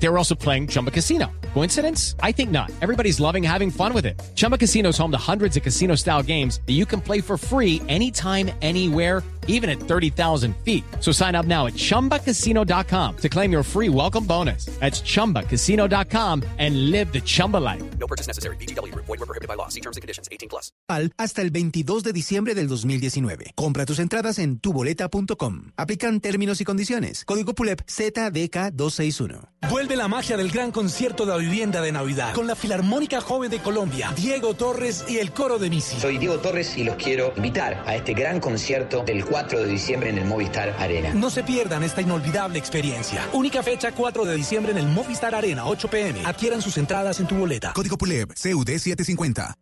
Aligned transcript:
They 0.00 0.08
were 0.08 0.18
also 0.18 0.34
playing 0.34 0.68
Chumba 0.68 0.90
Casino. 0.90 1.26
Coincidence? 1.54 2.14
I 2.22 2.32
think 2.32 2.50
not. 2.50 2.70
Everybody's 2.80 3.20
loving 3.20 3.42
having 3.42 3.70
fun 3.70 3.92
with 3.92 4.06
it. 4.06 4.20
Chumba 4.34 4.56
Casino 4.56 4.90
is 4.90 4.98
home 4.98 5.10
to 5.10 5.18
hundreds 5.18 5.56
of 5.56 5.62
casino 5.62 5.96
style 5.96 6.22
games 6.22 6.60
that 6.66 6.74
you 6.74 6.86
can 6.86 7.00
play 7.00 7.20
for 7.20 7.36
free 7.36 7.82
anytime, 7.88 8.50
anywhere, 8.62 9.22
even 9.48 9.68
at 9.68 9.80
30,000 9.80 10.54
feet. 10.64 10.84
So 11.00 11.10
sign 11.10 11.34
up 11.34 11.46
now 11.46 11.66
at 11.66 11.74
chumbacasino.com 11.74 13.16
to 13.16 13.28
claim 13.28 13.50
your 13.50 13.64
free 13.64 13.88
welcome 13.88 14.24
bonus. 14.24 14.66
That's 14.78 15.00
chumbacasino.com 15.02 16.44
and 16.58 16.90
live 16.90 17.12
the 17.12 17.20
Chumba 17.20 17.56
life. 17.56 17.82
No 17.98 18.06
purchase 18.06 18.28
necessary. 18.28 18.56
BGW. 18.56 18.94
Void 18.94 19.08
were 19.08 19.26
prohibited 19.26 19.48
by 19.48 19.54
law. 19.54 19.68
See 19.68 19.80
terms 19.80 19.96
and 19.96 20.02
conditions 20.02 20.28
18 20.30 20.48
plus. 20.48 20.70
Hasta 21.16 21.42
el 21.42 21.50
22 21.50 22.04
de 22.04 22.12
diciembre 22.12 22.54
del 22.54 22.68
2019. 22.68 23.52
Compra 23.56 23.86
tus 23.86 23.98
entradas 23.98 24.38
en 24.38 24.58
tuboleta.com. 24.58 25.72
Aplican 25.76 26.20
términos 26.20 26.60
y 26.60 26.64
condiciones. 26.64 27.24
Código 27.24 27.54
PULEP 27.54 27.80
ZDK261. 27.86 29.48
Vuelve 29.70 29.87
la 29.96 30.08
magia 30.08 30.36
del 30.36 30.50
gran 30.50 30.70
concierto 30.70 31.24
de 31.24 31.32
la 31.32 31.38
vivienda 31.38 31.80
de 31.80 31.92
Navidad 31.92 32.32
con 32.34 32.46
la 32.46 32.54
Filarmónica 32.54 33.20
Joven 33.20 33.50
de 33.50 33.60
Colombia, 33.60 34.12
Diego 34.16 34.54
Torres 34.54 35.04
y 35.08 35.18
el 35.18 35.32
coro 35.32 35.58
de 35.58 35.70
Misi. 35.70 35.98
Soy 36.00 36.18
Diego 36.18 36.38
Torres 36.38 36.76
y 36.76 36.84
los 36.84 36.96
quiero 36.96 37.32
invitar 37.36 37.82
a 37.86 37.94
este 37.96 38.14
gran 38.14 38.40
concierto 38.40 39.02
del 39.04 39.24
4 39.24 39.60
de 39.60 39.66
diciembre 39.66 40.10
en 40.10 40.18
el 40.18 40.24
Movistar 40.24 40.74
Arena. 40.78 41.14
No 41.14 41.30
se 41.30 41.42
pierdan 41.42 41.82
esta 41.82 42.00
inolvidable 42.00 42.58
experiencia. 42.58 43.26
Única 43.32 43.62
fecha 43.62 43.92
4 43.92 44.24
de 44.24 44.34
diciembre 44.36 44.72
en 44.72 44.78
el 44.78 44.86
Movistar 44.86 45.34
Arena, 45.34 45.66
8 45.66 45.88
pm. 45.88 46.24
Adquieran 46.24 46.62
sus 46.62 46.76
entradas 46.78 47.20
en 47.20 47.26
tu 47.26 47.36
boleta. 47.36 47.72
Código 47.72 47.96
PULEP 47.98 48.30
CUD 48.30 48.68
750. 48.68 49.54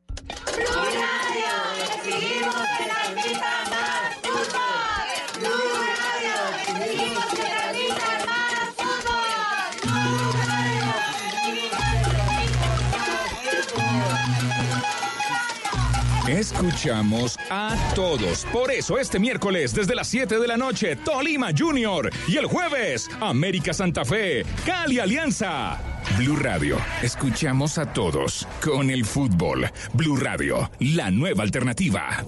Escuchamos 16.37 17.39
a 17.49 17.75
todos. 17.95 18.45
Por 18.53 18.71
eso 18.71 18.99
este 18.99 19.19
miércoles 19.19 19.75
desde 19.75 19.95
las 19.95 20.07
7 20.09 20.39
de 20.39 20.47
la 20.47 20.59
noche, 20.59 20.95
Tolima 20.95 21.49
Junior. 21.57 22.11
Y 22.29 22.37
el 22.37 22.45
jueves, 22.45 23.09
América 23.23 23.73
Santa 23.73 24.05
Fe, 24.05 24.45
Cali 24.67 24.99
Alianza. 24.99 25.81
Blue 26.19 26.37
Radio, 26.37 26.77
escuchamos 27.03 27.79
a 27.79 27.91
todos 27.91 28.47
con 28.63 28.91
el 28.91 29.07
fútbol. 29.07 29.71
Blue 29.95 30.17
Radio, 30.17 30.71
la 30.79 31.11
nueva 31.11 31.43
alternativa. 31.43 32.23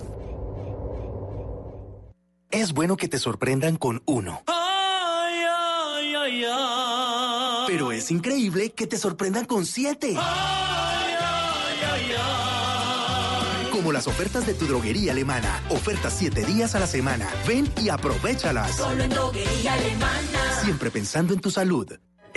Es 2.51 2.73
bueno 2.73 2.97
que 2.97 3.09
te 3.09 3.19
sorprendan 3.19 3.77
con 3.77 4.03
uno. 4.07 4.43
Pero 7.67 7.93
es 7.93 8.11
increíble 8.11 8.71
que 8.73 8.87
te 8.87 8.97
sorprendan 8.97 9.45
con 9.45 9.67
siete. 9.67 10.17
Como 13.79 13.93
las 13.93 14.09
ofertas 14.09 14.45
de 14.45 14.55
tu 14.55 14.67
droguería 14.67 15.13
alemana. 15.13 15.63
Ofertas 15.69 16.13
siete 16.19 16.45
días 16.45 16.75
a 16.75 16.81
la 16.81 16.89
semana. 16.89 17.29
Ven 17.47 17.73
y 17.81 17.91
aprovechalas. 17.91 18.77
Solo 18.77 19.05
en 19.05 19.11
droguería 19.11 19.75
alemana. 19.75 20.61
Siempre 20.65 20.91
pensando 20.91 21.33
en 21.33 21.39
tu 21.39 21.53
salud. 21.53 21.87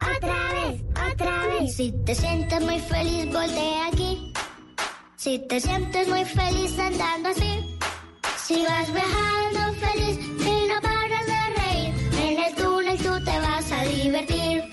Otra 0.00 0.52
vez, 0.52 0.82
otra 1.12 1.46
vez. 1.46 1.74
Si 1.74 1.92
te 2.04 2.14
sientes 2.14 2.60
muy 2.62 2.78
feliz, 2.78 3.26
voltea 3.32 3.86
aquí. 3.86 4.32
Si 5.16 5.38
te 5.40 5.60
sientes 5.60 6.08
muy 6.08 6.24
feliz 6.24 6.78
andando 6.78 7.28
así. 7.30 7.78
Si 8.44 8.64
vas 8.64 8.92
viajando 8.92 9.74
feliz 9.80 10.18
y 10.18 10.68
no 10.68 10.80
paras 10.80 11.26
de 11.26 11.60
reír. 11.60 11.94
En 12.22 12.38
el 12.44 12.54
túnel 12.54 12.98
tú 12.98 13.24
te 13.24 13.38
vas 13.38 13.72
a 13.72 13.82
divertir. 13.84 14.64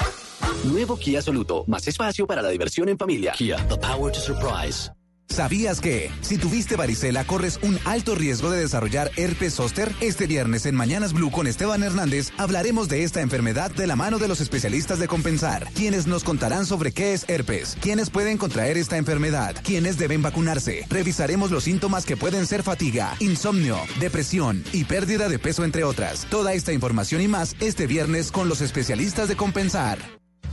Nuevo 0.65 0.97
Kia 0.97 1.21
Soluto. 1.21 1.63
Más 1.67 1.87
espacio 1.87 2.25
para 2.25 2.41
la 2.41 2.49
diversión 2.49 2.89
en 2.89 2.97
familia. 2.97 3.33
Kia, 3.33 3.57
the 3.67 3.77
power 3.77 4.11
to 4.11 4.19
surprise. 4.19 4.91
¿Sabías 5.27 5.81
que 5.81 6.11
si 6.21 6.37
tuviste 6.37 6.75
varicela 6.75 7.25
corres 7.25 7.59
un 7.61 7.77
alto 7.83 8.15
riesgo 8.15 8.49
de 8.51 8.61
desarrollar 8.61 9.11
herpes 9.17 9.55
zóster? 9.55 9.91
Este 9.99 10.27
viernes 10.27 10.65
en 10.65 10.75
Mañanas 10.75 11.11
Blue 11.11 11.29
con 11.29 11.45
Esteban 11.45 11.83
Hernández 11.83 12.31
hablaremos 12.37 12.87
de 12.87 13.03
esta 13.03 13.21
enfermedad 13.21 13.69
de 13.71 13.85
la 13.85 13.95
mano 13.95 14.17
de 14.17 14.29
los 14.29 14.39
especialistas 14.39 14.97
de 14.99 15.07
Compensar, 15.07 15.67
quienes 15.73 16.07
nos 16.07 16.23
contarán 16.23 16.65
sobre 16.65 16.93
qué 16.93 17.13
es 17.13 17.27
herpes, 17.27 17.75
quiénes 17.81 18.09
pueden 18.09 18.37
contraer 18.37 18.77
esta 18.77 18.97
enfermedad, 18.97 19.55
quiénes 19.63 19.97
deben 19.97 20.21
vacunarse. 20.21 20.85
Revisaremos 20.89 21.51
los 21.51 21.65
síntomas 21.65 22.05
que 22.05 22.15
pueden 22.17 22.47
ser 22.47 22.63
fatiga, 22.63 23.15
insomnio, 23.19 23.77
depresión 23.99 24.63
y 24.71 24.85
pérdida 24.85 25.27
de 25.27 25.39
peso 25.39 25.65
entre 25.65 25.83
otras. 25.83 26.27
Toda 26.29 26.53
esta 26.53 26.71
información 26.71 27.21
y 27.21 27.27
más 27.27 27.55
este 27.59 27.87
viernes 27.87 28.31
con 28.31 28.47
los 28.47 28.61
especialistas 28.61 29.27
de 29.27 29.35
Compensar. 29.35 30.24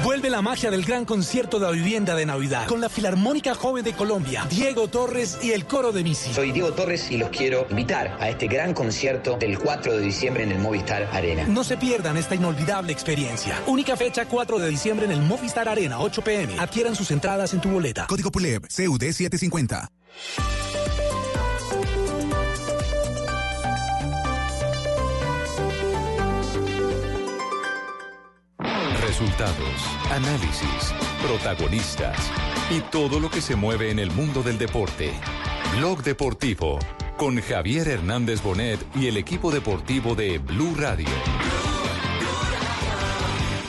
Vuelve 0.00 0.30
la 0.30 0.42
magia 0.42 0.70
del 0.70 0.84
gran 0.84 1.04
concierto 1.04 1.58
de 1.58 1.66
la 1.66 1.72
vivienda 1.72 2.14
de 2.14 2.26
Navidad 2.26 2.66
con 2.66 2.80
la 2.80 2.88
Filarmónica 2.88 3.54
Joven 3.54 3.84
de 3.84 3.92
Colombia, 3.92 4.46
Diego 4.48 4.88
Torres 4.88 5.38
y 5.42 5.52
el 5.52 5.66
coro 5.66 5.92
de 5.92 6.02
Misi. 6.02 6.32
Soy 6.32 6.50
Diego 6.50 6.72
Torres 6.72 7.10
y 7.10 7.18
los 7.18 7.28
quiero 7.28 7.66
invitar 7.70 8.16
a 8.18 8.28
este 8.28 8.48
gran 8.48 8.74
concierto 8.74 9.36
del 9.36 9.58
4 9.58 9.92
de 9.92 10.00
diciembre 10.00 10.42
en 10.44 10.52
el 10.52 10.58
Movistar 10.58 11.08
Arena. 11.12 11.44
No 11.46 11.62
se 11.62 11.76
pierdan 11.76 12.16
esta 12.16 12.34
inolvidable 12.34 12.92
experiencia. 12.92 13.60
Única 13.66 13.96
fecha 13.96 14.26
4 14.26 14.58
de 14.58 14.68
diciembre 14.70 15.06
en 15.06 15.12
el 15.12 15.20
Movistar 15.20 15.68
Arena, 15.68 16.00
8 16.00 16.22
pm. 16.22 16.58
Adquieran 16.58 16.96
sus 16.96 17.10
entradas 17.10 17.52
en 17.52 17.60
tu 17.60 17.68
boleta. 17.68 18.06
Código 18.06 18.32
PULEP 18.32 18.64
CUD 18.74 19.02
750. 19.02 19.88
Resultados, 29.12 29.84
análisis, 30.10 30.94
protagonistas 31.22 32.16
y 32.70 32.80
todo 32.80 33.20
lo 33.20 33.30
que 33.30 33.42
se 33.42 33.56
mueve 33.56 33.90
en 33.90 33.98
el 33.98 34.10
mundo 34.10 34.42
del 34.42 34.56
deporte. 34.56 35.12
Blog 35.76 36.02
Deportivo 36.02 36.78
con 37.18 37.38
Javier 37.38 37.88
Hernández 37.88 38.42
Bonet 38.42 38.80
y 38.96 39.08
el 39.08 39.18
equipo 39.18 39.50
deportivo 39.50 40.14
de 40.14 40.38
Blue 40.38 40.74
Radio. 40.78 41.10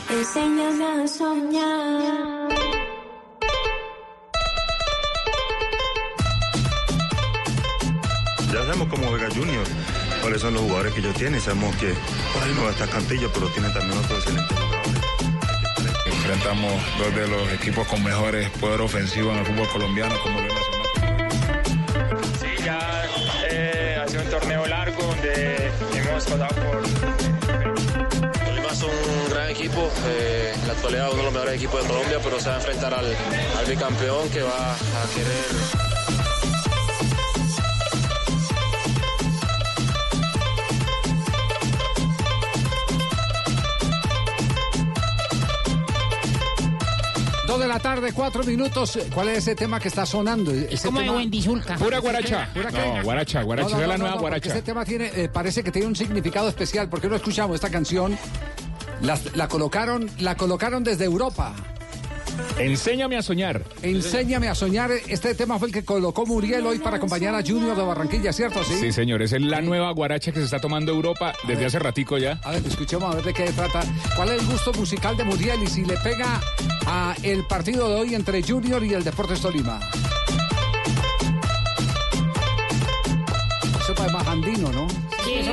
Enséñame 0.09 1.03
a 1.03 1.07
soñar. 1.09 2.49
Ya 8.47 8.59
sabemos 8.59 8.87
cómo 8.87 9.07
juega 9.07 9.27
Junior, 9.29 9.65
cuáles 10.21 10.39
son 10.39 10.53
los 10.53 10.63
jugadores 10.63 10.93
que 10.93 11.01
ellos 11.01 11.15
tienen. 11.15 11.41
Sabemos 11.41 11.75
que 11.75 11.93
por 12.33 12.43
ahí 12.43 12.53
no 12.55 12.69
está 12.69 12.87
Cantillo, 12.87 13.29
pero 13.33 13.47
tiene 13.49 13.67
también 13.71 13.97
otros 13.97 14.19
excelentes 14.19 14.57
jugadores. 14.57 15.02
Enfrentamos 16.23 16.81
dos 16.97 17.13
de 17.15 17.27
los 17.27 17.51
equipos 17.51 17.85
con 17.85 18.01
mejores 18.01 18.49
poder 18.51 18.79
ofensivo 18.79 19.33
en 19.33 19.39
el 19.39 19.45
fútbol 19.45 19.67
colombiano, 19.67 20.15
como 20.23 20.39
el 20.39 20.47
Nacional. 20.47 20.87
Sí, 22.39 22.63
ya 22.63 23.03
eh, 23.49 23.99
ha 24.01 24.07
sido 24.07 24.23
un 24.23 24.29
torneo 24.29 24.65
largo 24.65 25.03
donde 25.03 25.69
hemos 25.93 26.23
pasado 26.23 26.47
por 26.55 26.81
Tolima 28.45 28.67
es 28.71 28.83
un 28.83 29.29
gran 29.31 29.49
equipo, 29.49 29.91
eh, 30.07 30.53
en 30.55 30.65
la 30.65 30.73
actualidad 30.73 31.07
uno 31.09 31.17
de 31.17 31.23
los 31.23 31.33
mejores 31.33 31.55
equipos 31.55 31.81
de 31.81 31.87
Colombia, 31.89 32.19
pero 32.23 32.39
se 32.39 32.47
va 32.47 32.55
a 32.55 32.59
enfrentar 32.59 32.93
al, 32.93 33.17
al 33.57 33.65
bicampeón 33.65 34.29
que 34.29 34.43
va 34.43 34.75
a 34.75 35.07
querer 35.13 35.82
la 47.73 47.79
tarde, 47.79 48.13
cuatro 48.13 48.43
minutos. 48.43 48.99
¿Cuál 49.13 49.29
es 49.29 49.39
ese 49.39 49.55
tema 49.55 49.79
que 49.79 49.87
está 49.87 50.05
sonando? 50.05 50.51
Ese 50.51 50.87
como 50.87 50.99
tema- 50.99 51.13
Wendy 51.13 51.41
Zulka. 51.41 51.75
Pura 51.75 51.99
guaracha. 51.99 52.49
No, 52.55 53.03
guaracha, 53.03 53.41
guaracha. 53.41 53.69
No, 53.69 53.75
no, 53.77 53.81
es 53.81 53.87
la 53.87 53.97
no, 53.97 54.03
nueva 54.03 54.15
no, 54.15 54.21
porque 54.21 54.29
guaracha. 54.39 54.49
Ese 54.51 54.61
tema 54.61 54.85
tiene, 54.85 55.11
eh, 55.15 55.29
parece 55.29 55.63
que 55.63 55.71
tiene 55.71 55.87
un 55.87 55.95
significado 55.95 56.47
especial. 56.49 56.87
¿Por 56.87 57.01
qué 57.01 57.09
no 57.09 57.15
escuchamos 57.15 57.55
esta 57.55 57.69
canción? 57.69 58.17
La 59.35 59.47
colocaron, 59.47 60.09
la 60.19 60.35
colocaron 60.35 60.83
desde 60.83 61.05
Europa. 61.05 61.53
Enséñame 62.57 63.17
a 63.17 63.21
soñar. 63.21 63.63
Enséñame 63.81 64.47
a 64.47 64.55
soñar. 64.55 64.91
Este 65.07 65.35
tema 65.35 65.59
fue 65.59 65.67
el 65.69 65.73
que 65.73 65.83
colocó 65.83 66.25
Muriel 66.25 66.65
hoy 66.65 66.79
para 66.79 66.97
acompañar 66.97 67.35
a 67.35 67.41
Junior 67.41 67.75
de 67.75 67.83
Barranquilla, 67.83 68.31
¿cierto? 68.31 68.63
Sí. 68.63 68.75
Sí, 68.79 68.91
señor, 68.91 69.21
es 69.21 69.31
la 69.33 69.61
nueva 69.61 69.91
guaracha 69.91 70.31
que 70.31 70.39
se 70.39 70.45
está 70.45 70.59
tomando 70.59 70.91
Europa 70.91 71.33
desde 71.47 71.65
hace 71.65 71.79
ratico 71.79 72.17
ya. 72.17 72.39
A 72.43 72.51
ver, 72.51 72.65
escuchemos 72.65 73.11
a 73.11 73.15
ver 73.15 73.25
de 73.25 73.33
qué 73.33 73.51
trata. 73.51 73.81
¿Cuál 74.15 74.29
es 74.29 74.41
el 74.41 74.47
gusto 74.47 74.73
musical 74.73 75.17
de 75.17 75.23
Muriel 75.23 75.63
y 75.63 75.67
si 75.67 75.83
le 75.85 75.97
pega 75.97 76.39
a 76.85 77.15
el 77.23 77.45
partido 77.45 77.89
de 77.89 77.95
hoy 77.95 78.15
entre 78.15 78.41
Junior 78.43 78.83
y 78.83 78.93
el 78.93 79.03
Deportes 79.03 79.41
Tolima? 79.41 79.79
Eso 83.81 83.93
más 84.11 84.27
andino, 84.27 84.71
¿no? 84.71 85.02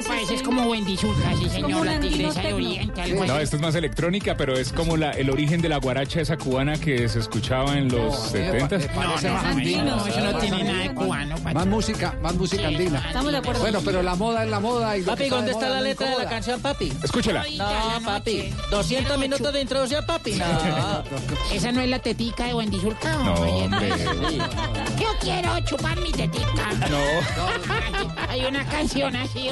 Sí, 0.01 0.07
eso 0.07 0.09
parece 0.09 0.35
es 0.35 0.43
como 0.43 0.63
Wendy 0.65 0.97
Zulka, 0.97 1.37
sí, 1.37 1.49
señor, 1.51 1.85
la 1.87 2.01
tigresa 2.01 2.41
de 2.43 2.53
Oriente, 2.55 3.03
algo 3.03 3.25
No, 3.27 3.35
así. 3.35 3.43
esto 3.43 3.57
es 3.57 3.63
más 3.63 3.75
electrónica, 3.75 4.37
pero 4.37 4.57
es 4.57 4.73
como 4.73 4.97
la, 4.97 5.11
el 5.13 5.31
origen 5.31 5.61
de 5.61 5.69
la 5.69 5.77
guaracha 5.79 6.21
esa 6.21 6.37
cubana 6.37 6.79
que 6.79 7.09
se 7.09 7.19
escuchaba 7.19 7.77
en 7.77 7.89
los 7.89 8.15
No, 8.15 8.29
70 8.31 8.79
me 8.79 8.87
parece 8.89 9.29
No, 9.29 9.39
andino. 9.39 9.85
no, 9.97 10.07
eso 10.07 10.21
no 10.21 10.39
tiene 10.39 10.65
nada 10.65 10.79
de 10.79 10.95
cubano, 10.95 11.37
Más 11.53 11.67
música, 11.67 12.15
más 12.23 12.35
música 12.35 12.67
andina. 12.69 13.03
Estamos 13.07 13.33
de 13.33 13.39
acuerdo. 13.39 13.61
Bueno, 13.61 13.81
pero 13.85 14.03
la 14.03 14.15
moda 14.15 14.45
es 14.45 14.51
la 14.51 14.61
moda 14.61 14.97
y 14.97 15.03
Papi, 15.03 15.29
¿dónde 15.29 15.53
está 15.53 15.69
la 15.69 15.81
letra 15.81 16.11
de 16.11 16.19
la 16.25 16.29
canción, 16.29 16.61
papi? 16.61 16.93
Escúchela. 17.03 17.45
No, 17.57 18.05
papi. 18.05 18.53
200 18.71 19.19
minutos 19.19 19.53
de 19.53 19.61
introducción, 19.61 20.05
papi. 20.07 20.33
No. 20.33 21.03
Esa 21.53 21.73
no 21.73 21.81
es 21.81 21.89
la 21.89 21.99
tetica 21.99 22.47
de 22.47 22.55
Wendy 22.55 22.79
Zulka. 22.81 23.13
No, 23.17 23.35
hombre. 23.35 23.89
Yo 24.99 25.09
quiero 25.21 25.59
chupar 25.61 25.99
mi 26.01 26.11
tetica. 26.13 26.73
No. 26.89 26.99
Hay 28.29 28.45
una 28.45 28.65
canción 28.67 29.15
así. 29.17 29.49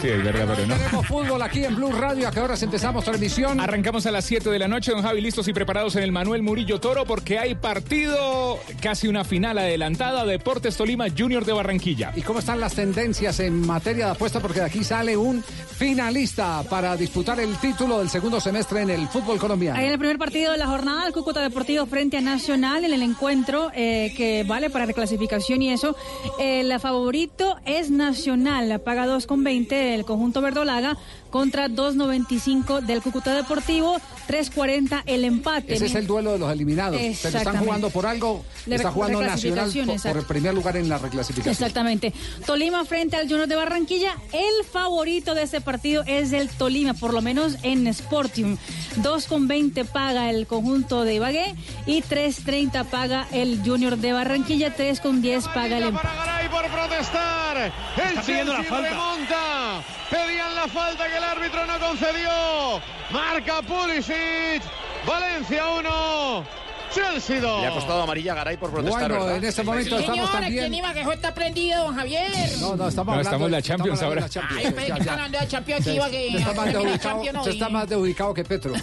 Sí, 0.00 0.08
es 0.08 0.22
verdad, 0.22 0.46
pero 0.54 0.66
no. 0.66 0.74
Tenemos 0.74 1.06
fútbol 1.06 1.42
aquí 1.42 1.64
en 1.64 1.74
Blue 1.74 1.92
Radio. 1.92 2.28
¿A 2.28 2.30
qué 2.30 2.40
horas 2.40 2.62
empezamos 2.62 3.04
transmisión? 3.04 3.60
Arrancamos 3.60 4.06
a 4.06 4.10
las 4.10 4.24
7 4.24 4.50
de 4.50 4.58
la 4.58 4.68
noche, 4.68 4.92
don 4.92 5.02
Javi, 5.02 5.20
listos 5.20 5.48
y 5.48 5.52
preparados 5.52 5.96
en 5.96 6.02
el 6.02 6.12
Manuel 6.12 6.42
Murillo 6.42 6.80
Toro 6.80 7.04
porque 7.04 7.38
hay 7.38 7.54
partido, 7.54 8.58
casi 8.80 9.08
una 9.08 9.24
final 9.24 9.58
adelantada, 9.58 10.24
Deportes 10.24 10.76
Tolima 10.76 11.06
Junior 11.16 11.44
de 11.44 11.52
Barranquilla. 11.52 12.12
¿Y 12.14 12.22
cómo 12.22 12.40
están 12.40 12.60
las 12.60 12.74
tendencias 12.74 13.40
en 13.40 13.66
materia 13.66 14.06
de 14.06 14.12
apuesta? 14.12 14.40
Porque 14.40 14.60
de 14.60 14.66
aquí 14.66 14.84
sale 14.84 15.16
un 15.16 15.42
finalista 15.42 16.62
para 16.68 16.96
disputar 16.96 17.38
el 17.40 17.56
título 17.56 17.98
del 17.98 18.08
segundo 18.08 18.40
semestre 18.40 18.82
en 18.82 18.90
el 18.90 19.08
fútbol 19.08 19.38
colombiano. 19.38 19.78
Ahí 19.78 19.86
en 19.86 19.92
el 19.92 19.98
primer 19.98 20.18
partido 20.18 20.52
de 20.52 20.58
la 20.58 20.66
jornada, 20.66 21.06
el 21.06 21.12
Cúcuta 21.12 21.40
Deportivo 21.40 21.86
frente 21.86 22.16
a 22.16 22.20
Nacional 22.20 22.84
en 22.84 22.92
el 22.92 23.02
encuentro 23.02 23.70
eh, 23.74 24.12
que 24.16 24.44
vale 24.46 24.70
para 24.70 24.86
reclasificación 24.86 25.62
y 25.62 25.70
eso. 25.70 25.96
El 26.38 26.78
favorito 26.80 27.56
es 27.64 27.90
Nacional, 27.90 28.80
paga 28.80 29.06
2,20 29.06 29.75
el 29.76 30.04
conjunto 30.04 30.40
verdolaga 30.40 30.96
contra 31.30 31.68
2,95 31.68 32.80
del 32.80 33.02
Cúcuta 33.02 33.34
Deportivo, 33.34 34.00
3,40 34.28 35.02
el 35.06 35.24
empate. 35.24 35.74
Ese 35.74 35.86
es 35.86 35.94
el 35.94 36.06
duelo 36.06 36.32
de 36.32 36.38
los 36.38 36.50
eliminados. 36.50 37.00
Pero 37.22 37.38
están 37.38 37.58
jugando 37.58 37.90
por 37.90 38.06
algo. 38.06 38.44
Está 38.66 38.90
jugando 38.90 39.22
Nacional 39.22 39.70
por, 40.02 40.16
el 40.16 40.24
primer 40.24 40.54
lugar 40.54 40.76
en 40.76 40.88
la 40.88 40.98
reclasificación. 40.98 41.52
Exactamente. 41.52 42.12
Tolima 42.44 42.84
frente 42.84 43.16
al 43.16 43.28
Junior 43.28 43.46
de 43.46 43.56
Barranquilla. 43.56 44.16
El 44.32 44.64
favorito 44.64 45.34
de 45.34 45.42
ese 45.42 45.60
partido 45.60 46.02
es 46.06 46.32
el 46.32 46.48
Tolima, 46.48 46.94
por 46.94 47.12
lo 47.12 47.22
menos 47.22 47.56
en 47.62 47.92
Sportium. 47.92 48.56
2,20 49.02 49.84
paga 49.86 50.30
el 50.30 50.46
conjunto 50.46 51.04
de 51.04 51.14
Ibagué 51.14 51.54
y 51.86 52.02
3,30 52.02 52.84
paga 52.86 53.28
el 53.32 53.60
Junior 53.64 53.96
de 53.96 54.12
Barranquilla. 54.12 54.76
3,10 54.76 55.52
paga 55.52 55.78
el 55.78 55.84
empate. 55.84 56.08
Garay 56.16 56.48
por 56.48 56.66
protestar. 56.68 57.72
El 57.96 58.02
Está 58.08 58.22
pidiendo 58.22 58.52
la 58.52 58.62
falta. 58.62 58.88
remonta. 58.90 59.84
Pedían 60.10 60.54
la 60.54 60.68
falta 60.68 61.08
que 61.08 61.15
el 61.16 61.24
árbitro 61.24 61.66
no 61.66 61.78
concedió. 61.78 62.80
Marca 63.10 63.62
Pulisic. 63.62 64.62
Valencia 65.06 65.68
1. 65.68 66.65
Chelsea 66.96 67.40
2. 67.40 67.60
Le 67.60 67.66
ha 67.66 67.70
costado 67.70 68.02
amarilla 68.02 68.32
a 68.32 68.36
Garay 68.36 68.56
por 68.56 68.70
protestar, 68.70 69.00
Bueno, 69.10 69.24
¿verdad? 69.24 69.36
en 69.38 69.44
este 69.44 69.62
momento 69.62 69.96
Sí, 69.96 70.02
estamos 70.02 70.32
también. 70.32 70.54
¿quién 70.58 70.74
iba 70.74 70.92
que 70.94 71.00
está 71.02 71.34
prendido, 71.34 71.84
don 71.84 71.94
Javier? 71.94 72.30
No, 72.60 72.74
no, 72.76 72.88
estamos 72.88 73.06
No, 73.06 73.12
hablando 73.12 73.20
estamos 73.20 73.46
en 73.46 73.52
la 73.52 73.62
Champions 73.62 74.02
ahora. 74.02 74.20
la 74.22 74.28
Champions. 74.28 74.62
Ay, 74.64 74.72
pensé 74.72 74.92
que 75.04 75.10
hablando 75.10 75.38
de 75.38 75.48
Champions, 75.48 75.84
Sí, 75.84 75.90
que 75.90 75.96
iba 75.96 76.10
que- 76.10 76.26
usted 76.28 76.38
está 76.38 76.54
más 76.54 76.74
la 76.74 77.50
está 77.50 77.68
más 77.68 77.88
desubicado 77.88 78.34
que 78.34 78.44
Petro. 78.44 78.72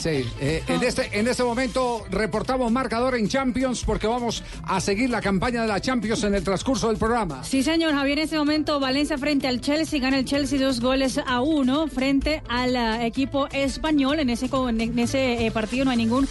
Sí, 0.00 0.24
eh, 0.40 0.62
en, 0.66 0.82
este, 0.82 1.18
en 1.18 1.28
este 1.28 1.42
momento 1.42 2.04
reportamos 2.10 2.70
marcador 2.72 3.16
en 3.16 3.28
Champions 3.28 3.82
porque 3.84 4.06
vamos 4.06 4.42
a 4.62 4.80
seguir 4.80 5.10
la 5.10 5.20
campaña 5.20 5.62
de 5.62 5.68
la 5.68 5.80
Champions 5.80 6.24
en 6.24 6.34
el 6.34 6.42
transcurso 6.42 6.88
del 6.88 6.96
programa. 6.96 7.44
Sí, 7.44 7.62
señor 7.62 7.92
Javier, 7.92 8.18
en 8.18 8.24
este 8.24 8.38
momento 8.38 8.80
Valencia 8.80 9.18
frente 9.18 9.46
al 9.46 9.60
Chelsea, 9.60 10.00
gana 10.00 10.18
el 10.18 10.24
Chelsea 10.24 10.58
dos 10.58 10.80
goles 10.80 11.20
a 11.26 11.40
uno 11.42 11.86
frente 11.88 12.42
al 12.48 12.76
eh, 12.76 13.06
equipo 13.06 13.46
español. 13.48 14.20
En 14.20 14.30
ese, 14.30 14.46
en 14.68 14.98
ese 14.98 15.46
eh, 15.46 15.50
partido 15.50 15.84
no 15.84 15.90
hay 15.90 15.98
ningún 15.98 16.26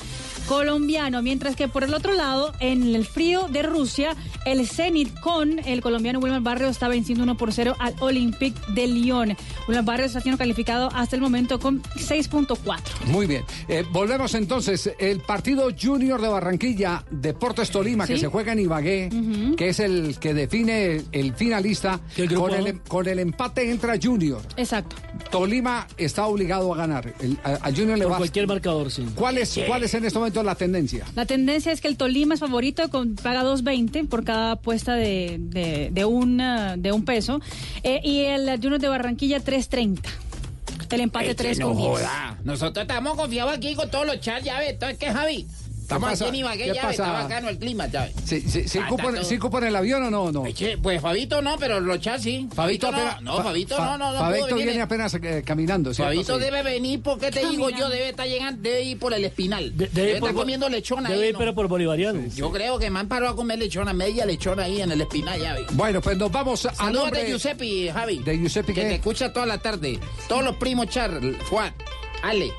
colombiano, 0.50 1.22
mientras 1.22 1.56
que 1.56 1.68
por 1.68 1.84
el 1.84 1.94
otro 1.94 2.14
lado, 2.14 2.54
en 2.60 2.96
el 2.96 3.06
frío 3.06 3.48
de 3.50 3.62
Rusia, 3.62 4.16
el 4.46 4.68
Zenit 4.68 5.14
con 5.20 5.60
el 5.60 5.80
colombiano 5.80 6.18
Wilmer 6.18 6.42
Barrios 6.42 6.72
está 6.72 6.88
venciendo 6.88 7.24
1 7.24 7.38
por 7.38 7.54
0 7.54 7.76
al 7.78 7.94
Olympique 8.00 8.60
de 8.74 8.88
Lyon. 8.88 9.38
Wilmer 9.68 9.86
Barrios 9.86 10.08
está 10.08 10.22
siendo 10.22 10.40
calificado 10.40 10.90
hasta 10.96 11.16
el 11.16 11.22
momento 11.22 11.60
con 11.60 11.84
6.4. 11.84 12.80
Muy 13.06 13.28
bien. 13.28 13.44
Eh, 13.68 13.86
volvemos 13.92 14.34
entonces. 14.34 14.90
El 14.98 15.20
partido 15.22 15.70
Junior 15.80 16.20
de 16.20 16.28
Barranquilla, 16.30 17.06
Deportes 17.12 17.70
Tolima, 17.70 18.08
que 18.08 18.18
se 18.18 18.26
juega 18.28 18.54
en 18.54 18.60
Ibagué, 18.60 19.10
que 19.56 19.70
es 19.70 19.80
el 19.80 20.18
que 20.20 20.34
define 20.34 21.04
el 21.12 21.36
finalista. 21.36 22.00
grupo? 22.18 22.48
Con 22.50 22.54
el, 22.56 22.80
con 22.82 23.08
el 23.08 23.20
empate 23.20 23.70
entra 23.70 23.98
Junior. 24.02 24.42
Exacto. 24.58 24.96
Tolima 25.30 25.86
está 25.96 26.26
obligado 26.26 26.74
a 26.74 26.78
ganar. 26.78 27.14
El- 27.20 27.38
a, 27.44 27.68
a 27.68 27.72
Junior 27.72 28.00
le 28.00 28.06
va 28.06 28.18
cualquier 28.18 28.48
marcador, 28.48 28.90
sí. 28.90 29.06
¿Cuál 29.14 29.38
es, 29.38 29.60
¿Cuál 29.68 29.84
es 29.84 29.94
en 29.94 30.06
este 30.06 30.18
momento 30.18 30.39
la 30.44 30.56
tendencia? 30.56 31.06
La 31.16 31.26
tendencia 31.26 31.72
es 31.72 31.82
que 31.82 31.88
el 31.88 31.98
Tolima 31.98 32.34
es 32.34 32.40
favorito, 32.40 32.90
con, 32.90 33.16
paga 33.16 33.44
2.20 33.44 34.08
por 34.08 34.24
cada 34.24 34.52
apuesta 34.52 34.96
de, 34.96 35.38
de, 35.40 35.90
de 35.92 36.06
un, 36.06 36.40
ah, 36.42 36.76
de 36.78 36.92
un 36.92 37.04
peso. 37.06 37.42
Eh, 37.84 38.02
y 38.04 38.22
el 38.22 38.50
Junior 38.62 38.80
de 38.80 38.90
Barranquilla 38.90 39.40
3.30. 39.40 40.00
El 40.90 41.02
empate 41.02 41.36
3 41.36 41.60
con 41.60 41.78
10. 41.78 41.92
Nosotros 42.44 42.84
estamos 42.84 43.16
confiados 43.16 43.54
aquí 43.54 43.76
con 43.76 43.90
todos 43.92 44.08
los 44.08 44.20
chats, 44.20 44.44
ya 44.44 44.60
ves. 44.60 44.72
Entonces, 44.72 44.98
¿qué, 44.98 45.12
Javi? 45.12 45.46
Aquí 45.90 46.24
en 46.26 46.36
Ibagué, 46.36 46.64
¿Qué. 46.66 46.70
Está 46.72 46.82
pasa? 46.88 47.12
bacano 47.12 47.50
el 47.50 47.58
clima, 47.58 47.88
ya 47.88 48.04
ves. 48.06 48.14
¿Sí, 48.26 48.42
sí, 48.42 48.68
sí 48.68 48.80
Ah, 48.80 48.86
cupo, 48.88 49.02
está 49.04 49.10
en- 49.10 49.16
todo. 49.16 49.24
sí 49.30 49.38
cupo 49.40 49.58
en 49.60 49.64
el 49.66 49.76
avión 49.76 50.04
o 50.04 50.10
no? 50.12 50.32
no? 50.32 50.44
Pues 50.82 51.02
Fabito 51.02 51.42
no, 51.42 51.58
pero 51.58 51.80
los 51.80 52.00
chats 52.00 52.24
sí. 52.24 52.48
Fabito, 52.54 52.92
no. 52.92 52.98
apenas- 52.98 53.22
No, 53.22 53.38
Fa- 53.38 53.44
Fabito 53.44 53.76
Fa- 53.78 53.86
no, 53.86 53.98
no, 53.98 54.14
no. 54.14 54.20
Fabito 54.20 54.46
venir. 54.48 54.66
viene 54.66 54.82
apenas 54.82 55.14
eh, 55.16 55.44
caminando. 55.46 55.94
¿cierto? 55.94 56.12
Fabito 56.14 56.38
Sí. 56.38 56.44
debe 56.44 56.64
venir, 56.64 57.02
porque 57.02 57.32
te 57.32 57.46
digo 57.48 57.70
yo? 57.70 57.90
Debe 57.90 58.10
estar 58.10 58.28
llegando, 58.28 58.62
debe 58.62 58.84
ir 58.84 59.00
por 59.00 59.14
el 59.14 59.26
espinal. 59.26 59.76
debe, 59.76 60.10
ir 60.10 60.16
estar 60.16 60.32
por- 60.32 60.42
comiendo 60.42 60.70
lechón 60.70 61.06
ahí. 61.06 61.14
Debe 61.14 61.28
ir, 61.28 61.34
¿no? 61.34 61.40
pero 61.40 61.56
por 61.56 61.68
bolivariano. 61.68 62.22
Yo 62.36 62.52
creo 62.52 62.78
que 62.78 62.90
me 62.90 63.00
han 63.00 63.08
parado 63.08 63.32
a 63.34 63.36
comer 63.36 63.58
lechona, 63.60 63.92
media 63.94 64.26
lechona 64.26 64.64
ahí 64.64 64.82
en 64.82 64.92
el 64.92 65.02
espinal, 65.02 65.40
ya. 65.40 65.56
Bueno, 65.72 66.02
pues 66.02 66.18
nos 66.18 66.32
vamos 66.32 66.66
a 66.66 66.74
Saludos 66.76 67.04
nombre- 67.06 67.24
de 67.24 67.30
Giuseppe, 67.32 67.92
Javi. 67.92 68.20
¿De 68.20 68.38
Giuseppe 68.38 68.74
Que 68.74 68.82
qué? 68.82 68.88
te 68.90 68.96
escucha 68.96 69.34
toda 69.34 69.46
la 69.46 69.58
tarde. 69.58 70.00
Todos 70.28 70.44
los 70.44 70.56
primos 70.58 70.88
Char, 70.90 71.20
Juan, 71.50 71.74
Ale, 72.24 72.52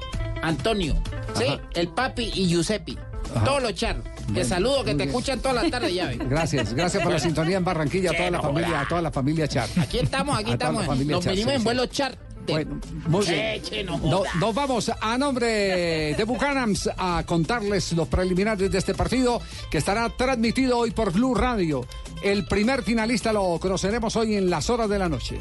Antonio, 0.43 0.97
¿sí? 1.37 1.45
El 1.75 1.89
papi 1.89 2.31
y 2.35 2.47
Giuseppe. 2.49 2.97
Ajá. 3.35 3.45
Todos 3.45 3.63
los 3.63 3.75
Char. 3.75 3.97
Te 4.35 4.45
saludo, 4.45 4.85
que 4.85 4.95
te 4.95 5.05
escuchan 5.05 5.41
toda 5.41 5.63
la 5.63 5.71
tarde. 5.71 5.91
Gracias, 6.29 6.73
gracias 6.73 7.03
por 7.03 7.13
la 7.13 7.19
sintonía 7.19 7.57
en 7.57 7.65
Barranquilla, 7.65 8.11
a 8.11 8.17
toda 8.17 8.31
la 8.31 8.41
familia, 8.41 8.81
a 8.81 8.89
toda 8.89 9.03
la 9.03 9.11
familia 9.11 9.49
Char. 9.49 9.69
Aquí 9.81 9.99
estamos, 9.99 10.39
aquí 10.39 10.53
estamos. 10.53 10.87
Nos 10.87 11.25
Char, 11.25 11.35
venimos 11.35 11.53
sí, 11.53 11.57
en 11.57 11.65
vuelo 11.65 11.87
Char. 11.87 12.17
Bueno, 12.47 12.81
muy 13.07 13.25
Che, 13.25 13.61
bien. 13.71 13.87
no 13.87 14.23
nos 14.39 14.55
vamos 14.55 14.91
a 15.01 15.19
nombre 15.19 16.15
de 16.17 16.25
Bucanams 16.25 16.91
a 16.97 17.23
contarles 17.27 17.93
los 17.93 18.09
preliminares 18.09 18.71
de 18.71 18.79
este 18.79 18.95
partido 18.95 19.41
que 19.71 19.79
estará 19.79 20.09
transmitido 20.11 20.79
hoy 20.79 20.91
por 20.91 21.13
Blue 21.13 21.35
Radio. 21.35 21.87
El 22.23 22.47
primer 22.47 22.83
finalista 22.83 23.33
lo 23.33 23.59
conoceremos 23.61 24.17
hoy 24.17 24.35
en 24.35 24.51
las 24.51 24.69
horas 24.71 24.89
de 24.89 24.99
la 24.99 25.09
noche. 25.09 25.39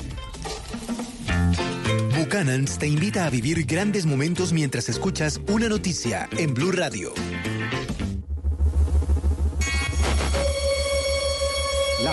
Buchanan's 2.17 2.77
te 2.77 2.87
invita 2.87 3.25
a 3.25 3.29
vivir 3.29 3.65
grandes 3.65 4.05
momentos 4.05 4.53
mientras 4.53 4.89
escuchas 4.89 5.39
una 5.47 5.67
noticia 5.69 6.27
en 6.37 6.53
Blue 6.53 6.71
Radio. 6.71 7.13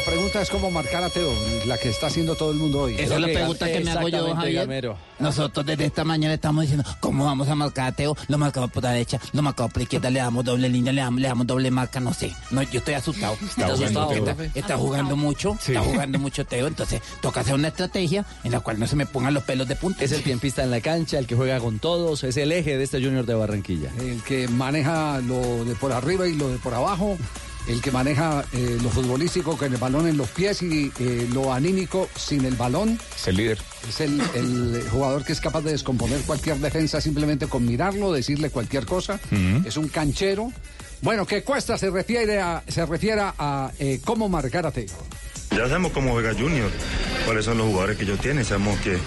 Pregunta 0.06 0.40
es 0.40 0.48
cómo 0.50 0.70
marcar 0.70 1.02
a 1.02 1.10
Teo, 1.10 1.32
la 1.66 1.76
que 1.78 1.88
está 1.88 2.06
haciendo 2.06 2.36
todo 2.36 2.52
el 2.52 2.56
mundo 2.58 2.82
hoy. 2.82 2.94
Esa 2.94 3.16
es 3.16 3.20
la 3.20 3.26
pregunta 3.26 3.66
que 3.66 3.80
me 3.80 3.90
hago 3.90 4.08
yo, 4.08 4.34
Javier. 4.34 4.94
Nosotros 5.18 5.66
desde 5.66 5.86
esta 5.86 6.04
mañana 6.04 6.34
estamos 6.34 6.62
diciendo, 6.62 6.84
¿cómo 7.00 7.24
vamos 7.24 7.48
a 7.48 7.54
marcar 7.54 7.88
a 7.88 7.92
Teo? 7.92 8.16
Lo 8.28 8.38
marcamos 8.38 8.70
por 8.70 8.84
la 8.84 8.92
derecha, 8.92 9.20
lo 9.32 9.42
marcamos 9.42 9.72
por 9.72 9.80
la 9.80 9.82
izquierda, 9.82 10.10
le 10.10 10.20
damos 10.20 10.44
doble 10.44 10.68
línea, 10.68 10.92
le 10.92 11.00
damos, 11.00 11.20
le 11.20 11.28
damos 11.28 11.46
doble 11.46 11.70
marca, 11.70 11.98
no 12.00 12.14
sé. 12.14 12.32
No, 12.50 12.62
yo 12.62 12.78
estoy 12.78 12.94
asustado. 12.94 13.34
Está 13.34 13.62
Entonces, 13.62 13.88
jugando 13.90 14.12
está, 14.14 14.34
Teo. 14.36 14.50
está 14.54 14.76
jugando 14.78 15.16
mucho, 15.16 15.56
Sí. 15.60 15.72
está 15.72 15.82
jugando 15.84 16.18
mucho 16.18 16.44
Teo, 16.46 16.66
entonces 16.68 17.02
toca 17.20 17.40
hacer 17.40 17.54
una 17.54 17.68
estrategia 17.68 18.24
en 18.44 18.52
la 18.52 18.60
cual 18.60 18.78
no 18.78 18.86
se 18.86 18.94
me 18.96 19.06
pongan 19.06 19.34
los 19.34 19.42
pelos 19.42 19.66
de 19.66 19.74
punta. 19.76 20.04
Es 20.04 20.12
el 20.12 20.22
tiempista 20.22 20.62
en 20.62 20.70
la 20.70 20.80
cancha, 20.80 21.18
el 21.18 21.26
que 21.26 21.34
juega 21.34 21.58
con 21.58 21.78
todos, 21.80 22.22
es 22.24 22.36
el 22.36 22.52
eje 22.52 22.78
de 22.78 22.84
este 22.84 23.02
Junior 23.02 23.26
de 23.26 23.34
Barranquilla. 23.34 23.90
El 23.98 24.22
que 24.22 24.46
maneja 24.46 25.18
lo 25.20 25.64
de 25.64 25.74
por 25.74 25.92
arriba 25.92 26.28
y 26.28 26.34
lo 26.34 26.48
de 26.48 26.58
por 26.58 26.74
abajo. 26.74 27.18
El 27.66 27.80
que 27.80 27.90
maneja 27.90 28.44
eh, 28.52 28.78
lo 28.80 28.90
futbolístico 28.90 29.56
con 29.56 29.72
el 29.72 29.78
balón 29.78 30.06
en 30.06 30.16
los 30.16 30.28
pies 30.28 30.62
y 30.62 30.92
eh, 31.00 31.28
lo 31.32 31.52
anímico 31.52 32.08
sin 32.16 32.44
el 32.44 32.54
balón. 32.54 32.98
Es 33.16 33.26
el 33.26 33.36
líder. 33.36 33.58
Es 33.88 34.00
el, 34.00 34.20
el 34.34 34.88
jugador 34.90 35.24
que 35.24 35.32
es 35.32 35.40
capaz 35.40 35.62
de 35.62 35.72
descomponer 35.72 36.20
cualquier 36.22 36.58
defensa 36.58 37.00
simplemente 37.00 37.46
con 37.48 37.64
mirarlo, 37.66 38.12
decirle 38.12 38.50
cualquier 38.50 38.86
cosa. 38.86 39.18
Es 39.64 39.76
un 39.76 39.88
canchero. 39.88 40.52
Bueno, 41.02 41.26
que 41.26 41.42
Cuesta 41.42 41.76
se 41.76 41.90
refiere 41.90 42.40
a, 42.40 42.62
se 42.66 42.86
refiere 42.86 43.20
a 43.22 43.70
eh, 43.78 44.00
cómo 44.04 44.28
marcar 44.28 44.66
a 44.66 44.70
Teo. 44.70 44.86
Ya 45.50 45.68
sabemos 45.68 45.92
cómo 45.92 46.12
juega 46.12 46.34
Junior, 46.34 46.70
cuáles 47.24 47.44
son 47.44 47.58
los 47.58 47.66
jugadores 47.66 47.96
que 47.96 48.04
ellos 48.04 48.18
tienen. 48.20 48.44
Sabemos 48.44 48.78
que 48.80 48.98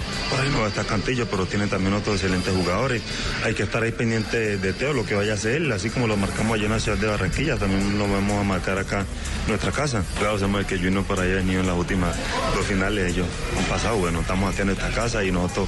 no 0.52 0.60
va 0.60 0.66
a 0.66 0.70
estar 0.70 0.86
Cantillo, 0.86 1.28
pero 1.30 1.46
tienen 1.46 1.70
también 1.70 1.94
otros 1.94 2.16
excelentes 2.16 2.54
jugadores. 2.56 3.02
Hay 3.44 3.54
que 3.54 3.64
estar 3.64 3.84
ahí 3.84 3.92
pendiente 3.92 4.58
de 4.58 4.74
Teo, 4.74 4.94
lo 4.94 5.06
que 5.06 5.16
vaya 5.16 5.34
a 5.34 5.36
hacer 5.36 5.60
así 5.72 5.90
como 5.90 6.08
lo 6.08 6.18
marcamos 6.18 6.54
allá 6.54 6.66
en 6.66 6.72
la 6.72 6.80
ciudad 6.80 6.98
de 6.98 7.08
Barranquilla, 7.08 7.58
también 7.58 7.98
lo 7.98 8.08
vamos 8.08 8.40
a 8.40 8.44
marcar 8.44 8.78
acá 8.78 9.00
en 9.00 9.48
nuestra 9.48 9.72
casa. 9.72 10.04
Claro, 10.18 10.40
sabemos 10.40 10.66
que 10.66 10.78
Junior 10.78 11.04
por 11.04 11.20
ahí 11.20 11.32
ha 11.32 11.36
venido 11.36 11.62
en 11.62 11.68
las 11.68 11.78
últimas 11.78 12.16
dos 12.56 12.66
finales, 12.66 13.14
ellos 13.14 13.28
han 13.58 13.66
pasado, 13.66 13.98
bueno, 13.98 14.22
estamos 14.22 14.52
aquí 14.52 14.62
en 14.62 14.68
nuestra 14.68 14.90
casa 14.90 15.24
y 15.24 15.32
nosotros 15.32 15.68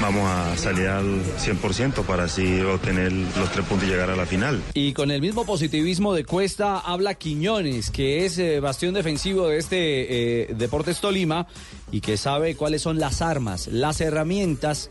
vamos 0.00 0.28
a 0.28 0.56
salir 0.56 0.88
al 0.88 1.22
100% 1.36 2.04
para 2.04 2.24
así 2.24 2.60
obtener 2.60 3.12
los 3.12 3.50
tres 3.52 3.66
puntos 3.66 3.88
y 3.88 3.90
llegar 3.90 4.10
a 4.10 4.16
la 4.16 4.26
final. 4.26 4.62
Y 4.74 4.92
con 4.92 5.10
el 5.10 5.20
mismo 5.20 5.44
positivismo 5.44 6.14
de 6.14 6.24
Cuesta 6.24 6.78
habla 6.78 7.14
Quiñones, 7.14 7.90
que 7.90 8.24
es 8.24 8.38
eh, 8.38 8.60
bastión 8.60 8.94
defensivo 8.94 9.48
de 9.48 9.58
este 9.58 10.11
eh, 10.12 10.54
Deportes 10.54 11.00
Tolima 11.00 11.46
y 11.90 12.00
que 12.00 12.16
sabe 12.16 12.54
cuáles 12.54 12.82
son 12.82 12.98
las 12.98 13.22
armas, 13.22 13.66
las 13.68 14.00
herramientas 14.00 14.90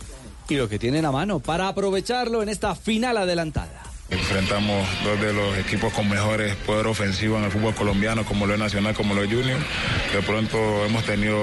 y 0.50 0.56
lo 0.56 0.68
que 0.68 0.80
tienen 0.80 1.06
a 1.06 1.12
mano 1.12 1.40
para 1.40 1.68
aprovecharlo 1.68 2.42
en 2.42 2.50
esta 2.50 2.76
final 2.76 3.18
adelantada. 3.18 3.91
Enfrentamos 4.12 4.86
dos 5.06 5.20
de 5.22 5.32
los 5.34 5.58
equipos 5.58 5.94
con 5.94 6.10
mejores 6.10 6.54
poder 6.58 6.86
ofensivo 6.88 7.38
en 7.38 7.46
el 7.46 7.52
fútbol 7.52 7.74
colombiano, 7.74 8.26
como 8.26 8.46
lo 8.46 8.54
es 8.54 8.60
Nacional, 8.60 8.94
como 8.94 9.14
lo 9.14 9.24
es 9.24 9.30
Junior. 9.32 9.58
De 10.14 10.22
pronto 10.22 10.86
hemos 10.86 11.06
tenido 11.06 11.38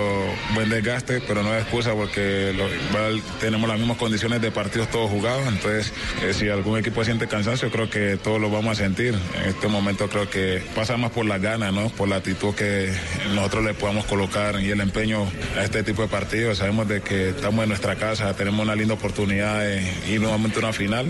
buen 0.55 0.69
desgaste, 0.69 1.21
pero 1.23 1.43
no 1.43 1.55
es 1.55 1.63
excusa 1.63 1.95
porque 1.95 2.53
lo- 2.55 2.69
igual 2.69 3.23
tenemos 3.41 3.69
las 3.71 3.79
mismas 3.79 3.97
condiciones 3.97 4.43
de 4.43 4.51
partidos 4.51 4.91
todos 4.91 5.11
jugados. 5.11 5.47
Entonces, 5.49 5.93
eh, 6.23 6.35
si 6.35 6.51
algún 6.51 6.79
equipo 6.79 7.03
siente 7.05 7.27
cansancio, 7.27 7.71
creo 7.71 7.89
que 7.89 8.19
todos 8.23 8.39
lo 8.39 8.51
vamos 8.51 8.79
a 8.79 8.83
sentir. 8.83 9.15
En 9.43 9.49
este 9.49 9.67
momento 9.69 10.09
creo 10.11 10.29
que 10.29 10.63
pasa 10.75 10.99
más 10.99 11.11
por 11.11 11.25
la 11.25 11.39
gana, 11.39 11.73
¿no? 11.73 11.89
Por 11.89 12.09
la 12.09 12.17
actitud 12.17 12.55
que 12.55 12.93
nosotros 13.35 13.65
le 13.65 13.73
podamos 13.73 14.05
colocar 14.05 14.61
y 14.61 14.71
el 14.71 14.81
empeño 14.83 15.27
a 15.59 15.65
este 15.65 15.83
tipo 15.83 16.03
de 16.03 16.09
partidos. 16.09 16.59
Sabemos 16.59 16.87
de 16.87 17.01
que 17.01 17.31
estamos 17.31 17.63
en 17.63 17.71
nuestra 17.71 17.97
casa, 17.97 18.35
tenemos 18.35 18.61
una 18.63 18.75
linda 18.75 18.93
oportunidad 18.95 19.61
de 19.61 19.83
ir 20.09 20.21
nuevamente 20.21 20.59
a 20.59 20.61
una 20.65 20.73
final. 20.75 21.07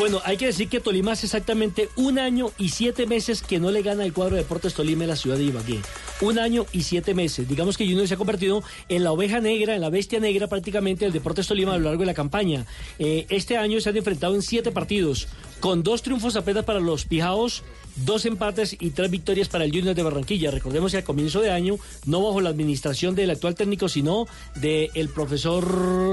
Bueno, 0.00 0.22
hay 0.24 0.38
que 0.38 0.46
decir 0.46 0.70
que 0.70 0.80
Tolima 0.80 1.12
hace 1.12 1.26
exactamente 1.26 1.90
un 1.94 2.18
año 2.18 2.52
y 2.56 2.70
siete 2.70 3.06
meses 3.06 3.42
que 3.42 3.60
no 3.60 3.70
le 3.70 3.82
gana 3.82 4.02
el 4.02 4.14
cuadro 4.14 4.34
de 4.34 4.40
Deportes 4.40 4.72
Tolima 4.72 5.04
en 5.04 5.10
la 5.10 5.16
ciudad 5.16 5.36
de 5.36 5.44
Ibagué. 5.44 5.80
Un 6.22 6.38
año 6.38 6.64
y 6.72 6.84
siete 6.84 7.12
meses. 7.12 7.46
Digamos 7.46 7.76
que 7.76 7.84
Junior 7.84 8.08
se 8.08 8.14
ha 8.14 8.16
convertido 8.16 8.62
en 8.88 9.04
la 9.04 9.12
oveja 9.12 9.40
negra, 9.40 9.74
en 9.74 9.82
la 9.82 9.90
bestia 9.90 10.18
negra 10.18 10.46
prácticamente 10.46 11.04
del 11.04 11.12
Deportes 11.12 11.48
Tolima 11.48 11.74
a 11.74 11.76
lo 11.76 11.84
largo 11.84 12.00
de 12.00 12.06
la 12.06 12.14
campaña. 12.14 12.64
Eh, 12.98 13.26
este 13.28 13.58
año 13.58 13.78
se 13.82 13.90
han 13.90 13.96
enfrentado 13.98 14.34
en 14.34 14.40
siete 14.40 14.72
partidos, 14.72 15.28
con 15.60 15.82
dos 15.82 16.00
triunfos 16.00 16.34
apenas 16.34 16.64
para 16.64 16.80
los 16.80 17.04
Pijaos, 17.04 17.62
dos 17.96 18.24
empates 18.26 18.76
y 18.78 18.90
tres 18.90 19.10
victorias 19.10 19.48
para 19.48 19.64
el 19.64 19.70
Junior 19.72 19.94
de 19.94 20.02
Barranquilla. 20.02 20.50
Recordemos 20.50 20.92
que 20.92 20.98
a 20.98 21.04
comienzo 21.04 21.40
de 21.40 21.50
año, 21.50 21.76
no 22.06 22.22
bajo 22.24 22.40
la 22.40 22.50
administración 22.50 23.14
del 23.14 23.30
actual 23.30 23.54
técnico, 23.54 23.88
sino 23.88 24.26
del 24.56 25.08
profesor 25.08 25.64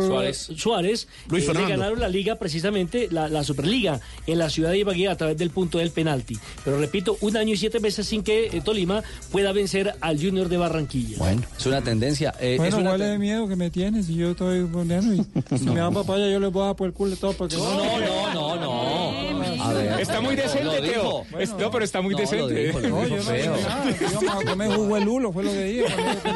Suárez. 0.07 0.50
Suárez 0.55 1.07
Luis 1.29 1.48
eh, 1.48 1.53
le 1.53 1.67
ganaron 1.67 2.00
la 2.00 2.10
liga 2.10 2.36
precisamente, 2.36 3.07
la, 3.12 3.27
la 3.29 3.43
Superliga, 3.43 4.00
en 4.25 4.39
la 4.39 4.50
ciudad 4.50 4.72
de 4.72 4.79
Ibagué 4.79 5.07
a 5.10 5.15
través 5.17 5.38
del 5.38 5.50
punto 5.50 5.77
del 5.77 5.91
penalti. 5.91 6.38
Pero 6.63 6.79
repito, 6.79 7.17
un 7.22 7.38
año 7.38 7.53
y 7.53 7.57
siete 7.57 7.79
meses 7.79 8.07
sin 8.07 8.24
que 8.24 8.48
eh, 8.48 8.62
Tolima 8.63 9.03
pueda 9.31 9.51
vencer 9.51 9.93
al 10.01 10.19
Junior 10.22 10.50
de 10.50 10.57
Barranquilla. 10.57 11.17
Bueno, 11.17 11.41
es 11.57 11.65
una 11.65 11.81
tendencia. 11.81 12.34
eh, 12.39 12.53
es 12.53 12.57
Bueno, 12.57 12.77
una 12.79 12.98
te- 12.98 13.03
de 13.03 13.17
miedo 13.19 13.48
que 13.48 13.55
me 13.55 13.69
tienes 13.69 14.10
y 14.10 14.15
yo 14.15 14.31
estoy 14.31 14.65
poniendo 14.65 15.13
y 15.13 15.25
si 15.57 15.65
me 15.65 15.79
dan 15.79 15.93
papaya 15.93 16.29
yo 16.29 16.39
les 16.39 16.51
voy 16.51 16.63
a 16.63 16.65
dar 16.67 16.75
por 16.75 16.88
el 16.88 16.93
culo 16.93 17.13
y 17.13 17.17
todo 17.17 17.34
porque 17.34 17.55
No, 17.57 18.00
no, 18.00 18.34
no, 18.34 18.55
no. 18.55 19.63
A 19.63 19.74
ver. 19.74 20.00
Está 20.00 20.22
muy 20.22 20.36
decente, 20.36 20.81
Teo. 20.81 21.25
No, 21.68 21.72
pero 21.72 21.86
está 21.86 22.02
muy 22.02 22.14
No, 22.14 22.20
lo 22.22 22.26
decente. 22.30 22.54
dijo, 22.66 22.80
lo 22.80 22.90
No, 22.90 23.08
yo 23.08 23.16
no 23.18 23.22
feo. 23.24 23.54
dije 23.56 23.68
nada, 23.68 23.98
que 23.98 24.06
íbamos 24.06 24.46
a 24.46 24.50
comer 24.50 24.72
jugo 24.72 24.96
de 24.96 25.02
lulo, 25.02 25.32
fue 25.34 25.44
lo 25.44 25.52
que 25.52 25.64
dije. 25.64 25.86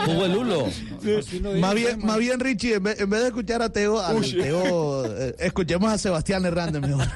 Jugo 0.06 0.24
de 0.24 0.30
lulo. 0.30 0.68
Más 1.60 1.74
bien, 1.76 2.00
más 2.06 2.18
bien, 2.18 2.40
Richie, 2.40 2.76
en 2.76 2.84
vez, 2.84 3.00
en 3.00 3.10
vez 3.10 3.22
de 3.22 3.28
escuchar 3.28 3.62
a 3.62 3.70
Teo, 3.72 4.00
al 4.00 4.22
Teo 4.22 5.06
eh, 5.06 5.36
escuchemos 5.40 5.92
a 5.92 5.98
Sebastián 5.98 6.46
Hernández 6.46 6.82
mejor. 6.82 7.08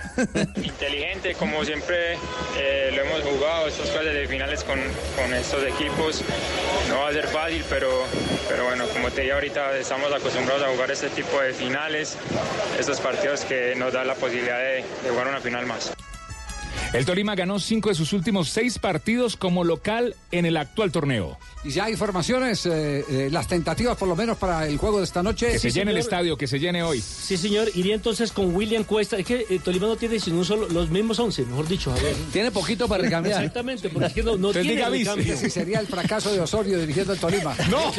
inteligente, 0.64 1.36
como 1.36 1.64
siempre 1.64 2.14
eh, 2.58 2.92
lo 2.96 3.02
hemos 3.04 3.22
jugado, 3.22 3.68
estas 3.68 3.90
fases 3.92 4.14
de 4.14 4.28
finales 4.28 4.64
con, 4.64 4.80
con 5.16 5.34
estos 5.34 5.64
equipos. 5.64 6.22
No 6.90 7.00
va 7.00 7.10
a 7.10 7.14
ser 7.14 7.28
fácil, 7.28 7.64
pero, 7.70 7.90
pero 8.50 8.66
bueno, 8.66 8.86
como 8.88 9.10
te 9.12 9.22
dije 9.22 9.34
ahorita, 9.34 9.78
estamos 9.78 10.12
acostumbrados 10.14 10.64
a 10.64 10.68
jugar 10.70 10.92
este 10.92 11.10
tipo 11.10 11.40
de 11.42 11.54
finales, 11.54 12.18
estos 12.80 13.00
partidos 13.00 13.42
que 13.46 13.76
nos 13.76 13.94
dan 13.94 14.08
la 14.08 14.16
posibilidad 14.16 14.60
de, 14.60 14.84
de 15.04 15.10
jugar 15.10 15.28
una 15.28 15.40
final 15.42 15.66
más. 15.66 15.92
El 16.94 17.06
Tolima 17.06 17.36
ganó 17.36 17.60
cinco 17.60 17.90
de 17.90 17.96
sus 17.96 18.14
últimos 18.14 18.50
seis 18.50 18.80
partidos 18.80 19.36
como 19.38 19.64
local 19.64 20.16
en 20.32 20.46
el 20.46 20.58
actual 20.58 20.92
torneo. 20.92 21.38
Y 21.64 21.72
ya 21.72 21.86
hay 21.86 21.94
informaciones, 21.94 22.66
eh, 22.66 23.04
eh, 23.10 23.30
las 23.32 23.48
tentativas 23.48 23.98
por 23.98 24.08
lo 24.08 24.16
menos 24.16 24.38
para 24.38 24.68
el 24.68 24.78
juego 24.78 25.00
de 25.00 25.06
esta 25.06 25.24
noche. 25.24 25.54
Que 25.54 25.60
se 25.60 25.72
llene 25.72 25.92
el 25.92 25.98
estadio, 25.98 26.38
que 26.38 26.48
se 26.48 26.60
llene 26.60 26.84
hoy. 26.84 27.02
Sí, 27.02 27.38
señor. 27.38 27.70
Iría 27.74 27.96
entonces 27.96 28.32
con 28.32 28.56
William 28.56 28.84
Cuesta. 28.84 29.18
Es 29.18 29.26
que 29.26 29.46
eh, 29.50 29.60
Tolima 29.64 29.88
no 29.88 29.96
tiene 29.96 30.20
sino 30.20 30.38
un 30.38 30.46
solo, 30.46 30.68
los 30.70 30.90
mismos 30.90 31.20
11, 31.20 31.46
mejor 31.46 31.68
dicho. 31.68 31.92
A 31.92 31.96
ver. 31.96 32.16
Tiene 32.32 32.52
poquito 32.52 32.88
para 32.88 33.04
recambiar. 33.04 33.42
Exactamente, 33.42 33.90
porque 33.90 34.08
es 34.08 34.14
que 34.14 34.24
no, 34.24 34.38
no 34.38 34.52
tiene 34.52 34.88
recambio. 34.88 35.38
Sería 35.38 35.80
el 35.80 35.88
fracaso 35.88 36.32
de 36.32 36.40
Osorio 36.40 36.80
dirigiendo 36.80 37.14
el 37.14 37.20
Tolima. 37.20 37.56
¡No! 37.70 37.92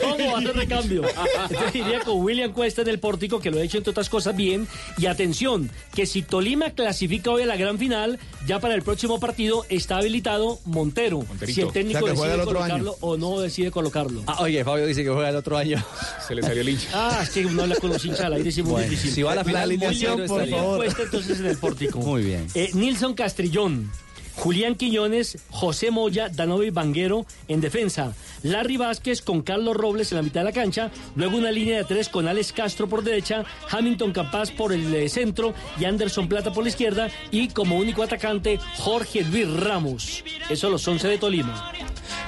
¿Cómo 0.00 0.26
va 0.26 0.36
a 0.36 0.38
hacer 0.38 0.56
recambio? 0.56 1.02
Entonces 1.50 1.74
iría 1.74 2.00
con 2.00 2.22
William 2.22 2.52
Cuesta 2.52 2.82
en 2.82 2.88
el 2.88 2.98
pórtico, 2.98 3.40
que 3.40 3.50
lo 3.50 3.58
ha 3.58 3.62
hecho 3.62 3.78
entre 3.78 3.90
otras 3.90 4.08
cosas 4.08 4.36
bien. 4.36 4.66
Y 4.98 5.06
atención, 5.06 5.55
que 5.94 6.06
si 6.06 6.22
Tolima 6.22 6.70
clasifica 6.70 7.30
hoy 7.30 7.42
a 7.42 7.46
la 7.46 7.56
gran 7.56 7.78
final, 7.78 8.18
ya 8.46 8.60
para 8.60 8.74
el 8.74 8.82
próximo 8.82 9.18
partido 9.20 9.64
está 9.68 9.98
habilitado 9.98 10.58
Montero. 10.64 11.24
Si 11.46 11.60
el 11.60 11.72
técnico 11.72 12.00
O 12.04 12.08
sea, 12.08 12.10
decide 12.14 12.34
el 12.34 12.40
otro 12.40 12.62
año. 12.62 12.74
colocarlo 12.74 12.96
o 13.00 13.16
no 13.16 13.40
decide 13.40 13.70
colocarlo. 13.70 14.22
Ah, 14.26 14.38
oye, 14.40 14.64
Fabio 14.64 14.86
dice 14.86 15.02
que 15.04 15.10
juega 15.10 15.28
el 15.30 15.36
otro 15.36 15.56
año. 15.56 15.82
Se 16.26 16.34
le 16.34 16.42
salió 16.42 16.60
el 16.62 16.68
hincha. 16.68 16.88
Ah, 16.92 17.20
es 17.22 17.30
que 17.30 17.44
uno 17.46 17.62
habla 17.62 17.76
con 17.76 17.90
los 17.90 18.04
hinchas 18.04 18.20
al 18.20 18.32
aire, 18.34 18.50
muy 18.62 18.72
Bueno, 18.72 18.88
difícil. 18.90 19.12
si 19.12 19.22
va 19.22 19.32
a 19.32 19.34
la 19.36 19.44
final, 19.44 19.68
William 19.68 19.90
alineación, 19.90 20.26
por 20.26 20.48
favor. 20.48 20.86
Entonces 20.86 21.40
en 21.40 21.46
el 21.46 21.56
pórtico. 21.58 21.98
Muy 22.00 22.22
bien. 22.22 22.46
Eh, 22.54 22.70
Nilson 22.74 23.14
Castrillón, 23.14 23.90
Julián 24.36 24.74
Quiñones, 24.74 25.38
José 25.50 25.90
Moya, 25.90 26.28
Danovi 26.28 26.70
Banguero 26.70 27.26
en 27.48 27.60
defensa. 27.60 28.14
Larry 28.42 28.76
Vázquez 28.76 29.22
con 29.22 29.42
Carlos 29.42 29.76
Robles 29.76 30.12
en 30.12 30.16
la 30.16 30.22
mitad 30.22 30.40
de 30.40 30.44
la 30.44 30.52
cancha. 30.52 30.90
Luego 31.14 31.36
una 31.36 31.50
línea 31.50 31.78
de 31.78 31.84
tres 31.84 32.08
con 32.08 32.28
Alex 32.28 32.52
Castro 32.52 32.88
por 32.88 33.02
derecha, 33.02 33.44
Hamilton 33.70 34.12
Capaz 34.12 34.52
por 34.52 34.72
el 34.72 34.94
eh, 34.94 35.08
centro 35.08 35.54
y 35.80 35.84
Anderson 35.84 36.28
Plata 36.28 36.52
por 36.52 36.64
la 36.64 36.70
izquierda. 36.70 37.08
Y 37.30 37.48
como 37.48 37.76
único 37.76 38.02
atacante, 38.02 38.58
Jorge 38.78 39.22
Luis 39.22 39.48
Ramos. 39.48 40.24
Eso 40.48 40.70
los 40.70 40.86
11 40.86 41.08
de 41.08 41.18
Tolima. 41.18 41.72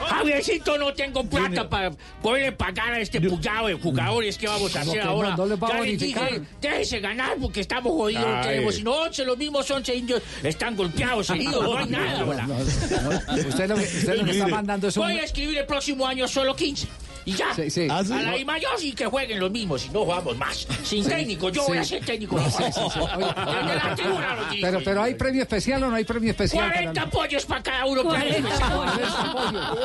Javiercito, 0.06 0.78
no 0.78 0.92
tengo 0.94 1.24
plata 1.24 1.68
para 1.68 1.90
poderle 2.22 2.52
pagar 2.52 2.94
a 2.94 3.00
este 3.00 3.20
puñado 3.20 3.68
de 3.68 3.74
jugadores. 3.74 4.38
¿Qué 4.38 4.46
vamos 4.46 4.74
a 4.76 4.80
¿Cómo 4.80 4.90
hacer 4.92 5.00
que 5.00 5.06
no? 5.06 5.12
ahora? 5.12 5.36
¿No 5.36 5.46
les 5.46 5.62
va 5.62 5.68
a 5.68 5.72
ya 5.72 5.80
les 5.82 5.98
dije, 5.98 6.42
déjese 6.60 7.00
ganar 7.00 7.36
porque 7.40 7.60
estamos 7.60 7.92
jodidos. 7.92 8.24
Ay. 8.26 8.48
Tenemos 8.48 8.74
sino 8.76 8.92
11, 8.92 9.24
los 9.24 9.38
mismos 9.38 9.70
11 9.70 9.94
indios 9.94 10.22
están 10.42 10.76
golpeados, 10.76 11.30
heridos, 11.30 11.62
no 11.62 11.78
hay 11.78 11.86
nada. 11.88 12.20
ahora. 12.20 12.46
Usted 12.46 13.68
lo 13.68 13.76
que, 13.76 13.82
usted 13.82 14.16
lo 14.16 14.24
que 14.24 14.30
está 14.32 14.46
mandando 14.48 14.88
es 14.88 14.96
un... 14.96 15.04
Voy 15.04 15.18
a 15.18 15.24
escribir 15.24 15.58
el 15.58 15.66
próximo 15.66 16.06
año 16.06 16.26
solo 16.28 16.54
15. 16.54 16.86
Y 17.28 17.32
ya. 17.34 17.52
Sí, 17.54 17.70
sí. 17.70 17.86
¿Ah, 17.90 18.02
sí? 18.04 18.12
A 18.12 18.22
la 18.22 18.38
Imayos 18.38 18.82
y 18.82 18.92
que 18.92 19.04
jueguen 19.06 19.38
los 19.38 19.50
mismos, 19.50 19.82
si 19.82 19.90
no 19.90 20.00
jugamos 20.04 20.36
más. 20.38 20.66
Sin 20.82 21.06
técnico, 21.06 21.50
yo 21.50 21.64
voy 21.66 21.78
a 21.78 21.84
Sí. 21.84 21.90
ser 21.96 22.04
técnico. 22.06 22.38
Sí, 22.38 22.62
sí, 22.72 22.80
sí. 22.94 22.98
Oye, 23.00 23.74
la 23.74 23.94
tribuna. 23.94 24.38
Pero, 24.60 24.80
pero 24.84 25.02
hay 25.02 25.14
premio 25.14 25.42
especial 25.42 25.82
o 25.82 25.88
no 25.90 25.96
hay 25.96 26.04
premio 26.04 26.30
especial. 26.30 26.70
40 26.70 27.10
pollos 27.10 27.44
para 27.44 27.62
cada 27.62 27.84
uno. 27.86 28.02
40 28.04 28.48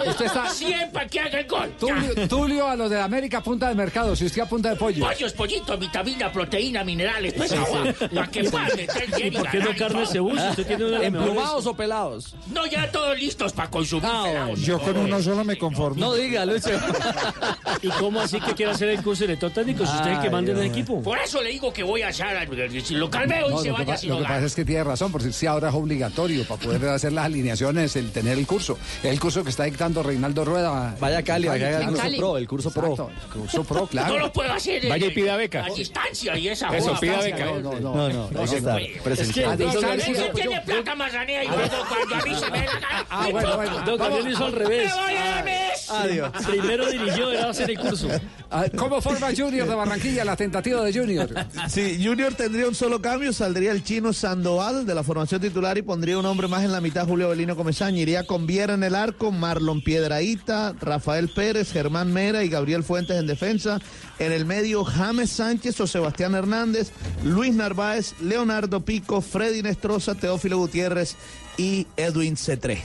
Usted 0.08 0.26
está- 0.26 0.50
100 0.50 0.92
para 0.92 1.08
que 1.08 1.20
haga 1.20 1.40
el 1.40 1.48
gol. 1.48 1.72
Tulio, 1.80 2.28
Tulio 2.28 2.68
a 2.68 2.76
los 2.76 2.90
de 2.90 3.02
América 3.02 3.42
punta 3.42 3.68
de 3.70 3.76
mercado, 3.76 4.16
si 4.16 4.26
usted 4.26 4.42
apunta 4.42 4.70
de 4.70 4.76
pollo. 4.76 5.06
Pollos, 5.06 5.34
pollitos, 5.34 5.80
vitamina, 5.80 6.32
proteína, 6.32 6.84
minerales, 6.84 7.34
pues 7.34 7.52
agua. 7.52 7.94
Para 8.14 8.28
que 8.28 8.40
¿Y 9.28 9.32
por 9.32 9.50
qué 9.50 9.60
no 9.60 9.76
carne 9.78 10.04
usted 10.04 10.66
tiene 10.68 10.86
una 10.86 11.00
las 11.00 11.02
mejores- 11.02 11.08
¿Emplumados 11.08 11.66
o 11.66 11.76
pelados? 11.76 12.36
No, 12.48 12.66
ya 12.66 12.90
todos 12.92 13.18
listos 13.20 13.52
para 13.54 13.70
consumir. 13.70 14.04
pelados. 14.24 14.62
Yo 14.62 14.80
con 14.80 14.96
uno 14.98 15.22
solo 15.22 15.44
me 15.44 15.58
conformo. 15.58 16.00
No 16.00 16.14
diga, 16.14 16.46
Lucho. 16.46 16.70
¿Y 17.82 17.90
cómo 17.90 18.22
así 18.22 18.40
que 18.40 18.54
quiere 18.54 18.72
hacer 18.72 18.90
el 18.90 19.02
curso 19.04 19.22
de 19.24 19.28
director 19.28 19.52
técnico 19.52 19.86
si 19.86 19.94
usted 19.96 20.12
es 20.12 20.18
el 20.18 20.24
que 20.24 20.30
manda 20.30 20.52
en 20.52 20.58
el 20.60 20.66
equipo? 20.68 21.02
Por 21.02 21.18
eso 21.20 21.42
le 21.42 21.50
digo 21.52 21.72
que 21.74 21.84
voy 21.84 22.02
a 22.02 22.10
echar 22.10 22.36
al 22.36 22.48
si 22.84 22.96
lo 22.96 23.10
calmeo 23.10 23.48
y 23.50 23.52
No, 23.54 23.58
se 23.60 23.70
lo 23.70 23.75
que, 23.75 23.82
vaya 23.82 23.94
pa- 23.94 23.98
si 23.98 24.08
lo 24.08 24.16
no 24.16 24.22
que 24.22 24.28
pasa 24.28 24.46
es 24.46 24.56
que 24.56 24.66
tiene 24.66 24.84
razón, 24.84 25.12
porque 25.12 25.32
si 25.32 25.46
ahora 25.48 25.70
es 25.70 25.75
obligatorio 25.75 26.46
para 26.48 26.62
poder 26.62 26.86
hacer 26.90 27.12
las 27.13 27.25
alineaciones 27.25 27.96
el 27.96 28.12
tener 28.12 28.38
el 28.38 28.46
curso. 28.48 28.78
El 29.04 29.20
curso 29.20 29.44
que 29.44 29.50
está 29.50 29.63
dictando 29.66 30.02
Reinaldo 30.04 30.46
Rueda. 30.46 30.96
Vaya 31.00 31.22
Cali, 31.24 31.48
vaya 31.48 31.68
al 31.68 31.94
claro. 31.94 31.94
curso 31.98 32.18
pro, 32.18 32.38
el 32.38 32.48
curso 32.48 32.72
pro. 32.72 33.10
El 33.25 33.40
curso 33.42 33.63
pro, 33.63 33.80
No 33.82 33.88
claro. 33.88 34.20
lo 34.20 34.32
puedo 34.32 34.52
hacer 34.54 34.88
Vaya 34.88 35.08
y 35.08 35.12
pida 35.12 35.36
beca. 35.36 35.66
a 35.66 35.70
distancia 35.70 36.38
y 36.38 36.48
esa 36.48 36.75
Eso, 36.75 36.90
joda. 36.90 37.00
pida 37.00 37.18
beca. 37.22 37.46
no, 37.46 37.60
No, 37.62 37.80
no, 37.80 38.10
No, 38.10 38.30
no, 38.32 38.48
se 38.48 38.62
puede. 38.62 39.00
presencial. 39.04 39.52
A 39.52 39.58
distancia. 39.58 39.94
El 40.28 40.32
que 40.34 40.42
tiene 40.42 40.62
plata 40.62 40.96
manzanea 40.96 41.44
y 41.44 41.48
luego 41.48 41.75
cuando 41.90 42.16
a 42.16 42.22
mí 42.25 42.36
se 42.36 42.52
me 42.52 42.66
da. 42.66 43.06
Ah, 43.10 43.28
bueno, 43.32 43.56
bueno. 43.56 43.82
Don 43.86 43.98
Gabriel 43.98 44.28
hizo 44.32 44.46
al 44.46 44.52
revés. 44.54 44.92
¡Me 44.96 45.02
voy 45.04 45.13
a 45.16 45.44
mes! 45.44 45.90
Adiós. 45.90 46.32
Primero 46.48 46.92
dirigió, 46.92 47.23
era 47.32 47.50
hacer 47.50 47.70
el 47.70 47.80
curso. 47.80 48.08
Ah, 48.50 48.65
¿Cómo 48.75 49.01
forma 49.01 49.30
Junior 49.36 49.68
de 49.68 49.75
Barranquilla 49.75 50.24
la 50.24 50.36
tentativa 50.36 50.84
de 50.84 50.94
Junior? 50.94 51.30
Sí, 51.70 52.00
Junior 52.03 52.34
tendría 52.36 52.68
un 52.68 52.75
solo 52.75 53.01
cambio, 53.01 53.34
saldría 53.34 53.72
el 53.72 53.84
chino 53.84 54.13
Sandoval 54.13 54.86
de 54.86 54.94
la 54.94 55.03
formación 55.03 55.42
titular 55.42 55.77
y 55.77 55.82
pondría 55.82 56.18
un 56.20 56.25
hombre 56.25 56.48
más 56.48 56.63
en 56.63 56.72
la 56.72 56.82
mitad, 56.82 57.08
Julio 57.08 57.30
Belino 57.30 57.56
Comesaña. 57.56 58.00
Iría 58.00 58.25
con 58.25 58.46
Viera 58.46 58.75
en 58.75 58.84
el 58.84 58.96
arco, 58.96 59.32
Marlon 59.32 59.82
Piedraíta, 59.82 60.74
Rafael 60.80 61.30
Pérez, 61.30 61.72
Germán 61.72 62.13
Mera 62.13 62.44
y 62.44 62.50
Gabriel 62.50 62.84
Fuentes 62.84 63.18
en 63.18 63.27
defensa. 63.27 63.80
En 64.20 64.32
el 64.32 64.46
medio, 64.46 64.84
James 64.84 65.32
Sánchez 65.32 65.80
o 65.80 65.88
Sebastián 65.88 66.36
Hernández, 66.36 66.92
Luis 67.24 67.53
Narváez, 67.56 68.13
Leonardo 68.22 68.82
Pico, 68.82 69.22
Freddy 69.22 69.63
Nestroza, 69.63 70.15
Teófilo 70.15 70.58
Gutiérrez 70.58 71.15
y 71.58 71.88
Edwin 71.98 72.38
Cetré. 72.38 72.84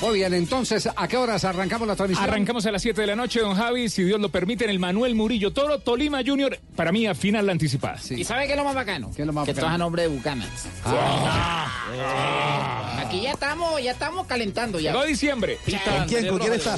Muy 0.00 0.18
bien, 0.18 0.34
entonces, 0.34 0.88
¿a 0.94 1.08
qué 1.08 1.16
horas 1.16 1.44
arrancamos 1.44 1.88
la 1.88 1.96
transmisión? 1.96 2.28
Arrancamos 2.28 2.66
a 2.66 2.70
las 2.70 2.82
7 2.82 3.00
de 3.00 3.06
la 3.06 3.16
noche, 3.16 3.40
don 3.40 3.54
Javi, 3.54 3.88
si 3.88 4.04
Dios 4.04 4.20
lo 4.20 4.28
permite, 4.28 4.64
en 4.64 4.70
el 4.70 4.78
Manuel 4.78 5.14
Murillo 5.14 5.52
Toro, 5.52 5.78
Tolima 5.78 6.20
Junior, 6.24 6.58
para 6.74 6.92
mí 6.92 7.06
a 7.06 7.14
final 7.14 7.46
la 7.46 7.52
anticipada. 7.52 7.98
¿Y 8.10 8.24
sabe 8.24 8.46
qué 8.46 8.52
es 8.52 8.58
lo 8.58 8.64
más 8.64 8.74
bacano? 8.74 9.10
¿Qué 9.16 9.22
es 9.22 9.26
lo 9.26 9.32
más 9.32 9.46
que 9.46 9.52
bacano? 9.52 9.66
esto 9.66 9.72
es 9.72 9.74
a 9.74 9.78
nombre 9.78 10.02
de 10.02 10.08
Buchanan. 10.08 10.50
Ah. 10.84 11.66
Aquí 13.06 13.22
ya 13.22 13.32
estamos, 13.32 13.82
ya 13.82 13.92
estamos 13.92 14.26
calentando 14.26 14.78
ya. 14.78 14.92
Llegó 14.92 15.04
diciembre. 15.04 15.58
¿Con 15.64 16.08
quién? 16.08 16.28
¿Con 16.28 16.38
quién 16.40 16.52
está? 16.52 16.76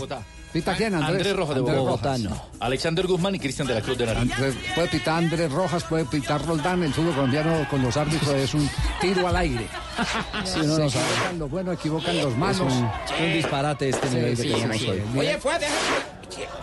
¿Pita 0.53 0.75
quién, 0.75 0.95
Andrés? 0.95 1.17
Andrés 1.19 1.37
Rojas 1.37 1.55
de 1.57 1.61
Andrés 1.61 1.77
Bogotá. 1.79 2.17
Rojas. 2.17 2.41
Alexander 2.61 3.07
Guzmán 3.07 3.35
y 3.35 3.39
Cristian 3.39 3.69
de 3.69 3.75
la 3.75 3.81
Cruz 3.83 3.99
de. 3.99 4.05
Andrés- 4.11 4.55
puede 4.75 4.89
pitar 4.89 5.19
Andrés 5.19 5.53
Rojas, 5.53 5.85
puede 5.85 6.05
pitar 6.07 6.45
Roldán. 6.47 6.83
El 6.83 6.93
fútbol 6.95 7.15
colombiano 7.15 7.67
con 7.69 7.83
los 7.83 7.97
árbitros 7.97 8.31
es 8.35 8.55
un 8.55 8.69
tiro 9.01 9.29
al 9.29 9.37
aire. 9.37 9.67
Sí, 10.45 10.61
uno 10.63 10.75
Se 10.75 10.79
no 10.79 10.87
equivocan 10.87 11.39
los 11.39 11.51
buenos, 11.51 11.75
equivocan 11.75 12.17
los 12.19 12.33
Es 12.33 12.37
malos. 12.39 12.73
un, 12.73 12.85
un 13.27 13.33
disparate 13.33 13.89
este 13.89 14.09
Sí, 14.09 14.15
nivel 14.15 14.37
de 14.37 14.43
sí, 14.43 14.49
que 14.49 14.79
sí. 14.79 14.91
Oye, 15.19 15.39
fue, 15.39 15.59
deja. 15.59 15.73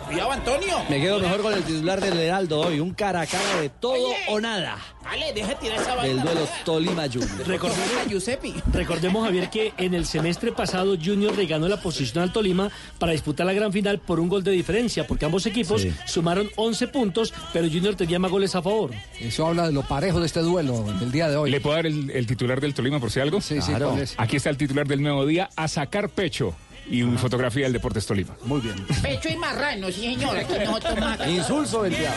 Cuidado, 0.06 0.32
Antonio. 0.32 0.76
Me 0.88 1.00
quedo 1.00 1.18
mejor 1.18 1.42
con 1.42 1.52
el 1.52 1.62
titular 1.64 2.00
del 2.00 2.18
Heraldo 2.18 2.60
hoy, 2.60 2.80
un 2.80 2.94
cara 2.94 3.22
a 3.22 3.26
cara 3.26 3.60
de 3.60 3.68
todo 3.68 3.92
Oye. 3.92 4.16
o 4.28 4.40
nada 4.40 4.76
Dale, 5.02 5.32
deja 5.32 5.48
de 5.50 5.54
tirar 5.56 5.80
esa 5.80 5.90
del 6.02 6.16
vaina. 6.16 6.22
duelo 6.24 6.48
Tolima 6.64 7.04
Junior. 7.06 7.46
Recordemos, 7.46 7.86
a 8.04 8.08
Giuseppe. 8.08 8.54
recordemos, 8.72 9.24
Javier, 9.24 9.50
que 9.50 9.72
en 9.78 9.94
el 9.94 10.04
semestre 10.04 10.50
pasado 10.52 10.96
Junior 11.02 11.36
le 11.36 11.46
ganó 11.46 11.68
la 11.68 11.80
posición 11.80 12.22
al 12.24 12.32
Tolima 12.32 12.70
para 12.98 13.12
disputar 13.12 13.46
la 13.46 13.52
gran 13.52 13.72
final 13.72 13.98
por 14.00 14.18
un 14.18 14.28
gol 14.28 14.42
de 14.42 14.50
diferencia, 14.50 15.06
porque 15.06 15.24
ambos 15.24 15.46
equipos 15.46 15.82
Sí. 15.82 15.92
sumaron 16.06 16.48
11 16.56 16.88
puntos, 16.88 17.32
pero 17.52 17.66
Junior 17.68 17.94
tenía 17.94 18.18
más 18.18 18.30
goles 18.32 18.54
a 18.56 18.62
favor. 18.62 18.90
Eso 19.20 19.46
habla 19.46 19.66
de 19.66 19.72
lo 19.72 19.82
parejo 19.82 20.18
de 20.20 20.26
este 20.26 20.40
duelo 20.40 20.82
del 20.98 21.12
día 21.12 21.28
de 21.28 21.36
hoy. 21.36 21.50
¿Le 21.50 21.60
puedo 21.60 21.76
dar 21.76 21.86
el, 21.86 22.10
el 22.10 22.26
titular 22.26 22.60
del 22.60 22.74
Tolima 22.74 22.98
por 22.98 23.10
si 23.12 23.20
algo? 23.20 23.40
Sí, 23.40 23.60
sí, 23.60 23.68
Claro. 23.70 23.90
¿cuál 23.90 24.02
es? 24.02 24.14
Aquí 24.18 24.36
está 24.36 24.50
el 24.50 24.56
titular 24.56 24.86
del 24.88 25.02
Nuevo 25.02 25.24
Día, 25.26 25.50
a 25.54 25.68
sacar 25.68 26.08
pecho 26.08 26.54
y 26.88 27.02
una 27.02 27.18
fotografía 27.18 27.64
del 27.64 27.72
Deportes 27.74 28.06
Tolima. 28.06 28.36
Muy 28.44 28.60
bien. 28.60 28.76
Pecho 29.02 29.28
y 29.28 29.36
marrano, 29.36 29.90
sí, 29.90 30.14
señor. 30.14 30.36
Aquí 30.36 30.54
más. 31.00 31.28
Insulso 31.28 31.80
venteado. 31.82 32.16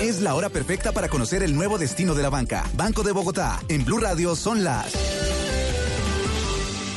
Es 0.00 0.22
la 0.22 0.34
hora 0.34 0.48
perfecta 0.48 0.92
para 0.92 1.10
conocer 1.10 1.42
el 1.42 1.54
nuevo 1.54 1.76
destino 1.76 2.14
de 2.14 2.22
la 2.22 2.30
banca. 2.30 2.64
Banco 2.74 3.02
de 3.02 3.12
Bogotá. 3.12 3.60
En 3.68 3.84
Blue 3.84 3.98
Radio 3.98 4.34
son 4.34 4.64
las. 4.64 4.94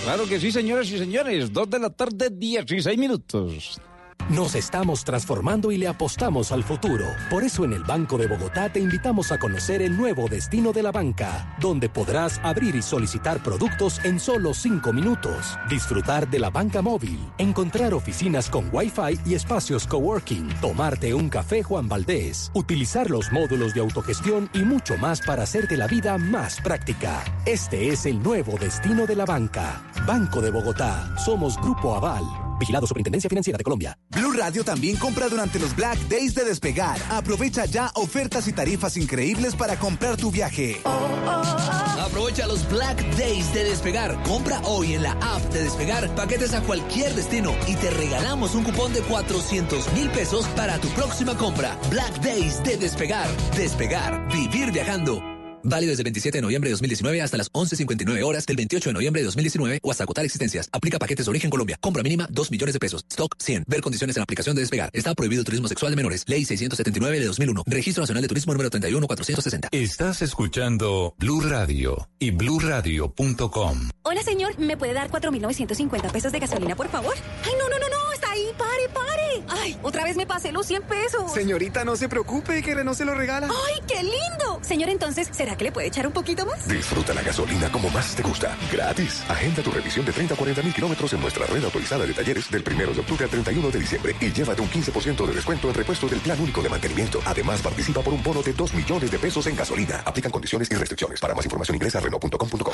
Claro 0.05 0.25
que 0.25 0.39
sí, 0.39 0.53
señoras 0.53 0.89
y 0.89 0.97
señores. 0.97 1.51
Dos 1.51 1.69
de 1.69 1.79
la 1.79 1.89
tarde, 1.89 2.29
16 2.31 2.97
minutos. 2.97 3.81
Nos 4.29 4.55
estamos 4.55 5.03
transformando 5.03 5.71
y 5.71 5.77
le 5.77 5.87
apostamos 5.87 6.53
al 6.53 6.63
futuro. 6.63 7.05
Por 7.29 7.43
eso 7.43 7.65
en 7.65 7.73
el 7.73 7.83
Banco 7.83 8.17
de 8.17 8.27
Bogotá 8.27 8.71
te 8.71 8.79
invitamos 8.79 9.33
a 9.33 9.37
conocer 9.37 9.81
el 9.81 9.97
nuevo 9.97 10.29
destino 10.29 10.71
de 10.71 10.81
la 10.81 10.93
banca, 10.93 11.55
donde 11.59 11.89
podrás 11.89 12.39
abrir 12.41 12.73
y 12.75 12.81
solicitar 12.81 13.43
productos 13.43 13.99
en 14.05 14.21
solo 14.21 14.53
cinco 14.53 14.93
minutos, 14.93 15.59
disfrutar 15.69 16.29
de 16.29 16.39
la 16.39 16.49
banca 16.49 16.81
móvil, 16.81 17.19
encontrar 17.37 17.93
oficinas 17.93 18.49
con 18.49 18.69
Wi-Fi 18.71 19.19
y 19.25 19.33
espacios 19.33 19.85
coworking, 19.85 20.47
tomarte 20.61 21.13
un 21.13 21.29
café 21.29 21.61
Juan 21.61 21.89
Valdés, 21.89 22.49
utilizar 22.53 23.09
los 23.09 23.29
módulos 23.31 23.73
de 23.73 23.81
autogestión 23.81 24.49
y 24.53 24.59
mucho 24.59 24.97
más 24.97 25.19
para 25.21 25.43
hacerte 25.43 25.75
la 25.75 25.87
vida 25.87 26.17
más 26.17 26.61
práctica. 26.61 27.23
Este 27.45 27.89
es 27.89 28.05
el 28.05 28.23
nuevo 28.23 28.57
destino 28.57 29.05
de 29.05 29.17
la 29.17 29.25
banca. 29.25 29.83
Banco 30.07 30.41
de 30.41 30.49
Bogotá. 30.49 31.13
Somos 31.17 31.57
Grupo 31.57 31.95
Aval. 31.95 32.42
Vigilado 32.63 32.87
Superintendencia 32.87 33.29
Financiera 33.29 33.57
de 33.57 33.63
Colombia. 33.65 33.97
Blue 34.11 34.31
Radio 34.31 34.63
también 34.63 34.95
compra 34.95 35.27
durante 35.27 35.59
los 35.59 35.75
Black 35.75 35.97
Days 36.07 36.33
de 36.33 36.45
Despegar. 36.45 36.97
Aprovecha 37.09 37.65
ya 37.65 37.91
ofertas 37.95 38.47
y 38.47 38.53
tarifas 38.53 38.95
increíbles 38.95 39.53
para 39.53 39.77
comprar 39.77 40.15
tu 40.15 40.31
viaje. 40.31 40.79
Aprovecha 40.85 42.47
los 42.47 42.65
Black 42.69 43.03
Days 43.17 43.53
de 43.53 43.65
Despegar. 43.65 44.17
Compra 44.23 44.61
hoy 44.61 44.93
en 44.93 45.03
la 45.03 45.11
app 45.11 45.41
de 45.51 45.63
Despegar 45.63 46.15
paquetes 46.15 46.53
a 46.53 46.61
cualquier 46.61 47.13
destino 47.15 47.53
y 47.67 47.75
te 47.75 47.89
regalamos 47.89 48.55
un 48.55 48.63
cupón 48.63 48.93
de 48.93 49.01
400 49.01 49.91
mil 49.91 50.09
pesos 50.11 50.47
para 50.55 50.79
tu 50.79 50.87
próxima 50.89 51.35
compra. 51.35 51.77
Black 51.89 52.21
Days 52.21 52.63
de 52.63 52.77
Despegar. 52.77 53.27
Despegar. 53.57 54.25
Vivir 54.31 54.71
viajando. 54.71 55.32
Válido 55.63 55.91
desde 55.91 56.01
el 56.01 56.05
27 56.05 56.37
de 56.37 56.41
noviembre 56.41 56.69
de 56.69 56.73
2019 56.73 57.21
hasta 57.21 57.37
las 57.37 57.51
11.59 57.53 58.23
horas 58.23 58.45
del 58.45 58.57
28 58.57 58.89
de 58.89 58.93
noviembre 58.93 59.21
de 59.21 59.25
2019 59.25 59.79
o 59.81 59.91
hasta 59.91 60.03
agotar 60.03 60.25
existencias. 60.25 60.67
Aplica 60.73 60.99
paquetes 60.99 61.25
de 61.25 61.29
origen 61.29 61.49
Colombia. 61.49 61.77
Compra 61.79 62.03
mínima 62.03 62.27
2 62.29 62.51
millones 62.51 62.73
de 62.73 62.79
pesos. 62.79 63.05
Stock 63.09 63.33
100. 63.39 63.63
Ver 63.67 63.81
condiciones 63.81 64.17
en 64.17 64.21
la 64.21 64.23
aplicación 64.23 64.55
de 64.55 64.61
Despegar. 64.61 64.89
Está 64.93 65.15
prohibido 65.15 65.39
el 65.39 65.45
turismo 65.45 65.67
sexual 65.69 65.91
de 65.91 65.95
menores. 65.95 66.23
Ley 66.27 66.43
679 66.43 67.19
de 67.19 67.25
2001. 67.25 67.63
Registro 67.65 68.01
Nacional 68.01 68.21
de 68.21 68.27
Turismo 68.27 68.53
número 68.53 68.69
31460. 68.69 69.69
Estás 69.71 70.21
escuchando 70.21 71.15
Blue 71.17 71.39
Radio 71.41 72.09
y 72.19 72.31
bluradio.com. 72.31 73.89
Hola, 74.03 74.21
señor. 74.21 74.59
¿Me 74.59 74.75
puede 74.75 74.93
dar 74.93 75.09
4.950 75.09 76.11
pesos 76.11 76.31
de 76.31 76.39
gasolina, 76.39 76.75
por 76.75 76.89
favor? 76.89 77.13
Ay, 77.43 77.53
no, 77.57 77.69
no, 77.69 77.79
no, 77.79 77.87
no. 77.89 78.13
Está 78.13 78.31
ahí. 78.31 78.43
Pare, 78.57 78.89
pare. 78.93 79.43
Ay, 79.47 79.77
otra 79.81 80.03
vez 80.03 80.17
me 80.17 80.25
pasé 80.25 80.51
los 80.51 80.65
100 80.67 80.83
pesos. 80.83 81.33
Señorita, 81.33 81.83
no 81.85 81.95
se 81.95 82.09
preocupe, 82.09 82.61
que 82.61 82.75
Renault 82.75 82.97
se 82.97 83.05
lo 83.05 83.15
regala. 83.15 83.47
Ay, 83.47 83.81
qué 83.87 84.03
lindo. 84.03 84.59
Señor, 84.61 84.89
entonces, 84.89 85.29
¿será 85.31 85.52
que 85.55 85.65
le 85.65 85.71
puede 85.71 85.87
echar 85.87 86.07
un 86.07 86.13
poquito 86.13 86.45
más? 86.45 86.67
Disfruta 86.67 87.13
la 87.13 87.21
gasolina 87.21 87.71
como 87.71 87.89
más 87.89 88.15
te 88.15 88.23
gusta. 88.23 88.57
Gratis. 88.71 89.23
Agenda 89.29 89.61
tu 89.61 89.71
revisión 89.71 90.05
de 90.05 90.11
30 90.11 90.33
a 90.33 90.37
40 90.37 90.61
mil 90.61 90.73
kilómetros 90.73 91.13
en 91.13 91.21
nuestra 91.21 91.45
red 91.45 91.63
autorizada 91.63 92.05
de 92.05 92.13
talleres 92.13 92.49
del 92.49 92.63
1 92.65 92.93
de 92.93 92.99
octubre 92.99 93.23
al 93.23 93.29
31 93.29 93.71
de 93.71 93.79
diciembre 93.79 94.15
y 94.19 94.31
llévate 94.31 94.61
un 94.61 94.69
15% 94.69 95.25
de 95.25 95.33
descuento 95.33 95.67
en 95.67 95.73
repuesto 95.73 96.07
del 96.07 96.19
plan 96.19 96.39
único 96.39 96.61
de 96.61 96.69
mantenimiento. 96.69 97.19
Además, 97.25 97.61
participa 97.61 98.01
por 98.01 98.13
un 98.13 98.23
bono 98.23 98.41
de 98.41 98.53
2 98.53 98.73
millones 98.73 99.11
de 99.11 99.19
pesos 99.19 99.47
en 99.47 99.55
gasolina. 99.55 100.01
Aplican 100.05 100.31
condiciones 100.31 100.69
y 100.71 100.75
restricciones. 100.75 101.19
Para 101.19 101.33
más 101.35 101.45
información 101.45 101.75
ingresa 101.75 101.99
a 101.99 102.01
Renault.com.co. 102.01 102.71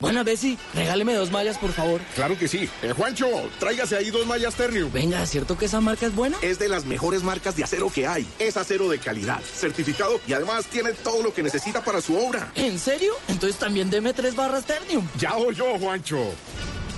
Buena, 0.00 0.22
Bessie, 0.22 0.56
regáleme 0.74 1.12
dos 1.12 1.30
mallas, 1.30 1.58
por 1.58 1.72
favor. 1.72 2.00
Claro 2.14 2.38
que 2.38 2.48
sí. 2.48 2.70
Eh, 2.82 2.94
Juancho, 2.96 3.26
tráigase 3.58 3.96
ahí 3.96 4.10
dos 4.10 4.26
mallas 4.26 4.54
Ternium. 4.54 4.90
Venga, 4.90 5.26
¿cierto 5.26 5.58
que 5.58 5.66
esa 5.66 5.82
marca 5.82 6.06
es 6.06 6.14
buena? 6.14 6.38
Es 6.40 6.58
de 6.58 6.70
las 6.70 6.86
mejores 6.86 7.22
marcas 7.22 7.54
de 7.54 7.64
acero 7.64 7.90
que 7.94 8.06
hay. 8.06 8.26
Es 8.38 8.56
acero 8.56 8.88
de 8.88 8.98
calidad, 8.98 9.40
certificado 9.42 10.18
y 10.26 10.32
además 10.32 10.64
tiene 10.66 10.92
todo 10.94 11.22
lo 11.22 11.34
que 11.34 11.39
necesita 11.42 11.82
para 11.82 12.00
su 12.00 12.16
obra. 12.16 12.50
¿En 12.54 12.78
serio? 12.78 13.12
Entonces 13.28 13.58
también 13.58 13.90
deme 13.90 14.12
tres 14.12 14.34
barras 14.34 14.64
Ternium. 14.64 15.06
Ya 15.18 15.34
yo, 15.54 15.78
Juancho. 15.78 16.18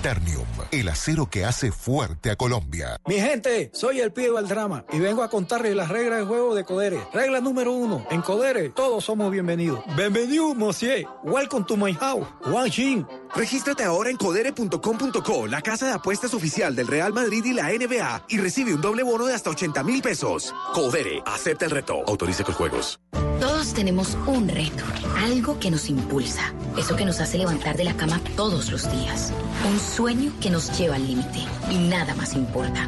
Ternium, 0.03 0.45
el 0.71 0.89
acero 0.89 1.29
que 1.29 1.45
hace 1.45 1.71
fuerte 1.71 2.29
a 2.29 2.35
Colombia. 2.35 2.97
Mi 3.07 3.15
gente, 3.15 3.71
soy 3.73 4.01
el 4.01 4.11
pibe 4.11 4.35
del 4.35 4.49
drama 4.49 4.83
y 4.91 4.99
vengo 4.99 5.23
a 5.23 5.29
contarles 5.29 5.77
las 5.77 5.87
reglas 5.87 6.19
de 6.19 6.25
juego 6.25 6.53
de 6.55 6.65
Codere. 6.65 6.99
Regla 7.13 7.39
número 7.39 7.71
uno, 7.71 8.05
en 8.11 8.21
Codere 8.21 8.67
todos 8.67 9.05
somos 9.05 9.31
bienvenidos. 9.31 9.79
Bienvenido, 9.95 10.53
monsieur. 10.55 11.07
Welcome 11.23 11.65
to 11.67 11.77
my 11.77 11.93
house. 11.93 12.27
Wang 12.47 12.69
Xin. 12.69 13.07
Regístrate 13.35 13.83
ahora 13.83 14.09
en 14.09 14.17
codere.com.co, 14.17 15.47
la 15.47 15.61
casa 15.61 15.87
de 15.87 15.93
apuestas 15.93 16.33
oficial 16.33 16.75
del 16.75 16.87
Real 16.87 17.13
Madrid 17.13 17.43
y 17.45 17.53
la 17.53 17.69
NBA, 17.69 18.25
y 18.29 18.37
recibe 18.37 18.73
un 18.75 18.81
doble 18.81 19.01
bono 19.03 19.25
de 19.25 19.33
hasta 19.33 19.49
80 19.49 19.83
mil 19.83 20.01
pesos. 20.01 20.53
Codere, 20.73 21.23
acepta 21.25 21.65
el 21.65 21.71
reto. 21.71 22.03
Autorice 22.07 22.43
con 22.43 22.53
juegos. 22.53 22.99
Todos 23.39 23.73
tenemos 23.73 24.15
un 24.27 24.47
reto, 24.47 24.83
algo 25.17 25.59
que 25.59 25.71
nos 25.71 25.89
impulsa, 25.89 26.53
eso 26.77 26.95
que 26.95 27.05
nos 27.05 27.19
hace 27.19 27.37
levantar 27.37 27.75
de 27.75 27.83
la 27.83 27.93
cama 27.95 28.21
todos 28.37 28.71
los 28.71 28.89
días, 28.89 29.33
un 29.69 29.79
sueño 29.79 30.31
que 30.39 30.49
nos 30.49 30.77
lleva 30.77 30.95
al 30.95 31.05
límite 31.05 31.39
y 31.69 31.77
nada 31.89 32.15
más 32.15 32.35
importa. 32.35 32.87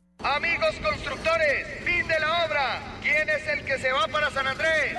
Amigos 0.23 0.75
constructores, 0.83 1.67
fin 1.83 2.07
de 2.07 2.19
la 2.19 2.45
obra. 2.45 2.97
¿Quién 3.01 3.27
es 3.27 3.47
el 3.47 3.65
que 3.65 3.79
se 3.79 3.91
va 3.91 4.07
para 4.07 4.29
San 4.29 4.45
Andrés? 4.45 4.93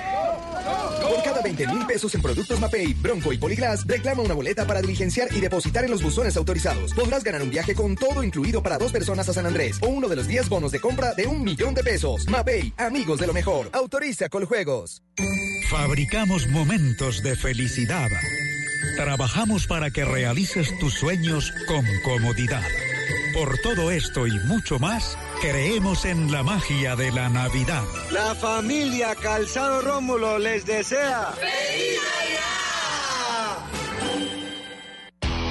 Por 1.01 1.23
cada 1.23 1.41
20 1.41 1.67
mil 1.67 1.85
pesos 1.85 2.13
en 2.15 2.21
productos 2.21 2.59
Mapei, 2.59 2.93
Bronco 2.93 3.31
y 3.31 3.37
Poliglas, 3.37 3.87
reclama 3.87 4.21
una 4.21 4.33
boleta 4.33 4.67
para 4.67 4.81
diligenciar 4.81 5.29
y 5.31 5.39
depositar 5.39 5.85
en 5.85 5.91
los 5.91 6.03
buzones 6.03 6.35
autorizados. 6.35 6.93
Podrás 6.93 7.23
ganar 7.23 7.41
un 7.41 7.49
viaje 7.49 7.73
con 7.73 7.95
todo 7.95 8.21
incluido 8.21 8.61
para 8.61 8.77
dos 8.77 8.91
personas 8.91 9.29
a 9.29 9.33
San 9.33 9.45
Andrés 9.45 9.77
o 9.81 9.87
uno 9.87 10.09
de 10.09 10.17
los 10.17 10.27
10 10.27 10.49
bonos 10.49 10.73
de 10.73 10.81
compra 10.81 11.13
de 11.13 11.25
un 11.25 11.41
millón 11.43 11.73
de 11.73 11.83
pesos. 11.83 12.27
Mapei, 12.27 12.73
amigos 12.77 13.19
de 13.19 13.27
lo 13.27 13.33
mejor. 13.33 13.69
Autoriza 13.71 14.27
Coljuegos. 14.27 15.03
Fabricamos 15.69 16.47
momentos 16.49 17.23
de 17.23 17.37
felicidad. 17.37 18.09
Trabajamos 18.97 19.67
para 19.67 19.89
que 19.89 20.03
realices 20.03 20.77
tus 20.79 20.93
sueños 20.93 21.53
con 21.67 21.85
comodidad. 22.03 22.63
Por 23.33 23.57
todo 23.57 23.89
esto 23.89 24.27
y 24.27 24.39
mucho 24.41 24.77
más, 24.77 25.17
creemos 25.41 26.05
en 26.05 26.31
la 26.31 26.43
magia 26.43 26.95
de 26.95 27.11
la 27.11 27.29
Navidad. 27.29 27.83
La 28.11 28.35
familia 28.35 29.15
Calzado 29.15 29.81
Rómulo 29.81 30.37
les 30.37 30.67
desea. 30.67 31.33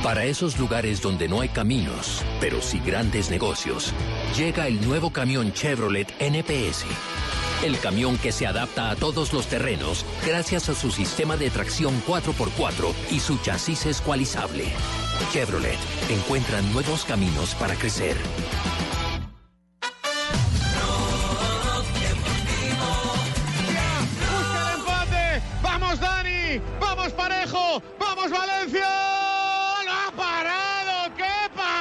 Para 0.04 0.24
esos 0.24 0.58
lugares 0.58 1.00
donde 1.00 1.28
no 1.28 1.40
hay 1.40 1.48
caminos, 1.48 2.24
pero 2.40 2.60
sí 2.60 2.80
grandes 2.84 3.30
negocios, 3.30 3.92
llega 4.36 4.68
el 4.68 4.80
nuevo 4.86 5.12
camión 5.12 5.52
Chevrolet 5.52 6.12
NPS. 6.20 6.84
El 7.62 7.78
camión 7.78 8.18
que 8.18 8.32
se 8.32 8.44
adapta 8.46 8.90
a 8.90 8.96
todos 8.96 9.32
los 9.32 9.46
terrenos 9.46 10.04
gracias 10.26 10.68
a 10.68 10.74
su 10.74 10.90
sistema 10.90 11.36
de 11.36 11.48
tracción 11.48 12.02
4x4 12.08 12.92
y 13.12 13.20
su 13.20 13.38
chasis 13.38 13.86
escualizable. 13.86 14.64
Chevrolet 15.32 15.78
encuentra 16.10 16.60
nuevos 16.60 17.04
caminos 17.04 17.54
para 17.54 17.76
crecer. 17.76 18.16
Busca 24.28 24.62
el 24.64 24.80
empate. 24.80 25.42
Vamos 25.62 26.00
Dani. 26.00 26.60
Vamos 26.80 27.12
Parejo. 27.12 27.80
Vamos 28.00 28.28
Valencia. 28.30 28.88
Lo 29.84 29.92
ha 29.92 30.10
parado 30.16 31.14
Kepa. 31.16 31.72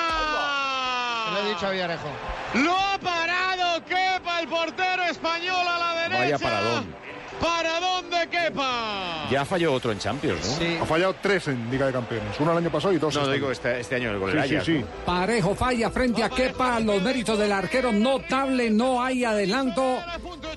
Le 1.33 1.39
he 1.39 1.53
dicho 1.53 1.65
a 1.65 1.71
Villarejo. 1.71 2.09
Lo 2.53 2.77
ha 2.77 2.97
parado 2.99 3.83
Kepa, 3.85 4.41
el 4.41 4.47
portero 4.49 5.03
español 5.03 5.65
a 5.67 5.79
la 5.79 5.95
derecha. 6.01 6.20
Vaya 6.31 6.39
paradón. 6.39 6.85
Paradón 7.41 8.09
de 8.11 8.27
Kepa. 8.29 9.27
Ya 9.31 9.43
falló 9.45 9.73
otro 9.73 9.91
en 9.91 9.97
Champions, 9.97 10.59
¿no? 10.59 10.83
Ha 10.83 10.85
fallado 10.85 11.15
tres 11.21 11.47
en 11.47 11.71
Liga 11.71 11.87
de 11.87 11.91
Campeones. 11.93 12.39
Uno 12.39 12.51
el 12.51 12.59
año 12.59 12.71
pasado 12.71 12.93
y 12.93 12.99
dos. 12.99 13.15
No, 13.15 13.21
este 13.21 13.33
digo 13.33 13.47
año. 13.47 13.53
este, 13.53 13.79
este 13.79 13.95
año 13.95 14.11
el 14.11 14.19
gol. 14.19 14.85
Parejo 15.05 15.55
falla 15.55 15.89
frente 15.89 16.23
a 16.23 16.29
Kepa, 16.29 16.79
los 16.79 17.01
méritos 17.01 17.39
del 17.39 17.51
arquero 17.51 17.91
notable, 17.91 18.69
no 18.69 19.01
hay 19.01 19.25
adelanto. 19.25 19.97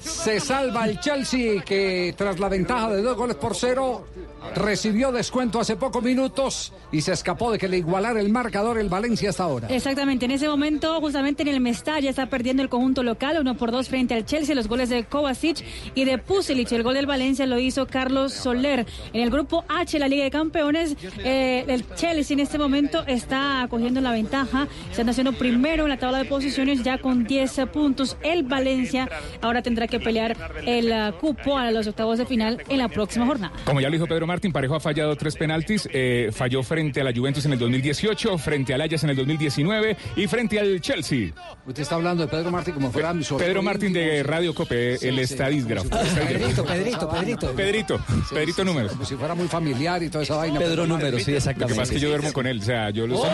Se 0.01 0.41
salva 0.41 0.85
el 0.85 1.01
Chelsea 1.01 1.63
que 1.63 2.15
tras 2.17 2.39
la 2.39 2.49
ventaja 2.51 2.91
de 2.91 3.03
dos 3.03 3.17
goles 3.17 3.37
por 3.37 3.55
cero 3.55 4.07
recibió 4.55 5.13
descuento 5.13 5.61
hace 5.61 5.77
pocos 5.77 6.03
minutos 6.03 6.73
y 6.93 7.01
se 7.01 7.13
escapó 7.13 7.51
de 7.51 7.59
que 7.59 7.69
le 7.69 7.79
igualara 7.79 8.21
el 8.21 8.31
marcador 8.31 8.79
el 8.79 8.89
Valencia 8.89 9.31
hasta 9.31 9.45
ahora. 9.45 9.69
Exactamente, 9.69 10.25
en 10.25 10.31
ese 10.31 10.49
momento, 10.49 11.01
justamente 11.01 11.43
en 11.43 11.49
el 11.49 11.61
Mestalla, 11.61 12.11
está 12.11 12.27
perdiendo 12.27 12.63
el 12.63 12.69
conjunto 12.69 13.03
local, 13.03 13.39
uno 13.41 13.57
por 13.57 13.71
dos 13.71 13.89
frente 13.89 14.15
al 14.15 14.25
Chelsea, 14.25 14.55
los 14.55 14.69
goles 14.69 14.89
de 14.89 15.05
Kovacic 15.05 15.65
y 15.95 16.05
de 16.05 16.19
Pusilic. 16.19 16.71
El 16.73 16.83
gol 16.83 16.95
del 16.95 17.07
Valencia 17.07 17.47
lo 17.47 17.59
hizo 17.59 17.87
Carlos 17.87 18.33
Soler. 18.33 18.87
En 19.13 19.23
el 19.23 19.31
grupo 19.31 19.65
H, 19.69 19.99
la 19.99 20.09
Liga 20.09 20.25
de 20.25 20.31
Campeones, 20.31 20.97
eh, 21.19 21.65
el 21.69 21.87
Chelsea 21.95 22.35
en 22.35 22.41
este 22.41 22.59
momento 22.59 23.05
está 23.07 23.67
cogiendo 23.71 24.01
la 24.01 24.13
ventaja, 24.13 24.69
están 24.91 25.09
haciendo 25.09 25.33
primero 25.33 25.85
en 25.85 25.91
la 25.91 25.99
tabla 25.99 26.19
de 26.19 26.25
posiciones 26.25 26.83
ya 26.83 26.99
con 26.99 27.25
10 27.25 27.61
puntos. 27.73 28.17
El 28.23 28.43
Valencia 28.43 29.09
ahora 29.41 29.63
tendrá 29.63 29.87
que 29.87 30.01
pelear 30.01 30.37
el 30.67 30.93
ah, 30.93 31.15
cupo 31.21 31.57
a 31.57 31.71
los 31.71 31.87
octavos 31.87 32.19
de 32.19 32.27
final 32.27 32.63
en 32.69 32.79
la 32.79 32.89
próxima 32.89 33.27
jornada. 33.27 33.53
Como 33.65 33.81
ya 33.81 33.89
lo 33.89 33.93
dijo 33.93 34.07
Pedro 34.07 34.27
Martín, 34.35 34.53
Parejo 34.53 34.75
ha 34.75 34.81
fallado 34.81 35.15
tres 35.17 35.37
penaltis. 35.37 35.89
eh, 35.93 36.31
falló 36.33 36.63
frente 36.65 37.01
a 37.01 37.05
la 37.05 37.13
Juventus 37.15 37.47
en 37.47 37.53
el 37.53 37.59
2018, 37.61 38.37
frente 38.39 38.75
al 38.75 38.81
Ajax 38.81 39.05
en 39.05 39.11
el 39.11 39.17
2019 39.17 39.97
y 40.17 40.27
frente 40.27 40.59
al 40.59 40.81
Chelsea. 40.81 41.29
Usted 41.67 41.83
está 41.83 41.95
hablando 41.95 42.25
de 42.25 42.29
Pedro 42.29 42.51
Martín 42.51 42.75
como 42.75 42.91
fuera 42.91 43.15
mi 43.15 43.23
sobrino 43.23 43.47
Pedro 43.49 43.63
Martín 43.63 43.93
de 43.93 44.23
Radio 44.25 44.53
Cope, 44.55 44.97
el 45.07 45.19
estadígrafo. 45.21 45.89
Pedrito, 45.89 46.65
Pedrito, 46.65 47.09
Pedrito. 47.09 47.53
Pedrito, 47.55 48.01
Pedrito 48.31 48.65
números. 48.65 48.91
Como 48.93 49.05
si 49.05 49.15
fuera 49.15 49.35
muy 49.37 49.47
familiar 49.47 50.03
y 50.03 50.09
toda 50.09 50.25
esa 50.25 50.35
vaina. 50.37 50.59
Pedro 50.59 50.85
Número, 50.87 51.17
sí, 51.19 51.21
Lo 51.21 51.25
que 51.27 51.37
exactamente. 51.37 51.75
pasa 51.77 51.83
es 51.85 51.91
que 51.93 52.01
yo 52.01 52.09
duermo 52.09 52.33
con 52.33 52.47
él, 52.49 52.59
o 52.59 52.63
sea, 52.65 52.91
yo 52.91 53.07
lo 53.07 53.17
sé. 53.23 53.29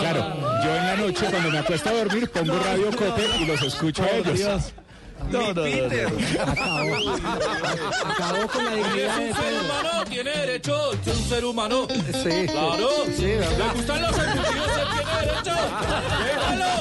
Claro, 0.00 0.36
yo 0.64 0.76
en 0.76 0.86
la 0.86 0.96
noche 0.96 1.26
cuando 1.30 1.50
me 1.50 1.58
acuesto 1.58 1.88
a 1.88 1.92
dormir 1.92 2.30
pongo 2.30 2.58
Radio 2.58 2.90
Cope 2.90 3.22
y 3.40 3.46
los 3.46 3.62
escucho 3.62 4.02
a 4.04 4.10
ellos. 4.10 4.72
No, 5.30 5.40
no, 5.40 5.54
no, 5.54 5.62
no. 5.64 5.66
Acabó, 6.52 7.16
acabó 8.10 8.48
con 8.48 8.64
la 8.64 8.70
dignidad 8.74 9.16
de 9.18 9.24
Un 9.30 9.34
ser 9.34 9.44
Pedro. 9.44 9.60
humano 9.64 10.04
tiene 10.08 10.30
derecho, 10.30 10.92
es 10.92 11.06
un 11.16 11.24
ser 11.28 11.44
humano. 11.44 11.86
Sí. 11.88 12.46
Claro. 12.46 12.88
Sí, 13.16 13.24
¿verdad? 13.24 13.58
¿Le 13.58 13.72
gustan 13.74 14.02
los 14.02 14.18
embutidos? 14.18 14.68
Él 14.78 14.86
tiene 14.94 15.12
derecho. 15.20 15.54
Déjalo. 16.24 16.74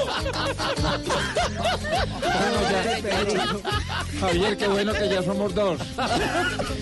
Javier, 4.20 4.58
qué 4.58 4.68
bueno 4.68 4.94
que 4.94 5.10
ya 5.10 5.24
somos 5.24 5.54
dos. 5.54 5.80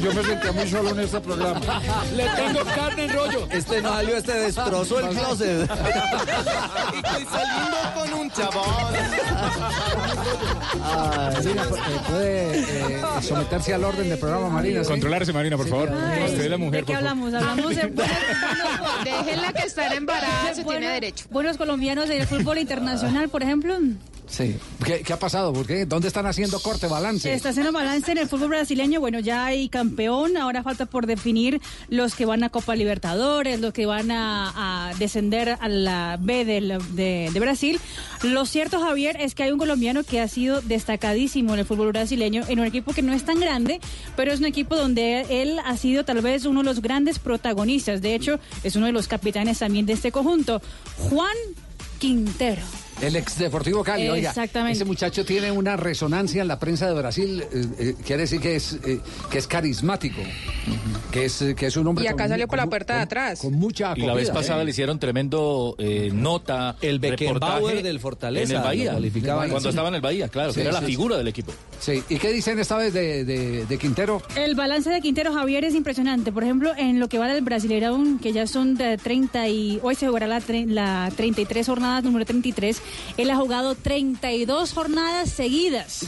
Yo 0.01 0.13
me 0.13 0.23
sentía 0.23 0.51
muy 0.51 0.69
solo 0.69 0.89
en 0.91 0.99
este 0.99 1.19
programa. 1.21 1.59
Le 2.15 2.27
tengo 2.29 2.59
carne 2.65 3.03
en 3.05 3.13
rollo. 3.13 3.47
Este 3.49 3.81
no 3.81 3.89
salió, 3.89 4.17
este 4.17 4.33
destrozó 4.33 4.99
el 4.99 5.09
closet. 5.17 5.61
Estoy 5.71 7.25
saliendo 7.25 7.77
con 7.95 8.13
un 8.13 8.31
chabón. 8.31 8.93
Marina, 11.55 12.03
puede 12.07 12.59
eh, 12.59 13.01
someterse 13.21 13.73
al 13.73 13.83
orden 13.83 14.09
del 14.09 14.17
programa, 14.19 14.49
Marina. 14.49 14.83
¿sí? 14.83 14.89
Controlarse, 14.89 15.33
Marina, 15.33 15.57
por 15.57 15.67
favor. 15.67 15.91
Ay, 15.91 16.23
Usted 16.25 16.41
es 16.45 16.49
la 16.49 16.57
mujer, 16.57 16.81
¿De 16.81 16.85
qué 16.85 16.93
por 16.93 17.03
favor. 17.03 17.09
hablamos? 17.09 17.33
Hablamos 17.33 17.75
de 17.75 17.87
buenos, 17.87 18.15
Déjenla 19.03 19.53
que 19.53 19.67
está 19.67 19.87
en 19.87 19.93
embarazo, 19.93 20.53
tiene 20.53 20.63
buenos- 20.63 20.89
derecho. 20.91 21.25
buenos 21.29 21.57
colombianos 21.57 22.07
del 22.09 22.25
fútbol 22.27 22.57
internacional, 22.59 23.29
por 23.29 23.43
ejemplo. 23.43 23.77
Sí. 24.27 24.55
¿Qué, 24.85 25.01
qué 25.01 25.11
ha 25.11 25.19
pasado? 25.19 25.51
¿Por 25.51 25.65
qué? 25.67 25.85
¿Dónde 25.85 26.07
están 26.07 26.25
haciendo 26.25 26.57
corte, 26.61 26.87
balance? 26.87 27.33
Está 27.33 27.49
haciendo 27.49 27.73
balance 27.73 28.13
en 28.13 28.17
el 28.17 28.29
fútbol 28.29 28.47
brasileño. 28.49 29.01
Bueno, 29.01 29.19
ya 29.19 29.43
hay 29.45 29.67
campeón. 29.67 30.37
Ahora 30.37 30.63
falta 30.63 30.85
por 30.85 31.05
definir 31.05 31.59
los 31.89 32.15
que 32.15 32.25
van 32.25 32.41
a 32.45 32.49
Copa 32.49 32.75
Libertadores, 32.77 33.59
los 33.59 33.73
que 33.73 33.85
van 33.85 34.09
a, 34.09 34.89
a 34.89 34.93
descender 34.93 35.57
a 35.59 35.67
la 35.67 36.17
B 36.17 36.45
del- 36.45 36.77
de, 36.95 37.29
de 37.33 37.39
Brasil. 37.41 37.77
Lo 38.23 38.45
cierto, 38.45 38.79
Javier, 38.79 39.17
es 39.19 39.35
que 39.35 39.43
hay 39.43 39.51
un 39.51 39.57
colombiano 39.59 40.03
que 40.05 40.21
ha 40.21 40.29
sido 40.29 40.61
destacadísimo 40.61 41.30
en 41.39 41.59
el 41.59 41.65
fútbol 41.65 41.89
brasileño, 41.89 42.43
en 42.47 42.59
un 42.59 42.65
equipo 42.65 42.93
que 42.93 43.01
no 43.01 43.13
es 43.13 43.23
tan 43.23 43.39
grande, 43.39 43.79
pero 44.15 44.31
es 44.31 44.39
un 44.39 44.45
equipo 44.45 44.75
donde 44.75 45.25
él 45.29 45.59
ha 45.63 45.77
sido 45.77 46.03
tal 46.03 46.21
vez 46.21 46.45
uno 46.45 46.61
de 46.61 46.65
los 46.65 46.81
grandes 46.81 47.19
protagonistas. 47.19 48.01
De 48.01 48.15
hecho, 48.15 48.39
es 48.63 48.75
uno 48.75 48.85
de 48.85 48.91
los 48.91 49.07
capitanes 49.07 49.59
también 49.59 49.85
de 49.85 49.93
este 49.93 50.11
conjunto. 50.11 50.61
Juan 50.97 51.35
Quintero. 51.99 52.61
El 53.01 53.15
ex 53.15 53.37
Deportivo 53.39 53.83
Cali, 53.83 54.07
oiga, 54.09 54.29
Exactamente. 54.29 54.73
ese 54.77 54.85
muchacho 54.85 55.25
tiene 55.25 55.51
una 55.51 55.75
resonancia 55.75 56.43
en 56.43 56.47
la 56.47 56.59
prensa 56.59 56.87
de 56.87 56.93
Brasil, 56.93 57.43
eh, 57.51 57.65
eh, 57.79 57.95
quiere 58.05 58.21
decir 58.23 58.39
que 58.39 58.55
es, 58.55 58.73
eh, 58.85 58.99
que 59.31 59.39
es 59.39 59.47
carismático, 59.47 60.21
que 61.11 61.25
es, 61.25 61.43
que 61.57 61.65
es 61.65 61.77
un 61.77 61.87
hombre 61.87 62.05
Y 62.05 62.07
acá 62.07 62.23
con- 62.25 62.29
salió 62.29 62.47
por 62.47 62.57
la 62.57 62.63
con- 62.63 62.69
puerta 62.69 62.95
de 62.97 63.01
atrás. 63.01 63.39
Con 63.39 63.53
mucha 63.53 63.93
Y 63.97 64.01
la 64.01 64.13
vez 64.13 64.29
acogida, 64.29 64.33
pasada 64.33 64.61
¿eh? 64.61 64.65
le 64.65 64.71
hicieron 64.71 64.99
tremendo 64.99 65.75
eh, 65.79 66.11
nota. 66.13 66.75
El 66.81 66.99
Beckenbauer 66.99 67.39
reportaje 67.41 67.83
del 67.83 67.99
Fortaleza, 67.99 68.51
En 68.53 68.57
el 68.59 68.63
Bahía. 68.63 69.47
Cuando 69.49 69.69
estaba 69.69 69.87
en 69.89 69.95
el 69.95 70.01
Bahía, 70.01 70.27
claro, 70.29 70.51
Sí, 70.51 70.57
que 70.57 70.61
era 70.61 70.71
la 70.71 70.79
sí, 70.81 70.85
figura 70.85 71.17
del 71.17 71.27
equipo. 71.27 71.51
Sí, 71.79 72.03
¿y 72.07 72.17
qué 72.17 72.31
dicen 72.31 72.59
esta 72.59 72.77
vez 72.77 72.93
de, 72.93 73.25
de- 73.25 73.65
de 73.65 73.77
Quintero? 73.79 74.21
El 74.35 74.53
balance 74.53 74.91
de 74.91 75.01
Quintero 75.01 75.33
Javier 75.33 75.65
es 75.65 75.73
impresionante. 75.73 76.31
Por 76.31 76.43
ejemplo, 76.43 76.71
en 76.77 76.99
lo 76.99 77.09
que 77.09 77.17
va 77.17 77.27
del 77.27 77.43
Brasileirão, 77.43 78.19
que 78.21 78.31
ya 78.31 78.45
son 78.45 78.75
de 78.75 78.97
30 78.97 79.47
y 79.47 79.79
hoy 79.81 79.95
se 79.95 80.05
jugará 80.05 80.27
la, 80.27 80.39
tre- 80.39 80.67
la 80.67 81.11
33 81.15 81.65
jornadas, 81.65 82.03
número 82.03 82.25
33, 82.25 82.79
él 83.17 83.29
ha 83.29 83.35
jugado 83.35 83.75
32 83.75 84.73
jornadas 84.73 85.29
seguidas. 85.29 86.07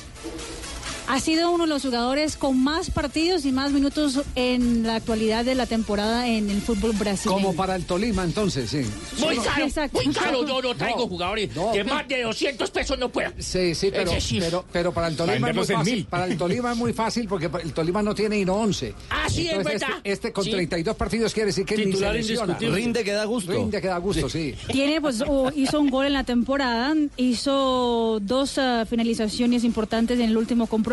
Ha 1.07 1.19
sido 1.19 1.51
uno 1.51 1.65
de 1.65 1.69
los 1.69 1.81
jugadores 1.83 2.37
con 2.37 2.63
más 2.63 2.89
partidos 2.89 3.45
y 3.45 3.51
más 3.51 3.71
minutos 3.71 4.21
en 4.35 4.83
la 4.83 4.95
actualidad 4.95 5.43
de 5.45 5.53
la 5.53 5.65
temporada 5.65 6.27
en 6.27 6.49
el 6.49 6.61
fútbol 6.61 6.93
brasileño. 6.93 7.39
Como 7.41 7.55
para 7.55 7.75
el 7.75 7.85
Tolima, 7.85 8.23
entonces, 8.23 8.69
sí. 8.69 8.81
Muy 9.19 9.37
caro, 9.37 9.65
Exacto. 9.65 9.99
muy 10.03 10.13
caro. 10.13 10.47
Yo 10.47 10.61
no 10.61 10.73
traigo 10.75 10.99
No, 10.99 11.07
jugadores 11.07 11.55
no. 11.55 11.71
de 11.73 11.83
más 11.83 12.07
de 12.07 12.23
200 12.23 12.71
pesos, 12.71 12.97
no 12.97 13.09
puedo. 13.09 13.31
Sí, 13.37 13.75
sí, 13.75 13.89
pero, 13.91 14.11
Es 14.11 14.27
pero, 14.39 14.65
pero 14.71 14.93
para 14.93 15.07
el 15.07 15.15
Tolima 15.17 15.49
es 15.49 15.55
muy 15.55 15.65
fácil. 15.65 15.93
mil. 15.93 16.05
Para 16.05 16.25
el 16.25 16.37
Tolima 16.37 16.71
es 16.71 16.77
muy 16.77 16.93
fácil 16.93 17.27
porque 17.27 17.49
el 17.61 17.73
Tolima 17.73 18.01
no 18.01 18.15
tiene 18.15 18.37
ni 18.43 18.49
11. 18.49 18.95
Ah, 19.09 19.27
sí, 19.29 19.47
es 19.47 19.53
Entonces, 19.57 19.81
verdad. 19.81 19.97
Este, 19.97 20.11
este 20.11 20.31
con 20.33 20.43
Sí. 20.45 20.51
32 20.51 20.95
partidos 20.95 21.33
quiere 21.33 21.47
decir 21.47 21.65
que 21.65 21.75
ni 21.77 21.83
se 21.83 21.89
Titular 21.89 22.13
lesiona. 22.15 22.41
indiscutible. 22.43 22.75
Rinde 22.77 23.03
que 23.03 23.11
da 23.11 23.25
gusto. 23.25 23.51
Rinde 23.51 23.81
que 23.81 23.87
da 23.87 23.97
gusto, 23.97 24.29
sí. 24.29 24.55
Tiene, 24.71 25.01
pues, 25.01 25.21
hizo 25.55 25.79
un 25.81 25.89
gol 25.89 26.05
en 26.07 26.13
la 26.13 26.23
temporada, 26.23 26.93
hizo 27.17 28.19
dos 28.21 28.57
ah, 28.57 28.85
finalizaciones 28.89 29.63
importantes 29.63 30.19
en 30.19 30.29
el 30.29 30.37
último 30.37 30.65
compromiso, 30.67 30.92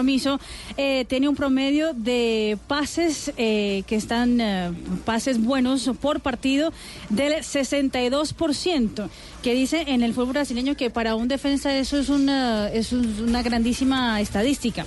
eh, 0.76 1.04
tiene 1.08 1.28
un 1.28 1.36
promedio 1.36 1.92
de 1.94 2.58
pases 2.66 3.32
eh, 3.36 3.82
que 3.86 3.96
están, 3.96 4.40
eh, 4.40 4.70
pases 5.04 5.42
buenos 5.42 5.90
por 6.00 6.20
partido 6.20 6.72
del 7.10 7.34
62%, 7.34 9.08
que 9.42 9.54
dice 9.54 9.84
en 9.88 10.02
el 10.02 10.12
fútbol 10.14 10.28
brasileño 10.32 10.76
que 10.76 10.90
para 10.90 11.14
un 11.14 11.28
defensa 11.28 11.76
eso 11.76 11.98
es 11.98 12.08
una, 12.08 12.68
eso 12.72 12.98
es 13.00 13.20
una 13.20 13.42
grandísima 13.42 14.20
estadística. 14.20 14.84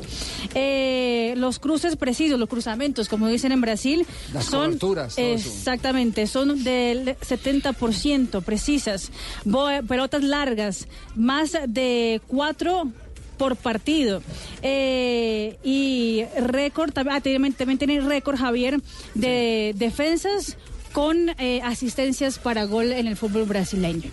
Los 1.35 1.59
cruces 1.59 1.95
precisos, 1.95 2.39
los 2.39 2.49
cruzamientos, 2.49 3.09
como 3.09 3.27
dicen 3.27 3.51
en 3.51 3.61
Brasil, 3.61 4.05
Las 4.33 4.45
son... 4.45 4.65
coberturas. 4.65 5.17
Exactamente, 5.17 6.27
son 6.27 6.63
del 6.63 7.15
70% 7.17 8.41
precisas. 8.43 9.11
Bo- 9.45 9.67
pelotas 9.87 10.23
largas, 10.23 10.87
más 11.15 11.57
de 11.67 12.21
cuatro 12.27 12.91
por 13.37 13.55
partido. 13.55 14.21
Eh, 14.61 15.57
y 15.63 16.23
récord, 16.39 16.91
tam- 16.93 17.09
ah, 17.11 17.21
también, 17.21 17.53
también 17.53 17.77
tiene 17.77 17.99
récord 18.01 18.37
Javier 18.37 18.79
de 19.13 19.73
defensas 19.75 20.57
con 20.91 21.29
eh, 21.39 21.59
asistencias 21.63 22.37
para 22.37 22.65
gol 22.65 22.91
en 22.91 23.07
el 23.07 23.17
fútbol 23.17 23.45
brasileño. 23.45 24.09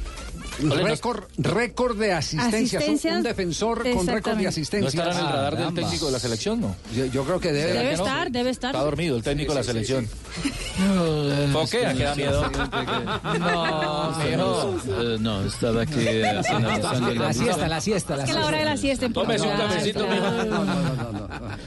Récord, 0.62 1.24
récord 1.38 1.96
de 1.98 2.12
asistencias. 2.12 2.52
Un- 2.52 2.60
Asistencias, 2.78 3.16
Un 3.16 3.22
defensor 3.22 3.78
con 3.92 4.06
récord 4.06 4.36
de 4.36 4.46
exactamente. 4.48 4.80
¿No 4.80 4.88
estará 4.88 5.12
en 5.12 5.18
el 5.18 5.32
radar 5.32 5.56
del 5.56 5.74
técnico 5.74 6.06
de 6.06 6.12
la 6.12 6.18
selección, 6.18 6.60
no? 6.60 6.76
Yo, 6.94 7.06
yo 7.06 7.24
creo 7.24 7.40
que 7.40 7.52
debe. 7.52 7.68
¿Será 7.68 7.80
Debe 7.80 7.90
que 7.92 7.96
no? 7.96 8.04
estar, 8.06 8.30
debe 8.30 8.50
estar. 8.50 8.70
Está 8.74 8.84
dormido 8.84 9.16
el 9.16 9.22
técnico 9.22 9.52
de 9.52 9.58
la 9.60 9.64
selección. 9.64 10.08
Foquea, 11.52 11.94
que 11.94 12.02
da 12.04 12.14
miedo. 12.14 12.50
No, 13.40 14.16
mijo. 14.18 14.78
no, 15.20 15.44
estaba 15.44 15.82
aquí 15.82 16.06
analizando 16.24 17.14
La 17.14 17.32
siesta, 17.32 17.68
la 17.68 17.80
siesta, 17.80 18.16
la 18.16 18.24
Es 18.24 18.30
que 18.30 18.34
la 18.38 18.46
hora 18.46 18.58
de 18.58 18.64
la 18.64 18.76
siesta 18.76 19.06
en 19.06 19.12
Tómese 19.12 19.46
un 19.46 19.56
cafecito, 19.56 20.06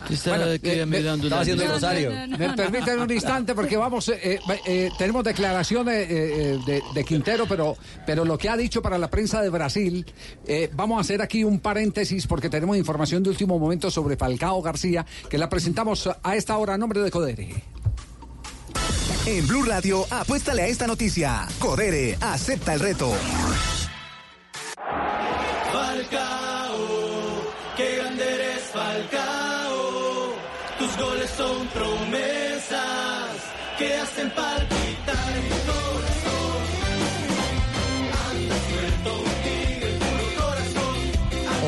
Estaba 0.09 0.51
aquí 0.53 0.69
eh, 0.69 0.85
me- 0.85 0.97
mirando 0.99 1.27
Estaba 1.27 1.37
la 1.37 1.41
haciendo 1.41 1.63
el 1.63 1.69
rosario. 1.71 2.11
Me 2.37 2.49
permiten 2.53 2.99
un 2.99 3.11
instante 3.11 3.55
porque 3.55 3.77
vamos, 3.77 4.09
eh, 4.09 4.19
eh, 4.23 4.39
eh, 4.65 4.89
tenemos 4.97 5.23
declaraciones 5.23 6.09
eh, 6.09 6.53
eh, 6.53 6.59
de, 6.65 6.81
de 6.93 7.03
Quintero, 7.05 7.45
pero, 7.47 7.75
pero 8.05 8.25
lo 8.25 8.37
que 8.37 8.49
ha 8.49 8.57
dicho 8.57 8.81
para 8.83 8.99
la 8.99 9.09
prensa 9.09 9.41
de 9.41 9.49
Brasil, 9.49 10.05
eh, 10.45 10.69
vamos 10.73 10.99
a 10.99 11.01
hacer 11.01 11.23
aquí 11.23 11.43
un 11.43 11.59
paréntesis 11.59 12.27
porque 12.27 12.49
tenemos 12.49 12.77
información 12.77 13.23
de 13.23 13.31
último 13.31 13.57
momento 13.57 13.89
sobre 13.89 14.17
Falcao 14.17 14.61
García, 14.61 15.03
que 15.29 15.39
la 15.39 15.49
presentamos 15.49 16.07
a 16.21 16.35
esta 16.35 16.55
hora 16.59 16.75
a 16.75 16.77
nombre 16.77 17.01
de 17.01 17.09
Codere. 17.09 17.63
En 19.25 19.47
Blue 19.47 19.63
Radio, 19.63 20.05
apuéstale 20.11 20.63
a 20.63 20.67
esta 20.67 20.85
noticia. 20.85 21.47
Codere, 21.57 22.17
acepta 22.19 22.73
el 22.73 22.81
reto. 22.81 23.11
Falcao, 25.71 26.77
qué 27.77 27.95
grande 27.95 28.23
eres 28.35 28.63
Falcao. 28.73 30.33
Tus 30.77 30.97
goles 30.97 31.31
son 31.37 31.67
promesas 31.67 33.29
que 33.79 33.95
hacen 33.95 34.29
palpitar 34.31 35.33
mi 35.41 35.49
corazón. 35.49 36.12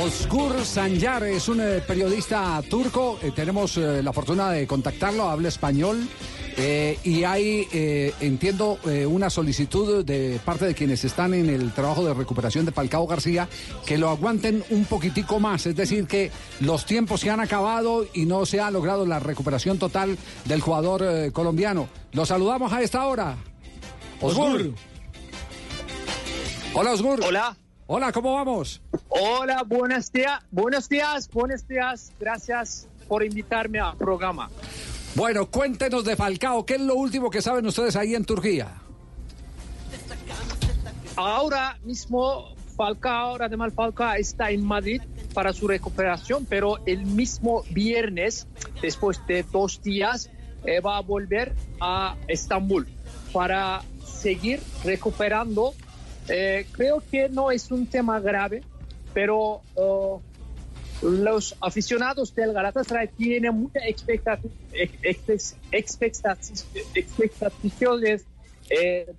Osgur 0.06 0.63
Sanjar 0.63 1.24
es 1.24 1.50
un 1.50 1.60
eh, 1.60 1.82
periodista 1.82 2.62
turco, 2.70 3.18
eh, 3.24 3.32
tenemos 3.36 3.76
eh, 3.78 4.04
la 4.04 4.13
fortuna 4.13 4.52
de 4.52 4.68
contactarlo, 4.68 5.28
habla 5.28 5.48
español. 5.48 6.08
y 7.04 7.24
hay, 7.26 7.68
entiendo, 8.22 8.80
una 9.10 9.30
solicitud 9.30 10.06
de 10.06 10.39
parte 10.46 10.65
de 10.65 10.74
quienes 10.74 11.04
están 11.04 11.34
en 11.34 11.50
el 11.50 11.74
trabajo 11.74 12.06
de 12.06 12.13
recuperación 12.13 12.65
de 12.65 12.72
Falcao 12.72 13.06
García 13.08 13.50
que 13.86 13.98
lo 13.98 14.10
aguanten 14.10 14.63
un 14.70 14.86
poquitico 14.86 15.38
más, 15.41 15.65
es 15.65 15.76
decir, 15.76 16.08
que 16.08 16.32
los 16.62 16.86
tiempos 16.86 17.20
se 17.20 17.30
han 17.30 17.41
acabado 17.41 18.08
y 18.13 18.26
no 18.26 18.46
se 18.46 18.62
ha 18.62 18.72
logrado 18.72 19.06
la 19.06 19.20
recuperación 19.20 19.80
total 19.80 20.18
del 20.46 20.62
jugador 20.62 21.34
colombiano. 21.34 21.89
Lo 22.13 22.26
saludamos 22.26 22.72
a 22.72 22.82
esta 22.82 23.06
hora. 23.06 23.36
Osgur. 24.22 24.72
Hola, 26.74 26.94
Osgur. 26.94 27.20
Hola. 27.22 27.58
Hola, 27.88 28.12
¿cómo 28.12 28.34
vamos? 28.34 28.82
Hola, 29.10 29.62
buenos 29.63 30.12
días, 30.12 30.41
buenos 30.50 30.89
días, 30.89 31.30
buenos 31.30 31.67
días. 31.67 32.12
Gracias 32.19 32.88
por 33.08 33.24
invitarme 33.24 33.80
al 33.80 33.95
programa. 33.95 34.50
Bueno, 35.13 35.45
cuéntenos 35.45 36.04
de 36.04 36.15
Falcao. 36.15 36.65
¿Qué 36.65 36.76
es 36.76 36.82
lo 36.82 36.95
último 36.95 37.30
que 37.30 37.43
saben 37.43 37.65
ustedes 37.67 37.95
ahí 37.95 38.15
en 38.15 38.26
Turquía? 38.26 38.82
Ahora 41.15 41.78
mismo 41.84 42.56
Falcao, 42.76 43.38
Radamel 43.38 43.71
Falcao 43.71 44.15
está 44.15 44.50
en 44.50 44.65
Madrid 44.65 45.02
para 45.36 45.54
su 45.54 45.67
recuperación, 45.67 46.45
pero 46.45 46.80
el 46.88 47.06
mismo 47.06 47.63
viernes, 47.69 48.48
después 48.82 49.21
de 49.28 49.43
dos 49.43 49.84
días, 49.84 50.32
eh, 50.65 50.80
va 50.80 50.98
a 50.98 51.02
volver 51.02 51.54
a 51.80 52.15
Estambul 52.28 52.88
para 53.32 53.84
seguir 54.04 54.60
recuperando. 54.84 55.76
Eh, 56.27 56.65
creo 56.71 57.03
que 57.11 57.29
no 57.29 57.51
es 57.51 57.71
un 57.71 57.88
tema 57.88 58.19
grave, 58.19 58.63
pero 59.13 59.61
oh, 59.75 60.21
los 61.01 61.55
aficionados 61.61 62.33
del 62.33 62.53
Galatasaray 62.53 63.09
tienen 63.09 63.55
muchas 63.55 63.83
expectativas, 63.85 65.55
expectativas. 65.71 68.25
Eh, 68.69 69.13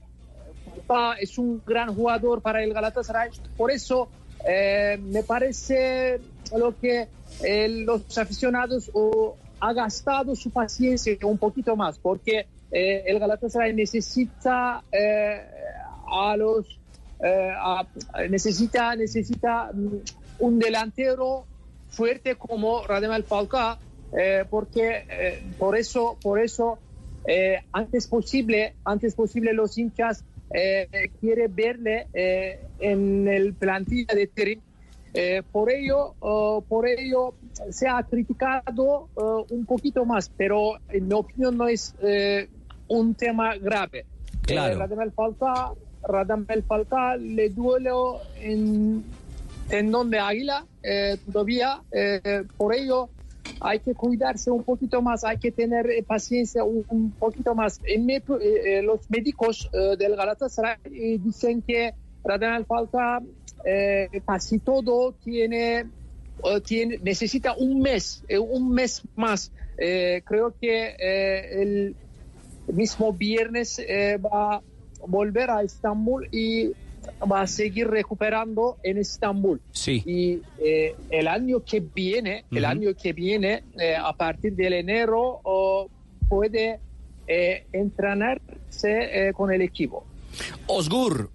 Falcao 0.86 1.14
es 1.20 1.38
un 1.38 1.62
gran 1.64 1.94
jugador 1.94 2.42
para 2.42 2.62
el 2.62 2.72
Galatasaray, 2.72 3.30
por 3.56 3.70
eso 3.70 4.08
eh, 4.46 4.98
me 5.00 5.22
parece 5.22 6.20
lo 6.56 6.78
que 6.78 7.08
eh, 7.42 7.68
los 7.68 8.16
aficionados 8.18 8.90
oh, 8.94 9.36
ha 9.60 9.72
gastado 9.72 10.34
su 10.34 10.50
paciencia 10.50 11.16
un 11.22 11.38
poquito 11.38 11.76
más, 11.76 11.98
porque 11.98 12.46
eh, 12.70 13.04
el 13.06 13.18
Galatasaray 13.18 13.74
necesita 13.74 14.82
eh, 14.92 15.40
a 16.08 16.36
los 16.36 16.66
eh, 16.66 16.78
a- 17.24 17.86
necesita 18.28 18.94
necesita 18.96 19.70
mm, 19.72 19.96
un 20.40 20.58
delantero 20.58 21.44
fuerte 21.88 22.34
como 22.36 22.86
Radamel 22.86 23.24
Falcao 23.24 23.78
eh, 24.16 24.44
porque 24.48 25.04
eh, 25.08 25.42
por 25.58 25.76
eso 25.76 26.16
por 26.22 26.38
eso 26.40 26.78
eh, 27.26 27.62
antes 27.72 28.06
posible 28.06 28.74
antes 28.84 29.14
posible 29.14 29.52
los 29.52 29.76
hinchas 29.78 30.24
eh, 30.54 30.88
quiere 31.20 31.48
verle 31.48 32.06
eh, 32.14 32.60
en 32.80 33.26
el 33.28 33.54
plantilla 33.54 34.14
de 34.14 34.26
Terim 34.26 34.60
Eh, 35.18 35.42
por 35.50 35.70
ello 35.72 36.12
oh, 36.20 36.60
por 36.68 36.86
ello 36.86 37.32
se 37.70 37.88
ha 37.88 38.02
criticado 38.02 39.08
oh, 39.14 39.46
un 39.48 39.64
poquito 39.64 40.04
más 40.04 40.28
pero 40.36 40.76
en 40.90 41.08
mi 41.08 41.14
opinión 41.14 41.56
no 41.56 41.68
es 41.68 41.94
eh, 42.02 42.48
un 42.88 43.14
tema 43.14 43.56
grave 43.56 44.04
Claro. 44.42 44.74
Eh, 44.74 44.76
Radamel 44.78 45.12
Falcao 45.12 45.78
Radamel 46.06 46.62
Falcao 46.62 47.16
le 47.16 47.48
duele 47.50 47.90
en 48.40 49.04
tendón 49.68 50.10
de 50.10 50.18
águila 50.18 50.64
eh, 50.82 51.16
todavía. 51.24 51.82
eh, 51.92 52.44
por 52.56 52.74
ello 52.74 53.10
hay 53.60 53.80
que 53.80 53.94
cuidarse 53.94 54.50
un 54.50 54.64
poquito 54.64 55.00
más, 55.00 55.24
hay 55.24 55.38
que 55.38 55.50
tener 55.50 55.90
eh, 55.90 56.02
paciencia 56.02 56.62
un, 56.62 57.12
poquito 57.18 57.54
más. 57.54 57.80
En 57.84 58.04
mi- 58.04 58.20
los 58.82 59.00
médicos 59.08 59.68
del 59.98 60.14
Galatasaray 60.16 61.18
dicen 61.18 61.62
que 61.62 61.94
Radamel 62.22 62.66
Falcao 62.66 63.22
casi 64.26 64.58
todo 64.58 65.14
tiene, 65.24 65.86
tiene 66.64 66.98
necesita 66.98 67.54
un 67.56 67.80
mes, 67.80 68.24
un 68.38 68.70
mes 68.72 69.02
más. 69.14 69.50
Creo 69.76 70.54
que 70.60 70.94
el 71.50 71.96
mismo 72.66 73.12
viernes 73.12 73.80
va 74.22 74.62
volver 75.06 75.50
a 75.50 75.62
Estambul 75.62 76.28
y 76.32 76.72
va 77.30 77.42
a 77.42 77.46
seguir 77.46 77.88
recuperando 77.88 78.78
en 78.82 78.98
Estambul. 78.98 79.60
Sí. 79.72 80.02
Y 80.04 80.42
eh, 80.58 80.94
el 81.10 81.28
año 81.28 81.64
que 81.64 81.80
viene, 81.80 82.44
el 82.50 82.64
año 82.64 82.94
que 82.94 83.12
viene, 83.12 83.62
eh, 83.78 83.96
a 83.96 84.12
partir 84.12 84.54
del 84.54 84.74
enero, 84.74 85.40
oh, 85.44 85.88
puede 86.28 86.80
eh, 87.26 87.66
entrenarse 87.72 89.32
con 89.34 89.52
el 89.52 89.62
equipo. 89.62 90.04
Osgur, 90.66 91.30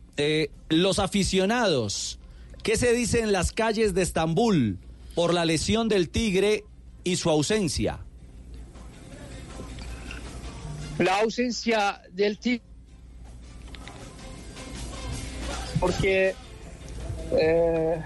los 0.69 0.99
aficionados, 0.99 2.19
¿qué 2.61 2.75
se 2.75 2.93
dice 2.93 3.21
en 3.21 3.31
las 3.31 3.51
calles 3.51 3.95
de 3.95 4.03
Estambul 4.03 4.77
por 5.15 5.33
la 5.33 5.45
lesión 5.45 5.89
del 5.89 6.09
Tigre 6.09 6.65
y 7.03 7.15
su 7.15 7.29
ausencia? 7.29 7.99
la 11.01 11.19
ausencia 11.19 12.01
del 12.11 12.37
Tigre 12.37 12.63
porque 15.81 16.35
eh, 17.31 18.01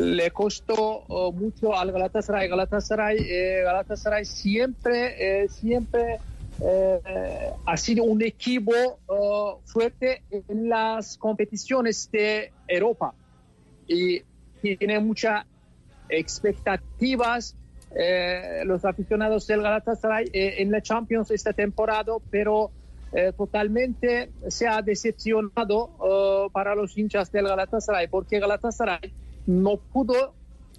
le 0.00 0.30
costó 0.30 1.04
oh, 1.08 1.32
mucho 1.32 1.74
al 1.74 1.92
Galatasaray. 1.92 2.48
Galatasaray, 2.48 3.18
eh, 3.18 3.62
Galatasaray 3.64 4.24
siempre, 4.24 5.42
eh, 5.44 5.48
siempre 5.48 6.18
eh, 6.60 7.50
ha 7.64 7.76
sido 7.76 8.04
un 8.04 8.22
equipo 8.22 8.72
oh, 9.06 9.60
fuerte 9.64 10.22
en 10.30 10.68
las 10.68 11.16
competiciones 11.16 12.10
de 12.10 12.52
Europa 12.66 13.14
y 13.86 14.22
tiene 14.60 14.98
muchas 15.00 15.44
expectativas 16.08 17.54
los 18.64 18.84
aficionados 18.84 19.46
del 19.46 19.62
Galatasaray 19.62 20.28
en 20.32 20.70
la 20.70 20.82
Champions 20.82 21.30
esta 21.30 21.54
temporada, 21.54 22.12
pero 22.30 22.70
eh, 23.12 23.32
totalmente 23.36 24.30
se 24.48 24.66
ha 24.66 24.82
decepcionado 24.82 25.90
eh, 26.04 26.50
para 26.52 26.74
los 26.74 26.96
hinchas 26.98 27.32
del 27.32 27.46
Galatasaray, 27.48 28.08
porque 28.08 28.38
Galatasaray 28.38 29.12
no 29.46 29.76
pudo 29.76 30.34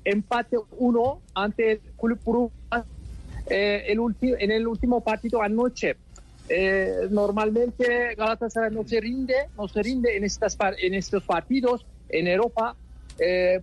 empate 0.06 0.58
uno 0.78 1.22
ante 1.34 1.72
el 1.72 1.82
Club 2.00 2.52
eh, 3.50 3.86
en 3.88 4.52
el 4.52 4.68
último 4.68 5.02
partido 5.02 5.42
anoche. 5.42 5.96
Eh, 6.48 7.08
normalmente 7.12 8.16
Galatasaray 8.16 8.72
no 8.72 8.84
se 8.88 9.00
rinde, 9.00 9.36
no 9.58 9.68
se 9.68 9.84
rinde 9.84 10.18
en, 10.18 10.24
en 10.24 10.94
estos 10.94 11.24
partidos 11.24 11.86
en 12.10 12.28
Europa, 12.28 12.76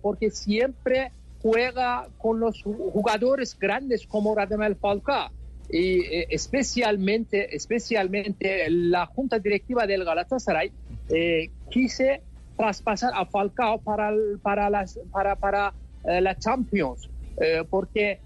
porque 0.01 0.29
siempre 0.29 1.11
juega 1.41 2.07
con 2.17 2.39
los 2.39 2.63
ju- 2.63 2.91
jugadores 2.91 3.57
grandes 3.57 4.05
como 4.05 4.35
Radamel 4.35 4.75
Falcao 4.75 5.29
y 5.69 5.99
eh, 6.01 6.27
especialmente, 6.29 7.55
especialmente 7.55 8.69
la 8.69 9.05
junta 9.05 9.39
directiva 9.39 9.85
del 9.85 10.05
Galatasaray 10.05 10.71
eh, 11.09 11.51
quise 11.69 12.21
traspasar 12.57 13.11
a 13.13 13.25
Falcao 13.25 13.79
para, 13.79 14.11
para, 14.41 14.69
las, 14.69 14.99
para, 15.11 15.35
para 15.35 15.73
eh, 16.03 16.21
la 16.21 16.37
Champions, 16.37 17.09
eh, 17.39 17.63
porque 17.69 18.19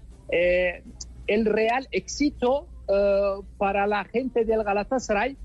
el 1.26 1.44
real 1.44 1.86
éxito 1.90 2.66
para 3.58 3.86
la 3.86 4.04
gente 4.04 4.46
del 4.46 4.64
Galatasaray 4.64 5.36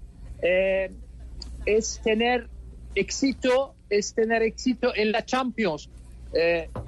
es 1.66 2.00
tener 2.02 2.48
éxito, 2.96 3.76
es 3.90 4.14
tener 4.14 4.44
éxito 4.44 4.94
en 4.96 5.12
la 5.12 5.26
Champions. 5.26 5.90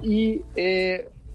Y 0.02 0.40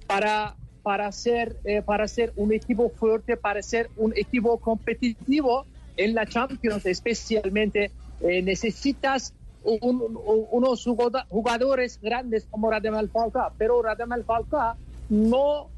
para, 0.08 0.56
para, 0.86 1.12
ser, 1.12 1.58
eh, 1.64 1.82
para 1.82 2.08
ser 2.08 2.32
un 2.36 2.54
equipo 2.54 2.90
fuerte, 2.90 3.38
para 3.38 3.64
ser 3.64 3.90
un 3.98 4.14
equipo 4.16 4.60
competitivo 4.60 5.66
en 5.98 6.14
la 6.14 6.28
Champions, 6.28 6.86
especialmente 6.86 7.90
eh, 8.22 8.42
necesitas 8.44 9.34
un- 9.64 10.00
un- 10.24 10.46
unos 10.52 10.86
jugadores 11.30 12.00
grandes 12.00 12.46
como 12.52 12.70
Radamel 12.70 13.10
Falcao, 13.10 13.52
pero 13.58 13.82
Radamel 13.82 14.24
Falcao 14.24 14.76
no, 15.10 15.70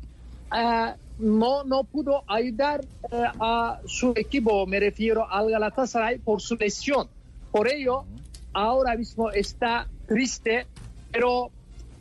eh, 0.53 0.93
no, 1.19 1.63
no 1.63 1.85
pudo 1.85 2.23
ayudar 2.27 2.81
eh, 3.09 3.23
a 3.39 3.79
su 3.85 4.11
equipo, 4.15 4.67
me 4.67 4.79
refiero 4.81 5.25
al 5.31 5.49
Galatasaray, 5.49 6.19
por 6.19 6.41
su 6.41 6.55
lesión. 6.57 7.07
Por 7.49 7.69
ello, 7.69 8.03
ahora 8.51 8.95
mismo 8.97 9.31
está 9.31 9.87
triste, 10.05 10.67
pero 11.13 11.49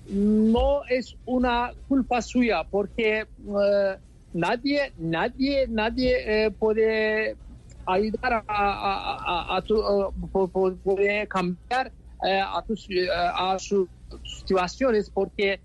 no 0.08 0.82
es 0.88 1.16
una 1.24 1.72
culpa 1.88 2.22
suya 2.22 2.64
porque 2.64 3.20
eh, 3.20 3.98
nadie, 4.32 4.92
nadie, 4.96 5.66
nadie 5.68 6.44
eh, 6.46 6.50
puede 6.50 7.36
ayudar 7.86 8.44
a, 8.48 9.62
tu- 9.66 9.76
eh, 9.80 10.10
pu- 10.32 10.50
pu- 10.50 10.78
puede 10.82 11.26
cambiar 11.28 11.92
a, 12.20 12.62
tus, 12.66 12.86
a 13.14 13.58
sus 13.58 13.88
situaciones 14.24 15.10
porque 15.10 15.60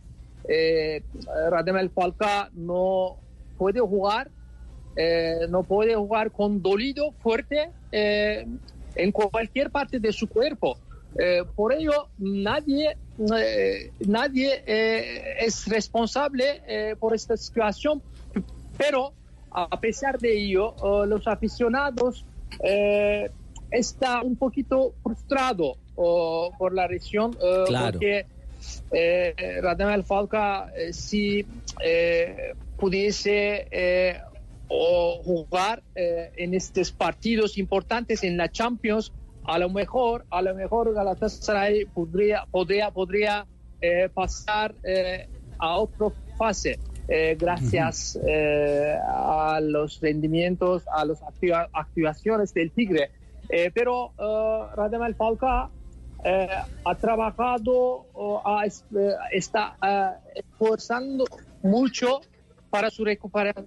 Radamel 1.49 1.89
Falcao 1.91 2.47
no 2.53 3.17
puede 3.57 3.79
jugar 3.79 4.29
no 5.49 5.63
puede 5.63 5.95
jugar 5.95 6.31
con 6.31 6.61
dolido 6.61 7.13
fuerte 7.13 7.71
en 7.91 9.11
cualquier 9.11 9.71
parte 9.71 9.99
de 9.99 10.11
su 10.11 10.27
cuerpo. 10.27 10.77
Eh, 11.17 11.43
por 11.55 11.73
ello, 11.73 12.07
nadie, 12.17 12.95
eh, 13.37 13.91
nadie 14.07 14.63
eh, 14.65 15.35
es 15.39 15.67
responsable 15.67 16.95
por 16.99 17.13
esta 17.13 17.35
situación, 17.37 18.01
pero 18.77 19.13
a 19.51 19.79
pesar 19.79 20.17
de 20.19 20.37
ello, 20.37 20.75
los 21.05 21.27
aficionados 21.27 22.25
están 23.69 24.25
un 24.25 24.35
poquito 24.35 24.93
frustrados 25.03 25.77
por 25.95 26.73
la 26.73 26.87
Claro. 27.67 27.99
porque 27.99 28.25
Radamel 29.61 30.03
Falcao, 30.03 30.69
eh, 30.75 30.93
si 30.93 31.45
pudiese 32.77 34.21
o 34.69 35.21
jugar 35.23 35.83
en 35.95 36.53
estos 36.53 36.93
partidos 36.93 37.57
importantes 37.57 38.23
en 38.23 38.37
la 38.37 38.49
Champions, 38.49 39.11
a 39.43 39.57
lo 39.59 39.69
mejor, 39.69 40.25
a 40.29 40.41
lo 40.41 40.53
mejor 40.55 40.93
Galatasaray 40.93 41.85
podría, 41.85 42.45
podría, 42.51 42.91
podría 42.91 43.47
eh, 43.81 44.09
pasar 44.13 44.75
eh, 44.83 45.27
a 45.59 45.77
otra 45.77 46.07
fase. 46.37 46.79
eh, 47.07 47.35
gracias 47.37 48.17
a 49.05 49.59
los 49.61 49.99
rendimientos, 49.99 50.83
a 50.93 51.03
las 51.03 51.21
activa- 51.23 51.67
activaciones 51.73 52.53
del 52.53 52.71
Tigre. 52.71 53.11
Pero 53.73 54.13
Radamel 54.75 55.13
Falcao 55.15 55.69
ha 56.85 56.95
trabajado, 56.95 58.05
ha 58.45 58.65
es- 58.65 58.85
está 59.31 59.75
esforzando 60.35 61.25
mucho 61.63 62.21
para 62.69 62.89
su 62.89 63.03
recuperación. 63.03 63.65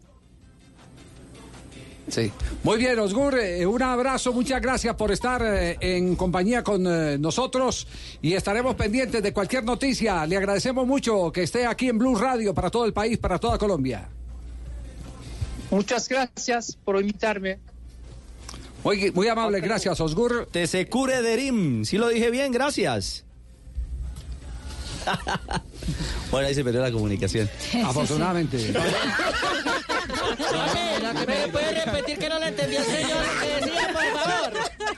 Sí. 2.08 2.30
Muy 2.62 2.76
bien, 2.78 2.98
Osgur, 2.98 3.38
eh, 3.38 3.64
un 3.66 3.82
abrazo, 3.82 4.32
muchas 4.32 4.60
gracias 4.60 4.94
por 4.94 5.10
estar 5.10 5.42
eh, 5.42 5.78
en 5.80 6.16
compañía 6.16 6.62
con 6.62 6.86
eh, 6.86 7.16
nosotros 7.18 7.86
y 8.20 8.34
estaremos 8.34 8.74
pendientes 8.74 9.22
de 9.22 9.32
cualquier 9.32 9.64
noticia. 9.64 10.26
Le 10.26 10.36
agradecemos 10.36 10.86
mucho 10.86 11.32
que 11.32 11.42
esté 11.42 11.66
aquí 11.66 11.88
en 11.88 11.98
Blue 11.98 12.14
Radio 12.16 12.52
para 12.52 12.70
todo 12.70 12.84
el 12.84 12.92
país, 12.92 13.16
para 13.18 13.38
toda 13.38 13.56
Colombia. 13.56 14.08
Muchas 15.70 16.08
gracias 16.08 16.76
por 16.76 17.00
invitarme. 17.00 17.58
Muy, 18.84 19.10
muy 19.12 19.28
amable, 19.28 19.60
gracias, 19.60 19.98
Osgur. 19.98 20.46
Te 20.52 20.66
se 20.66 20.86
cure 20.88 21.22
Derim, 21.22 21.86
sí 21.86 21.96
lo 21.96 22.08
dije 22.08 22.30
bien, 22.30 22.52
gracias. 22.52 23.24
bueno, 26.30 26.48
ahí 26.48 26.54
se 26.54 26.64
perdió 26.64 26.80
la 26.80 26.92
comunicación. 26.92 27.48
Afortunadamente. 27.84 28.72
¿Me 31.26 31.48
puede 31.48 31.84
repetir 31.84 32.18
que 32.18 32.28
no 32.28 32.38
le 32.38 32.48
entendí 32.48 32.76
al 32.76 32.84
señor 32.84 33.24
que 33.40 33.66
decía, 33.66 33.88
por 33.92 34.20
favor? 34.20 34.52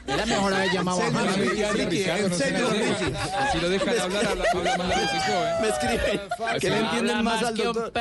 Era 0.06 0.26
mejor 0.26 0.54
haber 0.54 0.72
llamado 0.72 1.02
a 1.02 1.11
deje. 1.37 3.12
Si 3.52 3.59
lo 3.61 3.68
dejan 3.68 3.98
hablar, 4.00 4.26
habla, 4.26 4.44
habla 4.52 4.78
más 4.78 4.88
largo 4.88 5.06
que 5.06 5.18
yo, 5.28 5.46
¿eh? 5.46 5.52
Me 5.61 5.68
escribe 5.68 6.61
que 6.61 6.70
le 6.70 6.78
entienden 6.78 7.24
más 7.24 7.42
al 7.42 7.56
doctor. 7.56 7.92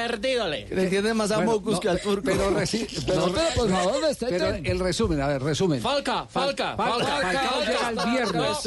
le. 0.49 0.83
Entienden 0.83 1.17
más 1.17 1.31
a 1.31 1.41
Mocus 1.41 1.79
que 1.79 1.89
al 1.89 2.01
turco. 2.01 2.23
Pero, 2.25 2.45
por 3.55 3.69
favor, 3.69 4.01
pero 4.19 4.47
el 4.55 4.79
resumen, 4.79 5.21
a 5.21 5.27
ver, 5.27 5.41
resumen. 5.41 5.81
Falca, 5.81 6.25
Falca, 6.27 6.75
Falca, 6.75 7.21
llega 7.65 7.89
el 7.89 8.11
viernes. 8.11 8.57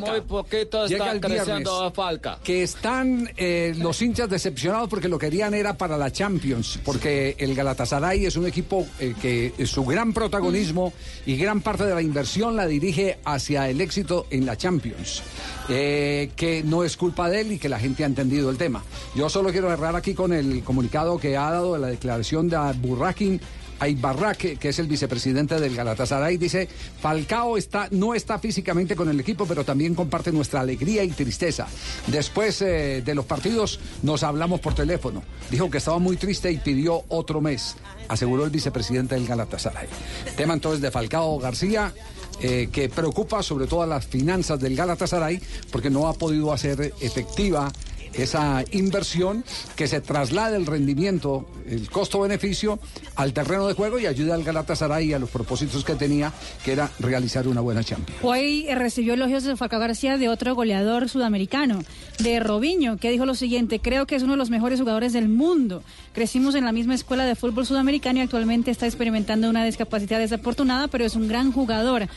Muy 0.00 0.20
poquito 0.22 0.84
está 0.84 1.20
creciendo 1.20 1.90
Falca. 1.92 2.38
Que 2.42 2.62
están 2.62 3.30
eh, 3.36 3.74
los 3.76 4.00
hinchas 4.02 4.28
decepcionados 4.28 4.88
porque 4.88 5.08
lo 5.08 5.18
querían 5.18 5.54
era 5.54 5.76
para 5.76 5.96
la 5.96 6.10
Champions, 6.10 6.78
porque 6.84 7.36
el 7.38 7.54
Galatasaray 7.54 8.26
es 8.26 8.36
un 8.36 8.46
equipo 8.46 8.86
eh, 8.98 9.14
que 9.20 9.52
su 9.66 9.84
gran 9.84 10.12
protagonismo 10.12 10.92
y 11.26 11.36
gran 11.36 11.60
parte 11.60 11.84
de 11.84 11.94
la 11.94 12.02
inversión 12.02 12.49
la 12.56 12.66
dirige 12.66 13.18
hacia 13.24 13.68
el 13.68 13.80
éxito 13.80 14.26
en 14.30 14.46
la 14.46 14.56
Champions. 14.56 15.22
eh, 15.68 16.30
que 16.34 16.62
no 16.64 16.82
es 16.82 16.96
culpa 16.96 17.30
de 17.30 17.42
él 17.42 17.52
y 17.52 17.58
que 17.58 17.68
la 17.68 17.78
gente 17.78 18.02
ha 18.02 18.06
entendido 18.06 18.50
el 18.50 18.56
tema. 18.56 18.82
Yo 19.14 19.28
solo 19.28 19.50
quiero 19.52 19.68
cerrar 19.68 19.94
aquí 19.94 20.14
con 20.14 20.32
el 20.32 20.62
comunicado 20.64 21.18
que 21.18 21.36
ha 21.36 21.50
dado 21.50 21.78
la 21.78 21.86
declaración 21.86 22.48
de 22.48 22.58
Burrakin 22.80 23.40
Aybarrak, 23.78 24.36
que 24.36 24.56
que 24.56 24.68
es 24.68 24.78
el 24.78 24.88
vicepresidente 24.88 25.58
del 25.58 25.74
Galatasaray, 25.74 26.36
dice, 26.36 26.68
Falcao 27.00 27.56
está, 27.56 27.88
no 27.92 28.14
está 28.14 28.38
físicamente 28.38 28.94
con 28.94 29.08
el 29.08 29.18
equipo, 29.18 29.46
pero 29.46 29.64
también 29.64 29.94
comparte 29.94 30.32
nuestra 30.32 30.60
alegría 30.60 31.02
y 31.02 31.10
tristeza. 31.10 31.66
Después 32.08 32.60
eh, 32.60 33.02
de 33.02 33.14
los 33.14 33.24
partidos 33.24 33.80
nos 34.02 34.22
hablamos 34.22 34.60
por 34.60 34.74
teléfono. 34.74 35.22
Dijo 35.50 35.70
que 35.70 35.78
estaba 35.78 35.98
muy 35.98 36.16
triste 36.18 36.52
y 36.52 36.58
pidió 36.58 37.04
otro 37.08 37.40
mes, 37.40 37.76
aseguró 38.08 38.44
el 38.44 38.50
vicepresidente 38.50 39.14
del 39.14 39.26
Galatasaray. 39.26 39.88
Tema 40.36 40.52
entonces 40.54 40.82
de 40.82 40.90
Falcao 40.90 41.38
García. 41.38 41.94
Eh, 42.42 42.68
que 42.72 42.88
preocupa 42.88 43.42
sobre 43.42 43.66
todo 43.66 43.82
a 43.82 43.86
las 43.86 44.06
finanzas 44.06 44.58
del 44.60 44.74
Galatasaray 44.74 45.40
porque 45.70 45.90
no 45.90 46.08
ha 46.08 46.14
podido 46.14 46.52
hacer 46.52 46.94
efectiva 47.00 47.70
esa 48.14 48.64
inversión 48.72 49.44
que 49.76 49.86
se 49.86 50.00
traslade 50.00 50.56
el 50.56 50.66
rendimiento, 50.66 51.48
el 51.66 51.90
costo-beneficio 51.90 52.78
al 53.16 53.32
terreno 53.32 53.66
de 53.66 53.74
juego 53.74 53.98
y 53.98 54.06
ayuda 54.06 54.34
al 54.34 54.44
Galatasaray 54.44 55.12
a 55.12 55.18
los 55.18 55.30
propósitos 55.30 55.84
que 55.84 55.94
tenía, 55.94 56.32
que 56.64 56.72
era 56.72 56.90
realizar 56.98 57.46
una 57.48 57.60
buena 57.60 57.84
Champions. 57.84 58.20
Hoy 58.22 58.66
eh, 58.68 58.74
recibió 58.74 59.14
elogios 59.14 59.44
de 59.44 59.56
Falcao 59.56 59.80
García 59.80 60.18
de 60.18 60.28
otro 60.28 60.54
goleador 60.54 61.08
sudamericano, 61.08 61.82
de 62.18 62.40
Robinho, 62.40 62.96
que 62.96 63.10
dijo 63.10 63.26
lo 63.26 63.34
siguiente, 63.34 63.80
creo 63.80 64.06
que 64.06 64.16
es 64.16 64.22
uno 64.22 64.32
de 64.32 64.38
los 64.38 64.50
mejores 64.50 64.80
jugadores 64.80 65.12
del 65.12 65.28
mundo. 65.28 65.82
Crecimos 66.12 66.54
en 66.54 66.64
la 66.64 66.72
misma 66.72 66.94
escuela 66.94 67.24
de 67.24 67.34
fútbol 67.34 67.66
sudamericano 67.66 68.18
y 68.18 68.22
actualmente 68.22 68.70
está 68.70 68.86
experimentando 68.86 69.48
una 69.48 69.64
discapacidad 69.64 70.18
desafortunada, 70.18 70.88
pero 70.88 71.04
es 71.04 71.14
un 71.14 71.28
gran 71.28 71.52
jugador. 71.52 72.08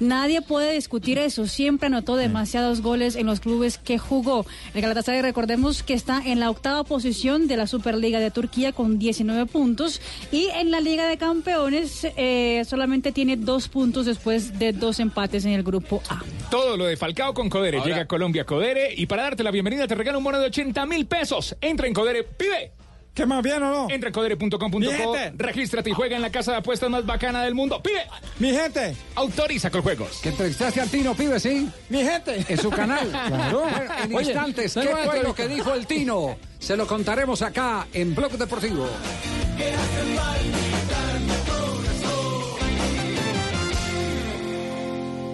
Nadie 0.00 0.42
puede 0.42 0.72
discutir 0.74 1.18
eso. 1.18 1.46
Siempre 1.46 1.86
anotó 1.86 2.16
demasiados 2.16 2.82
goles 2.82 3.16
en 3.16 3.26
los 3.26 3.40
clubes 3.40 3.78
que 3.78 3.98
jugó. 3.98 4.46
El 4.74 4.82
Galatasaray, 4.82 5.22
recordemos 5.22 5.82
que 5.82 5.94
está 5.94 6.22
en 6.24 6.40
la 6.40 6.50
octava 6.50 6.84
posición 6.84 7.48
de 7.48 7.56
la 7.56 7.66
Superliga 7.66 8.20
de 8.20 8.30
Turquía 8.30 8.72
con 8.72 8.98
19 8.98 9.46
puntos 9.46 10.00
y 10.30 10.46
en 10.54 10.70
la 10.70 10.80
Liga 10.80 11.06
de 11.08 11.18
Campeones 11.18 12.06
eh, 12.16 12.62
solamente 12.68 13.12
tiene 13.12 13.36
dos 13.36 13.68
puntos 13.68 14.06
después 14.06 14.58
de 14.58 14.72
dos 14.72 15.00
empates 15.00 15.44
en 15.44 15.52
el 15.52 15.62
grupo 15.62 16.02
A. 16.08 16.22
Todo 16.50 16.76
lo 16.76 16.86
de 16.86 16.96
Falcao 16.96 17.34
con 17.34 17.48
Codere. 17.50 17.78
Ahora- 17.78 17.88
Llega 17.88 18.02
a 18.02 18.06
Colombia 18.06 18.44
Codere 18.44 18.94
y 18.96 19.06
para 19.06 19.22
darte 19.24 19.42
la 19.42 19.50
bienvenida 19.50 19.86
te 19.86 19.94
regala 19.94 20.18
un 20.18 20.24
bono 20.24 20.38
de 20.38 20.46
80 20.46 20.86
mil 20.86 21.06
pesos. 21.06 21.56
Entra 21.60 21.86
en 21.86 21.94
Codere, 21.94 22.22
pide. 22.24 22.72
¿Qué 23.18 23.26
más 23.26 23.42
bien 23.42 23.60
o 23.64 23.68
no? 23.68 23.90
Entra 23.90 24.10
en 24.10 24.14
codere.com.co, 24.14 25.16
regístrate 25.34 25.90
y 25.90 25.92
juega 25.92 26.14
en 26.14 26.22
la 26.22 26.30
casa 26.30 26.52
de 26.52 26.58
apuestas 26.58 26.88
más 26.88 27.04
bacana 27.04 27.42
del 27.42 27.52
mundo. 27.52 27.82
Pide. 27.82 28.06
Mi 28.38 28.52
gente. 28.52 28.94
Autoriza 29.16 29.70
con 29.70 29.82
juegos. 29.82 30.20
Que 30.22 30.28
entrevistaste 30.28 30.80
al 30.80 30.88
Tino, 30.88 31.16
pibe, 31.16 31.40
¿sí? 31.40 31.68
Mi 31.88 32.04
gente. 32.04 32.46
En 32.48 32.58
su 32.58 32.70
canal. 32.70 33.10
Claro. 33.28 33.62
Bueno, 33.62 33.92
en 34.04 34.14
Oye, 34.14 34.30
instantes, 34.30 34.74
¿qué 34.74 34.88
fue 35.04 35.22
lo 35.22 35.34
que 35.34 35.48
dijo 35.48 35.74
el 35.74 35.86
Tino? 35.86 36.36
Se 36.60 36.76
lo 36.76 36.86
contaremos 36.86 37.42
acá 37.42 37.88
en 37.92 38.14
Blog 38.14 38.32
Deportivo. 38.38 38.86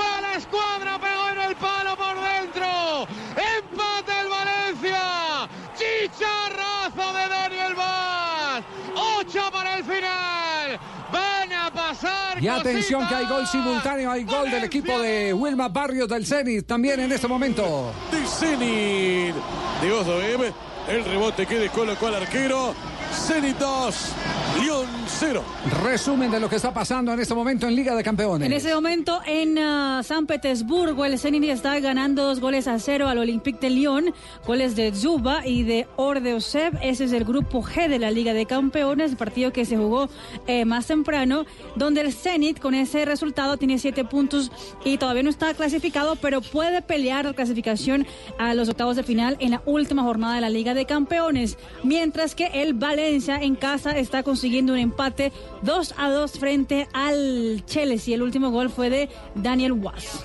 fue 0.00 0.06
a 0.06 0.20
la 0.20 0.34
escuadra, 0.34 0.98
pegó 0.98 1.28
en 1.30 1.50
el 1.50 1.56
palo 1.56 1.96
por 1.96 2.14
dentro. 2.14 3.06
Empate 3.58 4.12
el 4.20 4.28
Valencia. 4.28 5.48
Chicharrazo 5.76 7.12
de 7.12 7.28
Daniel 7.28 7.74
Vaz. 7.74 8.62
Ocho 9.18 9.42
para 9.52 9.76
el 9.78 9.84
final. 9.84 10.80
Van 11.12 11.52
a 11.52 11.70
pasar. 11.70 12.42
Y 12.42 12.48
atención 12.48 13.06
que 13.08 13.14
hay 13.14 13.26
gol 13.26 13.46
simultáneo, 13.46 14.10
hay 14.10 14.24
gol 14.24 14.50
del 14.50 14.64
equipo 14.64 14.98
de 14.98 15.34
Wilma 15.34 15.68
Barrios 15.68 16.08
del 16.08 16.26
Zenit 16.26 16.66
también 16.66 17.00
en 17.00 17.12
este 17.12 17.28
momento. 17.28 17.92
de 18.10 18.26
Zenit. 18.26 19.34
De 19.82 19.90
Gozo 19.90 20.20
M. 20.22 20.52
El 20.88 21.04
rebote 21.04 21.46
que 21.46 21.58
descolocó 21.58 22.06
al 22.06 22.14
arquero. 22.16 22.74
Zenit 23.12 23.58
2, 23.58 24.12
León 24.62 24.88
0. 25.20 25.44
Resumen 25.82 26.30
de 26.30 26.40
lo 26.40 26.48
que 26.48 26.56
está 26.56 26.72
pasando 26.72 27.12
en 27.12 27.20
este 27.20 27.34
momento 27.34 27.68
en 27.68 27.76
Liga 27.76 27.94
de 27.94 28.02
Campeones. 28.02 28.46
En 28.46 28.54
ese 28.54 28.74
momento 28.74 29.20
en 29.26 29.58
ah, 29.58 30.00
San 30.02 30.24
Petersburgo 30.24 31.04
el 31.04 31.18
Zenit 31.18 31.44
está 31.44 31.78
ganando 31.78 32.24
dos 32.24 32.40
goles 32.40 32.66
a 32.66 32.78
cero 32.78 33.06
al 33.06 33.18
Olympique 33.18 33.58
de 33.60 33.68
Lyon, 33.68 34.14
goles 34.46 34.76
de 34.76 34.94
Zuba 34.94 35.46
y 35.46 35.62
de 35.64 35.86
Ordeosev. 35.96 36.78
Ese 36.80 37.04
es 37.04 37.12
el 37.12 37.24
grupo 37.24 37.62
G 37.62 37.88
de 37.88 37.98
la 37.98 38.10
Liga 38.10 38.32
de 38.32 38.46
Campeones, 38.46 39.10
el 39.10 39.18
partido 39.18 39.52
que 39.52 39.66
se 39.66 39.76
jugó 39.76 40.08
eh, 40.46 40.64
más 40.64 40.86
temprano, 40.86 41.44
donde 41.76 42.00
el 42.00 42.14
Zenit 42.14 42.58
con 42.58 42.72
ese 42.72 43.04
resultado 43.04 43.58
tiene 43.58 43.78
siete 43.78 44.06
puntos 44.06 44.50
y 44.86 44.96
todavía 44.96 45.22
no 45.22 45.28
está 45.28 45.52
clasificado, 45.52 46.16
pero 46.16 46.40
puede 46.40 46.80
pelear 46.80 47.26
la 47.26 47.34
clasificación 47.34 48.06
a 48.38 48.54
los 48.54 48.70
octavos 48.70 48.96
de 48.96 49.02
final 49.02 49.36
en 49.40 49.50
la 49.50 49.62
última 49.66 50.02
jornada 50.02 50.36
de 50.36 50.40
la 50.40 50.48
Liga 50.48 50.72
de 50.72 50.86
Campeones, 50.86 51.58
mientras 51.82 52.34
que 52.34 52.46
el 52.54 52.72
Valencia 52.72 53.36
en 53.36 53.54
casa 53.54 53.98
está 53.98 54.22
consiguiendo 54.22 54.72
un 54.72 54.78
empate 54.78 55.09
2 55.62 55.94
a 55.96 56.10
2 56.10 56.32
frente 56.32 56.88
al 56.92 57.62
Chelsea. 57.66 58.14
El 58.14 58.22
último 58.22 58.50
gol 58.50 58.70
fue 58.70 58.90
de 58.90 59.08
Daniel 59.34 59.72
Was. 59.72 60.24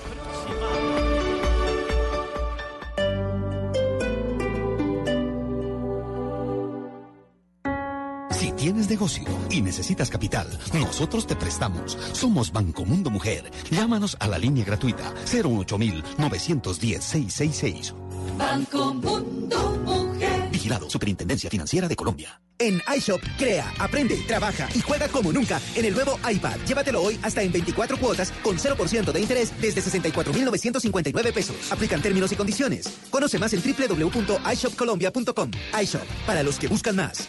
Si 8.30 8.52
tienes 8.52 8.90
negocio 8.90 9.24
y 9.50 9.62
necesitas 9.62 10.10
capital, 10.10 10.46
nosotros 10.74 11.26
te 11.26 11.34
prestamos. 11.36 11.96
Somos 12.12 12.52
Banco 12.52 12.84
Mundo 12.84 13.10
Mujer. 13.10 13.50
Llámanos 13.70 14.16
a 14.20 14.28
la 14.28 14.38
línea 14.38 14.64
gratuita 14.64 15.14
018 15.30 15.78
910 16.18 17.02
666. 17.02 17.94
Banco 18.36 18.92
Mundo 18.94 19.80
Mujer. 19.84 20.45
Vigilado 20.56 20.88
Superintendencia 20.88 21.50
Financiera 21.50 21.86
de 21.86 21.94
Colombia. 21.94 22.40
En 22.58 22.80
iShop, 22.96 23.20
crea, 23.36 23.74
aprende, 23.78 24.16
trabaja 24.26 24.66
y 24.74 24.80
juega 24.80 25.06
como 25.08 25.30
nunca 25.30 25.60
en 25.74 25.84
el 25.84 25.92
nuevo 25.92 26.18
iPad. 26.26 26.56
Llévatelo 26.66 27.02
hoy 27.02 27.18
hasta 27.22 27.42
en 27.42 27.52
24 27.52 27.98
cuotas 27.98 28.32
con 28.42 28.56
0% 28.56 29.12
de 29.12 29.20
interés 29.20 29.52
desde 29.60 29.82
64,959 29.82 31.32
pesos. 31.34 31.56
Aplican 31.70 32.00
términos 32.00 32.32
y 32.32 32.36
condiciones. 32.36 32.88
Conoce 33.10 33.38
más 33.38 33.52
en 33.52 33.60
www.ishopcolombia.com. 33.62 35.50
iShop, 35.82 36.06
para 36.26 36.42
los 36.42 36.58
que 36.58 36.68
buscan 36.68 36.96
más. 36.96 37.28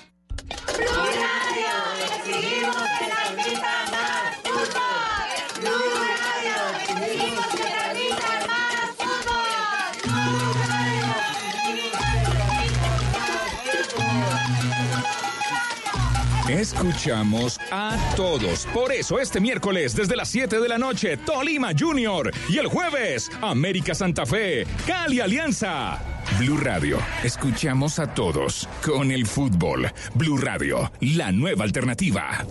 Escuchamos 16.50 17.60
a 17.72 17.98
todos. 18.16 18.66
Por 18.74 18.94
eso 18.94 19.20
este 19.20 19.42
miércoles 19.42 19.94
desde 19.94 20.16
las 20.16 20.30
7 20.30 20.62
de 20.62 20.70
la 20.70 20.78
noche, 20.78 21.18
Tolima 21.18 21.72
Junior. 21.78 22.32
Y 22.48 22.58
el 22.58 22.68
jueves, 22.68 23.30
América 23.42 23.94
Santa 23.94 24.26
Fe, 24.26 24.66
Cali 24.86 25.20
Alianza. 25.20 26.00
Blue 26.40 26.58
Radio, 26.58 27.00
escuchamos 27.22 28.00
a 28.00 28.14
todos 28.14 28.68
con 28.82 29.12
el 29.12 29.26
fútbol. 29.26 29.92
Blue 30.14 30.38
Radio, 30.38 30.90
la 31.02 31.34
nueva 31.34 31.66
alternativa. 31.66 32.46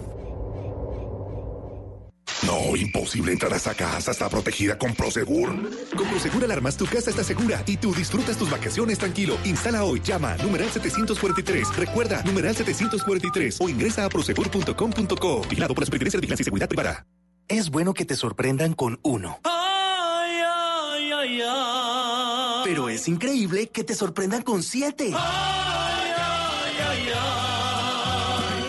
No, 2.44 2.76
imposible 2.76 3.32
entrar 3.32 3.52
a 3.52 3.56
esa 3.56 3.74
casa. 3.74 4.10
Está 4.10 4.28
protegida 4.28 4.78
con 4.78 4.94
Prosegur. 4.94 5.48
Con 5.96 6.08
Prosegur 6.08 6.44
Alarmas, 6.44 6.76
tu 6.76 6.86
casa 6.86 7.10
está 7.10 7.24
segura 7.24 7.62
y 7.66 7.76
tú 7.76 7.94
disfrutas 7.94 8.36
tus 8.36 8.50
vacaciones 8.50 8.98
tranquilo. 8.98 9.38
Instala 9.44 9.84
hoy, 9.84 10.00
llama 10.00 10.32
a 10.32 10.36
numeral 10.38 10.70
743. 10.70 11.76
Recuerda, 11.76 12.22
numeral 12.24 12.54
743 12.54 13.60
o 13.60 13.68
ingresa 13.68 14.04
a 14.04 14.08
prosegur.com.co. 14.08 15.40
Vigilado 15.48 15.74
por 15.74 15.82
la 15.82 15.86
Superintendencia 15.86 16.18
de 16.18 16.20
Vigilancia 16.20 16.42
y 16.42 16.44
Seguridad 16.44 16.68
Privada. 16.68 17.06
Es 17.48 17.70
bueno 17.70 17.94
que 17.94 18.04
te 18.04 18.16
sorprendan 18.16 18.74
con 18.74 18.98
uno. 19.02 19.38
Ay, 19.44 20.40
ay, 20.44 21.12
ay, 21.12 21.40
ay. 21.48 22.62
Pero 22.64 22.88
es 22.88 23.06
increíble 23.06 23.68
que 23.68 23.84
te 23.84 23.94
sorprendan 23.94 24.42
con 24.42 24.64
siete. 24.64 25.12
Ay, 25.14 25.75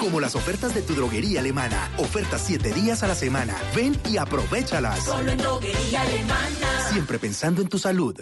como 0.08 0.22
las 0.22 0.36
ofertas 0.36 0.74
de 0.74 0.82
tu 0.82 0.96
droguería 0.96 1.42
alemana. 1.42 1.92
Ofertas 1.98 2.42
7 2.46 2.72
días 2.72 3.04
a 3.04 3.08
la 3.08 3.16
semana. 3.16 3.58
Ven 3.76 4.00
y 4.10 4.16
aprovechalas. 4.16 5.04
Solo 5.04 5.32
en 5.34 5.38
droguería 5.38 6.02
alemana. 6.02 6.90
Siempre 6.90 7.20
pensando 7.20 7.62
en 7.62 7.68
tu 7.68 7.78
salud. 7.78 8.16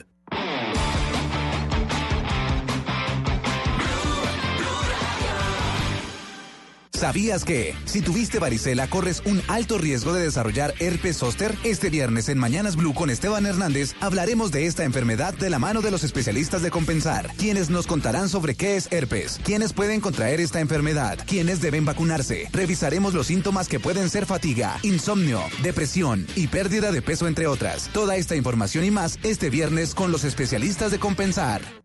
¿Sabías 6.96 7.44
que, 7.44 7.76
si 7.84 8.02
tuviste 8.02 8.40
varicela, 8.40 8.88
corres 8.88 9.22
un 9.26 9.42
alto 9.50 9.78
riesgo 9.78 10.14
de 10.14 10.24
desarrollar 10.24 10.74
herpes 10.80 11.18
zóster? 11.18 11.54
Este 11.66 11.90
viernes 11.90 12.30
en 12.30 12.38
Mañanas 12.38 12.78
Blue 12.78 12.94
con 12.94 13.10
Esteban 13.10 13.46
Hernández 13.46 13.94
hablaremos 14.00 14.52
de 14.52 14.66
esta 14.66 14.86
enfermedad 14.86 15.34
de 15.34 15.50
la 15.50 15.60
mano 15.60 15.82
de 15.82 15.92
los 15.92 16.06
especialistas 16.06 16.62
de 16.62 16.72
Compensar, 16.72 17.32
quienes 17.38 17.70
nos 17.70 17.86
contarán 17.86 18.30
sobre 18.30 18.56
qué 18.56 18.78
es 18.78 18.90
herpes, 18.92 19.42
quiénes 19.44 19.74
pueden 19.74 20.00
contraer 20.00 20.40
esta 20.40 20.62
enfermedad, 20.62 21.20
quiénes 21.28 21.60
deben 21.60 21.84
vacunarse. 21.84 22.48
Revisaremos 22.54 23.14
los 23.14 23.28
síntomas 23.28 23.68
que 23.68 23.82
pueden 23.82 24.10
ser 24.10 24.26
fatiga, 24.26 24.80
insomnio, 24.82 25.42
depresión 25.64 26.26
y 26.36 26.48
pérdida 26.48 26.94
de 26.94 27.02
peso, 27.02 27.28
entre 27.28 27.48
otras. 27.48 27.90
Toda 27.94 28.16
esta 28.16 28.38
información 28.38 28.86
y 28.86 28.92
más 28.92 29.20
este 29.22 29.50
viernes 29.50 29.96
con 29.96 30.14
los 30.14 30.24
especialistas 30.24 30.92
de 30.92 31.00
Compensar. 31.00 31.85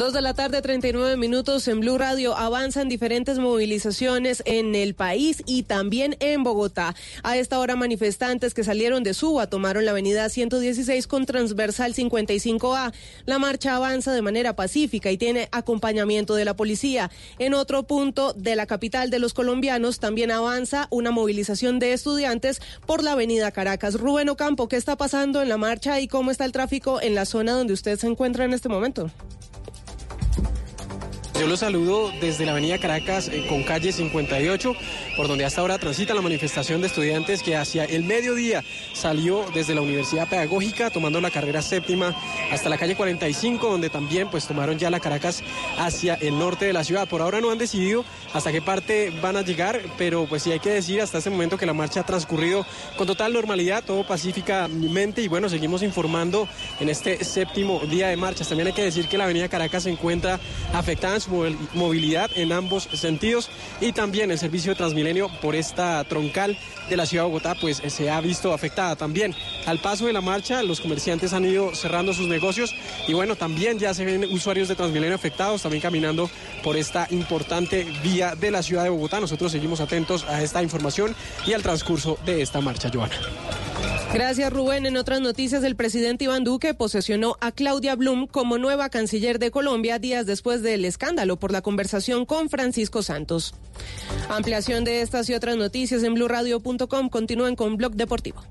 Dos 0.00 0.14
de 0.14 0.22
la 0.22 0.32
tarde, 0.32 0.62
39 0.62 1.18
minutos 1.18 1.68
en 1.68 1.80
Blue 1.80 1.98
Radio. 1.98 2.34
Avanzan 2.34 2.88
diferentes 2.88 3.38
movilizaciones 3.38 4.42
en 4.46 4.74
el 4.74 4.94
país 4.94 5.42
y 5.44 5.64
también 5.64 6.16
en 6.20 6.42
Bogotá. 6.42 6.94
A 7.22 7.36
esta 7.36 7.58
hora, 7.58 7.76
manifestantes 7.76 8.54
que 8.54 8.64
salieron 8.64 9.02
de 9.02 9.12
Suba 9.12 9.48
tomaron 9.48 9.84
la 9.84 9.90
avenida 9.90 10.26
116 10.30 11.06
con 11.06 11.26
transversal 11.26 11.92
55A. 11.92 12.94
La 13.26 13.38
marcha 13.38 13.76
avanza 13.76 14.14
de 14.14 14.22
manera 14.22 14.56
pacífica 14.56 15.10
y 15.10 15.18
tiene 15.18 15.50
acompañamiento 15.52 16.34
de 16.34 16.46
la 16.46 16.56
policía. 16.56 17.10
En 17.38 17.52
otro 17.52 17.82
punto 17.82 18.32
de 18.32 18.56
la 18.56 18.64
capital 18.64 19.10
de 19.10 19.18
los 19.18 19.34
colombianos 19.34 20.00
también 20.00 20.30
avanza 20.30 20.88
una 20.88 21.10
movilización 21.10 21.78
de 21.78 21.92
estudiantes 21.92 22.62
por 22.86 23.02
la 23.02 23.12
avenida 23.12 23.50
Caracas. 23.50 24.00
Rubén 24.00 24.30
Ocampo, 24.30 24.66
¿qué 24.66 24.76
está 24.76 24.96
pasando 24.96 25.42
en 25.42 25.50
la 25.50 25.58
marcha 25.58 26.00
y 26.00 26.08
cómo 26.08 26.30
está 26.30 26.46
el 26.46 26.52
tráfico 26.52 27.02
en 27.02 27.14
la 27.14 27.26
zona 27.26 27.52
donde 27.52 27.74
usted 27.74 27.98
se 27.98 28.06
encuentra 28.06 28.46
en 28.46 28.54
este 28.54 28.70
momento? 28.70 29.10
Yo 31.40 31.46
los 31.46 31.60
saludo 31.60 32.12
desde 32.20 32.44
la 32.44 32.52
avenida 32.52 32.76
Caracas 32.76 33.28
eh, 33.28 33.46
con 33.48 33.62
calle 33.62 33.92
58, 33.92 34.76
por 35.16 35.26
donde 35.26 35.46
hasta 35.46 35.62
ahora 35.62 35.78
transita 35.78 36.12
la 36.12 36.20
manifestación 36.20 36.82
de 36.82 36.88
estudiantes 36.88 37.42
que 37.42 37.56
hacia 37.56 37.86
el 37.86 38.04
mediodía 38.04 38.62
salió 38.92 39.46
desde 39.54 39.74
la 39.74 39.80
Universidad 39.80 40.28
Pedagógica 40.28 40.90
tomando 40.90 41.18
la 41.18 41.30
carrera 41.30 41.62
séptima 41.62 42.14
hasta 42.52 42.68
la 42.68 42.76
calle 42.76 42.94
45, 42.94 43.70
donde 43.70 43.88
también 43.88 44.28
pues 44.28 44.46
tomaron 44.46 44.78
ya 44.78 44.90
la 44.90 45.00
Caracas 45.00 45.42
hacia 45.78 46.12
el 46.16 46.38
norte 46.38 46.66
de 46.66 46.74
la 46.74 46.84
ciudad. 46.84 47.08
Por 47.08 47.22
ahora 47.22 47.40
no 47.40 47.50
han 47.50 47.56
decidido 47.56 48.04
hasta 48.34 48.52
qué 48.52 48.60
parte 48.60 49.10
van 49.22 49.38
a 49.38 49.42
llegar, 49.42 49.80
pero 49.96 50.26
pues 50.26 50.42
sí 50.42 50.52
hay 50.52 50.60
que 50.60 50.68
decir 50.68 51.00
hasta 51.00 51.16
este 51.16 51.30
momento 51.30 51.56
que 51.56 51.64
la 51.64 51.72
marcha 51.72 52.00
ha 52.00 52.04
transcurrido 52.04 52.66
con 52.98 53.06
total 53.06 53.32
normalidad, 53.32 53.82
todo 53.82 54.06
pacíficamente 54.06 55.22
y 55.22 55.28
bueno, 55.28 55.48
seguimos 55.48 55.82
informando 55.82 56.46
en 56.80 56.90
este 56.90 57.24
séptimo 57.24 57.80
día 57.88 58.08
de 58.08 58.18
marchas. 58.18 58.46
También 58.46 58.66
hay 58.66 58.74
que 58.74 58.84
decir 58.84 59.08
que 59.08 59.16
la 59.16 59.24
avenida 59.24 59.48
Caracas 59.48 59.84
se 59.84 59.90
encuentra 59.90 60.38
afectada 60.74 61.14
en 61.14 61.20
su 61.22 61.29
movilidad 61.74 62.30
en 62.34 62.52
ambos 62.52 62.88
sentidos 62.92 63.50
y 63.80 63.92
también 63.92 64.30
el 64.30 64.38
servicio 64.38 64.72
de 64.72 64.76
Transmilenio 64.76 65.30
por 65.40 65.54
esta 65.54 66.02
troncal 66.04 66.58
de 66.88 66.96
la 66.96 67.06
ciudad 67.06 67.24
de 67.24 67.28
Bogotá 67.28 67.54
pues 67.60 67.80
eh, 67.80 67.90
se 67.90 68.10
ha 68.10 68.20
visto 68.20 68.52
afectada 68.52 68.96
también. 68.96 69.34
Al 69.66 69.78
paso 69.78 70.06
de 70.06 70.12
la 70.12 70.20
marcha 70.20 70.62
los 70.62 70.80
comerciantes 70.80 71.32
han 71.32 71.44
ido 71.44 71.74
cerrando 71.74 72.12
sus 72.12 72.26
negocios 72.26 72.74
y 73.06 73.12
bueno, 73.12 73.36
también 73.36 73.78
ya 73.78 73.94
se 73.94 74.04
ven 74.04 74.24
usuarios 74.24 74.68
de 74.68 74.74
Transmilenio 74.74 75.14
afectados, 75.14 75.62
también 75.62 75.82
caminando 75.82 76.30
por 76.62 76.76
esta 76.76 77.06
importante 77.10 77.86
vía 78.02 78.34
de 78.34 78.50
la 78.50 78.62
ciudad 78.62 78.84
de 78.84 78.90
Bogotá. 78.90 79.20
Nosotros 79.20 79.52
seguimos 79.52 79.80
atentos 79.80 80.24
a 80.24 80.42
esta 80.42 80.62
información 80.62 81.14
y 81.46 81.52
al 81.52 81.62
transcurso 81.62 82.18
de 82.24 82.42
esta 82.42 82.60
marcha, 82.60 82.90
Joana. 82.92 83.16
Gracias, 84.12 84.52
Rubén. 84.52 84.86
En 84.86 84.96
otras 84.96 85.20
noticias, 85.20 85.62
el 85.62 85.76
presidente 85.76 86.24
Iván 86.24 86.42
Duque 86.42 86.74
posesionó 86.74 87.36
a 87.40 87.52
Claudia 87.52 87.94
Blum 87.94 88.26
como 88.26 88.58
nueva 88.58 88.88
canciller 88.88 89.38
de 89.38 89.52
Colombia 89.52 90.00
días 90.00 90.26
después 90.26 90.62
del 90.62 90.84
escándalo 90.84 91.38
por 91.38 91.52
la 91.52 91.62
conversación 91.62 92.26
con 92.26 92.48
Francisco 92.48 93.02
Santos. 93.02 93.54
Ampliación 94.28 94.82
de 94.82 95.02
estas 95.02 95.30
y 95.30 95.34
otras 95.34 95.56
noticias 95.56 96.02
en 96.02 96.14
blurradio.com. 96.14 97.08
Continúen 97.08 97.54
con 97.54 97.76
Blog 97.76 97.92
Deportivo. 97.92 98.42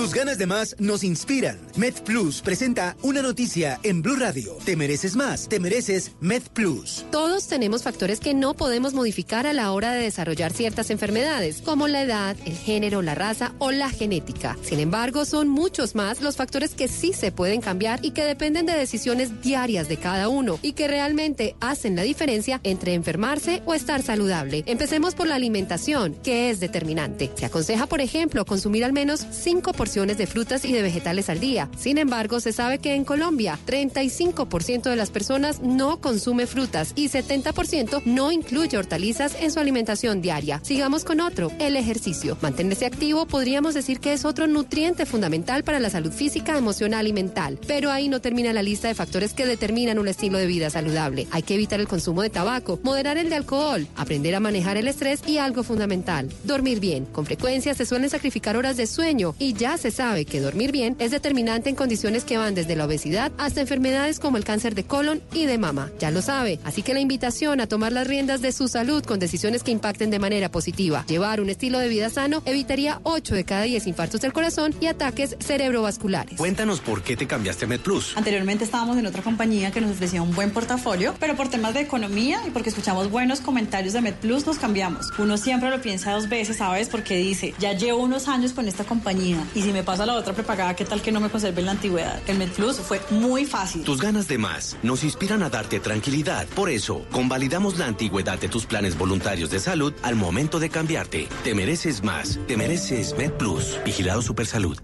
Tus 0.00 0.14
ganas 0.14 0.38
de 0.38 0.46
más 0.46 0.76
nos 0.78 1.04
inspiran. 1.04 1.58
MedPlus 1.76 2.40
presenta 2.40 2.96
una 3.02 3.20
noticia 3.20 3.78
en 3.82 4.00
Blue 4.00 4.16
Radio. 4.16 4.56
Te 4.64 4.74
mereces 4.74 5.14
más, 5.14 5.46
te 5.46 5.60
mereces 5.60 6.12
MedPlus. 6.20 7.04
Todos 7.10 7.48
tenemos 7.48 7.82
factores 7.82 8.18
que 8.18 8.32
no 8.32 8.54
podemos 8.54 8.94
modificar 8.94 9.46
a 9.46 9.52
la 9.52 9.72
hora 9.72 9.92
de 9.92 10.00
desarrollar 10.00 10.54
ciertas 10.54 10.88
enfermedades, 10.88 11.60
como 11.60 11.86
la 11.86 12.00
edad, 12.00 12.34
el 12.46 12.56
género, 12.56 13.02
la 13.02 13.14
raza 13.14 13.52
o 13.58 13.72
la 13.72 13.90
genética. 13.90 14.56
Sin 14.62 14.80
embargo, 14.80 15.26
son 15.26 15.50
muchos 15.50 15.94
más 15.94 16.22
los 16.22 16.34
factores 16.34 16.74
que 16.74 16.88
sí 16.88 17.12
se 17.12 17.30
pueden 17.30 17.60
cambiar 17.60 18.02
y 18.02 18.12
que 18.12 18.24
dependen 18.24 18.64
de 18.64 18.72
decisiones 18.72 19.42
diarias 19.42 19.86
de 19.86 19.98
cada 19.98 20.30
uno 20.30 20.58
y 20.62 20.72
que 20.72 20.88
realmente 20.88 21.56
hacen 21.60 21.94
la 21.94 22.04
diferencia 22.04 22.58
entre 22.64 22.94
enfermarse 22.94 23.62
o 23.66 23.74
estar 23.74 24.00
saludable. 24.00 24.64
Empecemos 24.64 25.14
por 25.14 25.26
la 25.26 25.34
alimentación, 25.34 26.14
que 26.22 26.48
es 26.48 26.58
determinante. 26.58 27.30
Se 27.34 27.44
aconseja, 27.44 27.84
por 27.84 28.00
ejemplo, 28.00 28.46
consumir 28.46 28.86
al 28.86 28.94
menos 28.94 29.26
5 29.30 29.74
de 29.90 30.26
frutas 30.28 30.64
y 30.64 30.72
de 30.72 30.82
vegetales 30.82 31.28
al 31.28 31.40
día. 31.40 31.68
Sin 31.76 31.98
embargo, 31.98 32.38
se 32.38 32.52
sabe 32.52 32.78
que 32.78 32.94
en 32.94 33.04
Colombia 33.04 33.58
35% 33.66 34.82
de 34.82 34.94
las 34.94 35.10
personas 35.10 35.60
no 35.62 36.00
consume 36.00 36.46
frutas 36.46 36.92
y 36.94 37.08
70% 37.08 38.02
no 38.04 38.30
incluye 38.30 38.78
hortalizas 38.78 39.34
en 39.40 39.50
su 39.50 39.58
alimentación 39.58 40.22
diaria. 40.22 40.60
Sigamos 40.62 41.04
con 41.04 41.20
otro, 41.20 41.50
el 41.58 41.76
ejercicio. 41.76 42.38
Mantenerse 42.40 42.86
activo 42.86 43.26
podríamos 43.26 43.74
decir 43.74 43.98
que 43.98 44.12
es 44.12 44.24
otro 44.24 44.46
nutriente 44.46 45.06
fundamental 45.06 45.64
para 45.64 45.80
la 45.80 45.90
salud 45.90 46.12
física, 46.12 46.56
emocional 46.56 47.08
y 47.08 47.12
mental. 47.12 47.58
Pero 47.66 47.90
ahí 47.90 48.08
no 48.08 48.20
termina 48.20 48.52
la 48.52 48.62
lista 48.62 48.86
de 48.86 48.94
factores 48.94 49.34
que 49.34 49.44
determinan 49.44 49.98
un 49.98 50.06
estilo 50.06 50.38
de 50.38 50.46
vida 50.46 50.70
saludable. 50.70 51.26
Hay 51.32 51.42
que 51.42 51.54
evitar 51.54 51.80
el 51.80 51.88
consumo 51.88 52.22
de 52.22 52.30
tabaco, 52.30 52.78
moderar 52.84 53.18
el 53.18 53.28
de 53.28 53.34
alcohol, 53.34 53.88
aprender 53.96 54.36
a 54.36 54.40
manejar 54.40 54.76
el 54.76 54.86
estrés 54.86 55.20
y 55.26 55.38
algo 55.38 55.64
fundamental, 55.64 56.28
dormir 56.44 56.78
bien. 56.78 57.06
Con 57.06 57.26
frecuencia 57.26 57.74
se 57.74 57.86
suelen 57.86 58.08
sacrificar 58.08 58.56
horas 58.56 58.76
de 58.76 58.86
sueño 58.86 59.34
y 59.40 59.54
ya 59.54 59.69
se 59.78 59.90
sabe 59.90 60.24
que 60.24 60.40
dormir 60.40 60.72
bien 60.72 60.96
es 60.98 61.10
determinante 61.10 61.70
en 61.70 61.76
condiciones 61.76 62.24
que 62.24 62.38
van 62.38 62.54
desde 62.54 62.76
la 62.76 62.86
obesidad 62.86 63.32
hasta 63.38 63.60
enfermedades 63.60 64.18
como 64.18 64.36
el 64.36 64.44
cáncer 64.44 64.74
de 64.74 64.84
colon 64.84 65.22
y 65.32 65.46
de 65.46 65.58
mama. 65.58 65.90
Ya 65.98 66.10
lo 66.10 66.22
sabe. 66.22 66.58
Así 66.64 66.82
que 66.82 66.94
la 66.94 67.00
invitación 67.00 67.60
a 67.60 67.66
tomar 67.66 67.92
las 67.92 68.06
riendas 68.06 68.42
de 68.42 68.52
su 68.52 68.68
salud 68.68 69.04
con 69.04 69.18
decisiones 69.18 69.62
que 69.62 69.70
impacten 69.70 70.10
de 70.10 70.18
manera 70.18 70.50
positiva. 70.50 71.04
Llevar 71.06 71.40
un 71.40 71.50
estilo 71.50 71.78
de 71.78 71.88
vida 71.88 72.10
sano 72.10 72.42
evitaría 72.44 73.00
8 73.04 73.34
de 73.34 73.44
cada 73.44 73.62
10 73.62 73.86
infartos 73.86 74.20
del 74.20 74.32
corazón 74.32 74.74
y 74.80 74.86
ataques 74.86 75.36
cerebrovasculares. 75.40 76.38
Cuéntanos 76.38 76.80
por 76.80 77.02
qué 77.02 77.16
te 77.16 77.26
cambiaste 77.26 77.64
a 77.64 77.68
MedPlus. 77.68 78.16
Anteriormente 78.16 78.64
estábamos 78.64 78.96
en 78.98 79.06
otra 79.06 79.22
compañía 79.22 79.70
que 79.70 79.80
nos 79.80 79.92
ofrecía 79.92 80.22
un 80.22 80.34
buen 80.34 80.50
portafolio, 80.50 81.14
pero 81.18 81.36
por 81.36 81.48
temas 81.48 81.74
de 81.74 81.80
economía 81.80 82.40
y 82.46 82.50
porque 82.50 82.70
escuchamos 82.70 83.10
buenos 83.10 83.40
comentarios 83.40 83.92
de 83.94 84.00
MedPlus 84.00 84.46
nos 84.46 84.58
cambiamos. 84.58 85.06
Uno 85.18 85.36
siempre 85.36 85.70
lo 85.70 85.80
piensa 85.80 86.12
dos 86.12 86.28
veces, 86.28 86.56
¿sabes? 86.56 86.88
Porque 86.88 87.16
dice, 87.16 87.54
ya 87.58 87.72
llevo 87.72 88.02
unos 88.02 88.28
años 88.28 88.52
con 88.52 88.68
esta 88.68 88.84
compañía 88.84 89.44
y 89.54 89.59
si 89.62 89.72
me 89.72 89.82
pasa 89.82 90.06
la 90.06 90.14
otra 90.14 90.32
prepagada, 90.32 90.74
¿qué 90.74 90.84
tal 90.84 91.02
que 91.02 91.12
no 91.12 91.20
me 91.20 91.28
conserve 91.28 91.60
en 91.60 91.66
la 91.66 91.72
antigüedad? 91.72 92.20
El 92.26 92.38
MedPlus 92.38 92.78
fue 92.78 93.00
muy 93.10 93.44
fácil. 93.44 93.84
Tus 93.84 94.00
ganas 94.00 94.28
de 94.28 94.38
más 94.38 94.76
nos 94.82 95.04
inspiran 95.04 95.42
a 95.42 95.50
darte 95.50 95.80
tranquilidad. 95.80 96.46
Por 96.48 96.70
eso, 96.70 97.04
convalidamos 97.10 97.78
la 97.78 97.86
antigüedad 97.86 98.38
de 98.38 98.48
tus 98.48 98.66
planes 98.66 98.96
voluntarios 98.96 99.50
de 99.50 99.60
salud 99.60 99.92
al 100.02 100.16
momento 100.16 100.58
de 100.60 100.70
cambiarte. 100.70 101.28
Te 101.44 101.54
mereces 101.54 102.02
más. 102.02 102.38
Te 102.46 102.56
mereces 102.56 103.14
MedPlus. 103.16 103.78
Vigilado 103.84 104.22
Supersalud. 104.22 104.78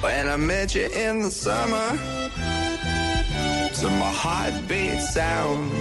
When 0.00 0.28
I 0.28 0.36
met 0.36 0.74
you 0.74 0.86
in 0.86 1.22
the 1.22 1.30
summer, 1.30 1.98
to 3.80 3.90
my 3.90 4.10
heartbeat 4.10 5.00
sound, 5.00 5.72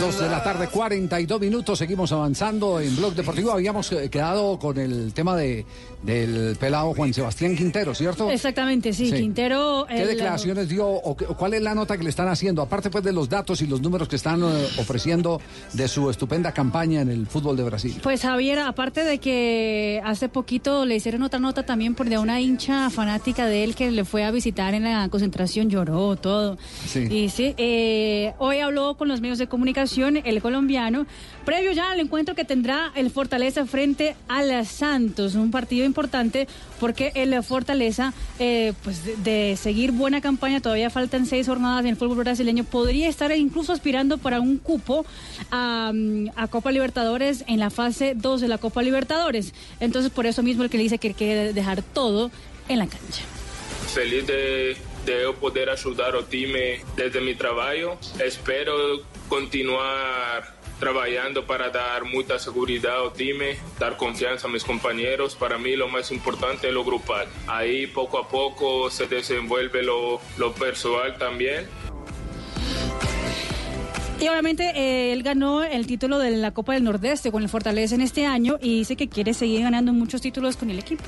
Dos 0.00 0.18
de 0.18 0.28
la 0.28 0.42
tarde, 0.42 0.66
42 0.66 1.40
minutos. 1.40 1.78
Seguimos 1.78 2.10
avanzando 2.10 2.80
en 2.80 2.96
Blog 2.96 3.14
Deportivo. 3.14 3.52
Habíamos 3.52 3.92
eh, 3.92 4.10
quedado 4.10 4.58
con 4.58 4.76
el 4.76 5.14
tema 5.14 5.36
de, 5.36 5.64
del 6.06 6.56
pelado 6.56 6.94
Juan 6.94 7.12
Sebastián 7.12 7.56
Quintero, 7.56 7.94
¿cierto? 7.94 8.30
Exactamente, 8.30 8.92
sí. 8.92 9.06
Sí. 9.10 9.16
Quintero. 9.16 9.84
¿Qué 9.88 10.02
el- 10.02 10.08
declaraciones 10.08 10.68
dio 10.68 10.86
o, 10.88 11.16
cuál 11.16 11.54
es 11.54 11.62
la 11.62 11.74
nota 11.74 11.96
que 11.98 12.04
le 12.04 12.10
están 12.10 12.28
haciendo? 12.28 12.62
Aparte 12.62 12.88
pues 12.90 13.02
de 13.04 13.12
los 13.12 13.28
datos 13.28 13.60
y 13.60 13.66
los 13.66 13.80
números 13.82 14.08
que 14.08 14.16
están 14.16 14.40
eh, 14.42 14.66
ofreciendo 14.78 15.40
de 15.72 15.88
su 15.88 16.08
estupenda 16.08 16.52
campaña 16.52 17.00
en 17.00 17.10
el 17.10 17.26
fútbol 17.26 17.56
de 17.56 17.64
Brasil. 17.64 17.98
Pues 18.02 18.22
Javier, 18.22 18.60
aparte 18.60 19.02
de 19.02 19.18
que 19.18 20.00
hace 20.04 20.28
poquito 20.28 20.86
le 20.86 20.94
hicieron 20.96 21.22
otra 21.24 21.40
nota 21.40 21.64
también 21.66 21.94
por 21.96 22.08
de 22.08 22.18
una 22.18 22.40
hincha 22.40 22.88
fanática 22.90 23.46
de 23.46 23.64
él 23.64 23.74
que 23.74 23.90
le 23.90 24.04
fue 24.04 24.22
a 24.24 24.30
visitar 24.30 24.74
en 24.74 24.84
la 24.84 25.08
concentración, 25.08 25.68
lloró 25.70 26.14
todo. 26.14 26.56
Sí. 26.86 27.00
Y 27.10 27.28
sí, 27.30 27.52
eh, 27.58 28.32
hoy 28.38 28.60
habló 28.60 28.96
con 28.96 29.08
los 29.08 29.20
medios 29.20 29.38
de 29.38 29.48
comunicación 29.48 30.18
el 30.24 30.40
colombiano, 30.40 31.04
previo 31.44 31.72
ya 31.72 31.90
al 31.90 31.98
encuentro 31.98 32.36
que 32.36 32.44
tendrá 32.44 32.92
el 32.94 33.10
Fortaleza 33.10 33.66
frente 33.66 34.14
al 34.28 34.64
Santos, 34.64 35.34
un 35.34 35.50
partido 35.50 35.84
importante 35.84 35.95
porque 36.78 37.12
el 37.14 37.42
Fortaleza, 37.42 38.12
eh, 38.38 38.72
pues 38.84 39.24
de, 39.24 39.56
seguir 39.56 39.92
buena 39.92 40.20
campaña, 40.20 40.60
todavía 40.60 40.90
faltan 40.90 41.26
seis 41.26 41.46
jornadas 41.46 41.80
en 41.80 41.90
el 41.90 41.96
fútbol 41.96 42.18
brasileño, 42.18 42.64
podría 42.64 43.08
estar 43.08 43.30
incluso 43.36 43.72
aspirando 43.72 44.18
para 44.18 44.40
un 44.40 44.58
cupo 44.58 45.06
a, 45.50 45.92
Copa 46.50 46.70
Libertadores 46.70 47.44
en 47.48 47.58
la 47.58 47.70
fase 47.70 48.14
2 48.14 48.40
de 48.40 48.48
la 48.48 48.58
Copa 48.58 48.82
Libertadores. 48.82 49.52
Entonces, 49.80 50.10
por 50.10 50.26
eso 50.26 50.42
mismo 50.42 50.62
el 50.62 50.70
que 50.70 50.76
le 50.76 50.84
dice 50.84 50.98
que 50.98 51.14
quiere 51.14 51.52
dejar 51.52 51.82
todo 51.82 52.30
en 52.68 52.78
la 52.78 52.86
cancha. 52.86 53.22
feliz 53.92 54.26
de, 54.26 54.76
de 55.04 55.32
poder 55.40 55.70
ajudar 55.70 56.14
o 56.16 56.24
time 56.24 56.80
desde 56.96 57.20
mi 57.20 57.34
trabalho. 57.34 57.98
Espero 58.22 59.02
continuar 59.28 60.55
trabalhando 60.78 61.44
para 61.44 61.68
dar 61.70 62.04
muita 62.04 62.38
seguridade 62.38 62.96
ao 62.96 63.10
time, 63.10 63.58
dar 63.78 63.96
confiança 63.96 64.46
a 64.46 64.50
meus 64.50 64.64
companheiros. 64.64 65.34
Para 65.34 65.58
mim, 65.58 65.76
o 65.76 65.88
mais 65.88 66.10
importante 66.10 66.66
é 66.66 66.76
o 66.76 66.84
grupal. 66.84 67.26
Aí, 67.46 67.86
pouco 67.86 68.16
a 68.18 68.24
pouco, 68.24 68.90
se 68.90 69.06
desenvolve 69.06 69.82
lo, 69.82 70.20
lo 70.36 70.52
pessoal 70.52 71.16
também. 71.18 71.66
Y 74.18 74.28
obviamente 74.28 74.72
eh, 74.74 75.12
él 75.12 75.22
ganó 75.22 75.62
el 75.62 75.86
título 75.86 76.18
de 76.18 76.30
la 76.30 76.52
Copa 76.52 76.72
del 76.72 76.84
Nordeste 76.84 77.30
con 77.30 77.42
el 77.42 77.50
Fortaleza 77.50 77.94
en 77.94 78.00
este 78.00 78.24
año 78.24 78.58
y 78.62 78.78
dice 78.78 78.96
que 78.96 79.08
quiere 79.08 79.34
seguir 79.34 79.62
ganando 79.62 79.92
muchos 79.92 80.22
títulos 80.22 80.56
con 80.56 80.70
el 80.70 80.78
equipo. 80.78 81.04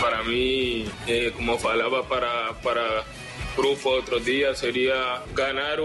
Para 0.00 0.22
mim, 0.22 0.86
eh, 1.08 1.32
como 1.34 1.58
falava 1.58 2.04
para 2.08 2.54
para 2.62 3.04
grupo 3.56 3.90
outro 3.90 4.20
dia, 4.20 4.54
seria 4.54 5.20
ganar 5.34 5.80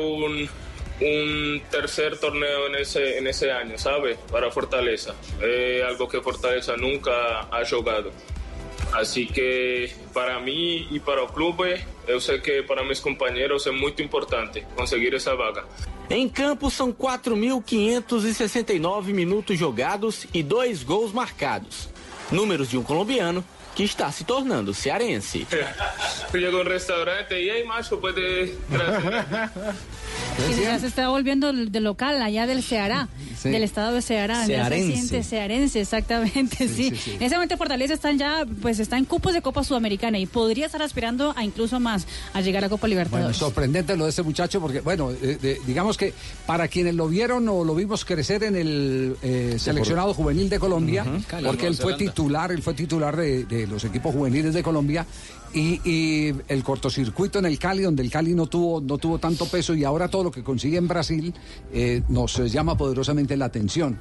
um 1.04 1.54
um 1.54 1.60
terceiro 1.70 2.18
torneio 2.18 2.70
nesse 2.70 3.22
nesse 3.22 3.48
ano, 3.50 3.78
sabe? 3.78 4.18
Para 4.32 4.50
Fortaleza. 4.52 5.16
É 5.42 5.84
algo 5.88 6.08
que 6.08 6.22
Fortaleza 6.22 6.76
nunca 6.78 7.48
ha 7.52 7.64
jogado. 7.64 8.12
Así 8.94 9.26
que 9.26 9.92
para 10.14 10.40
mí 10.40 10.88
y 10.92 11.00
para 11.00 11.24
el 11.24 11.30
club, 11.30 11.64
eu 12.08 12.20
sei 12.20 12.40
que 12.42 12.62
para 12.64 12.84
mis 12.84 13.00
compañeros 13.00 13.66
es 13.66 13.74
muy 13.74 13.94
importante 14.00 14.66
conseguir 14.76 15.16
esa 15.16 15.34
vaga. 15.36 15.64
Em 16.10 16.28
campo 16.30 16.70
são 16.70 16.94
4.569 16.94 19.14
minutos 19.14 19.58
jogados 19.58 20.28
e 20.34 20.44
dois 20.44 20.84
gols 20.84 21.12
marcados. 21.12 21.90
Números 22.32 22.70
de 22.70 22.78
um 22.78 22.84
colombiano 22.84 23.44
que 23.76 23.84
está 23.86 24.12
se 24.12 24.24
tornando 24.24 24.74
cearense. 24.74 25.46
Llego 26.34 26.58
a 26.58 26.62
un 26.62 26.68
restaurante 26.68 27.42
y 27.42 27.50
hey 27.50 27.64
macho, 27.68 28.00
puede 28.00 28.56
Y 30.58 30.62
ya 30.62 30.80
se 30.80 30.88
está 30.88 31.10
volviendo 31.10 31.52
de 31.54 31.80
local 31.80 32.22
allá 32.22 32.46
del 32.48 32.64
Ceará, 32.64 33.08
Sí. 33.42 33.50
del 33.50 33.64
estado 33.64 33.94
de 33.94 34.02
Ceará. 34.02 34.36
Ya 34.36 34.46
se 34.46 34.54
Cearense. 34.54 34.94
siente 34.94 35.24
cearense, 35.24 35.82
exactamente, 35.82 36.68
sí. 36.70 36.94
En 37.16 37.24
ese 37.24 37.36
momento 37.36 37.58
Fortaleza 37.58 37.94
están 37.94 38.18
ya, 38.18 38.46
pues 38.62 38.80
está 38.80 38.98
en 38.98 39.06
cupos 39.06 39.34
de 39.34 39.42
Copa 39.42 39.64
Sudamericana 39.64 40.18
y 40.18 40.26
podría 40.26 40.68
estar 40.68 40.82
aspirando 40.82 41.34
a 41.36 41.44
incluso 41.44 41.80
más 41.80 42.08
a 42.34 42.42
llegar 42.42 42.64
a 42.64 42.70
Copa 42.70 42.84
Bueno, 42.84 43.02
Libertadores. 43.02 43.38
sorprendente 43.38 43.98
lo 43.98 44.06
de 44.06 44.12
este 44.12 44.24
muchacho 44.24 44.62
porque, 44.62 44.80
bueno, 44.82 45.12
eh, 45.12 45.38
de- 45.42 45.60
digamos 45.68 45.98
que 45.98 46.14
para 46.46 46.68
quienes 46.68 46.96
lo 46.96 47.08
vieron 47.10 47.48
o 47.50 47.64
lo 47.66 47.76
vimos 47.76 48.06
crecer 48.06 48.44
en 48.44 48.56
el 48.56 49.18
eh, 49.22 49.56
seleccionado 49.60 50.14
juvenil 50.14 50.50
de 50.50 50.60
Colombia, 50.60 51.06
porque 51.44 51.68
él 51.68 51.76
fue 51.76 51.96
titular, 51.96 52.52
él 52.52 52.62
fue 52.62 52.74
titular 52.74 53.16
de, 53.18 53.44
de 53.46 53.63
los 53.68 53.84
equipos 53.86 54.14
juveniles 54.14 54.54
de 54.54 54.64
Colombia 54.64 55.06
y, 55.54 56.34
el 56.48 56.64
cortocircuito 56.64 57.40
en 57.40 57.46
el 57.46 57.60
Cali, 57.60 57.84
donde 57.84 58.04
el 58.04 58.10
Cali 58.10 58.34
no 58.34 58.48
tuvo, 58.48 58.82
no 58.82 58.98
tuvo 58.98 59.20
tanto 59.20 59.46
peso 59.46 59.76
y 59.76 59.84
ahora 59.84 60.08
todo 60.08 60.26
lo 60.26 60.32
que 60.32 60.44
consigue 60.44 60.78
en 60.78 60.88
Brasil 60.88 61.34
eh, 61.72 62.02
nos 62.10 62.36
llama 62.52 62.76
poderosamente 62.76 63.38
la 63.38 63.46
atención. 63.46 63.98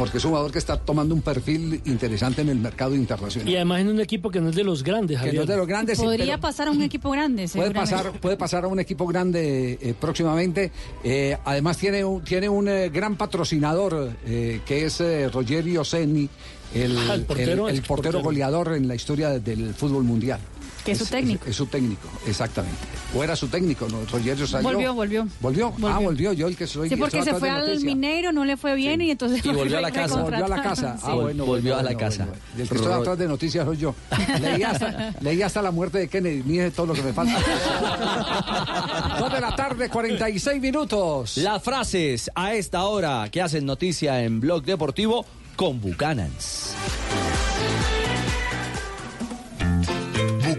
Porque 0.00 0.16
es 0.16 0.24
un 0.24 0.30
jugador 0.30 0.50
que 0.50 0.58
está 0.58 0.78
tomando 0.78 1.14
un 1.14 1.20
perfil 1.20 1.78
interesante 1.84 2.40
en 2.40 2.48
el 2.48 2.58
mercado 2.58 2.94
internacional. 2.94 3.46
Y 3.46 3.54
además 3.56 3.82
en 3.82 3.88
un 3.88 4.00
equipo 4.00 4.30
que 4.30 4.40
no 4.40 4.48
es 4.48 4.56
de 4.56 4.64
los 4.64 4.82
grandes, 4.82 5.18
Que 5.18 5.26
Javier. 5.26 5.34
no 5.34 5.42
es 5.42 5.48
de 5.48 5.56
los 5.58 5.66
grandes, 5.66 5.98
Podría 5.98 6.38
pasar 6.40 6.68
a 6.68 6.70
un 6.70 6.80
equipo 6.80 7.10
grande, 7.10 7.46
Puede 7.52 7.70
pasar, 7.72 8.12
puede 8.18 8.36
pasar 8.38 8.64
a 8.64 8.68
un 8.68 8.80
equipo 8.80 9.06
grande 9.06 9.78
eh, 9.78 9.94
próximamente. 10.00 10.72
Eh, 11.04 11.36
además 11.44 11.76
tiene 11.76 12.02
un, 12.02 12.24
tiene 12.24 12.48
un 12.48 12.66
eh, 12.66 12.88
gran 12.88 13.16
patrocinador 13.16 14.12
eh, 14.24 14.62
que 14.64 14.86
es 14.86 15.02
eh, 15.02 15.28
Rogerio 15.28 15.84
Senni, 15.84 16.26
el, 16.74 16.96
Ah, 16.96 17.14
el 17.16 17.24
portero, 17.24 17.68
el- 17.68 17.74
el 17.74 17.80
el 17.80 17.86
portero 17.86 18.22
goleador 18.22 18.72
en 18.74 18.88
la 18.88 18.94
historia 18.94 19.28
de- 19.28 19.40
del 19.40 19.74
fútbol 19.74 20.04
mundial. 20.04 20.40
Que 20.84 20.92
es 20.92 20.98
su 20.98 21.06
técnico. 21.06 21.46
Es, 21.46 21.56
su 21.56 21.66
técnico, 21.66 22.08
exactamente. 22.26 22.78
O 23.14 23.22
era 23.22 23.36
su 23.36 23.48
técnico, 23.48 23.86
¿no? 23.88 24.04
Rogerio 24.10 24.46
salió. 24.46 24.68
Volvió, 24.70 24.94
volvió. 24.94 25.28
¿Volvió? 25.40 25.66
Ah, 25.68 25.78
Volvió. 25.78 26.00
volvió. 26.00 26.32
Yo 26.32 26.48
el 26.48 26.56
que 26.56 26.66
soy 26.66 26.88
Sí, 26.88 26.96
porque 26.96 27.22
se 27.22 27.34
fue 27.34 27.50
al 27.50 27.66
noticia. 27.66 27.86
Mineiro, 27.86 28.32
no 28.32 28.44
le 28.44 28.56
fue 28.56 28.74
bien 28.74 29.00
y 29.00 29.10
entonces 29.10 29.44
Y 29.44 29.48
volvió 29.50 29.78
a 29.78 29.80
la 29.80 29.90
casa. 29.90 30.22
Volvió 30.22 30.44
a 30.44 30.48
la 30.48 30.62
casa. 30.62 30.96
Ah, 31.02 31.10
sí. 31.10 31.16
bueno, 31.16 31.44
Volvió 31.44 31.74
a 31.74 31.82
la 31.82 31.90
bueno, 31.92 31.98
casa. 31.98 32.24
bueno. 32.26 32.40
El 32.56 32.68
que 32.68 32.74
estoy 32.74 32.92
atrás 32.92 33.18
de 33.18 33.28
noticias 33.28 33.64
soy 33.66 33.76
yo. 33.76 33.94
Leí 34.40 34.62
hasta, 34.62 35.14
leí 35.20 35.42
hasta 35.42 35.60
la 35.62 35.70
muerte 35.70 35.98
de 35.98 36.08
Kennedy. 36.08 36.42
Mire 36.44 36.70
todo 36.70 36.86
lo 36.86 36.94
que 36.94 37.02
me 37.02 37.12
falta. 37.12 37.36
Dos 39.18 39.32
de 39.32 39.40
la 39.40 39.54
tarde, 39.54 39.88
46 39.88 40.60
minutos. 40.60 41.36
Las 41.38 41.62
frases 41.62 42.30
a 42.34 42.54
esta 42.54 42.84
hora 42.84 43.28
que 43.30 43.42
hacen 43.42 43.66
noticia 43.66 44.22
en 44.22 44.40
Blog 44.40 44.62
Deportivo 44.64 45.26
con 45.56 45.80
Buchanans. 45.80 46.74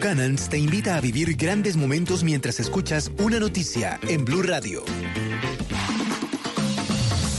Buchanans 0.02 0.50
te 0.50 0.58
invita 0.58 0.96
a 0.96 1.00
vivir 1.00 1.36
grandes 1.36 1.78
momentos 1.78 2.24
mientras 2.24 2.60
escuchas 2.60 3.12
una 3.20 3.40
noticia 3.40 4.00
en 4.08 4.26
Blue 4.26 4.42
Radio. 4.42 4.84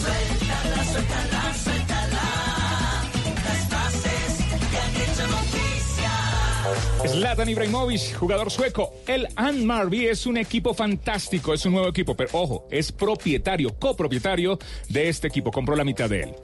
Suéltala, 0.00 0.84
suéltala, 0.84 1.54
suéltala. 1.54 3.10
Las 3.42 3.66
frases 3.66 4.44
que 4.70 4.76
han 4.78 4.94
hecho 4.94 5.26
noticia. 5.26 7.08
Zlatan 7.08 7.48
Ibrahimovic, 7.48 8.14
jugador 8.14 8.48
sueco. 8.48 8.94
El 9.08 9.26
Anmarby 9.34 10.06
es 10.06 10.24
un 10.26 10.36
equipo 10.36 10.72
fantástico, 10.72 11.54
es 11.54 11.66
un 11.66 11.72
nuevo 11.72 11.88
equipo, 11.88 12.14
pero 12.14 12.30
ojo, 12.34 12.68
es 12.70 12.92
propietario, 12.92 13.76
copropietario 13.76 14.60
de 14.88 15.08
este 15.08 15.26
equipo, 15.26 15.50
compró 15.50 15.74
la 15.74 15.82
mitad 15.82 16.08
de 16.08 16.22
él. 16.22 16.36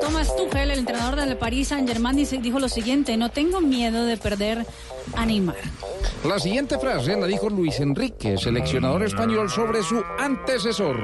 Thomas 0.00 0.34
Tuchel, 0.36 0.70
el 0.70 0.78
entrenador 0.78 1.20
del 1.20 1.36
Paris 1.36 1.68
Saint-Germain, 1.68 2.16
dijo 2.42 2.60
lo 2.60 2.70
siguiente, 2.70 3.18
no 3.18 3.30
tengo 3.30 3.60
miedo 3.60 4.06
de 4.06 4.16
perder 4.16 4.66
a 5.14 5.26
Neymar. 5.26 5.56
La 6.24 6.38
siguiente 6.38 6.78
frase 6.78 7.16
la 7.16 7.26
dijo 7.26 7.48
Luis 7.48 7.78
Enrique, 7.80 8.36
seleccionador 8.36 9.04
español, 9.04 9.48
sobre 9.50 9.82
su 9.82 10.02
antecesor. 10.18 10.96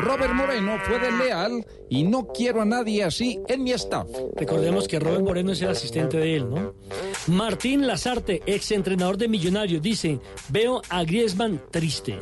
Robert 0.00 0.32
Moreno 0.32 0.78
fue 0.84 0.98
desleal 0.98 1.66
y 1.88 2.04
no 2.04 2.28
quiero 2.28 2.62
a 2.62 2.64
nadie 2.64 3.04
así 3.04 3.38
en 3.48 3.62
mi 3.62 3.72
staff. 3.72 4.08
Recordemos 4.36 4.88
que 4.88 4.98
Robert 4.98 5.22
Moreno 5.22 5.52
es 5.52 5.62
el 5.62 5.70
asistente 5.70 6.16
de 6.16 6.36
él, 6.36 6.50
¿no? 6.50 6.74
Martín 7.26 7.86
Lazarte, 7.86 8.42
ex 8.46 8.70
entrenador 8.72 9.16
de 9.16 9.28
Millonarios, 9.28 9.82
dice, 9.82 10.18
veo 10.48 10.82
a 10.88 11.04
Griezmann 11.04 11.60
triste. 11.70 12.18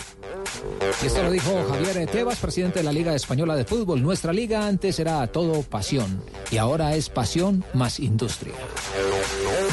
Esto 1.05 1.23
lo 1.23 1.31
dijo 1.31 1.51
Javier 1.69 2.07
Tebas, 2.11 2.39
presidente 2.39 2.81
de 2.81 2.85
la 2.85 2.93
Liga 2.93 3.15
Española 3.15 3.57
de 3.57 3.65
Fútbol. 3.65 4.03
Nuestra 4.03 4.33
liga 4.33 4.67
antes 4.67 4.99
era 4.99 5.27
todo 5.29 5.63
pasión 5.63 6.23
y 6.51 6.57
ahora 6.57 6.95
es 6.97 7.09
pasión 7.09 7.65
más 7.73 8.01
industria. 8.01 8.55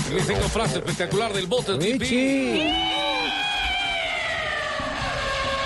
Magnífica 0.09 0.49
frase 0.49 0.77
espectacular 0.77 1.16
del 1.17 1.47
bote. 1.47 1.73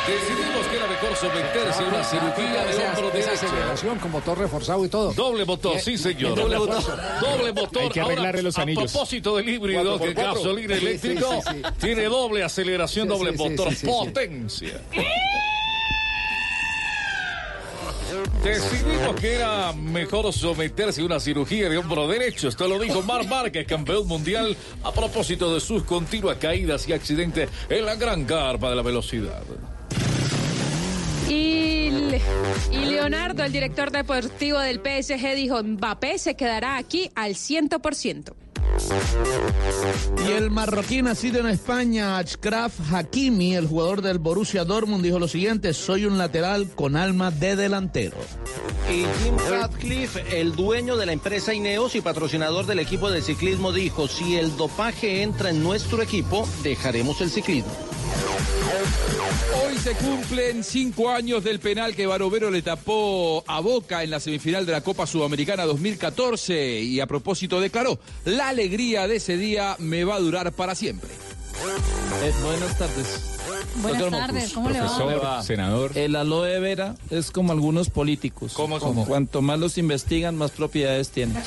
Decidimos 0.08 0.66
que 0.70 0.76
era 0.78 0.88
mejor 0.88 1.16
someterse 1.16 1.84
a 1.84 1.88
una 1.88 2.04
cirugía 2.04 2.64
de 2.66 2.72
Esa- 2.72 2.88
hombro 2.90 3.08
esa 3.10 3.30
derecho. 3.32 3.46
aceleración 3.46 4.00
con 4.00 4.12
motor 4.12 4.38
reforzado 4.40 4.86
y 4.86 4.90
todo. 4.90 5.14
Doble 5.14 5.46
motor, 5.46 5.80
sí 5.80 5.98
señor. 5.98 6.36
Doble 6.36 6.58
motor. 6.58 7.00
Doble 7.22 7.54
motor. 7.54 7.84
Hay 7.84 7.90
que 7.90 8.00
Ahora, 8.00 8.14
arreglarle 8.14 8.42
los 8.42 8.58
a 8.58 8.62
anillos. 8.64 8.92
propósito 8.92 9.36
del 9.38 9.50
híbrido 9.50 9.98
cuatro. 10.00 10.24
gasolina 10.34 10.76
sí, 10.78 10.86
eléctrico, 10.86 11.42
sí, 11.46 11.50
sí. 11.54 11.62
tiene 11.82 12.04
doble 12.06 12.44
aceleración, 12.44 13.08
doble 13.10 13.32
motor, 13.34 13.70
potencia. 13.86 14.82
Decidimos 18.44 19.16
que 19.20 19.36
era 19.36 19.72
mejor 19.74 20.34
someterse 20.34 21.02
a 21.02 21.06
una 21.06 21.20
cirugía 21.20 21.70
de 21.70 21.78
hombro 21.78 22.08
derecho. 22.08 22.48
Esto 22.48 22.68
lo 22.68 22.80
dijo 22.80 23.02
Mar 23.04 23.28
Márquez, 23.28 23.66
campeón 23.68 24.08
mundial, 24.08 24.56
a 24.84 24.92
propósito 24.92 25.54
de 25.54 25.60
sus 25.60 25.84
continuas 25.84 26.38
caídas 26.38 26.88
y 26.88 26.94
accidentes 26.94 27.50
en 27.70 27.86
la 27.86 27.96
gran 27.96 28.26
carpa 28.26 28.70
de 28.70 28.76
la 28.76 28.82
velocidad. 28.82 29.44
Y, 31.30 31.90
y 32.72 32.86
Leonardo, 32.86 33.44
el 33.44 33.52
director 33.52 33.92
deportivo 33.92 34.60
del 34.60 34.80
PSG, 34.80 35.36
dijo, 35.36 35.64
Mbappé 35.64 36.18
se 36.18 36.36
quedará 36.36 36.78
aquí 36.78 37.10
al 37.16 37.36
100%. 37.36 38.41
Y 40.28 40.32
el 40.32 40.52
marroquí 40.52 41.02
nacido 41.02 41.40
en 41.40 41.48
España, 41.48 42.18
Achraf 42.18 42.74
Hakimi, 42.92 43.56
el 43.56 43.68
jugador 43.68 44.02
del 44.02 44.20
Borussia 44.20 44.66
Dortmund, 44.66 45.04
dijo 45.04 45.20
lo 45.20 45.28
siguiente, 45.28 45.74
soy 45.74 46.06
un 46.06 46.18
lateral 46.18 46.70
con 46.76 46.96
alma 46.96 47.32
de 47.32 47.56
delantero. 47.56 48.18
Y 48.90 49.06
Jim 49.24 49.36
Radcliffe, 49.50 50.40
el 50.40 50.56
dueño 50.56 50.98
de 50.98 51.06
la 51.06 51.14
empresa 51.14 51.54
Ineos 51.54 51.96
y 51.96 52.02
patrocinador 52.02 52.66
del 52.66 52.80
equipo 52.80 53.10
de 53.10 53.22
ciclismo, 53.22 53.72
dijo, 53.72 54.08
si 54.08 54.36
el 54.36 54.56
dopaje 54.58 55.24
entra 55.24 55.50
en 55.50 55.64
nuestro 55.64 56.02
equipo, 56.02 56.48
dejaremos 56.64 57.22
el 57.22 57.30
ciclismo. 57.30 57.91
Hoy 59.64 59.78
se 59.78 59.94
cumplen 59.96 60.64
cinco 60.64 61.10
años 61.10 61.44
del 61.44 61.60
penal 61.60 61.96
que 61.96 62.08
Barovero 62.08 62.50
le 62.50 62.62
tapó 62.62 63.44
a 63.48 63.60
Boca 63.60 64.04
en 64.04 64.10
la 64.10 64.20
semifinal 64.20 64.66
de 64.66 64.72
la 64.72 64.82
Copa 64.82 65.06
Sudamericana 65.06 65.66
2014 65.66 66.82
y 66.82 67.00
a 67.00 67.08
propósito 67.08 67.60
declaró, 67.60 68.00
la 68.26 68.50
alegría 68.50 69.08
de 69.08 69.18
ese 69.18 69.38
día 69.38 69.76
me 69.80 70.04
va 70.04 70.16
a 70.16 70.20
durar 70.20 70.52
para 70.54 70.76
siempre. 70.76 71.10
Buenas 72.44 72.78
tardes. 72.78 73.41
Buenas 73.76 74.02
Doctor 74.02 74.20
tardes, 74.20 74.44
Mocus. 74.44 74.54
¿cómo 74.54 74.70
le 74.70 74.80
va? 74.80 74.98
Profesor, 74.98 75.44
senador. 75.44 75.92
El 75.98 76.16
aloe 76.16 76.60
vera 76.60 76.96
es 77.10 77.32
como 77.32 77.52
algunos 77.52 77.90
políticos. 77.90 78.54
¿Cómo, 78.54 78.80
cómo? 78.80 79.06
Cuanto 79.06 79.42
más 79.42 79.60
los 79.60 79.78
investigan, 79.78 80.38
más 80.38 80.52
propiedades 80.52 81.10
tienen. 81.10 81.38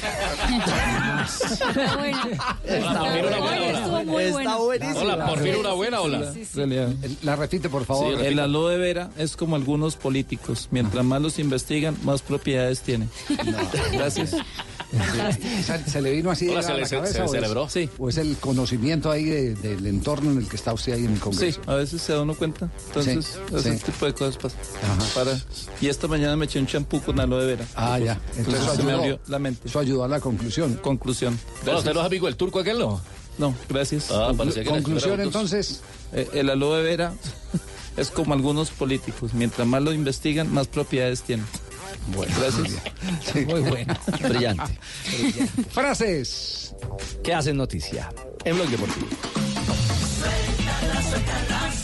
Está 2.64 3.02
muy 4.04 4.30
bueno. 4.30 4.58
Hola, 4.96 5.26
por 5.26 5.38
fin 5.42 5.56
una 5.56 5.72
buena 5.72 6.00
ola. 6.00 6.32
Realidad. 6.54 6.88
La 7.22 7.36
repite, 7.36 7.68
por 7.68 7.84
favor. 7.84 8.20
el 8.22 8.38
aloe 8.38 8.78
vera 8.78 9.10
es 9.18 9.36
como 9.36 9.56
algunos 9.56 9.96
políticos. 9.96 10.68
Mientras 10.70 11.04
más 11.04 11.20
los 11.20 11.38
investigan, 11.38 11.96
más 12.04 12.22
propiedades 12.22 12.80
tienen. 12.80 13.10
Gracias. 13.92 14.34
¿Se, 15.86 16.00
le 16.00 16.12
vino 16.12 16.30
así 16.30 16.48
Hola, 16.48 16.62
se 16.62 16.68
la 16.70 16.76
le- 16.78 16.86
se- 16.86 16.96
cabeza, 16.96 17.12
se 17.12 17.18
le 17.18 17.24
o 17.24 17.26
es- 17.26 17.30
celebró. 17.32 17.68
Sí. 17.68 17.88
¿O 17.98 18.08
es 18.08 18.16
el 18.18 18.36
conocimiento 18.36 19.10
ahí 19.10 19.24
de- 19.24 19.54
del 19.54 19.86
entorno 19.86 20.30
en 20.32 20.38
el 20.38 20.48
que 20.48 20.56
está 20.56 20.72
usted 20.72 20.92
ahí 20.94 21.04
en 21.04 21.10
el 21.12 21.16
Sí, 21.16 21.20
Congreso? 21.20 21.60
a 21.66 21.74
veces 21.74 22.02
se 22.02 22.12
da 22.12 22.22
uno 22.22 22.34
cuenta. 22.34 22.70
Entonces, 22.88 23.24
Sí, 23.48 23.54
ese 23.56 23.78
sí. 23.78 23.84
tipo 23.84 24.06
de 24.06 24.14
cosas 24.14 24.36
pasan. 24.36 24.58
Para... 25.14 25.38
Y 25.80 25.88
esta 25.88 26.06
mañana 26.08 26.36
me 26.36 26.44
eché 26.46 26.58
un 26.58 26.66
champú 26.66 27.00
con 27.00 27.18
aloe 27.20 27.46
vera. 27.46 27.66
Ah, 27.74 27.98
ya. 27.98 28.20
Entonces, 28.36 28.62
eso 28.62 28.76
se 28.76 28.82
me 28.82 28.92
abrió 28.92 29.18
la 29.28 29.38
mente. 29.38 29.68
Eso 29.68 29.78
ayudó 29.78 30.04
a 30.04 30.08
la 30.08 30.20
conclusión. 30.20 30.74
Conclusión. 30.82 31.38
No, 31.66 31.78
¿Usted 31.78 31.92
no 31.94 32.00
es 32.00 32.06
amigo 32.06 32.26
del 32.26 32.36
turco 32.36 32.58
aquel, 32.60 32.78
no? 32.78 33.00
No, 33.38 33.54
gracias. 33.68 34.10
Ah, 34.12 34.32
que 34.54 34.64
Conclusión 34.64 35.20
entonces. 35.20 35.80
Eh, 36.12 36.28
el 36.34 36.50
aloe 36.50 36.82
vera 36.82 37.12
es 37.96 38.10
como 38.10 38.32
algunos 38.34 38.70
políticos. 38.70 39.34
Mientras 39.34 39.66
más 39.66 39.82
lo 39.82 39.92
investigan, 39.92 40.52
más 40.52 40.68
propiedades 40.68 41.22
tienen. 41.22 41.44
Bueno, 42.08 42.34
Gracias. 42.38 42.82
Muy 43.46 43.60
bueno. 43.60 43.94
Brillante. 44.28 44.78
Frases. 45.70 46.74
¿Qué 47.22 47.34
hacen 47.34 47.56
noticia? 47.56 48.10
En 48.44 48.56
Blog 48.56 48.68
Deportivo. 48.68 49.06
Suéltala, 50.18 51.02
suéltala. 51.02 51.83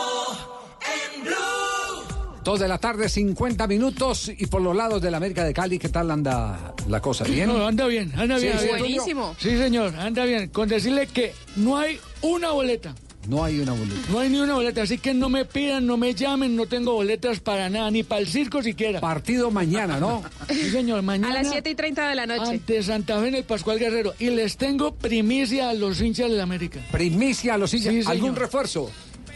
Dos 2.43 2.59
de 2.59 2.67
la 2.67 2.79
tarde, 2.79 3.07
50 3.07 3.67
minutos. 3.67 4.31
Y 4.35 4.47
por 4.47 4.61
los 4.61 4.75
lados 4.75 5.01
de 5.01 5.11
la 5.11 5.17
América 5.17 5.43
de 5.43 5.53
Cali, 5.53 5.77
¿qué 5.77 5.89
tal 5.89 6.09
anda 6.09 6.73
la 6.87 6.99
cosa? 6.99 7.23
¿Bien? 7.25 7.47
No, 7.47 7.67
anda 7.67 7.85
bien, 7.85 8.11
anda 8.17 8.37
bien. 8.37 8.57
sí. 8.59 8.67
Buenísimo. 8.67 9.35
Sí, 9.37 9.57
señor, 9.57 9.95
anda 9.95 10.25
bien. 10.25 10.49
Con 10.49 10.67
decirle 10.67 11.05
que 11.07 11.33
no 11.55 11.77
hay 11.77 11.99
una 12.21 12.51
boleta. 12.51 12.95
No 13.27 13.43
hay 13.43 13.59
una 13.59 13.73
boleta. 13.73 14.01
No 14.09 14.19
hay 14.19 14.29
ni 14.29 14.39
una 14.39 14.55
boleta, 14.55 14.81
así 14.81 14.97
que 14.97 15.13
no 15.13 15.29
me 15.29 15.45
pidan, 15.45 15.85
no 15.85 15.95
me 15.95 16.15
llamen, 16.15 16.55
no 16.55 16.65
tengo 16.65 16.93
boletas 16.93 17.39
para 17.39 17.69
nada, 17.69 17.91
ni 17.91 18.01
para 18.01 18.21
el 18.21 18.27
circo 18.27 18.63
siquiera. 18.63 18.99
Partido 18.99 19.51
mañana, 19.51 19.99
¿no? 19.99 20.23
Sí, 20.49 20.71
señor, 20.71 21.03
mañana. 21.03 21.39
A 21.39 21.43
las 21.43 21.51
7 21.51 21.69
y 21.69 21.75
30 21.75 22.09
de 22.09 22.15
la 22.15 22.25
noche. 22.25 22.51
Ante 22.53 22.81
Santa 22.81 23.19
Fe 23.21 23.27
en 23.27 23.35
el 23.35 23.43
Pascual 23.43 23.77
Guerrero. 23.77 24.15
Y 24.17 24.31
les 24.31 24.57
tengo 24.57 24.95
primicia 24.95 25.69
a 25.69 25.73
los 25.75 26.01
hinchas 26.01 26.31
de 26.31 26.37
la 26.37 26.43
América. 26.43 26.79
Primicia 26.91 27.53
a 27.53 27.57
los 27.59 27.71
hinchas. 27.75 27.93
Sí, 27.93 28.01
¿Algún 28.07 28.35
refuerzo? 28.35 28.89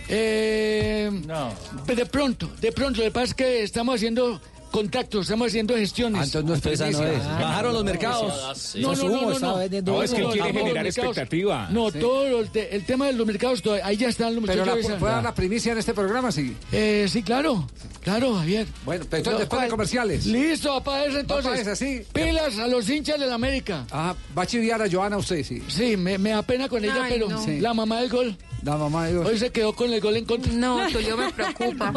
Eh, 0.09 1.09
No. 1.25 1.53
De 1.87 2.05
pronto, 2.05 2.49
de 2.61 2.71
pronto. 2.71 2.99
Lo 2.99 3.05
que 3.05 3.11
pasa 3.11 3.25
es 3.25 3.33
que 3.33 3.63
estamos 3.63 3.95
haciendo 3.95 4.39
contactos, 4.71 5.21
estamos 5.21 5.47
haciendo 5.47 5.73
gestiones. 5.75 6.19
Ah, 6.19 6.23
entonces 6.25 6.45
no 6.45 6.53
es 6.53 6.65
Entonces, 6.65 6.89
esa 6.95 7.01
no 7.01 7.07
es. 7.07 7.39
Bajaron 7.41 7.73
los 7.73 7.83
mercados. 7.85 8.75
No, 8.75 8.93
no, 8.93 9.09
no, 9.09 9.39
no, 9.39 10.01
es 10.03 10.11
que 10.11 10.23
quiere 10.23 10.51
generar 10.53 10.83
mercados. 10.83 10.87
expectativa. 11.17 11.69
No, 11.71 11.89
Sí. 11.91 11.99
todo 11.99 12.39
el 12.41 12.85
tema 12.85 13.05
de 13.07 13.13
los 13.13 13.25
mercados, 13.25 13.61
todo- 13.61 13.77
ahí 13.83 13.95
ya 13.95 14.09
están 14.09 14.35
los 14.35 14.43
Pero 14.43 14.53
muchachos. 14.53 14.67
la, 14.67 14.73
avisando. 14.73 14.99
¿puede 14.99 15.13
dar 15.13 15.23
la 15.23 15.33
primicia 15.33 15.71
en 15.71 15.77
este 15.77 15.93
programa? 15.93 16.31
Sí. 16.31 16.55
Eh, 16.73 17.07
sí, 17.09 17.23
claro, 17.23 17.65
claro, 18.03 18.35
Javier. 18.35 18.67
Bueno, 18.83 19.05
pero 19.09 19.19
entonces 19.19 19.39
después 19.39 19.61
de 19.61 19.67
comerciales. 19.69 20.25
Listo, 20.25 20.77
eso 20.77 21.19
entonces. 21.19 21.45
para 21.51 21.61
eso, 21.61 21.75
sí. 21.75 22.01
Pilas 22.11 22.59
a 22.59 22.67
los 22.67 22.89
hinchas 22.89 23.17
de 23.17 23.27
la 23.27 23.35
América. 23.35 23.85
Ah, 23.91 24.13
va 24.37 24.43
a 24.43 24.45
chiviar 24.45 24.81
a 24.81 24.89
Joana 24.91 25.17
usted, 25.17 25.41
sí. 25.43 25.63
Sí, 25.69 25.95
me, 25.95 26.17
me 26.17 26.31
da 26.31 26.41
pena 26.41 26.67
con 26.67 26.83
ella, 26.83 27.03
Ay, 27.05 27.13
pero 27.13 27.29
no. 27.29 27.41
Sí. 27.43 27.59
la 27.61 27.73
mamá 27.73 28.01
del 28.01 28.09
gol 28.09 28.37
La 28.66 28.78
mamá 28.78 29.05
de 29.05 29.13
Dios. 29.13 29.28
hoy 29.28 29.38
se 29.38 29.51
quedó 29.51 29.74
con 29.74 29.93
el 29.93 30.01
gol 30.01 30.18
en 30.18 30.26
contra. 30.26 30.51
No, 30.51 30.88
Tulio 30.91 31.16
me 31.16 31.32
preocupa. 31.32 31.91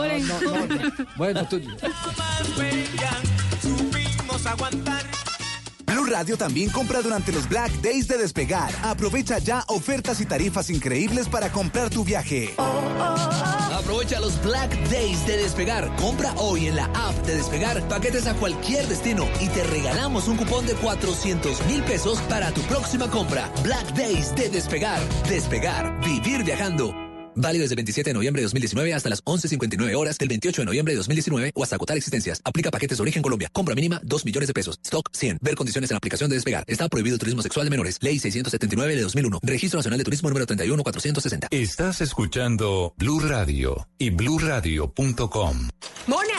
Bueno, 1.16 1.48
tú. 1.48 1.60
Supimos 3.62 4.46
aguantar. 4.46 5.27
Radio 6.08 6.36
también 6.36 6.70
compra 6.70 7.02
durante 7.02 7.32
los 7.32 7.48
Black 7.48 7.70
Days 7.82 8.08
de 8.08 8.18
Despegar. 8.18 8.70
Aprovecha 8.82 9.38
ya 9.38 9.64
ofertas 9.68 10.20
y 10.20 10.26
tarifas 10.26 10.70
increíbles 10.70 11.28
para 11.28 11.50
comprar 11.50 11.90
tu 11.90 12.04
viaje. 12.04 12.54
Aprovecha 13.72 14.20
los 14.20 14.40
Black 14.42 14.70
Days 14.90 15.26
de 15.26 15.38
Despegar. 15.38 15.94
Compra 15.96 16.32
hoy 16.36 16.66
en 16.66 16.76
la 16.76 16.84
app 16.86 17.14
de 17.26 17.36
Despegar 17.36 17.86
paquetes 17.88 18.26
a 18.26 18.34
cualquier 18.34 18.86
destino 18.86 19.26
y 19.40 19.48
te 19.48 19.64
regalamos 19.64 20.28
un 20.28 20.36
cupón 20.36 20.66
de 20.66 20.74
400 20.74 21.66
mil 21.66 21.82
pesos 21.84 22.20
para 22.22 22.52
tu 22.52 22.62
próxima 22.62 23.10
compra. 23.10 23.52
Black 23.62 23.92
Days 23.94 24.34
de 24.34 24.48
Despegar. 24.48 25.00
Despegar. 25.28 26.00
Vivir 26.00 26.44
viajando. 26.44 27.07
Válido 27.38 27.62
desde 27.62 27.74
el 27.74 27.76
27 27.76 28.10
de 28.10 28.14
noviembre 28.14 28.42
de 28.42 28.44
2019 28.44 28.94
hasta 28.94 29.08
las 29.08 29.24
11.59 29.24 29.94
horas 29.94 30.18
del 30.18 30.28
28 30.28 30.62
de 30.62 30.66
noviembre 30.66 30.92
de 30.92 30.96
2019 30.96 31.52
o 31.54 31.62
hasta 31.62 31.76
agotar 31.76 31.96
existencias. 31.96 32.40
Aplica 32.44 32.70
paquetes 32.72 32.98
de 32.98 33.02
origen 33.02 33.22
Colombia. 33.22 33.48
Compra 33.52 33.76
mínima 33.76 34.00
2 34.02 34.24
millones 34.24 34.48
de 34.48 34.54
pesos. 34.54 34.80
Stock 34.82 35.08
100. 35.12 35.38
Ver 35.40 35.54
condiciones 35.54 35.88
en 35.90 35.94
la 35.94 35.98
aplicación 35.98 36.28
de 36.28 36.36
Despegar. 36.36 36.64
Está 36.66 36.88
prohibido 36.88 37.14
el 37.14 37.20
turismo 37.20 37.42
sexual 37.42 37.66
de 37.66 37.70
menores. 37.70 37.98
Ley 38.00 38.18
679 38.18 38.96
de 38.96 39.02
2001. 39.02 39.38
Registro 39.44 39.78
Nacional 39.78 39.98
de 39.98 40.04
Turismo 40.04 40.28
número 40.28 40.46
31460. 40.46 41.48
Estás 41.52 42.00
escuchando 42.00 42.92
Blue 42.96 43.20
Radio 43.20 43.86
y 43.98 44.10
bluradio.com. 44.10 45.68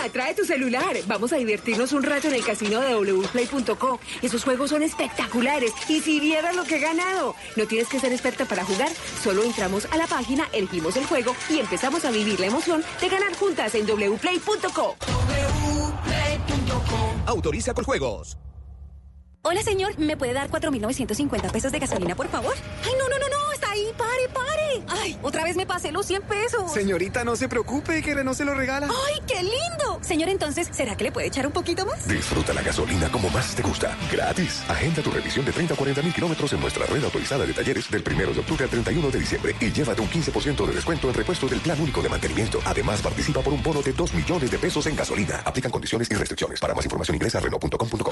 trae 0.10 0.34
tu 0.34 0.45
celular. 0.45 0.95
Vamos 1.07 1.34
a 1.34 1.38
divertirnos 1.38 1.93
un 1.93 2.03
rato 2.03 2.28
en 2.28 2.36
el 2.36 2.43
casino 2.43 2.82
de 2.82 2.95
wplay.co. 2.95 3.99
Esos 4.22 4.43
juegos 4.43 4.70
son 4.70 4.84
espectaculares. 4.84 5.72
Y 5.88 6.01
si 6.01 6.20
vieras 6.20 6.55
lo 6.55 6.64
que 6.64 6.78
he 6.78 6.80
ganado. 6.80 7.36
No 7.55 7.66
tienes 7.66 7.88
que 7.88 7.99
ser 7.99 8.12
experta 8.12 8.45
para 8.45 8.64
jugar. 8.66 8.89
Solo 9.24 9.43
entramos 9.43 9.88
a 9.91 9.97
la 9.97 10.07
página, 10.07 10.47
elegimos 10.53 10.95
el 10.97 11.05
juego 11.05 11.36
y 11.49 11.60
empezamos 11.60 12.05
a 12.05 12.12
vivir 12.12 12.39
la 12.39 12.47
emoción 12.47 12.84
de 13.01 13.10
ganar 13.10 13.34
juntas 13.36 13.76
en 13.76 13.86
wplay.co. 13.86 14.95
Autoriza 17.26 17.74
con 17.74 17.84
juegos. 17.86 18.38
Hola, 19.41 19.64
señor. 19.64 19.97
¿Me 19.97 20.18
puede 20.18 20.34
dar 20.34 20.49
4.950 20.49 21.51
pesos 21.51 21.72
de 21.72 21.80
gasolina, 21.80 22.16
por 22.16 22.28
favor? 22.28 22.53
Ay, 22.84 22.91
no, 22.97 23.07
no, 23.07 23.18
no, 23.20 23.30
no. 23.30 23.49
Ahí. 23.80 23.94
Pare, 23.98 24.30
pare. 24.34 24.84
Ay, 24.88 25.20
otra 25.22 25.44
vez 25.44 25.56
me 25.56 25.66
pasé 25.66 25.92
los 25.92 26.06
100 26.06 26.22
pesos. 26.24 26.72
Señorita, 26.72 27.24
no 27.24 27.36
se 27.36 27.48
preocupe, 27.48 28.02
que 28.02 28.14
Renault 28.14 28.38
se 28.38 28.46
lo 28.46 28.54
regala. 28.54 28.88
Ay, 28.88 29.22
qué 29.28 29.42
lindo. 29.42 30.00
Señor, 30.02 30.30
entonces, 30.30 30.70
¿será 30.72 30.96
que 30.96 31.04
le 31.06 31.12
puede 31.12 31.28
echar 31.28 31.46
un 31.46 31.54
poquito 31.54 31.86
más? 31.86 32.08
Disfruta 32.08 32.54
la 32.54 32.62
gasolina 32.62 33.10
como 33.12 33.30
más 33.30 33.56
te 33.56 33.62
gusta. 33.62 33.98
Gratis. 34.12 34.64
Agenda 34.68 35.02
tu 35.02 35.12
revisión 35.12 35.46
de 35.46 35.52
30 35.52 35.74
a 35.74 35.78
40 35.78 36.02
mil 36.02 36.14
kilómetros 36.14 36.54
en 36.54 36.62
nuestra 36.62 36.86
red 36.86 37.04
autorizada 37.04 37.46
de 37.46 37.54
talleres 37.54 37.90
del 37.90 38.04
1 38.06 38.34
de 38.34 38.40
octubre 38.40 38.64
al 38.64 38.70
31 38.70 39.12
de 39.12 39.20
diciembre 39.20 39.56
y 39.60 39.72
llévate 39.72 40.02
un 40.02 40.10
15% 40.10 40.66
de 40.66 40.74
descuento 40.74 41.08
en 41.08 41.14
repuesto 41.14 41.48
del 41.48 41.60
plan 41.60 41.80
único 41.80 42.02
de 42.02 42.10
mantenimiento. 42.10 42.60
Además, 42.66 43.02
participa 43.02 43.42
por 43.42 43.54
un 43.54 43.64
bono 43.64 43.82
de 43.82 43.94
2 43.94 44.14
millones 44.14 44.52
de 44.52 44.58
pesos 44.58 44.86
en 44.88 44.96
gasolina. 44.96 45.42
Aplican 45.46 45.72
condiciones 45.72 46.10
y 46.12 46.16
restricciones. 46.16 46.60
Para 46.60 46.74
más 46.74 46.86
información 46.86 47.16
ingresa 47.16 47.38
a 47.38 47.42
Renault.com.co. 47.42 48.12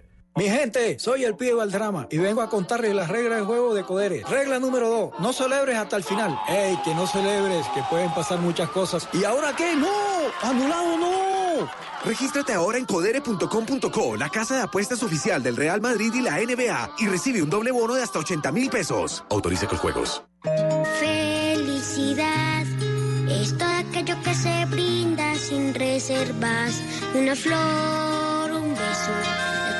Mi 0.35 0.45
gente, 0.45 0.97
soy 0.97 1.25
el 1.25 1.35
pibe 1.35 1.53
Valdrama 1.55 2.07
y 2.09 2.17
vengo 2.17 2.41
a 2.41 2.49
contarles 2.49 2.95
las 2.95 3.09
reglas 3.09 3.39
del 3.39 3.45
juego 3.45 3.73
de 3.73 3.83
Codere. 3.83 4.23
Regla 4.29 4.59
número 4.59 4.89
dos, 4.89 5.11
no 5.19 5.33
celebres 5.33 5.75
hasta 5.77 5.97
el 5.97 6.03
final. 6.05 6.39
¡Ey, 6.47 6.79
que 6.85 6.95
no 6.95 7.05
celebres, 7.05 7.65
que 7.75 7.83
pueden 7.89 8.13
pasar 8.13 8.39
muchas 8.39 8.69
cosas! 8.69 9.09
¿Y 9.11 9.25
ahora 9.25 9.53
qué? 9.55 9.75
¡No! 9.75 9.89
¡Anulado 10.41 10.97
no! 10.97 11.69
Regístrate 12.05 12.53
ahora 12.53 12.77
en 12.77 12.85
codere.com.co, 12.85 14.15
la 14.15 14.29
casa 14.29 14.55
de 14.55 14.61
apuestas 14.61 15.03
oficial 15.03 15.43
del 15.43 15.57
Real 15.57 15.81
Madrid 15.81 16.13
y 16.13 16.21
la 16.21 16.37
NBA, 16.37 16.95
y 16.99 17.07
recibe 17.07 17.43
un 17.43 17.49
doble 17.49 17.71
bono 17.71 17.93
de 17.93 18.03
hasta 18.03 18.19
80 18.19 18.51
mil 18.53 18.69
pesos. 18.69 19.25
Autoriza 19.29 19.67
con 19.67 19.79
juegos. 19.79 20.23
Felicidad 20.99 22.65
es 23.29 23.57
todo 23.57 23.67
aquello 23.67 24.15
que 24.23 24.33
se 24.33 24.65
brinda 24.65 25.35
sin 25.35 25.73
reservas. 25.73 26.81
Una 27.13 27.35
flor, 27.35 28.51
un 28.51 28.69
beso, 28.71 29.11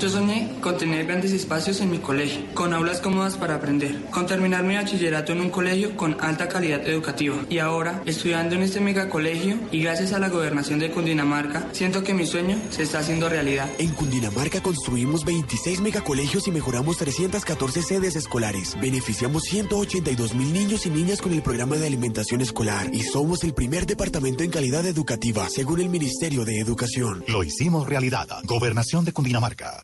Yo 0.00 0.10
soñé 0.10 0.50
con 0.60 0.76
tener 0.76 1.06
grandes 1.06 1.30
espacios 1.30 1.80
en 1.80 1.88
mi 1.88 1.98
colegio, 1.98 2.42
con 2.52 2.74
aulas 2.74 3.00
cómodas 3.00 3.36
para 3.36 3.54
aprender, 3.54 4.04
con 4.10 4.26
terminar 4.26 4.64
mi 4.64 4.74
bachillerato 4.74 5.30
en 5.32 5.40
un 5.40 5.50
colegio 5.50 5.96
con 5.96 6.16
alta 6.20 6.48
calidad 6.48 6.84
educativa. 6.86 7.36
Y 7.48 7.58
ahora, 7.58 8.02
estudiando 8.04 8.56
en 8.56 8.62
este 8.62 8.80
megacolegio 8.80 9.56
y 9.70 9.82
gracias 9.82 10.12
a 10.12 10.18
la 10.18 10.28
gobernación 10.28 10.80
de 10.80 10.90
Cundinamarca, 10.90 11.68
siento 11.70 12.02
que 12.02 12.12
mi 12.12 12.26
sueño 12.26 12.58
se 12.70 12.82
está 12.82 12.98
haciendo 12.98 13.28
realidad. 13.28 13.70
En 13.78 13.90
Cundinamarca 13.90 14.60
construimos 14.60 15.24
26 15.24 15.80
megacolegios 15.80 16.48
y 16.48 16.50
mejoramos 16.50 16.98
314 16.98 17.82
sedes 17.82 18.16
escolares. 18.16 18.76
Beneficiamos 18.80 19.44
182 19.44 20.34
mil 20.34 20.52
niños 20.52 20.86
y 20.86 20.90
niñas 20.90 21.22
con 21.22 21.32
el 21.32 21.40
programa 21.40 21.76
de 21.76 21.86
alimentación 21.86 22.40
escolar 22.40 22.92
y 22.92 23.04
somos 23.04 23.44
el 23.44 23.54
primer 23.54 23.86
departamento 23.86 24.42
en 24.42 24.50
calidad 24.50 24.84
educativa, 24.86 25.48
según 25.48 25.80
el 25.80 25.88
Ministerio 25.88 26.44
de 26.44 26.58
Educación. 26.58 27.24
Lo 27.28 27.44
hicimos 27.44 27.88
realidad. 27.88 28.26
Gobernación 28.42 29.04
de 29.04 29.12
Cundinamarca. 29.12 29.83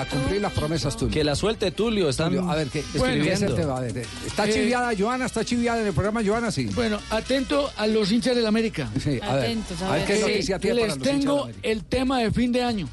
A 0.00 0.04
cumplir 0.06 0.40
las 0.40 0.52
promesas 0.52 0.96
tuyas. 0.96 1.12
Que 1.14 1.24
la 1.24 1.34
suelte 1.36 1.70
Tulio, 1.72 2.08
están 2.08 2.28
Tulio, 2.32 2.50
a 2.50 2.54
ver, 2.56 2.68
¿qué, 2.68 2.78
escribiendo. 2.80 3.24
¿qué 3.24 3.32
es 3.32 3.42
el 3.42 3.54
tema? 3.54 3.80
Ver, 3.80 4.06
¿Está 4.26 4.46
Eh, 4.48 4.52
chiviada 4.52 4.92
Joana? 4.98 5.26
¿Está 5.26 5.44
chiviada 5.44 5.80
en 5.80 5.88
el 5.88 5.92
programa 5.92 6.22
Joana? 6.24 6.50
Sí. 6.50 6.66
Bueno, 6.74 6.98
atento 7.10 7.70
a 7.76 7.86
los 7.86 8.10
hinchas 8.10 8.34
del 8.34 8.46
América. 8.46 8.88
Sí, 9.02 9.18
a 9.22 9.34
ver, 9.34 9.44
Atentos, 9.44 9.82
a 9.82 9.88
a 9.88 9.92
ver 9.96 10.06
ver. 10.08 10.16
qué 10.16 10.20
noticia 10.22 10.56
Que 10.58 10.62
tiene 10.62 10.80
para 10.80 10.94
les 10.94 10.98
los 10.98 11.06
tengo 11.08 11.48
el 11.62 11.84
tema 11.84 12.20
de 12.20 12.30
fin 12.30 12.50
de 12.52 12.62
año. 12.62 12.88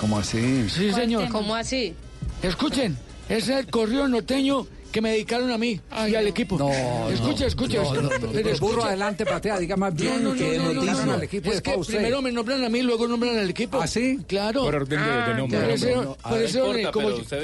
¿Cómo 0.00 0.18
así? 0.18 0.68
Sí, 0.68 0.92
señor. 0.92 1.28
¿Cómo 1.28 1.54
así? 1.54 1.94
Escuchen, 2.42 2.96
ese 3.28 3.52
es 3.54 3.58
el 3.60 3.66
corrido 3.66 4.06
norteño 4.08 4.66
que 4.92 5.00
me 5.00 5.10
dedicaron 5.10 5.50
a 5.50 5.58
mí 5.58 5.80
y 6.08 6.14
al 6.14 6.26
equipo. 6.28 6.56
No, 6.58 6.70
escucha, 7.10 7.40
no, 7.40 7.46
escucha. 7.46 7.76
no, 7.78 7.82
escucha. 7.82 8.02
no, 8.02 8.18
no. 8.26 8.32
Pero 8.32 8.50
El 8.50 8.60
burro 8.60 8.84
adelante 8.84 9.24
patea, 9.24 9.58
diga 9.58 9.76
más 9.76 9.94
bien 9.94 10.22
No, 10.22 10.30
no, 10.30 10.36
que 10.36 10.58
no, 10.58 10.64
no, 10.66 10.72
no, 10.74 10.82
noticia. 10.84 11.06
no. 11.06 11.12
al 11.14 11.22
equipo 11.24 11.50
Es 11.50 11.60
que 11.62 11.74
usted. 11.76 11.94
primero 11.96 12.22
me 12.22 12.30
nombran 12.30 12.62
a 12.64 12.68
mí, 12.68 12.82
luego 12.82 13.08
nombran 13.08 13.36
al 13.38 13.50
equipo. 13.50 13.80
¿Ah, 13.80 13.86
sí? 13.86 14.18
Claro. 14.28 14.62
Por 14.62 14.74
orden 14.76 15.00
de- 15.00 15.06
de 15.06 15.12
Ah, 15.12 15.34
nombre. 15.36 15.60
Por 15.60 15.70
eso, 15.70 15.86
No, 15.88 16.02
no, 16.02 16.14
por 16.16 16.30
no 16.32 16.36
eso, 16.38 16.58
importa, 16.58 16.80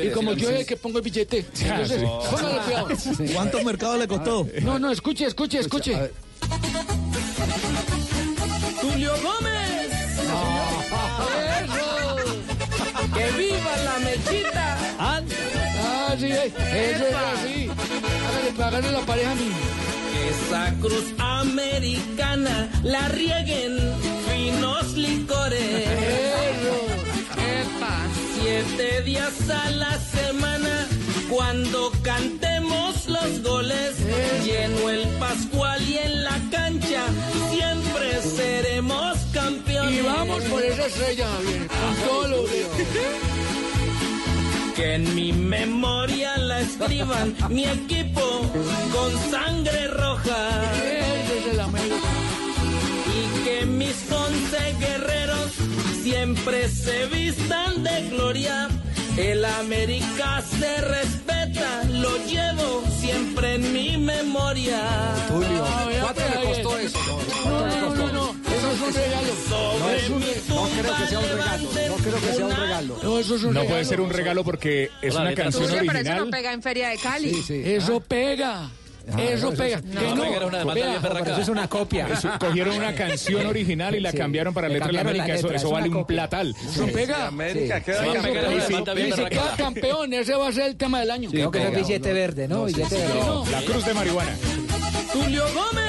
y 0.04 0.10
como, 0.12 0.32
yo- 0.34 0.50
es 0.50 0.60
el 0.60 0.66
que 0.66 0.76
pongo 0.76 0.98
el 0.98 1.04
billete. 1.04 1.46
Entonces, 1.60 2.02
póngale 2.02 2.58
cuidado. 2.64 2.88
¿Cuántos 3.34 3.64
mercados 3.64 3.98
le 3.98 4.06
costó? 4.08 4.46
No, 4.62 4.78
no, 4.78 4.90
escuche, 4.92 5.26
escuche, 5.26 5.58
escuche. 5.58 5.96
Sí, 16.18 16.26
eh, 16.26 16.52
eso 16.94 17.06
es 17.06 17.14
así. 17.14 17.70
Hágale, 18.26 18.76
hágale 18.76 18.92
la 18.92 19.06
pareja 19.06 19.30
a 19.30 19.34
mí. 19.34 19.50
Esa 20.30 20.74
cruz 20.80 21.04
americana 21.18 22.68
la 22.82 23.08
rieguen 23.08 23.78
finos 24.28 24.94
licores. 24.94 25.86
Epa. 27.36 27.96
Siete 28.34 29.02
días 29.02 29.50
a 29.50 29.70
la 29.70 29.98
semana 29.98 30.86
cuando 31.30 31.92
cantemos 32.02 33.08
los 33.08 33.42
goles. 33.42 33.96
Lleno 34.44 34.90
el 34.90 35.06
Pascual 35.18 35.88
y 35.88 35.98
en 35.98 36.24
la 36.24 36.38
cancha 36.50 37.04
siempre 37.50 38.22
seremos 38.22 39.18
campeones. 39.32 39.98
Y 39.98 40.02
vamos 40.02 40.42
por 40.44 40.62
esa 40.64 40.86
estrella, 40.86 41.26
Javier. 41.28 41.66
Con 41.68 41.94
todo 42.06 42.28
lo 42.28 42.42
Que 44.78 44.94
en 44.94 45.12
mi 45.12 45.32
memoria 45.32 46.36
la 46.36 46.60
escriban 46.60 47.34
mi 47.50 47.64
equipo 47.64 48.22
con 48.92 49.10
sangre 49.28 49.88
roja. 49.88 50.50
Y 53.12 53.42
que 53.42 53.66
mis 53.66 53.96
once 54.08 54.76
guerreros 54.78 55.50
siempre 56.00 56.68
se 56.68 57.06
vistan 57.06 57.82
de 57.82 58.08
gloria. 58.10 58.68
El 59.16 59.44
América 59.44 60.40
se 60.42 60.80
respeta, 60.80 61.82
lo 61.90 62.16
llevo 62.24 62.84
siempre 63.00 63.56
en 63.56 63.72
mi 63.72 63.96
memoria. 63.96 64.78
Tulio, 65.26 65.66
¿cuánto 66.02 66.20
le 66.20 66.46
costó 66.46 66.78
eso? 66.78 66.98
No, 67.46 67.66
no, 67.66 67.94
no, 67.96 68.12
no, 68.12 68.12
eso 68.12 68.27
es 68.78 68.94
un 68.96 69.02
regalo. 69.02 69.78
No, 69.80 69.90
es 69.90 70.08
un- 70.10 70.20
no 70.48 70.68
creo 70.80 70.96
que 70.96 71.06
sea 71.06 71.18
un 71.18 71.28
regalo. 71.28 71.68
No 71.88 71.96
creo 71.96 72.20
que 72.20 72.32
sea 72.34 72.46
un 72.46 72.56
regalo. 72.56 72.98
No, 73.02 73.18
eso 73.18 73.34
es 73.36 73.42
un 73.42 73.54
No 73.54 73.60
regalo. 73.60 73.68
puede 73.70 73.84
ser 73.84 74.00
un 74.00 74.10
regalo 74.10 74.44
porque 74.44 74.90
es 75.02 75.14
Hola, 75.14 75.22
una 75.26 75.34
canción 75.34 75.64
pero 75.66 75.76
eso 75.82 75.90
original. 75.90 76.18
no 76.24 76.30
pega 76.30 76.52
en 76.52 76.62
Feria 76.62 76.88
de 76.88 76.96
Cali. 76.98 77.44
Eso 77.64 78.00
pega. 78.00 78.70
Eso 79.16 79.52
pega. 79.54 79.80
no. 79.86 80.00
Que 80.00 80.14
no. 80.14 80.24
Era 80.24 80.46
una 80.46 80.64
berraca. 80.64 81.00
Pero 81.24 81.32
eso 81.32 81.40
es 81.40 81.48
una 81.48 81.66
copia. 81.66 82.06
Eso, 82.12 82.28
cogieron 82.38 82.76
una 82.76 82.94
canción 82.94 83.46
original 83.46 83.94
y 83.94 84.00
la 84.00 84.10
Sí. 84.10 84.18
cambiaron 84.18 84.52
para 84.52 84.68
Le 84.68 84.74
letra 84.74 84.88
de 84.88 84.92
la 84.92 85.02
la 85.02 85.10
América. 85.10 85.34
Eso, 85.34 85.46
letra, 85.46 85.56
eso 85.56 85.66
es 85.68 85.72
vale 85.72 85.88
una 85.88 85.96
un 85.96 86.02
copia. 86.02 86.16
platal. 86.28 86.54
Eso 86.68 86.86
pega. 86.88 87.26
América, 87.26 87.78
Eso 87.78 87.86
pega. 88.02 88.20
berraca. 88.92 89.28
queda 89.30 89.56
campeón, 89.56 90.12
ese 90.12 90.34
va 90.34 90.48
a 90.48 90.52
ser 90.52 90.64
el 90.66 90.76
tema 90.76 91.00
del 91.00 91.10
año. 91.10 91.30
Creo 91.30 91.50
que 91.50 91.62
es 91.68 91.74
billete 91.74 92.12
verde, 92.12 92.48
¿no? 92.48 92.66
Billete 92.66 92.96
verde. 92.98 93.14
No. 93.20 93.44
La 93.50 93.62
cruz 93.62 93.84
de 93.86 93.94
marihuana. 93.94 94.36
Tulio 95.12 95.42
Gómez. 95.54 95.87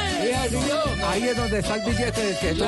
Ahí 1.07 1.23
es 1.23 1.35
donde 1.35 1.59
está 1.59 1.75
el 1.75 1.81
billete 1.81 2.21
del 2.21 2.39
que 2.39 2.49
Eso 2.51 2.65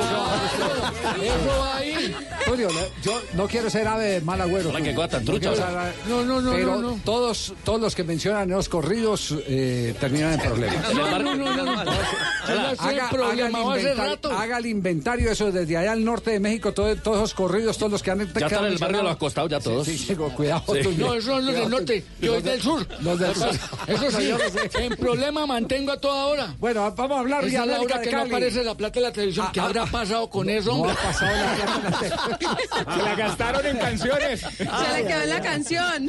va 1.58 1.76
ahí. 1.76 2.14
Tulio, 2.52 2.68
yo 3.02 3.22
no 3.34 3.48
quiero 3.48 3.70
ser 3.70 3.88
ave 3.88 4.04
de 4.04 4.20
mal 4.20 4.38
agüero. 4.40 4.68
Hola, 4.68 5.08
tan 5.08 5.24
No 5.24 5.30
trucha. 5.32 5.54
ser 5.56 5.94
No, 6.06 6.22
no, 6.24 6.40
no, 6.42 6.52
Pero 6.52 6.74
no, 6.76 6.90
no. 6.92 7.00
todos, 7.02 7.54
todos 7.64 7.80
los 7.80 7.94
que 7.94 8.04
mencionan 8.04 8.42
en 8.50 8.56
los 8.56 8.68
corridos 8.68 9.34
eh, 9.46 9.94
terminan 9.98 10.34
en 10.34 10.40
problemas. 10.40 10.92
No, 10.94 11.18
no, 11.18 11.34
no, 11.34 11.56
no, 11.56 11.72
Haga, 11.72 12.72
el 12.72 13.22
haga 13.22 13.48
inventario, 13.48 13.94
rato. 13.94 14.32
haga 14.32 14.58
el 14.58 14.66
inventario 14.66 15.30
eso 15.30 15.50
desde 15.50 15.76
allá 15.78 15.92
al 15.92 16.04
norte 16.04 16.32
de 16.32 16.40
México, 16.40 16.72
todo- 16.74 16.94
todos 16.96 17.18
esos 17.18 17.34
corridos, 17.34 17.78
todos 17.78 17.92
los 17.92 18.02
que 18.02 18.10
han 18.10 18.18
Ya 18.34 18.46
están 18.46 18.66
en 18.66 18.72
el 18.72 18.78
barrio 18.78 18.98
de 18.98 19.02
los 19.04 19.12
acostados, 19.12 19.50
ya 19.50 19.60
todos. 19.60 19.86
Sí, 19.86 19.96
sí, 19.96 20.14
cuidado. 20.14 20.62
Sí. 20.74 20.94
No, 20.98 21.14
esos 21.14 21.24
son 21.24 21.46
los 21.46 21.54
del 21.54 21.70
norte, 21.70 22.04
yo 22.20 22.40
del 22.40 22.60
sur. 22.60 22.86
Los 23.00 23.18
del 23.18 23.34
sur. 23.34 23.48
Eso 23.86 24.10
sí, 24.10 24.30
en 24.78 24.96
problema 24.96 25.46
mantengo 25.46 25.92
a 25.92 25.96
toda 26.00 26.26
hora. 26.26 26.54
Bueno, 26.58 26.92
vamos 26.94 27.16
a 27.16 27.20
hablar 27.20 27.44
Esa 27.44 27.52
ya 27.52 27.58
es 27.58 27.62
América 27.70 27.78
Laura, 27.94 27.98
de 28.00 28.04
que 28.10 28.16
no 28.16 28.22
aparece 28.22 28.64
la 28.64 28.74
plata 28.76 28.98
en 28.98 29.02
la 29.04 29.12
televisión. 29.12 29.46
¿Qué 29.52 29.60
Ah, 29.60 29.64
habrá 29.66 29.82
ah, 29.84 29.88
pasado 29.90 30.28
con 30.28 30.50
eso, 30.50 30.72
hombre? 30.74 30.92
ha 30.92 30.94
pasado 30.96 31.32
la 31.36 31.54
plata 31.54 31.76
en 31.76 31.84
la 31.84 31.98
televisión. 31.98 32.38
Se 32.42 33.02
la 33.02 33.14
gastaron 33.14 33.66
en 33.66 33.78
canciones. 33.78 34.40
Se 34.40 34.64
le 34.64 35.06
quedó 35.06 35.22
en 35.22 35.30
la 35.30 35.40
canción. 35.40 36.08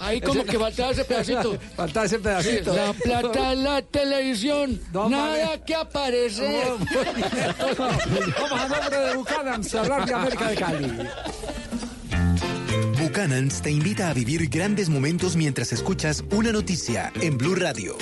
Ahí 0.00 0.20
como 0.20 0.44
que 0.44 0.58
faltaba 0.58 0.92
ese 0.92 1.04
pedacito. 1.04 1.58
Faltaba 1.76 2.06
ese 2.06 2.18
pedacito. 2.18 2.74
La 2.74 2.92
plata 2.92 3.52
en 3.52 3.64
la 3.64 3.82
televisión. 3.82 4.80
No, 4.92 5.08
nada 5.08 5.62
que 5.64 5.74
aparece. 5.74 6.62
Vamos 7.78 8.60
a 8.60 8.68
nombre 8.68 8.98
de 8.98 9.16
Buchanan 9.16 9.62
a 9.74 9.80
hablar 9.80 10.06
de 10.06 10.14
América 10.14 10.48
de 10.48 10.54
Cali. 10.56 10.92
Buchanan's 12.98 13.60
te 13.60 13.70
invita 13.70 14.08
a 14.08 14.14
vivir 14.14 14.48
grandes 14.48 14.88
momentos 14.88 15.36
mientras 15.36 15.72
escuchas 15.72 16.24
una 16.30 16.52
noticia 16.52 17.12
en 17.20 17.36
Blue 17.36 17.54
Radio. 17.54 17.96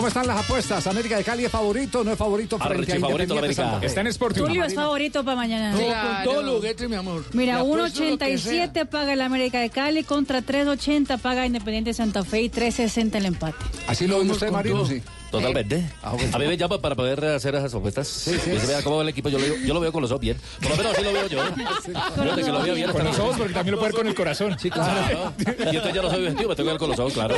¿Cómo 0.00 0.08
están 0.08 0.26
las 0.26 0.42
apuestas? 0.42 0.86
¿América 0.86 1.18
de 1.18 1.24
Cali 1.24 1.44
es 1.44 1.52
favorito 1.52 2.00
o 2.00 2.04
no 2.04 2.10
es 2.12 2.16
favorito 2.16 2.56
frente 2.58 2.74
a 2.74 2.78
Archifavorito 2.94 3.34
la 3.34 3.40
Independiente 3.40 3.60
América. 3.60 3.62
Santa 3.62 3.80
Fe? 3.80 3.86
Está 3.86 4.00
en 4.00 4.06
Sporting. 4.06 4.40
Tulio 4.40 4.64
es 4.64 4.74
favorito 4.74 5.22
para 5.22 5.36
mañana. 5.36 5.72
No, 5.72 5.78
Claro. 5.78 6.08
con 6.08 6.24
todos 6.24 6.44
los 6.46 6.54
juguetes, 6.54 6.88
mi 6.88 6.96
amor. 6.96 7.24
Mira, 7.34 7.54
Le 7.56 7.60
apuesto 7.60 8.00
lo 8.02 8.16
que 8.16 8.34
1.87 8.34 8.86
paga 8.86 9.12
el 9.12 9.20
América 9.20 9.60
de 9.60 9.68
Cali 9.68 10.02
contra 10.02 10.40
3.80 10.40 11.18
paga 11.18 11.44
Independiente 11.44 11.92
Santa 11.92 12.24
Fe 12.24 12.40
y 12.40 12.48
3.60 12.48 13.14
el 13.16 13.26
empate. 13.26 13.58
¿Así 13.88 14.06
lo 14.06 14.20
ve 14.24 14.30
usted, 14.30 14.50
Marino? 14.50 14.86
Sí. 14.86 15.02
Totalmente. 15.30 15.84
Ah, 16.02 16.12
bueno. 16.12 16.30
A 16.34 16.38
mí 16.38 16.46
me 16.46 16.56
llama 16.56 16.80
para 16.80 16.94
poder 16.94 17.24
hacer 17.24 17.54
esas 17.54 17.72
ofertas. 17.74 18.08
sí. 18.08 18.36
Se 18.38 18.66
vea 18.66 18.82
cómo 18.82 18.96
va 18.96 19.02
el 19.02 19.08
equipo. 19.10 19.28
Yo 19.28 19.38
lo, 19.38 19.44
veo- 19.44 19.56
yo 19.64 19.74
lo 19.74 19.80
veo 19.80 19.92
con 19.92 20.02
los 20.02 20.10
ojos 20.10 20.20
bien. 20.20 20.36
Por 20.60 20.70
lo 20.70 20.76
menos 20.76 20.92
así 20.92 21.04
lo 21.04 21.12
veo 21.12 21.26
yo. 21.28 21.42
Fíjate 21.44 22.42
que 22.42 22.50
lo 22.52 22.62
veo 22.62 22.74
bien. 22.74 22.90
Con 22.90 23.04
los 23.04 23.18
ojos, 23.18 23.36
porque 23.38 23.54
también 23.54 23.72
lo 23.72 23.78
puede 23.78 23.92
ver 23.92 23.98
con 24.00 24.08
el 24.08 24.14
corazón. 24.14 24.56
Sí, 24.58 24.70
claro. 24.70 25.32
Y 25.38 25.76
entonces 25.76 25.94
ya 25.94 26.02
no 26.02 26.10
soy 26.10 26.26
objetivo, 26.26 26.48
me 26.50 26.56
tengo 26.56 26.68
que 26.68 26.72
ver 26.72 26.78
con 26.78 26.90
los 26.90 26.98
ojos, 26.98 27.12
claro. 27.12 27.34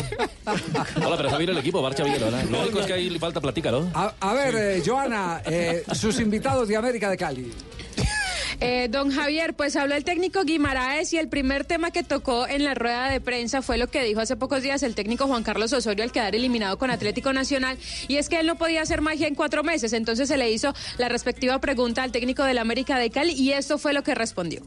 Hola, 1.05 1.17
pero 1.17 1.29
está 1.29 1.39
bien 1.39 1.51
el 1.51 1.59
equipo, 1.59 1.83
marcha 1.83 2.03
bien, 2.05 2.19
¿verdad? 2.21 2.43
Lo 2.51 2.61
único 2.63 2.81
es 2.81 2.87
que 2.87 2.93
ahí 2.95 3.11
le 3.11 3.19
falta 3.19 3.41
platica, 3.41 3.71
¿no? 3.71 3.91
A, 3.95 4.15
a 4.21 4.33
ver, 4.35 4.55
eh, 4.57 4.83
Joana, 4.85 5.43
eh, 5.45 5.85
sus 5.95 6.19
invitados 6.21 6.69
de 6.69 6.77
América 6.77 7.11
de 7.11 7.17
Cali. 7.17 7.53
Eh, 8.65 8.87
don 8.89 9.11
Javier, 9.11 9.55
pues 9.55 9.75
habló 9.75 9.97
el 9.97 10.05
técnico 10.05 10.45
Guimaraes 10.45 11.13
y 11.13 11.19
el 11.19 11.29
primer 11.29 11.65
tema 11.65 11.91
que 11.91 12.05
tocó 12.05 12.47
en 12.47 12.63
la 12.63 12.75
rueda 12.75 13.11
de 13.11 13.21
prensa 13.21 13.61
fue 13.61 13.77
lo 13.77 13.89
que 13.89 14.05
dijo 14.05 14.21
hace 14.21 14.37
pocos 14.37 14.63
días 14.63 14.85
el 14.85 14.95
técnico 14.95 15.27
Juan 15.27 15.43
Carlos 15.43 15.73
Osorio 15.73 16.05
al 16.05 16.13
quedar 16.13 16.37
eliminado 16.37 16.79
con 16.79 16.93
Atlético 16.93 17.33
Nacional 17.33 17.77
y 18.07 18.19
es 18.19 18.29
que 18.29 18.39
él 18.39 18.47
no 18.47 18.55
podía 18.55 18.83
hacer 18.83 19.01
magia 19.01 19.27
en 19.27 19.35
cuatro 19.35 19.65
meses, 19.65 19.93
entonces 19.93 20.29
se 20.29 20.37
le 20.37 20.49
hizo 20.53 20.73
la 20.97 21.09
respectiva 21.09 21.59
pregunta 21.59 22.05
al 22.05 22.13
técnico 22.13 22.45
del 22.45 22.59
América 22.59 23.01
de 23.01 23.11
Cali 23.11 23.33
y 23.33 23.51
esto 23.51 23.79
fue 23.79 23.93
lo 23.95 24.05
que 24.05 24.15
respondió. 24.15 24.63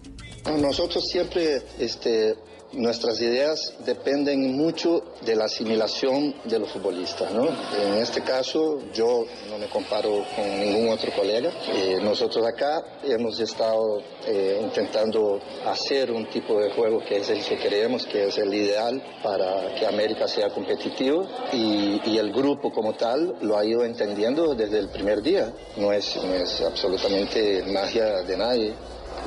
Nosotros 0.45 1.07
siempre, 1.09 1.61
este, 1.79 2.35
nuestras 2.75 3.19
ideas 3.21 3.73
dependen 3.85 4.55
mucho 4.55 5.03
de 5.21 5.35
la 5.35 5.45
asimilación 5.45 6.35
de 6.43 6.59
los 6.59 6.71
futbolistas, 6.71 7.31
¿no? 7.31 7.47
En 7.47 7.95
este 7.95 8.21
caso, 8.21 8.79
yo 8.93 9.25
no 9.49 9.57
me 9.57 9.67
comparo 9.67 10.25
con 10.35 10.59
ningún 10.59 10.89
otro 10.89 11.11
colega. 11.13 11.51
Eh, 11.73 11.99
nosotros 12.01 12.45
acá 12.45 12.83
hemos 13.03 13.39
estado 13.39 14.01
eh, 14.25 14.59
intentando 14.61 15.39
hacer 15.65 16.11
un 16.11 16.27
tipo 16.29 16.59
de 16.59 16.71
juego 16.71 16.99
que 17.03 17.17
es 17.17 17.29
el 17.29 17.43
que 17.43 17.57
creemos 17.57 18.05
que 18.05 18.27
es 18.27 18.37
el 18.37 18.53
ideal 18.53 19.01
para 19.23 19.75
que 19.75 19.85
América 19.85 20.27
sea 20.27 20.49
competitivo 20.49 21.27
y, 21.53 22.01
y 22.05 22.17
el 22.17 22.31
grupo 22.31 22.71
como 22.71 22.93
tal 22.93 23.35
lo 23.41 23.57
ha 23.57 23.65
ido 23.65 23.83
entendiendo 23.83 24.53
desde 24.55 24.79
el 24.79 24.89
primer 24.89 25.21
día. 25.21 25.53
No 25.77 25.91
es, 25.91 26.15
no 26.17 26.33
es 26.33 26.61
absolutamente 26.61 27.63
magia 27.63 28.21
de 28.21 28.37
nadie. 28.37 28.73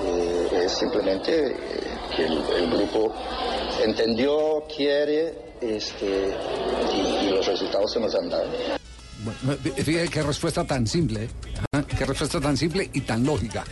Eh, 0.05 0.65
es 0.65 0.73
simplemente 0.73 1.51
eh, 1.51 1.57
que 2.15 2.25
el, 2.25 2.71
grupo 2.71 3.15
entendió, 3.85 4.65
quiere, 4.75 5.35
este, 5.61 6.35
y, 6.95 7.31
los 7.31 7.47
resultados 7.47 7.93
se 7.93 8.01
nos 8.01 8.15
han 8.15 8.29
dado. 8.29 8.51
Fíjate 9.77 10.09
qué 10.09 10.23
respuesta 10.23 10.65
tan 10.65 10.87
simple, 10.87 11.25
¿eh? 11.25 11.29
Qué 11.99 12.05
respuesta 12.05 12.41
tan 12.41 12.57
simple 12.57 12.89
y 12.93 13.01
tan 13.01 13.25
lógica. 13.25 13.65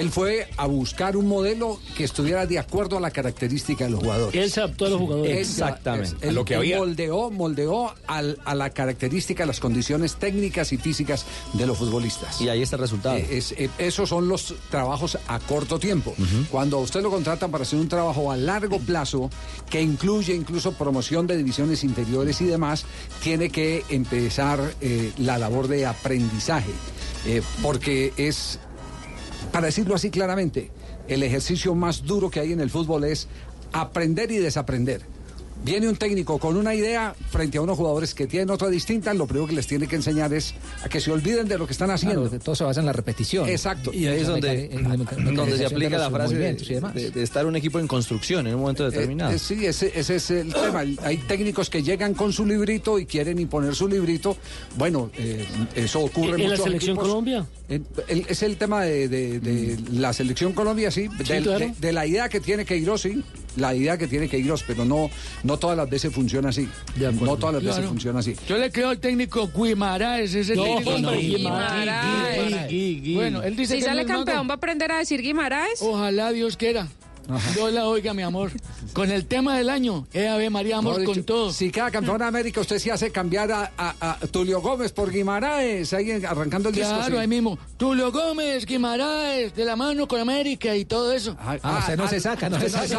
Él 0.00 0.10
fue 0.10 0.48
a 0.56 0.66
buscar 0.66 1.16
un 1.16 1.26
modelo 1.28 1.78
que 1.96 2.04
estuviera 2.04 2.46
de 2.46 2.58
acuerdo 2.58 2.96
a 2.96 3.00
la 3.00 3.10
característica 3.10 3.84
de 3.84 3.90
los 3.90 4.00
jugadores. 4.00 4.34
Él 4.42 4.50
se 4.50 4.60
adaptó 4.60 4.86
a 4.86 4.88
los 4.90 4.98
jugadores. 5.00 5.36
Exactamente. 5.38 6.16
él- 6.22 6.30
A 6.30 6.32
lo 6.32 6.44
que 6.44 6.54
él 6.54 6.60
había. 6.60 6.78
moldeó, 6.78 7.30
moldeó 7.30 7.92
al- 8.06 8.38
a 8.44 8.54
la 8.54 8.70
característica, 8.70 9.44
a 9.44 9.46
las 9.46 9.60
condiciones 9.60 10.16
técnicas 10.16 10.72
y 10.72 10.78
físicas 10.78 11.24
de 11.52 11.66
los 11.66 11.78
futbolistas. 11.78 12.40
Y 12.40 12.48
ahí 12.48 12.62
está 12.62 12.76
el 12.76 12.82
resultado. 12.82 13.16
Eh, 13.16 13.26
es- 13.30 13.52
eh, 13.52 13.70
esos 13.78 14.08
son 14.08 14.28
los 14.28 14.54
trabajos 14.70 15.18
a 15.28 15.38
corto 15.40 15.78
tiempo. 15.78 16.14
Cuando 16.50 16.78
a 16.78 16.80
usted 16.80 17.02
lo 17.02 17.10
contratan 17.10 17.50
para 17.50 17.62
hacer 17.62 17.78
un 17.78 17.88
trabajo 17.88 18.30
a 18.32 18.36
largo 18.36 18.78
plazo, 18.78 19.30
que 19.70 19.80
incluye 19.80 20.34
incluso 20.34 20.72
promoción 20.72 21.26
de 21.26 21.36
divisiones 21.36 21.84
interiores 21.84 22.40
y 22.40 22.46
demás, 22.46 22.84
tiene 23.22 23.50
que 23.50 23.84
empezar 23.88 24.74
eh, 24.80 25.12
la 25.18 25.38
labor 25.38 25.68
de 25.68 25.86
aprendizaje. 25.86 26.70
Eh, 27.26 27.40
porque 27.62 28.12
es, 28.16 28.58
para 29.54 29.66
decirlo 29.66 29.94
así 29.94 30.10
claramente, 30.10 30.72
el 31.06 31.22
ejercicio 31.22 31.76
más 31.76 32.02
duro 32.02 32.28
que 32.28 32.40
hay 32.40 32.52
en 32.52 32.58
el 32.58 32.70
fútbol 32.70 33.04
es 33.04 33.28
aprender 33.72 34.32
y 34.32 34.38
desaprender. 34.38 35.02
Viene 35.64 35.88
un 35.88 35.96
técnico 35.96 36.38
con 36.38 36.56
una 36.58 36.74
idea 36.74 37.14
frente 37.30 37.56
a 37.56 37.62
unos 37.62 37.78
jugadores 37.78 38.14
que 38.14 38.26
tienen 38.26 38.50
otra 38.50 38.68
distinta, 38.68 39.14
lo 39.14 39.26
primero 39.26 39.46
que 39.46 39.54
les 39.54 39.66
tiene 39.66 39.86
que 39.86 39.96
enseñar 39.96 40.32
es 40.34 40.54
a 40.82 40.88
que 40.90 41.00
se 41.00 41.10
olviden 41.10 41.48
de 41.48 41.56
lo 41.56 41.66
que 41.66 41.72
están 41.72 41.90
haciendo. 41.90 42.22
Claro, 42.28 42.38
todo 42.44 42.54
se 42.54 42.64
basa 42.64 42.80
en 42.80 42.86
la 42.86 42.92
repetición. 42.92 43.48
Exacto. 43.48 43.90
Y 43.92 44.06
ahí 44.06 44.20
es 44.20 44.26
donde, 44.26 44.66
En 44.66 45.34
donde 45.34 45.56
se 45.56 45.64
aplica 45.64 45.96
la 45.96 46.10
frase 46.10 46.34
de, 46.34 46.40
movimientos 46.40 46.70
y 46.70 46.74
demás. 46.74 46.94
de- 46.94 47.10
de 47.10 47.22
estar 47.22 47.46
un 47.46 47.56
equipo 47.56 47.78
en 47.80 47.86
construcción 47.88 48.46
en 48.46 48.54
un 48.56 48.60
momento 48.60 48.84
determinado. 48.84 49.32
Eh, 49.32 49.36
eh, 49.36 49.38
sí, 49.38 49.64
ese, 49.64 49.90
ese 49.98 50.16
es 50.16 50.30
el 50.30 50.52
tema. 50.52 50.80
Hay 51.02 51.16
técnicos 51.26 51.70
que 51.70 51.82
llegan 51.82 52.12
con 52.12 52.32
su 52.32 52.44
librito 52.44 52.98
y 52.98 53.06
quieren 53.06 53.38
imponer 53.38 53.74
su 53.74 53.88
librito. 53.88 54.36
Bueno, 54.76 55.10
eh, 55.16 55.46
eso 55.74 56.00
ocurre 56.00 56.34
¿En 56.34 56.40
en 56.42 56.50
la 56.50 56.56
selección 56.58 56.96
equipos. 56.96 57.08
Colombia? 57.08 57.46
Eh, 57.70 57.80
el- 58.08 58.26
es 58.28 58.42
el 58.42 58.58
tema 58.58 58.82
de, 58.82 59.08
de- 59.08 59.40
de 59.40 59.78
la 59.92 60.12
selección 60.12 60.52
Colombia, 60.52 60.90
sí. 60.90 61.08
del- 61.26 61.42
claro. 61.44 61.58
de, 61.58 61.74
de 61.80 61.92
la 61.94 62.06
idea 62.06 62.28
que 62.28 62.40
tiene 62.40 62.66
Queiroz, 62.66 63.00
sí. 63.00 63.24
La 63.56 63.72
idea 63.74 63.96
que 63.96 64.08
tiene 64.08 64.28
Queiroz, 64.28 64.64
pero 64.66 64.84
no, 64.84 65.08
no 65.44 65.53
todas 65.58 65.76
las 65.76 65.88
veces 65.88 66.12
funciona 66.12 66.48
así. 66.50 66.68
No 66.96 67.36
todas 67.36 67.54
las 67.54 67.62
veces 67.62 67.76
Claro. 67.76 67.88
funciona 67.88 68.20
así. 68.20 68.34
Yo 68.48 68.58
le 68.58 68.70
creo 68.70 68.88
al 68.90 68.98
técnico 68.98 69.48
Guimaraes, 69.54 70.34
ese 70.34 70.54
No, 70.56 70.64
técnico. 70.64 70.98
no, 70.98 71.12
Guimaraes. 71.12 73.14
Bueno, 73.14 73.42
él 73.42 73.56
dice 73.56 73.74
Si 73.74 73.80
que 73.80 73.86
sale 73.86 74.02
no 74.02 74.08
campeón, 74.08 74.48
¿va 74.48 74.52
a 74.52 74.56
aprender 74.56 74.90
a 74.92 74.98
decir 74.98 75.20
Guimaraes? 75.22 75.80
Ojalá 75.82 76.32
Dios 76.32 76.56
quiera. 76.56 76.88
Dios 77.54 77.72
la 77.72 77.86
oiga, 77.86 78.12
mi 78.14 78.22
amor. 78.22 78.50
Con 78.92 79.10
el 79.10 79.26
tema 79.26 79.56
del 79.56 79.70
año, 79.70 80.06
eh, 80.12 80.28
Ave 80.28 80.50
María, 80.50 80.78
amor 80.78 81.02
con 81.04 81.14
dicho, 81.14 81.24
todo. 81.24 81.52
Si 81.52 81.70
cada 81.70 81.90
campeón 81.90 82.18
de 82.18 82.24
América 82.24 82.60
usted 82.60 82.78
se 82.78 82.92
hace 82.92 83.10
cambiar 83.10 83.50
a, 83.50 83.72
a- 83.76 83.94
a 84.00 84.18
Tulio 84.26 84.60
Gómez 84.60 84.92
por 84.92 85.10
Guimaraes, 85.10 85.92
ahí 85.94 86.10
arrancando 86.24 86.68
el 86.68 86.74
disco. 86.74 86.90
Claro, 86.94 87.14
sí. 87.14 87.20
ahí 87.20 87.26
mismo. 87.26 87.58
Tulio 87.76 88.12
Gómez, 88.12 88.66
Guimaraes, 88.66 89.54
de 89.54 89.64
la 89.64 89.74
mano 89.76 90.06
con 90.06 90.20
América 90.20 90.74
y 90.76 90.84
todo 90.84 91.12
eso. 91.12 91.36
Ah, 91.40 91.78
usted 91.80 91.96
no 91.96 92.06
se 92.08 92.20
saca, 92.20 92.48
no 92.48 92.60
se 92.60 92.68
saca. 92.70 92.98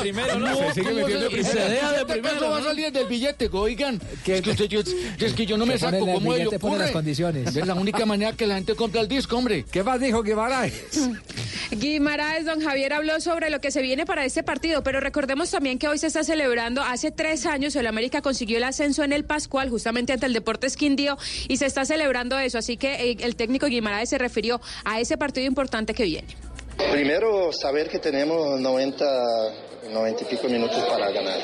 primero, 0.00 0.38
No, 0.38 0.56
Se 0.56 0.74
sigue 0.74 0.86
¿cómo 0.90 0.96
metiendo 1.00 1.24
se- 1.26 1.30
primero. 1.30 1.52
se 1.52 1.68
deja 1.68 1.92
va 2.48 2.58
a 2.58 2.62
salir 2.62 2.92
del 2.92 3.06
billete, 3.06 3.48
oigan. 3.52 4.00
Es 4.26 4.40
que, 4.42 4.50
usted, 4.50 4.64
yo, 4.66 4.80
es 4.80 5.32
que 5.34 5.46
yo 5.46 5.56
no 5.56 5.66
me 5.66 5.78
saco 5.78 5.98
como 6.00 6.32
ellos 6.34 6.46
billete, 6.50 6.58
pone 6.58 6.78
las 6.78 6.90
condiciones. 6.90 7.54
Es 7.54 7.66
la 7.66 7.74
única 7.74 8.04
manera 8.06 8.32
que 8.32 8.46
la 8.46 8.54
gente 8.56 8.74
compra 8.74 9.00
el 9.00 9.08
disco, 9.08 9.36
hombre. 9.36 9.64
¿Qué 9.70 9.82
más 9.82 10.00
dijo 10.00 10.22
Guimaraes? 10.22 10.74
Guimaraes, 11.82 12.44
don 12.44 12.60
Javier 12.60 12.92
habló 12.92 13.20
sobre 13.20 13.50
lo 13.50 13.60
que 13.60 13.72
se 13.72 13.82
viene 13.82 14.06
para 14.06 14.24
este 14.24 14.44
partido, 14.44 14.84
pero 14.84 15.00
recordemos 15.00 15.50
también 15.50 15.80
que 15.80 15.88
hoy 15.88 15.98
se 15.98 16.06
está 16.06 16.22
celebrando, 16.22 16.80
hace 16.80 17.10
tres 17.10 17.44
años 17.44 17.74
el 17.74 17.88
América 17.88 18.22
consiguió 18.22 18.58
el 18.58 18.62
ascenso 18.62 19.02
en 19.02 19.12
el 19.12 19.24
Pascual, 19.24 19.68
justamente 19.68 20.12
ante 20.12 20.26
el 20.26 20.32
Deportes 20.32 20.76
Quindío, 20.76 21.18
y 21.48 21.56
se 21.56 21.66
está 21.66 21.84
celebrando 21.84 22.38
eso, 22.38 22.56
así 22.56 22.76
que 22.76 23.10
eh, 23.10 23.16
el 23.22 23.34
técnico 23.34 23.66
Guimaraes 23.66 24.10
se 24.10 24.18
refirió 24.18 24.60
a 24.84 25.00
ese 25.00 25.18
partido 25.18 25.44
importante 25.44 25.92
que 25.92 26.04
viene. 26.04 26.28
Primero, 26.92 27.52
saber 27.52 27.88
que 27.88 27.98
tenemos 27.98 28.60
90, 28.60 29.04
90 29.90 30.22
y 30.22 30.26
pico 30.26 30.48
minutos 30.48 30.82
para 30.84 31.10
ganar. 31.10 31.38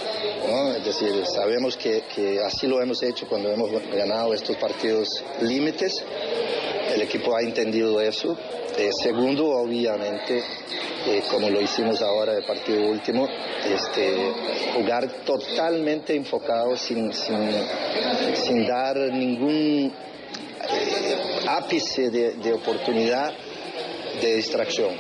¿no? 0.47 0.75
Es 0.75 0.85
decir, 0.85 1.27
sabemos 1.27 1.77
que, 1.77 2.05
que 2.15 2.41
así 2.41 2.67
lo 2.67 2.81
hemos 2.81 3.03
hecho 3.03 3.27
cuando 3.29 3.51
hemos 3.51 3.71
ganado 3.93 4.35
estos 4.35 4.57
partidos 4.57 5.25
límites. 5.43 6.03
El 6.95 7.03
equipo 7.03 7.37
ha 7.37 7.43
entendido 7.43 8.01
eso. 8.01 8.37
Eh, 8.77 8.91
segundo, 9.03 9.49
obviamente, 9.49 10.43
eh, 11.07 11.23
como 11.31 11.51
lo 11.51 11.61
hicimos 11.61 12.01
ahora 12.01 12.37
el 12.37 12.45
partido 12.45 12.89
último, 12.89 13.29
este, 13.65 14.33
jugar 14.75 15.09
totalmente 15.25 16.15
enfocado 16.15 16.77
sin, 16.77 17.13
sin, 17.13 17.51
sin 18.35 18.67
dar 18.67 18.97
ningún 18.97 19.93
eh, 19.93 21.41
ápice 21.49 22.11
de, 22.11 22.33
de 22.35 22.53
oportunidad 22.53 23.35
de 24.21 24.37
distracción. 24.37 24.95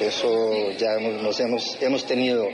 Eso 0.00 0.70
ya 0.78 0.94
hemos, 0.94 1.22
nos 1.22 1.40
hemos, 1.40 1.78
hemos 1.80 2.04
tenido 2.06 2.48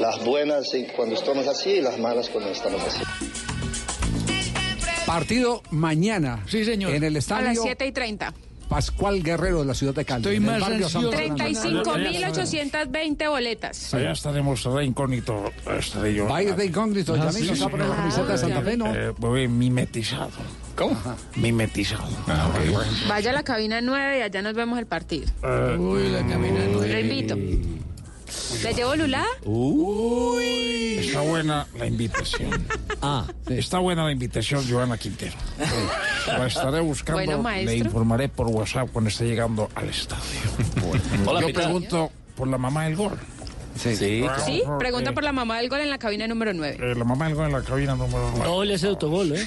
las 0.00 0.24
buenas 0.24 0.70
cuando 0.94 1.14
estamos 1.14 1.46
así 1.46 1.70
y 1.70 1.80
las 1.80 1.98
malas 1.98 2.28
cuando 2.28 2.50
estamos 2.50 2.82
así. 2.82 3.02
Partido 5.06 5.62
mañana. 5.70 6.44
Sí, 6.48 6.64
señor. 6.64 6.94
En 6.94 7.04
el 7.04 7.12
A 7.12 7.14
las 7.14 7.24
estadio. 7.24 7.62
7 7.62 7.86
y 7.86 7.92
30. 7.92 8.34
Pascual 8.68 9.22
Guerrero 9.22 9.60
de 9.60 9.66
la 9.66 9.74
ciudad 9.74 9.94
de 9.94 10.04
Cali. 10.04 10.22
Estoy 10.22 10.40
más 10.40 10.60
barrio 10.60 10.88
San 10.88 11.04
ansioso. 11.04 11.18
Fernando. 11.18 11.44
35.820 11.92 13.30
boletas. 13.30 13.94
Allá 13.94 14.12
estaremos 14.12 14.64
de 14.64 14.84
incógnito. 14.84 15.52
Estaré 15.78 16.14
yo. 16.14 16.26
Va 16.28 16.38
a 16.38 16.42
ir 16.42 16.56
de 16.56 16.66
incógnito, 16.66 17.16
ya 17.16 17.26
mismo 17.26 17.54
se 17.54 17.60
va 17.60 17.66
a 17.66 17.70
poner 17.70 17.88
la 17.88 17.96
camiseta 17.96 18.32
de 18.32 18.38
Santa 18.38 18.62
Fe, 18.62 18.76
¿no? 18.76 18.94
Eh, 18.94 19.12
voy 19.18 19.48
mimetizado. 19.48 20.30
¿Cómo? 20.76 20.96
Mimetizado. 21.36 22.08
Vaya 23.08 23.30
a 23.30 23.34
la 23.34 23.42
cabina 23.42 23.80
9 23.80 24.18
y 24.18 24.22
allá 24.22 24.42
nos 24.42 24.54
vemos 24.54 24.78
el 24.78 24.86
partido. 24.86 25.26
Uy, 25.78 26.08
la 26.08 26.26
cabina 26.26 26.64
Lo 26.64 26.98
invito. 26.98 27.36
¿Le 28.62 28.72
llevo 28.74 28.94
Lula? 28.96 29.24
Uy. 29.44 30.98
Está 31.00 31.20
buena 31.20 31.66
la 31.78 31.86
invitación. 31.86 32.66
Ah, 33.02 33.26
Está 33.48 33.78
buena 33.78 34.04
la 34.04 34.12
invitación, 34.12 34.64
Joana 34.68 34.96
Quintero. 34.96 35.36
La 36.26 36.46
estaré 36.46 36.80
buscando. 36.80 37.20
Bueno, 37.20 37.42
maestro. 37.42 37.72
Le 37.72 37.78
informaré 37.78 38.28
por 38.28 38.46
WhatsApp 38.48 38.88
cuando 38.92 39.08
esté 39.10 39.26
llegando 39.26 39.68
al 39.74 39.88
estadio. 39.88 40.22
Hola, 41.26 41.40
Yo 41.42 41.52
pregunto 41.52 42.10
por 42.36 42.48
la 42.48 42.58
mamá 42.58 42.84
del 42.84 42.96
gol. 42.96 43.18
Sí. 43.76 43.96
Sí, 43.96 44.62
pregunta 44.78 45.12
por 45.12 45.24
la 45.24 45.32
mamá 45.32 45.58
del 45.58 45.68
gol 45.68 45.80
en 45.80 45.90
la 45.90 45.98
cabina 45.98 46.28
número 46.28 46.54
9. 46.54 46.78
Eh, 46.80 46.94
la 46.94 47.04
mamá 47.04 47.26
del 47.26 47.34
gol 47.34 47.46
en 47.46 47.52
la 47.52 47.62
cabina 47.62 47.96
número 47.96 48.30
9. 48.36 48.44
No 48.48 48.64
le 48.64 48.74
hace 48.74 48.86
autogol, 48.86 49.34
¿eh? 49.34 49.44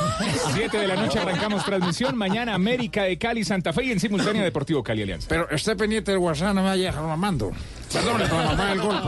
7 0.54 0.78
de 0.78 0.86
la 0.86 0.96
noche 0.96 1.18
arrancamos 1.18 1.62
transmisión. 1.64 2.16
Mañana 2.16 2.54
América 2.54 3.02
de 3.02 3.18
Cali, 3.18 3.44
Santa 3.44 3.74
Fe 3.74 3.84
y 3.84 3.92
en 3.92 4.00
simultánea 4.00 4.42
Deportivo 4.42 4.82
Cali 4.82 5.02
Alianza. 5.02 5.26
Pero 5.28 5.50
esté 5.50 5.76
pendiente 5.76 6.10
del 6.10 6.20
WhatsApp, 6.20 6.54
no 6.54 6.62
me 6.62 6.68
vaya 6.70 6.88
a 6.88 6.92
dejar 6.92 7.04
mamando. 7.04 7.52
Perdón, 7.92 8.20
la 8.20 8.28
mamá 8.28 8.66
del 8.70 8.80
gol. 8.80 9.02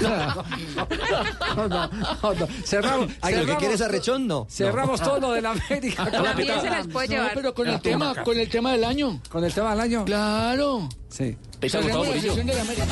No, 0.00 1.68
no, 1.68 1.88
no, 1.88 2.34
no. 2.34 2.48
Cerramos. 2.64 3.10
Ay, 3.20 3.34
lo 3.34 3.40
que 3.40 3.44
cerramos 3.44 3.58
quieres 3.58 3.80
arrechón, 3.80 4.26
no. 4.26 4.46
Cerramos 4.50 5.00
todo 5.00 5.20
lo 5.20 5.32
de 5.32 5.42
la 5.42 5.50
América. 5.50 6.10
También 6.10 6.60
se 6.60 6.70
las 6.70 6.86
puede 6.88 7.08
llevar. 7.08 7.32
pero 7.34 7.54
con 7.54 7.68
el 7.68 7.80
tema- 7.80 8.14
con 8.22 8.38
el 8.38 8.48
tema 8.48 8.72
del 8.72 8.84
año. 8.84 9.20
Con 9.30 9.44
el 9.44 9.52
tema 9.52 9.70
del 9.70 9.80
año. 9.80 10.04
Claro. 10.04 10.88
Sí. 11.08 11.36
¿Te 11.60 11.66
está 11.66 11.80
gustado, 11.80 12.04
Murillo? 12.04 12.34
de 12.34 12.44
la 12.44 12.60
América. 12.60 12.84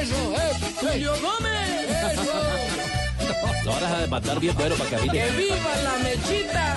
Eso, 0.00 0.14
eh. 0.36 0.72
¡Julio 0.80 1.12
Gómez! 1.22 2.18
No 3.64 3.70
vas 3.72 3.82
a 3.82 3.98
demandar 3.98 4.40
bien 4.40 4.54
bueno 4.56 4.74
para 4.76 4.90
que 4.90 4.96
¡Que 4.96 5.30
viva 5.30 5.76
la 5.84 5.96
mechita! 6.02 6.76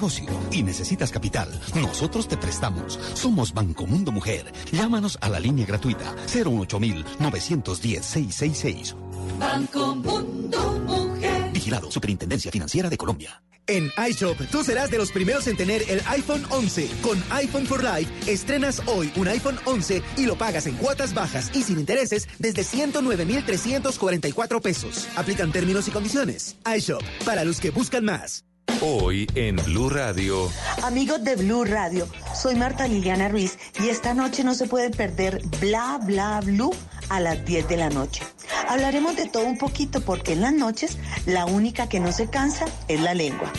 Negocio 0.00 0.30
y 0.50 0.62
necesitas 0.62 1.10
capital, 1.10 1.50
nosotros 1.74 2.26
te 2.26 2.38
prestamos. 2.38 2.98
Somos 3.12 3.52
Banco 3.52 3.86
Mundo 3.86 4.10
Mujer. 4.10 4.50
Llámanos 4.72 5.18
a 5.20 5.28
la 5.28 5.38
línea 5.38 5.66
gratuita 5.66 6.16
08910-666. 6.26 8.94
Banco 9.38 9.94
Mundo 9.96 10.80
Mujer. 10.86 11.50
Vigilado 11.52 11.90
Superintendencia 11.90 12.50
Financiera 12.50 12.88
de 12.88 12.96
Colombia. 12.96 13.42
En 13.66 13.90
iShop, 14.08 14.38
tú 14.50 14.64
serás 14.64 14.90
de 14.90 14.96
los 14.96 15.12
primeros 15.12 15.46
en 15.46 15.58
tener 15.58 15.82
el 15.90 16.00
iPhone 16.06 16.46
11. 16.48 16.88
Con 17.02 17.22
iPhone 17.30 17.66
for 17.66 17.84
Life, 17.84 18.10
estrenas 18.26 18.80
hoy 18.86 19.12
un 19.16 19.28
iPhone 19.28 19.58
11 19.66 20.02
y 20.16 20.24
lo 20.24 20.36
pagas 20.36 20.66
en 20.66 20.76
cuotas 20.76 21.12
bajas 21.12 21.50
y 21.54 21.62
sin 21.62 21.78
intereses 21.78 22.26
desde 22.38 22.64
109,344 22.64 24.62
pesos. 24.62 25.08
Aplican 25.14 25.52
términos 25.52 25.86
y 25.88 25.90
condiciones. 25.90 26.56
iShop, 26.74 27.02
para 27.26 27.44
los 27.44 27.60
que 27.60 27.70
buscan 27.70 28.06
más. 28.06 28.46
Hoy 28.80 29.26
en 29.34 29.56
Blue 29.56 29.90
Radio. 29.90 30.50
Amigos 30.82 31.22
de 31.22 31.36
Blue 31.36 31.64
Radio, 31.64 32.06
soy 32.34 32.54
Marta 32.54 32.86
Liliana 32.86 33.28
Ruiz 33.28 33.58
y 33.78 33.88
esta 33.88 34.14
noche 34.14 34.44
no 34.44 34.54
se 34.54 34.66
pueden 34.66 34.92
perder 34.92 35.42
Bla 35.60 35.98
Bla 36.02 36.40
Blue 36.40 36.74
a 37.08 37.20
las 37.20 37.44
10 37.44 37.68
de 37.68 37.76
la 37.76 37.90
noche. 37.90 38.22
Hablaremos 38.68 39.16
de 39.16 39.26
todo 39.26 39.44
un 39.44 39.58
poquito 39.58 40.00
porque 40.00 40.32
en 40.32 40.40
las 40.40 40.52
noches 40.52 40.98
la 41.26 41.44
única 41.46 41.88
que 41.88 42.00
no 42.00 42.12
se 42.12 42.30
cansa 42.30 42.64
es 42.88 43.00
la 43.00 43.14
lengua. 43.14 43.52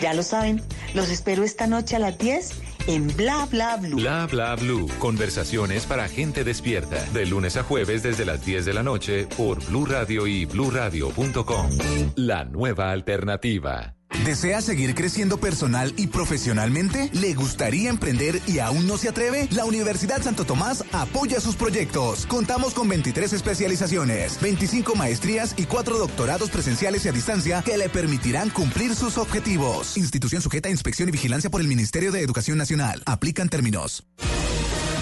Ya 0.00 0.14
lo 0.14 0.22
saben, 0.22 0.62
los 0.94 1.10
espero 1.10 1.42
esta 1.42 1.66
noche 1.66 1.96
a 1.96 1.98
las 1.98 2.18
10 2.18 2.50
en 2.86 3.08
Bla 3.16 3.46
Bla 3.50 3.76
Blue. 3.78 3.96
Bla 3.96 4.26
Bla 4.26 4.54
Blue. 4.54 4.88
Conversaciones 4.98 5.86
para 5.86 6.08
gente 6.08 6.44
despierta. 6.44 7.02
De 7.12 7.26
lunes 7.26 7.56
a 7.56 7.64
jueves 7.64 8.02
desde 8.02 8.24
las 8.24 8.44
10 8.44 8.64
de 8.64 8.74
la 8.74 8.82
noche 8.82 9.26
por 9.36 9.64
Blue 9.66 9.86
Radio 9.86 10.26
y 10.26 10.44
bluradio.com. 10.44 11.70
La 12.14 12.44
nueva 12.44 12.92
alternativa. 12.92 13.97
¿Desea 14.24 14.60
seguir 14.60 14.94
creciendo 14.94 15.38
personal 15.38 15.94
y 15.96 16.08
profesionalmente? 16.08 17.10
¿Le 17.12 17.34
gustaría 17.34 17.88
emprender 17.88 18.40
y 18.46 18.58
aún 18.58 18.86
no 18.86 18.98
se 18.98 19.08
atreve? 19.08 19.48
La 19.50 19.64
Universidad 19.64 20.22
Santo 20.22 20.44
Tomás 20.44 20.84
apoya 20.92 21.40
sus 21.40 21.56
proyectos. 21.56 22.26
Contamos 22.26 22.74
con 22.74 22.88
23 22.88 23.32
especializaciones, 23.32 24.40
25 24.40 24.94
maestrías 24.96 25.54
y 25.56 25.64
4 25.64 25.98
doctorados 25.98 26.50
presenciales 26.50 27.04
y 27.04 27.08
a 27.08 27.12
distancia 27.12 27.62
que 27.64 27.78
le 27.78 27.88
permitirán 27.88 28.50
cumplir 28.50 28.94
sus 28.94 29.18
objetivos. 29.18 29.96
Institución 29.96 30.42
sujeta 30.42 30.68
a 30.68 30.72
inspección 30.72 31.08
y 31.08 31.12
vigilancia 31.12 31.48
por 31.48 31.60
el 31.60 31.68
Ministerio 31.68 32.12
de 32.12 32.20
Educación 32.20 32.58
Nacional. 32.58 33.02
Aplican 33.06 33.48
términos. 33.48 34.04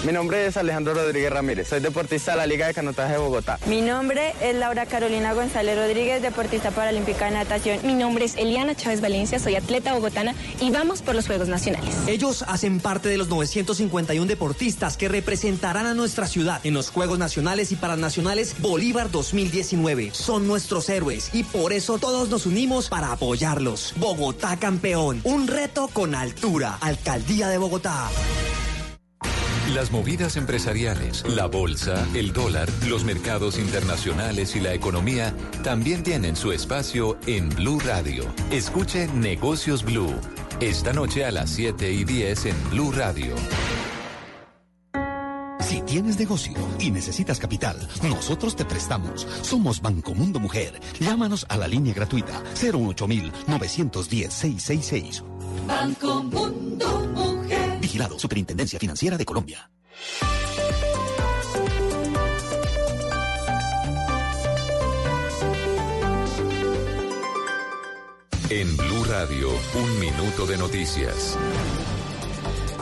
Mi 0.05 0.13
nombre 0.13 0.45
es 0.45 0.55
Alejandro 0.57 0.93
Rodríguez 0.93 1.31
Ramírez, 1.31 1.67
soy 1.67 1.79
deportista 1.79 2.31
de 2.31 2.37
la 2.37 2.45
Liga 2.45 2.67
de 2.67 2.73
Canotaje 2.73 3.13
de 3.13 3.17
Bogotá. 3.17 3.59
Mi 3.65 3.81
nombre 3.81 4.33
es 4.41 4.55
Laura 4.55 4.85
Carolina 4.85 5.33
González 5.33 5.75
Rodríguez, 5.75 6.21
deportista 6.21 6.71
paralímpica 6.71 7.25
de 7.25 7.31
natación. 7.31 7.79
Mi 7.83 7.93
nombre 7.93 8.25
es 8.25 8.35
Eliana 8.35 8.75
Chávez 8.75 9.01
Valencia, 9.01 9.39
soy 9.39 9.55
atleta 9.55 9.93
bogotana 9.93 10.35
y 10.61 10.69
vamos 10.69 11.01
por 11.01 11.15
los 11.15 11.25
Juegos 11.25 11.47
Nacionales. 11.47 11.95
Ellos 12.07 12.45
hacen 12.47 12.79
parte 12.79 13.09
de 13.09 13.17
los 13.17 13.27
951 13.27 14.27
deportistas 14.27 14.97
que 14.97 15.09
representarán 15.09 15.87
a 15.87 15.93
nuestra 15.93 16.27
ciudad 16.27 16.61
en 16.63 16.75
los 16.75 16.89
Juegos 16.89 17.17
Nacionales 17.17 17.71
y 17.71 17.75
Paranacionales 17.75 18.55
Bolívar 18.61 19.09
2019. 19.11 20.11
Son 20.13 20.47
nuestros 20.47 20.89
héroes 20.89 21.31
y 21.33 21.43
por 21.43 21.73
eso 21.73 21.97
todos 21.97 22.29
nos 22.29 22.45
unimos 22.45 22.87
para 22.87 23.11
apoyarlos. 23.11 23.93
Bogotá 23.97 24.57
campeón, 24.57 25.21
un 25.23 25.47
reto 25.47 25.89
con 25.91 26.13
altura. 26.13 26.77
Alcaldía 26.81 27.49
de 27.49 27.57
Bogotá. 27.57 28.09
Las 29.73 29.91
movidas 29.91 30.37
empresariales, 30.37 31.25
la 31.27 31.45
bolsa, 31.45 32.07
el 32.13 32.31
dólar, 32.31 32.69
los 32.87 33.03
mercados 33.03 33.59
internacionales 33.59 34.55
y 34.55 34.61
la 34.61 34.73
economía 34.73 35.35
también 35.61 36.03
tienen 36.03 36.37
su 36.37 36.53
espacio 36.53 37.17
en 37.27 37.49
Blue 37.49 37.81
Radio. 37.81 38.23
Escuche 38.49 39.07
Negocios 39.07 39.83
Blue. 39.83 40.15
Esta 40.61 40.93
noche 40.93 41.25
a 41.25 41.31
las 41.31 41.49
7 41.49 41.91
y 41.91 42.05
10 42.05 42.45
en 42.45 42.69
Blue 42.71 42.93
Radio. 42.93 43.35
Si 45.59 45.81
tienes 45.81 46.17
negocio 46.17 46.53
y 46.79 46.91
necesitas 46.91 47.37
capital, 47.37 47.75
nosotros 48.03 48.55
te 48.55 48.63
prestamos. 48.63 49.27
Somos 49.41 49.81
Banco 49.81 50.15
Mundo 50.15 50.39
Mujer. 50.39 50.79
Llámanos 50.97 51.45
a 51.49 51.57
la 51.57 51.67
línea 51.67 51.93
gratuita 51.93 52.41
08910-666. 52.55 55.23
Banco 55.67 56.23
Mundo 56.23 57.05
Mujer. 57.13 57.66
Vigilado 57.87 58.19
Superintendencia 58.19 58.77
Financiera 58.79 59.17
de 59.17 59.23
Colombia. 59.23 59.71
En 68.49 68.75
Blue 68.75 69.05
Radio, 69.05 69.49
un 69.75 69.99
minuto 70.01 70.45
de 70.45 70.57
noticias. 70.57 71.37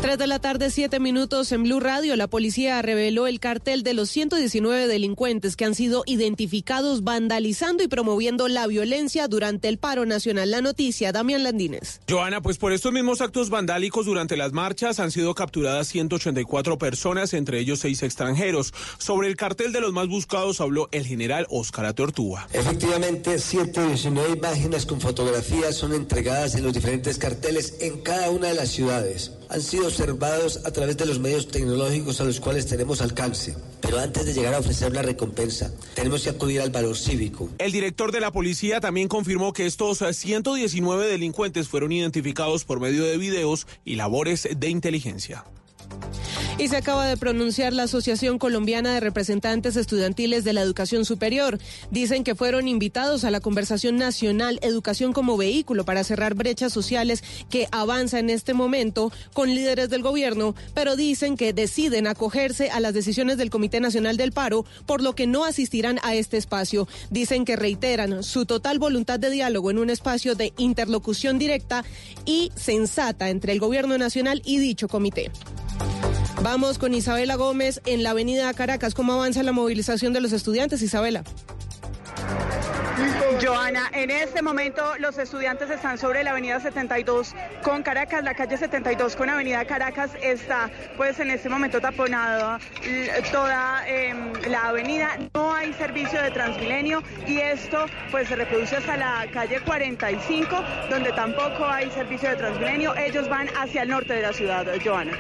Tres 0.02 0.18
de 0.18 0.28
la 0.28 0.40
tarde, 0.40 0.70
siete 0.70 1.00
minutos 1.00 1.52
en 1.52 1.64
Blue 1.64 1.80
Radio. 1.80 2.16
La 2.16 2.28
policía 2.28 2.82
reveló 2.82 3.28
el 3.28 3.40
cartel 3.40 3.82
de 3.82 3.94
los 3.94 4.10
119 4.10 4.88
delincuentes 4.88 5.56
que 5.56 5.66
han 5.66 5.74
sido 5.74 6.04
identificados 6.06 7.04
vandalizando 7.04 7.84
y 7.84 7.88
promoviendo 7.88 8.48
la 8.48 8.68
violencia 8.68 9.28
durante 9.28 9.68
el 9.68 9.78
paro 9.78 10.06
nacional. 10.06 10.52
La 10.52 10.62
noticia, 10.62 11.12
Damián 11.12 11.44
Landines. 11.44 12.02
Joana, 12.10 12.42
pues 12.42 12.58
por 12.58 12.74
estos 12.74 12.92
mismos 12.92 13.22
actos 13.22 13.50
vandálicos 13.50 14.06
durante 14.06 14.38
las 14.38 14.52
marchas 14.54 15.00
han 15.00 15.12
sido 15.12 15.34
capturadas 15.34 15.88
184 15.88 16.78
personas, 16.78 17.34
entre 17.34 17.60
ellos 17.60 17.80
seis 17.80 18.04
extranjeros. 18.04 18.74
Sobre 18.98 19.28
el 19.28 19.36
cartel 19.36 19.72
de 19.72 19.82
los 19.82 19.94
más 19.94 20.08
buscados 20.08 20.62
habló 20.62 20.88
el 20.92 21.06
general 21.06 21.48
Óscar 21.50 21.86
Atortúa. 21.86 22.48
Efectivamente, 22.54 23.40
119 23.40 24.38
imágenes 24.38 24.86
con 24.86 25.02
fotografías 25.02 25.76
son 25.76 25.94
entregadas 25.94 26.56
en 26.56 26.64
los 26.64 26.74
diferentes 26.74 27.18
carteles 27.18 27.78
en 27.80 28.02
cada 28.02 28.30
una 28.30 28.50
de 28.50 28.54
las 28.56 28.70
ciudades. 28.70 29.32
Han 29.50 29.62
sido 29.62 29.88
observados 29.88 30.62
a 30.66 30.72
través 30.72 30.98
de 30.98 31.06
los 31.06 31.20
medios 31.20 31.48
tecnológicos 31.48 32.20
a 32.22 32.24
los 32.24 32.40
cuales 32.40 32.66
tenemos 32.66 33.02
alcance. 33.02 33.56
Pero 33.82 34.00
antes 34.00 34.26
de 34.26 34.34
llegar 34.34 34.54
a 34.54 34.60
ofrecer 34.60 34.94
la 34.94 35.02
recompensa, 35.02 35.72
tenemos 35.94 36.24
que 36.24 36.30
acudir 36.30 36.62
al 36.62 36.72
valor 36.72 36.98
cívico. 36.98 37.50
El 37.58 37.72
director 37.72 38.12
de 38.12 38.20
la 38.20 38.32
policía 38.32 38.80
también 38.80 39.08
confirmó 39.08 39.54
que 39.54 39.66
estos 39.66 40.00
119 40.00 41.08
delincuentes 41.08 41.68
fueron 41.68 41.92
identificados 41.92 42.66
por 42.66 42.80
medio 42.80 43.04
de 43.04 43.18
videos 43.18 43.68
y 43.84 43.96
labores 43.96 44.48
de 44.56 44.70
inteligencia. 44.70 45.46
Y 46.58 46.70
se 46.70 46.78
acaba 46.78 47.06
de 47.06 47.18
pronunciar 47.18 47.74
la 47.74 47.84
Asociación 47.84 48.40
Colombiana 48.40 48.94
de 48.94 49.02
Representantes 49.02 49.76
Estudiantiles 49.76 50.46
de 50.46 50.54
la 50.54 50.62
Educación 50.62 51.04
Superior. 51.04 51.60
Dicen 51.92 52.24
que 52.24 52.34
fueron 52.34 52.70
invitados 52.70 53.26
a 53.26 53.32
la 53.32 53.42
conversación 53.42 53.98
nacional 53.98 54.60
Educación 54.62 55.12
como 55.12 55.36
vehículo 55.36 55.84
para 55.84 56.06
cerrar 56.06 56.34
brechas 56.34 56.72
sociales 56.72 57.26
que 57.50 57.68
avanza 57.72 58.20
en 58.20 58.30
este 58.30 58.54
momento 58.54 59.12
con 59.34 59.54
líderes 59.54 59.90
del 59.90 60.02
gobierno, 60.02 60.56
pero 60.74 60.96
dicen 60.96 61.36
que 61.36 61.52
deciden 61.52 62.08
acogerse 62.08 62.70
a 62.70 62.80
las 62.80 62.94
decisiones 62.94 63.38
del 63.38 63.50
Comité 63.50 63.82
Nacional 63.82 64.16
del 64.16 64.32
Paro, 64.32 64.66
por 64.86 65.04
lo 65.04 65.14
que 65.14 65.28
no 65.28 65.44
asistirán 65.44 66.00
a 66.04 66.16
este 66.16 66.38
espacio. 66.38 66.88
Dicen 67.10 67.44
que 67.44 67.58
reiteran 67.58 68.24
su 68.24 68.46
total 68.46 68.80
voluntad 68.80 69.20
de 69.20 69.30
diálogo 69.30 69.72
en 69.72 69.80
un 69.80 69.90
espacio 69.90 70.36
de 70.36 70.54
interlocución 70.58 71.38
directa 71.38 71.84
y 72.26 72.54
sensata 72.56 73.30
entre 73.30 73.52
el 73.52 73.60
gobierno 73.60 73.98
nacional 73.98 74.42
y 74.46 74.58
dicho 74.58 74.88
comité. 74.88 75.32
Vamos 76.42 76.78
con 76.78 76.94
Isabela 76.94 77.36
Gómez 77.36 77.82
en 77.86 78.04
la 78.04 78.12
avenida 78.12 78.54
Caracas. 78.54 78.94
¿Cómo 78.94 79.14
avanza 79.14 79.42
la 79.44 79.52
movilización 79.52 80.14
de 80.14 80.22
los 80.22 80.32
estudiantes, 80.32 80.82
Isabela? 80.82 81.24
Joana, 83.42 83.90
en 83.94 84.10
este 84.10 84.42
momento 84.42 84.98
los 85.00 85.18
estudiantes 85.18 85.70
están 85.70 85.98
sobre 85.98 86.24
la 86.24 86.32
avenida 86.32 86.60
72 86.60 87.36
con 87.62 87.84
Caracas, 87.84 88.24
la 88.24 88.34
calle 88.34 88.58
72 88.58 89.16
con 89.16 89.30
avenida 89.30 89.66
Caracas 89.66 90.12
está 90.22 90.70
pues 90.96 91.20
en 91.20 91.30
este 91.30 91.50
momento 91.50 91.82
taponada 91.82 92.60
toda 93.32 93.88
em, 93.88 94.32
la 94.48 94.70
avenida, 94.70 95.18
no 95.34 95.54
hay 95.54 95.74
servicio 95.74 96.22
de 96.22 96.32
Transmilenio 96.32 97.04
y 97.28 97.40
esto 97.40 97.86
pues 98.12 98.30
se 98.30 98.36
reproduce 98.36 98.78
hasta 98.78 98.96
la 98.96 99.28
calle 99.34 99.60
45 99.60 100.64
donde 100.90 101.12
tampoco 101.12 101.66
hay 101.66 101.90
servicio 101.92 102.30
de 102.30 102.38
Transmilenio, 102.38 102.96
ellos 102.96 103.28
van 103.28 103.48
hacia 103.58 103.84
el 103.84 103.90
norte 103.90 104.14
de 104.14 104.22
la 104.22 104.34
ciudad, 104.34 104.66
Joana. 104.84 105.12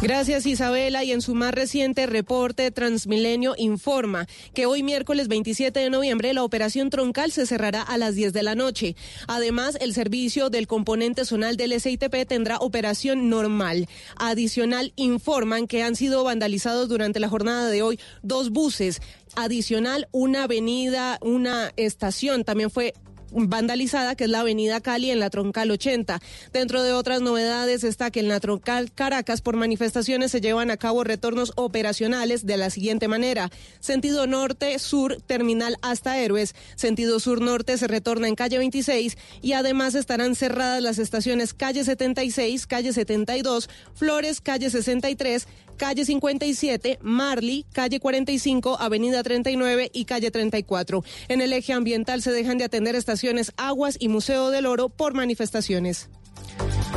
Gracias 0.00 0.44
Isabela 0.44 1.02
y 1.02 1.12
en 1.12 1.22
su 1.22 1.34
más 1.34 1.54
reciente 1.54 2.06
reporte 2.06 2.70
Transmilenio 2.70 3.54
informa 3.56 4.26
que 4.52 4.66
hoy 4.66 4.82
miércoles 4.82 5.28
27 5.28 5.80
de 5.80 5.88
noviembre 5.88 6.34
la 6.34 6.42
operación 6.42 6.90
troncal 6.90 7.32
se 7.32 7.46
cerrará 7.46 7.80
a 7.80 7.96
las 7.96 8.14
10 8.14 8.34
de 8.34 8.42
la 8.42 8.54
noche. 8.54 8.96
Además, 9.28 9.78
el 9.80 9.94
servicio 9.94 10.50
del 10.50 10.66
componente 10.66 11.24
zonal 11.24 11.56
del 11.56 11.80
SITP 11.80 12.26
tendrá 12.28 12.58
operación 12.58 13.30
normal. 13.30 13.88
Adicional 14.16 14.92
informan 14.96 15.66
que 15.66 15.82
han 15.82 15.96
sido 15.96 16.22
vandalizados 16.22 16.88
durante 16.88 17.18
la 17.18 17.30
jornada 17.30 17.70
de 17.70 17.82
hoy 17.82 17.98
dos 18.22 18.50
buses. 18.50 19.00
Adicional, 19.36 20.08
una 20.12 20.44
avenida, 20.44 21.18
una 21.22 21.72
estación 21.76 22.44
también 22.44 22.70
fue 22.70 22.94
vandalizada, 23.34 24.14
que 24.14 24.24
es 24.24 24.30
la 24.30 24.40
avenida 24.40 24.80
Cali 24.80 25.10
en 25.10 25.20
la 25.20 25.30
Troncal 25.30 25.70
80. 25.70 26.20
Dentro 26.52 26.82
de 26.82 26.92
otras 26.92 27.20
novedades 27.20 27.84
está 27.84 28.10
que 28.10 28.20
en 28.20 28.28
la 28.28 28.40
Troncal 28.40 28.92
Caracas 28.92 29.42
por 29.42 29.56
manifestaciones 29.56 30.30
se 30.30 30.40
llevan 30.40 30.70
a 30.70 30.76
cabo 30.76 31.04
retornos 31.04 31.52
operacionales 31.56 32.46
de 32.46 32.56
la 32.56 32.70
siguiente 32.70 33.08
manera. 33.08 33.50
Sentido 33.80 34.26
norte-sur, 34.26 35.20
terminal 35.26 35.76
hasta 35.82 36.18
Héroes. 36.18 36.54
Sentido 36.76 37.20
sur-norte 37.20 37.76
se 37.78 37.88
retorna 37.88 38.28
en 38.28 38.34
calle 38.34 38.58
26 38.58 39.16
y 39.42 39.52
además 39.52 39.94
estarán 39.94 40.34
cerradas 40.34 40.82
las 40.82 40.98
estaciones 40.98 41.54
calle 41.54 41.84
76, 41.84 42.66
calle 42.66 42.92
72, 42.92 43.68
Flores, 43.94 44.40
calle 44.40 44.70
63, 44.70 45.46
calle 45.76 46.04
57, 46.04 46.98
Marley, 47.02 47.66
calle 47.72 48.00
45, 48.00 48.80
avenida 48.80 49.22
39 49.22 49.90
y 49.92 50.04
calle 50.04 50.30
34. 50.30 51.04
En 51.28 51.40
el 51.40 51.52
eje 51.52 51.72
ambiental 51.72 52.22
se 52.22 52.32
dejan 52.32 52.58
de 52.58 52.64
atender 52.64 52.94
estaciones 52.94 53.52
Aguas 53.56 53.96
y 53.98 54.08
Museo 54.08 54.50
del 54.50 54.66
Oro 54.66 54.88
por 54.88 55.14
manifestaciones. 55.14 56.08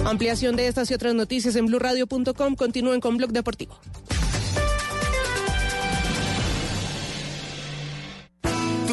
Ampliación 0.05 0.55
de 0.55 0.67
estas 0.67 0.89
y 0.91 0.93
otras 0.93 1.15
noticias 1.15 1.55
en 1.55 1.65
blurradio.com. 1.65 2.55
Continúen 2.55 3.01
con 3.01 3.17
Blog 3.17 3.31
Deportivo. 3.31 3.79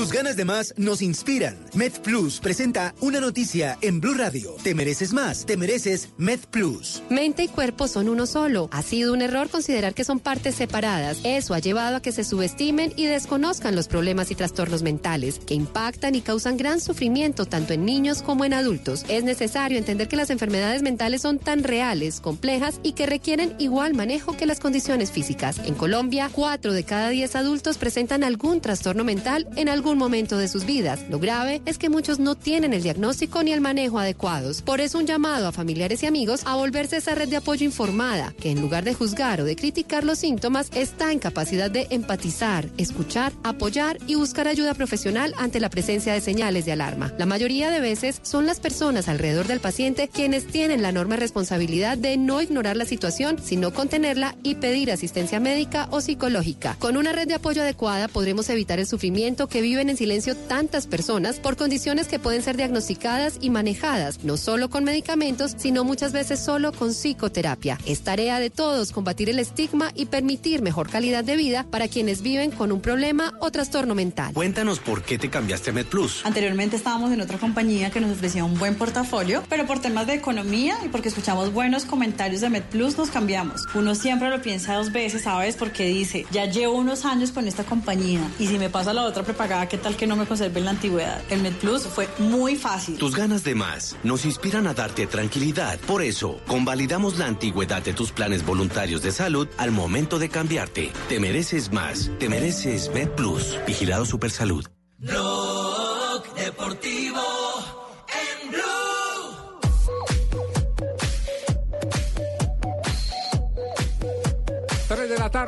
Tus 0.04 0.12
ganas 0.12 0.36
de 0.36 0.44
más 0.44 0.74
nos 0.76 1.00
inspiran. 1.00 1.56
MedPlus 1.72 2.38
presenta 2.38 2.94
una 3.00 3.20
noticia 3.20 3.78
en 3.80 4.02
Blue 4.02 4.12
Radio. 4.12 4.54
Te 4.62 4.74
mereces 4.74 5.14
más, 5.14 5.46
te 5.46 5.56
mereces 5.56 6.10
MedPlus. 6.18 7.02
Mente 7.08 7.44
y 7.44 7.48
cuerpo 7.48 7.88
son 7.88 8.10
uno 8.10 8.26
solo. 8.26 8.68
Ha 8.70 8.82
sido 8.82 9.14
un 9.14 9.22
error 9.22 9.48
considerar 9.48 9.94
que 9.94 10.04
son 10.04 10.20
partes 10.20 10.56
separadas. 10.56 11.20
Eso 11.24 11.54
ha 11.54 11.58
llevado 11.58 11.96
a 11.96 12.02
que 12.02 12.12
se 12.12 12.22
subestimen 12.22 12.92
y 12.96 13.06
desconozcan 13.06 13.74
los 13.74 13.88
problemas 13.88 14.30
y 14.30 14.34
trastornos 14.34 14.82
mentales 14.82 15.38
que 15.38 15.54
impactan 15.54 16.14
y 16.14 16.20
causan 16.20 16.58
gran 16.58 16.82
sufrimiento 16.82 17.46
tanto 17.46 17.72
en 17.72 17.86
niños 17.86 18.20
como 18.20 18.44
en 18.44 18.52
adultos. 18.52 19.06
Es 19.08 19.24
necesario 19.24 19.78
entender 19.78 20.06
que 20.06 20.16
las 20.16 20.28
enfermedades 20.28 20.82
mentales 20.82 21.22
son 21.22 21.38
tan 21.38 21.64
reales, 21.64 22.20
complejas 22.20 22.78
y 22.82 22.92
que 22.92 23.06
requieren 23.06 23.54
igual 23.58 23.94
manejo 23.94 24.36
que 24.36 24.44
las 24.44 24.60
condiciones 24.60 25.10
físicas. 25.10 25.60
En 25.64 25.72
Colombia, 25.72 26.28
4 26.30 26.74
de 26.74 26.84
cada 26.84 27.08
10 27.08 27.36
adultos 27.36 27.78
presentan 27.78 28.22
algún 28.22 28.60
trastorno 28.60 29.02
mental 29.02 29.48
en 29.56 29.70
algún 29.70 29.93
momento 29.98 30.38
de 30.38 30.48
sus 30.48 30.64
vidas. 30.64 31.00
Lo 31.08 31.18
grave 31.18 31.62
es 31.66 31.78
que 31.78 31.88
muchos 31.88 32.18
no 32.18 32.34
tienen 32.34 32.72
el 32.72 32.82
diagnóstico 32.82 33.42
ni 33.42 33.52
el 33.52 33.60
manejo 33.60 33.98
adecuados. 33.98 34.62
Por 34.62 34.80
eso 34.80 34.98
un 34.98 35.06
llamado 35.06 35.48
a 35.48 35.52
familiares 35.52 36.02
y 36.02 36.06
amigos 36.06 36.42
a 36.44 36.56
volverse 36.56 36.96
esa 36.96 37.14
red 37.14 37.28
de 37.28 37.36
apoyo 37.36 37.64
informada, 37.64 38.34
que 38.40 38.50
en 38.50 38.60
lugar 38.60 38.84
de 38.84 38.94
juzgar 38.94 39.40
o 39.40 39.44
de 39.44 39.56
criticar 39.56 40.04
los 40.04 40.18
síntomas, 40.18 40.70
está 40.74 41.12
en 41.12 41.18
capacidad 41.18 41.70
de 41.70 41.86
empatizar, 41.90 42.68
escuchar, 42.78 43.32
apoyar 43.42 43.98
y 44.06 44.14
buscar 44.14 44.48
ayuda 44.48 44.74
profesional 44.74 45.34
ante 45.38 45.60
la 45.60 45.70
presencia 45.70 46.12
de 46.12 46.20
señales 46.20 46.64
de 46.64 46.72
alarma. 46.72 47.12
La 47.18 47.26
mayoría 47.26 47.70
de 47.70 47.80
veces 47.80 48.20
son 48.22 48.46
las 48.46 48.60
personas 48.60 49.08
alrededor 49.08 49.46
del 49.46 49.60
paciente 49.60 50.08
quienes 50.08 50.46
tienen 50.46 50.82
la 50.82 50.90
enorme 50.90 51.16
responsabilidad 51.16 51.98
de 51.98 52.16
no 52.16 52.40
ignorar 52.40 52.76
la 52.76 52.86
situación, 52.86 53.36
sino 53.42 53.72
contenerla 53.72 54.36
y 54.42 54.56
pedir 54.56 54.90
asistencia 54.90 55.40
médica 55.40 55.88
o 55.90 56.00
psicológica. 56.00 56.76
Con 56.78 56.96
una 56.96 57.12
red 57.12 57.28
de 57.28 57.34
apoyo 57.34 57.62
adecuada 57.62 58.08
podremos 58.08 58.48
evitar 58.50 58.78
el 58.78 58.86
sufrimiento 58.86 59.48
que 59.48 59.60
viven 59.60 59.83
en 59.88 59.96
silencio 59.96 60.36
tantas 60.36 60.86
personas 60.86 61.40
por 61.40 61.56
condiciones 61.56 62.08
que 62.08 62.18
pueden 62.18 62.42
ser 62.42 62.56
diagnosticadas 62.56 63.38
y 63.40 63.50
manejadas, 63.50 64.24
no 64.24 64.36
solo 64.36 64.70
con 64.70 64.84
medicamentos, 64.84 65.54
sino 65.56 65.84
muchas 65.84 66.12
veces 66.12 66.40
solo 66.40 66.72
con 66.72 66.90
psicoterapia. 66.90 67.78
Es 67.86 68.02
tarea 68.02 68.40
de 68.40 68.50
todos 68.50 68.92
combatir 68.92 69.30
el 69.30 69.38
estigma 69.38 69.90
y 69.94 70.06
permitir 70.06 70.62
mejor 70.62 70.88
calidad 70.88 71.24
de 71.24 71.36
vida 71.36 71.66
para 71.70 71.88
quienes 71.88 72.22
viven 72.22 72.50
con 72.50 72.72
un 72.72 72.80
problema 72.80 73.32
o 73.40 73.50
trastorno 73.50 73.94
mental. 73.94 74.34
Cuéntanos 74.34 74.78
por 74.78 75.02
qué 75.02 75.18
te 75.18 75.30
cambiaste 75.30 75.70
a 75.70 75.72
MedPlus. 75.72 76.24
Anteriormente 76.24 76.76
estábamos 76.76 77.12
en 77.12 77.20
otra 77.20 77.38
compañía 77.38 77.90
que 77.90 78.00
nos 78.00 78.12
ofrecía 78.12 78.44
un 78.44 78.58
buen 78.58 78.74
portafolio, 78.76 79.42
pero 79.48 79.66
por 79.66 79.80
temas 79.80 80.06
de 80.06 80.14
economía 80.14 80.76
y 80.84 80.88
porque 80.88 81.08
escuchamos 81.08 81.52
buenos 81.52 81.84
comentarios 81.84 82.40
de 82.40 82.50
MedPlus 82.50 82.96
nos 82.98 83.10
cambiamos. 83.10 83.66
Uno 83.74 83.94
siempre 83.94 84.30
lo 84.30 84.40
piensa 84.42 84.74
dos 84.74 84.92
veces, 84.92 85.22
¿sabes? 85.22 85.56
Porque 85.56 85.86
dice, 85.86 86.26
ya 86.30 86.46
llevo 86.46 86.76
unos 86.76 87.04
años 87.04 87.30
con 87.30 87.46
esta 87.46 87.64
compañía 87.64 88.20
y 88.38 88.46
si 88.46 88.58
me 88.58 88.70
pasa 88.70 88.92
la 88.92 89.04
otra 89.04 89.22
prepagada, 89.22 89.63
¿qué 89.68 89.78
tal 89.78 89.96
que 89.96 90.06
no 90.06 90.16
me 90.16 90.26
conserve 90.26 90.58
en 90.58 90.64
la 90.64 90.70
antigüedad? 90.72 91.22
El 91.30 91.42
MedPlus 91.42 91.82
fue 91.82 92.08
muy 92.18 92.56
fácil. 92.56 92.98
Tus 92.98 93.14
ganas 93.14 93.44
de 93.44 93.54
más 93.54 93.96
nos 94.02 94.24
inspiran 94.24 94.66
a 94.66 94.74
darte 94.74 95.06
tranquilidad. 95.06 95.78
Por 95.80 96.02
eso, 96.02 96.40
convalidamos 96.46 97.18
la 97.18 97.26
antigüedad 97.26 97.82
de 97.82 97.92
tus 97.92 98.12
planes 98.12 98.44
voluntarios 98.44 99.02
de 99.02 99.12
salud 99.12 99.48
al 99.58 99.70
momento 99.70 100.18
de 100.18 100.28
cambiarte. 100.28 100.92
Te 101.08 101.20
mereces 101.20 101.72
más. 101.72 102.10
Te 102.18 102.28
mereces 102.28 102.90
MedPlus. 102.94 103.58
Vigilado 103.66 104.04
Supersalud. 104.06 104.64
Blog 104.98 106.34
Deportivo 106.34 107.43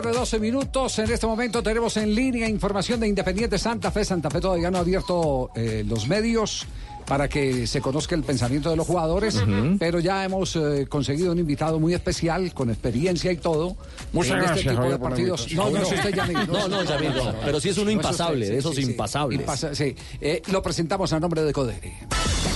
tarde, 0.02 0.12
12 0.12 0.38
minutos. 0.40 0.98
En 0.98 1.10
este 1.10 1.26
momento 1.26 1.62
tenemos 1.62 1.96
en 1.96 2.14
línea 2.14 2.48
información 2.48 3.00
de 3.00 3.08
Independiente 3.08 3.58
Santa 3.58 3.90
Fe. 3.90 4.04
Santa 4.04 4.30
Fe 4.30 4.40
todavía 4.40 4.70
no 4.70 4.78
ha 4.78 4.80
abierto 4.80 5.50
eh, 5.54 5.84
los 5.86 6.06
medios. 6.08 6.66
para 7.06 7.28
que 7.28 7.68
se 7.68 7.80
conozca 7.80 8.16
el 8.16 8.24
pensamiento 8.24 8.68
de 8.68 8.74
los 8.74 8.84
jugadores. 8.84 9.40
Pero 9.78 10.00
ya 10.00 10.24
hemos 10.24 10.56
eh, 10.56 10.86
conseguido 10.88 11.30
un 11.30 11.38
invitado 11.38 11.78
muy 11.78 11.94
especial, 11.94 12.52
con 12.52 12.68
experiencia 12.68 13.30
y 13.30 13.36
todo. 13.36 13.76
Muchas 14.12 14.32
en 14.32 14.38
gracias, 14.38 14.58
este 14.58 14.70
tipo 14.70 14.82
de 14.90 14.98
partidos. 14.98 15.40
invitación. 15.52 15.72
No, 15.72 15.78
no 15.78 15.86
es 15.86 15.92
usted, 15.92 16.14
Yamil. 16.14 16.38
No, 16.48 16.66
no, 16.68 16.82
Yamil, 16.82 17.14
no. 17.14 17.34
Pero 17.44 17.60
sí 17.60 17.68
es 17.68 17.76
uno 17.78 17.84
No 17.86 17.90
impasable, 17.92 18.40
usted, 18.46 18.52
de 18.54 18.58
esos 18.58 18.78
impasables. 18.80 19.38
Impasa- 19.40 19.72
sí. 19.76 19.94
Eh, 20.20 20.42
lo 20.50 20.60
presentamos 20.62 21.12
a 21.12 21.20
nombre 21.20 21.44
de 21.44 21.52
Codere. 21.52 21.94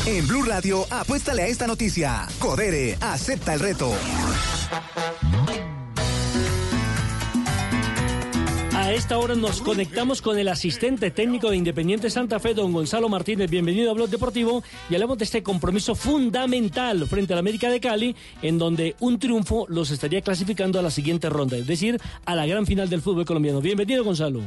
En 0.07 0.27
Blue 0.27 0.43
Radio, 0.43 0.85
apuéstale 0.91 1.43
a 1.43 1.47
esta 1.47 1.69
noticia. 1.69 2.27
Codere, 2.41 2.99
acepta 3.01 3.55
el 3.55 3.61
reto. 3.61 3.93
A 8.81 8.95
esta 8.95 9.19
hora 9.19 9.35
nos 9.35 9.61
conectamos 9.61 10.23
con 10.23 10.39
el 10.39 10.49
asistente 10.49 11.11
técnico 11.11 11.51
de 11.51 11.59
Independiente 11.59 12.09
Santa 12.09 12.41
Fe, 12.41 12.55
don 12.55 12.73
Gonzalo 12.73 13.11
Martínez. 13.11 13.51
Bienvenido 13.51 13.91
a 13.91 13.95
Blog 13.95 14.09
Deportivo 14.09 14.63
y 14.89 14.95
hablamos 14.95 15.19
de 15.19 15.25
este 15.25 15.43
compromiso 15.43 15.95
fundamental 15.95 17.07
frente 17.07 17.35
al 17.35 17.41
América 17.41 17.69
de 17.69 17.79
Cali, 17.79 18.17
en 18.41 18.57
donde 18.57 18.97
un 19.01 19.19
triunfo 19.19 19.67
los 19.69 19.91
estaría 19.91 20.23
clasificando 20.23 20.79
a 20.79 20.83
la 20.83 20.91
siguiente 20.91 21.29
ronda, 21.29 21.59
es 21.59 21.67
decir, 21.67 21.99
a 22.25 22.35
la 22.35 22.47
gran 22.47 22.65
final 22.65 22.89
del 22.89 23.03
fútbol 23.03 23.27
colombiano. 23.27 23.61
Bienvenido, 23.61 24.03
Gonzalo. 24.03 24.41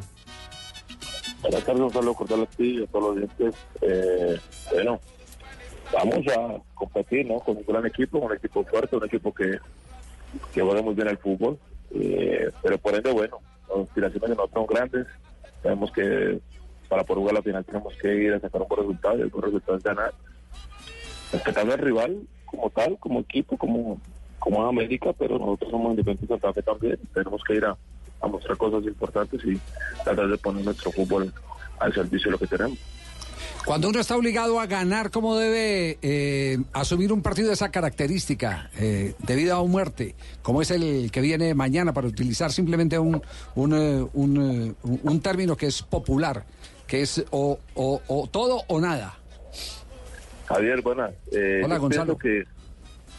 Buenas 1.43 1.63
tardes, 1.63 1.93
saludo 1.93 2.13
cordial 2.15 2.41
a 2.41 2.45
ti 2.47 2.79
y 2.79 2.83
a 2.83 2.87
todos 2.87 3.15
los 3.15 3.15
oyentes. 3.15 3.55
Eh, 3.81 4.39
bueno, 4.73 4.99
vamos 5.93 6.27
a 6.35 6.59
competir 6.73 7.27
¿no? 7.27 7.39
con 7.39 7.57
un 7.57 7.65
gran 7.67 7.85
equipo, 7.85 8.17
un 8.17 8.33
equipo 8.33 8.65
fuerte, 8.65 8.95
un 8.95 9.05
equipo 9.05 9.31
que, 9.31 9.59
que 10.55 10.61
juega 10.61 10.81
muy 10.81 10.95
bien 10.95 11.09
el 11.09 11.19
fútbol, 11.19 11.59
eh, 11.93 12.49
pero 12.63 12.79
por 12.79 12.95
ende, 12.95 13.11
bueno, 13.11 13.37
las 13.75 13.87
aspiraciones 13.87 14.29
de 14.29 14.35
nosotros 14.35 14.65
son 14.65 14.75
grandes. 14.75 15.07
Sabemos 15.61 15.91
que 15.91 16.39
para 16.89 17.03
poder 17.03 17.19
jugar 17.19 17.35
la 17.35 17.41
final 17.41 17.65
tenemos 17.65 17.93
que 17.95 18.15
ir 18.15 18.33
a 18.33 18.39
sacar 18.39 18.61
un 18.61 18.67
buen 18.67 18.81
resultado 18.81 19.17
y 19.17 19.21
el 19.21 19.29
buen 19.29 19.43
resultado 19.45 19.77
es 19.77 19.83
ganar. 19.83 20.13
Respetando 21.31 21.73
al 21.73 21.79
rival 21.79 22.21
como 22.45 22.69
tal, 22.69 22.97
como 22.99 23.19
equipo, 23.21 23.57
como, 23.57 23.99
como 24.39 24.65
América, 24.65 25.11
pero 25.17 25.39
nosotros 25.39 25.71
somos 25.71 25.91
independientes 25.91 26.29
de 26.29 26.35
Santa 26.35 26.53
Fe 26.53 26.61
también. 26.61 26.99
Tenemos 27.13 27.41
que 27.43 27.55
ir 27.55 27.65
a, 27.65 27.75
a 28.21 28.27
mostrar 28.27 28.57
cosas 28.57 28.83
importantes 28.83 29.43
y 29.43 29.59
tratar 30.03 30.27
de 30.27 30.37
poner 30.37 30.63
nuestro 30.65 30.91
fútbol 30.91 31.33
al 31.79 31.93
servicio 31.93 32.27
de 32.27 32.31
lo 32.31 32.37
que 32.37 32.47
tenemos. 32.47 32.77
Cuando 33.65 33.87
uno 33.89 33.99
está 33.99 34.17
obligado 34.17 34.59
a 34.59 34.65
ganar, 34.65 35.09
¿cómo 35.09 35.37
debe 35.37 35.97
eh, 36.01 36.57
asumir 36.73 37.13
un 37.13 37.21
partido 37.21 37.47
de 37.47 37.53
esa 37.53 37.71
característica, 37.71 38.69
eh, 38.77 39.13
de 39.19 39.35
vida 39.35 39.59
o 39.59 39.67
muerte, 39.67 40.15
como 40.41 40.61
es 40.61 40.69
el 40.71 41.09
que 41.11 41.21
viene 41.21 41.53
mañana, 41.53 41.93
para 41.93 42.07
utilizar 42.07 42.51
simplemente 42.51 42.99
un, 42.99 43.21
un, 43.55 43.73
eh, 43.73 44.05
un, 44.13 44.67
eh, 44.81 44.87
un- 45.03 45.21
término 45.21 45.55
que 45.55 45.67
es 45.67 45.81
popular, 45.81 46.45
que 46.87 47.01
es 47.03 47.23
o, 47.31 47.57
o- 47.75 48.01
o 48.07 48.27
todo 48.27 48.63
o 48.67 48.81
nada? 48.81 49.17
Javier, 50.45 50.81
buenas. 50.81 51.11
Hola, 51.63 51.75
yo 51.75 51.81
Gonzalo. 51.81 52.17
Pienso 52.17 52.17
que, 52.17 52.43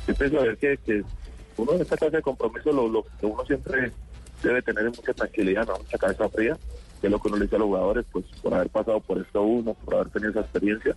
yo 0.09 0.15
pienso 0.15 0.39
a 0.41 0.43
ver 0.43 0.59
que, 0.59 0.77
que 0.85 1.03
uno 1.57 1.73
en 1.73 1.81
esta 1.81 1.97
clase 1.97 2.17
de 2.17 2.23
compromiso 2.23 2.71
lo, 2.71 2.87
lo 2.89 3.03
que 3.19 3.25
uno 3.27 3.45
siempre 3.47 3.93
debe 4.43 4.61
tener 4.61 4.87
es 4.89 4.97
mucha 4.99 5.15
tranquilidad, 5.15 5.67
¿no? 5.67 5.79
mucha 5.79 5.97
cabeza 5.97 6.29
fría, 6.29 6.59
que 7.05 7.09
es 7.09 7.13
lo 7.13 7.19
que 7.21 7.29
uno 7.29 7.37
le 7.37 7.43
dice 7.45 7.57
a 7.57 7.59
los 7.59 7.67
jugadores, 7.67 8.07
pues 8.11 8.25
por 8.43 8.55
haber 8.55 8.71
pasado 8.71 8.99
por 8.99 9.19
esto 9.19 9.43
uno, 9.43 9.75
por 9.75 9.95
haber 9.95 10.09
tenido 10.09 10.31
esa 10.31 10.41
experiencia. 10.41 10.97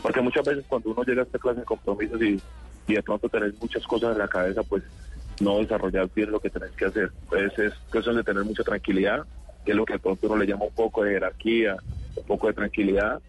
Porque 0.00 0.22
muchas 0.22 0.46
veces 0.46 0.64
cuando 0.66 0.88
uno 0.92 1.02
llega 1.04 1.20
a 1.20 1.24
esta 1.26 1.38
clase 1.38 1.60
de 1.60 1.66
compromisos 1.66 2.22
y, 2.22 2.40
y 2.88 2.94
de 2.94 3.02
pronto 3.02 3.28
tenés 3.28 3.52
muchas 3.60 3.86
cosas 3.86 4.12
en 4.12 4.18
la 4.20 4.28
cabeza, 4.28 4.62
pues 4.62 4.82
no 5.40 5.58
desarrollar 5.58 6.08
bien 6.14 6.30
lo 6.30 6.40
que 6.40 6.48
tenés 6.48 6.70
que 6.70 6.86
hacer. 6.86 7.12
Pues 7.28 7.52
es 7.58 7.74
cuestión 7.90 8.16
de 8.16 8.24
tener 8.24 8.42
mucha 8.44 8.62
tranquilidad, 8.62 9.26
que 9.62 9.72
es 9.72 9.76
lo 9.76 9.84
que 9.84 9.92
de 9.92 9.98
pronto 9.98 10.26
uno 10.26 10.38
le 10.38 10.46
llama 10.46 10.64
un 10.64 10.72
poco 10.74 11.04
de 11.04 11.12
jerarquía, 11.12 11.76
un 12.16 12.24
poco 12.24 12.46
de 12.46 12.54
tranquilidad. 12.54 13.20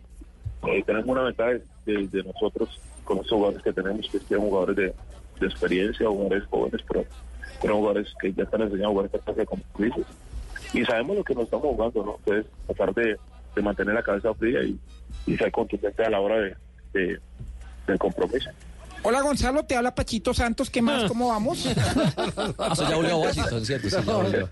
Eh, 0.67 0.81
tenemos 0.85 1.09
una 1.09 1.23
ventaja 1.23 1.49
de, 1.49 1.63
de- 1.85 2.07
de 2.07 2.23
nosotros 2.23 2.79
con 3.03 3.17
los 3.17 3.29
jugadores 3.29 3.61
que 3.63 3.73
tenemos, 3.73 4.07
que 4.09 4.19
son 4.19 4.39
jugadores 4.39 4.77
de, 4.77 4.93
de 5.41 5.45
experiencia, 5.45 6.07
jugadores 6.07 6.45
jóvenes, 6.49 6.81
pero, 6.87 7.03
pero 7.61 7.75
jugadores 7.75 8.07
que 8.21 8.31
ya 8.31 8.43
están 8.43 8.61
enseñando 8.61 8.87
a 8.87 8.91
jugar 8.91 9.05
esta 9.07 9.19
clase 9.19 9.39
de 9.41 9.45
compromisos. 9.45 10.05
Y 10.73 10.83
sabemos 10.85 11.17
lo 11.17 11.23
que 11.23 11.35
nos 11.35 11.45
estamos 11.45 11.67
jugando, 11.67 12.03
¿no? 12.03 12.15
Entonces, 12.19 12.51
tratar 12.67 12.93
de, 12.95 13.17
mantener 13.61 13.93
la 13.93 14.03
cabeza 14.03 14.33
fría 14.33 14.59
y, 14.63 15.37
ser 15.37 15.51
contundente 15.51 16.03
a 16.03 16.09
la 16.09 16.19
hora 16.19 16.55
de- 16.93 17.19
del 17.87 17.99
compromiso. 17.99 18.49
Hola 19.05 19.21
Gonzalo, 19.21 19.65
te 19.65 19.75
habla 19.75 19.93
Pachito 19.93 20.33
Santos, 20.33 20.69
¿qué 20.69 20.81
más? 20.81 21.03
¿Cómo 21.09 21.27
vamos? 21.27 21.65
Eso 21.65 22.89
ya 22.89 22.95
volvió 22.95 23.15
a 23.15 23.17
Washington, 23.17 23.65
¿cierto? 23.65 23.89
Sí, 23.89 23.95
ya 23.95 24.01
volvió. 24.13 24.49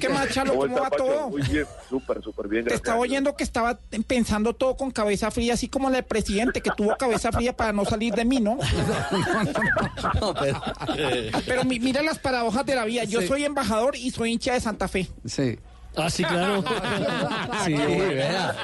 ¿Qué 0.00 0.08
más, 0.08 0.28
Chalo? 0.30 0.52
¿Cómo 0.54 0.66
está, 0.66 0.80
va 0.80 0.90
Pacho? 0.90 1.04
todo? 1.04 1.28
Muy 1.30 1.42
bien, 1.42 1.66
súper, 1.88 2.22
súper 2.22 2.48
bien. 2.48 2.64
Te 2.64 2.74
estaba 2.74 2.98
oyendo 2.98 3.36
que 3.36 3.44
estaba 3.44 3.78
pensando 4.06 4.54
todo 4.54 4.76
con 4.76 4.90
cabeza 4.90 5.30
fría, 5.30 5.54
así 5.54 5.68
como 5.68 5.90
el 5.90 6.02
presidente 6.04 6.62
que 6.62 6.70
tuvo 6.76 6.96
cabeza 6.96 7.30
fría 7.30 7.54
para 7.54 7.72
no 7.72 7.84
salir 7.84 8.14
de 8.14 8.24
mí, 8.24 8.40
¿no? 8.40 8.58
Pero 11.46 11.64
mi- 11.64 11.78
mira 11.80 12.02
las 12.02 12.18
paradojas 12.18 12.64
de 12.64 12.74
la 12.74 12.84
vida. 12.86 13.04
Yo 13.04 13.20
Sí. 13.20 13.28
soy 13.28 13.44
embajador 13.44 13.96
y 13.96 14.10
soy 14.10 14.32
hincha 14.32 14.54
de 14.54 14.60
Santa 14.60 14.88
Fe. 14.88 15.08
Sí. 15.26 15.58
Ah, 15.96 16.08
sí, 16.08 16.22
claro. 16.24 16.62
Sí, 17.64 17.74
vea. 17.74 18.54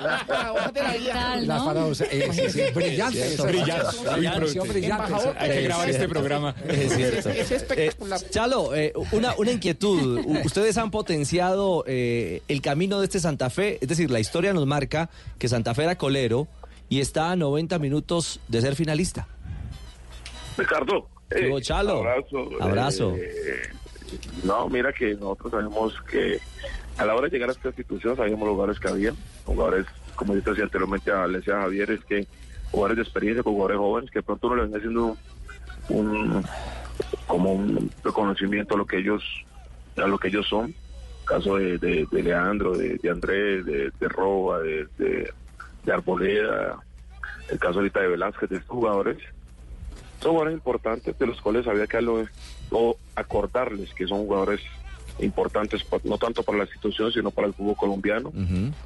La 0.75 0.93
vida. 0.93 1.37
Las 1.41 1.63
paradojas, 1.63 2.01
eh, 2.11 2.29
sí, 2.33 2.51
sí, 2.51 2.63
brillante. 2.75 3.35
Esa- 3.35 3.43
Brillante. 3.47 3.89
esa- 4.47 4.63
brillante. 4.63 4.87
Embajador, 4.87 5.37
Hay 5.39 5.51
que 5.51 5.63
grabar 5.63 5.91
este 5.91 6.09
programa. 6.09 6.55
Es 6.69 6.93
cierto. 6.95 7.29
Es 7.31 7.51
espectacular. 7.51 8.21
Eh, 8.23 8.27
Chalo, 8.31 8.75
eh, 8.75 8.93
una, 9.13 9.35
una 9.39 9.51
inquietud. 9.51 10.19
U- 10.25 10.41
Ustedes 10.45 10.79
han 10.79 10.91
potenciado 10.91 11.85
eh, 11.87 12.43
el 12.49 12.63
camino 12.63 13.01
de 13.01 13.07
este 13.07 13.19
Santa 13.21 13.51
Fe. 13.51 13.79
Es 13.81 13.89
decir, 13.89 14.11
la 14.11 14.21
historia 14.21 14.53
nos 14.53 14.67
marca 14.67 15.11
que 15.39 15.49
Santa 15.49 15.75
Fe 15.75 15.83
era 15.83 15.97
colero 15.99 16.47
y 16.89 17.01
está 17.01 17.33
a 17.33 17.37
90 17.37 17.79
minutos 17.81 18.39
de 18.49 18.61
ser 18.61 18.77
finalista. 18.77 19.27
Ricardo. 20.57 21.09
¿Qué 21.29 21.49
hubo, 21.49 21.61
Chalo? 21.61 21.99
Abrazo. 21.99 22.49
Abrazo. 22.61 23.15
Eh, 23.17 23.63
no, 24.45 24.69
mira 24.69 24.93
que 24.93 25.15
nosotros 25.15 25.51
sabemos 25.51 25.93
que 26.11 26.39
a 26.99 27.05
la 27.05 27.15
hora 27.15 27.29
de 27.29 27.31
llegar 27.31 27.49
a 27.49 27.53
esta 27.53 27.69
institución 27.69 28.17
sabíamos 28.17 28.47
los 28.47 28.55
jugadores 28.55 28.81
que 28.81 28.89
había. 28.89 29.13
Jugadores, 29.45 29.87
como 30.15 30.35
yo 30.35 30.65
anteriormente, 30.65 31.11
a- 31.13 31.27
le 31.27 31.39
decía 31.39 31.59
a 31.59 31.63
Javier, 31.63 31.91
es 31.91 32.05
que 32.05 32.27
jugadores 32.71 32.97
de 32.97 33.03
experiencia, 33.03 33.43
jugadores 33.43 33.79
jóvenes, 33.79 34.11
que 34.11 34.23
pronto 34.23 34.47
uno 34.49 34.57
les 34.57 34.65
venía 34.65 34.79
haciendo 34.79 35.17
un, 35.89 36.45
como 37.27 37.53
un 37.53 37.91
reconocimiento 38.03 38.75
a 38.75 38.79
lo 38.79 38.87
que 38.87 38.99
ellos, 38.99 39.23
a 39.97 40.07
lo 40.07 40.19
que 40.19 40.29
ellos 40.29 40.47
son. 40.49 40.75
Caso 41.25 41.57
de, 41.57 41.77
de- 41.79 42.07
de 42.11 42.23
Leandro, 42.23 42.77
de, 42.77 42.99
Andrés, 43.11 43.65
de, 43.67 43.91
de 43.99 44.09
Roba, 44.09 44.61
de, 44.61 44.87
de, 44.97 45.33
Arboleda, 45.93 46.79
el 47.51 47.59
caso 47.59 47.79
ahorita 47.81 48.01
de 48.01 48.09
Velázquez, 48.09 48.49
de 48.51 48.57
estos 48.57 48.71
jugadores 48.71 49.19
son 50.21 50.31
jugadores 50.33 50.55
importantes 50.55 51.19
de 51.19 51.27
los 51.27 51.41
cuales 51.41 51.67
había 51.67 51.87
que 51.87 51.97
o 52.71 52.97
acordarles 53.17 53.93
que 53.95 54.07
son 54.07 54.19
jugadores 54.19 54.61
importantes 55.19 55.85
no 56.05 56.19
tanto 56.19 56.43
para 56.43 56.59
la 56.59 56.65
institución 56.65 57.11
sino 57.13 57.31
para 57.31 57.47
el 57.49 57.55
fútbol 57.55 57.77
colombiano. 57.77 58.33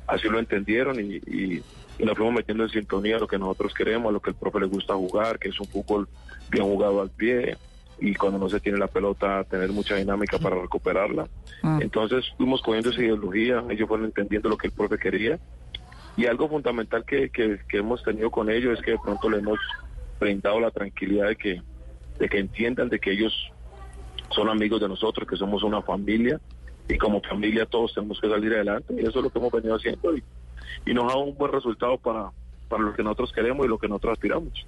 Así 0.06 0.28
lo 0.28 0.38
entendieron 0.38 1.00
y, 1.00 1.16
y, 1.16 1.62
y 1.98 2.04
nos 2.04 2.16
fuimos 2.16 2.34
metiendo 2.34 2.64
en 2.64 2.70
sintonía 2.70 3.16
a 3.16 3.20
lo 3.20 3.26
que 3.26 3.38
nosotros 3.38 3.74
queremos 3.74 4.10
a 4.10 4.12
lo 4.12 4.20
que 4.20 4.30
el 4.30 4.36
profe 4.36 4.60
le 4.60 4.66
gusta 4.66 4.94
jugar 4.94 5.38
que 5.38 5.48
es 5.48 5.60
un 5.60 5.66
fútbol 5.66 6.08
bien 6.50 6.64
jugado 6.64 7.00
al 7.00 7.10
pie 7.10 7.56
y 8.00 8.14
cuando 8.14 8.38
no 8.38 8.48
se 8.48 8.60
tiene 8.60 8.78
la 8.78 8.86
pelota 8.86 9.44
tener 9.44 9.70
mucha 9.70 9.96
dinámica 9.96 10.38
para 10.38 10.56
recuperarla. 10.60 11.28
Entonces 11.80 12.32
fuimos 12.36 12.62
cogiendo 12.62 12.90
esa 12.90 13.02
ideología 13.02 13.62
ellos 13.68 13.88
fueron 13.88 14.06
entendiendo 14.06 14.48
lo 14.48 14.56
que 14.56 14.68
el 14.68 14.72
profe 14.72 14.98
quería. 14.98 15.38
Y 16.16 16.26
algo 16.26 16.48
fundamental 16.48 17.04
que, 17.04 17.30
que, 17.30 17.60
que 17.68 17.78
hemos 17.78 18.02
tenido 18.02 18.30
con 18.30 18.50
ellos 18.50 18.78
es 18.78 18.84
que 18.84 18.92
de 18.92 18.98
pronto 18.98 19.28
le 19.30 19.38
hemos 19.38 19.58
brindado 20.18 20.60
la 20.60 20.70
tranquilidad 20.70 21.28
de 21.28 21.36
que, 21.36 21.62
de 22.18 22.28
que 22.28 22.38
entiendan 22.38 22.88
de 22.88 22.98
que 22.98 23.12
ellos 23.12 23.50
son 24.30 24.48
amigos 24.48 24.80
de 24.80 24.88
nosotros, 24.88 25.28
que 25.28 25.36
somos 25.36 25.62
una 25.62 25.82
familia 25.82 26.40
y 26.88 26.98
como 26.98 27.20
familia 27.20 27.66
todos 27.66 27.94
tenemos 27.94 28.20
que 28.20 28.28
salir 28.28 28.52
adelante 28.54 28.94
y 28.94 29.00
eso 29.00 29.18
es 29.18 29.24
lo 29.24 29.30
que 29.30 29.38
hemos 29.38 29.52
venido 29.52 29.76
haciendo 29.76 30.16
y, 30.16 30.22
y 30.86 30.94
nos 30.94 31.04
ha 31.04 31.08
dado 31.08 31.20
un 31.20 31.36
buen 31.36 31.52
resultado 31.52 31.98
para, 31.98 32.30
para 32.68 32.82
lo 32.82 32.94
que 32.94 33.02
nosotros 33.02 33.32
queremos 33.32 33.66
y 33.66 33.68
lo 33.68 33.78
que 33.78 33.88
nosotros 33.88 34.12
aspiramos. 34.12 34.66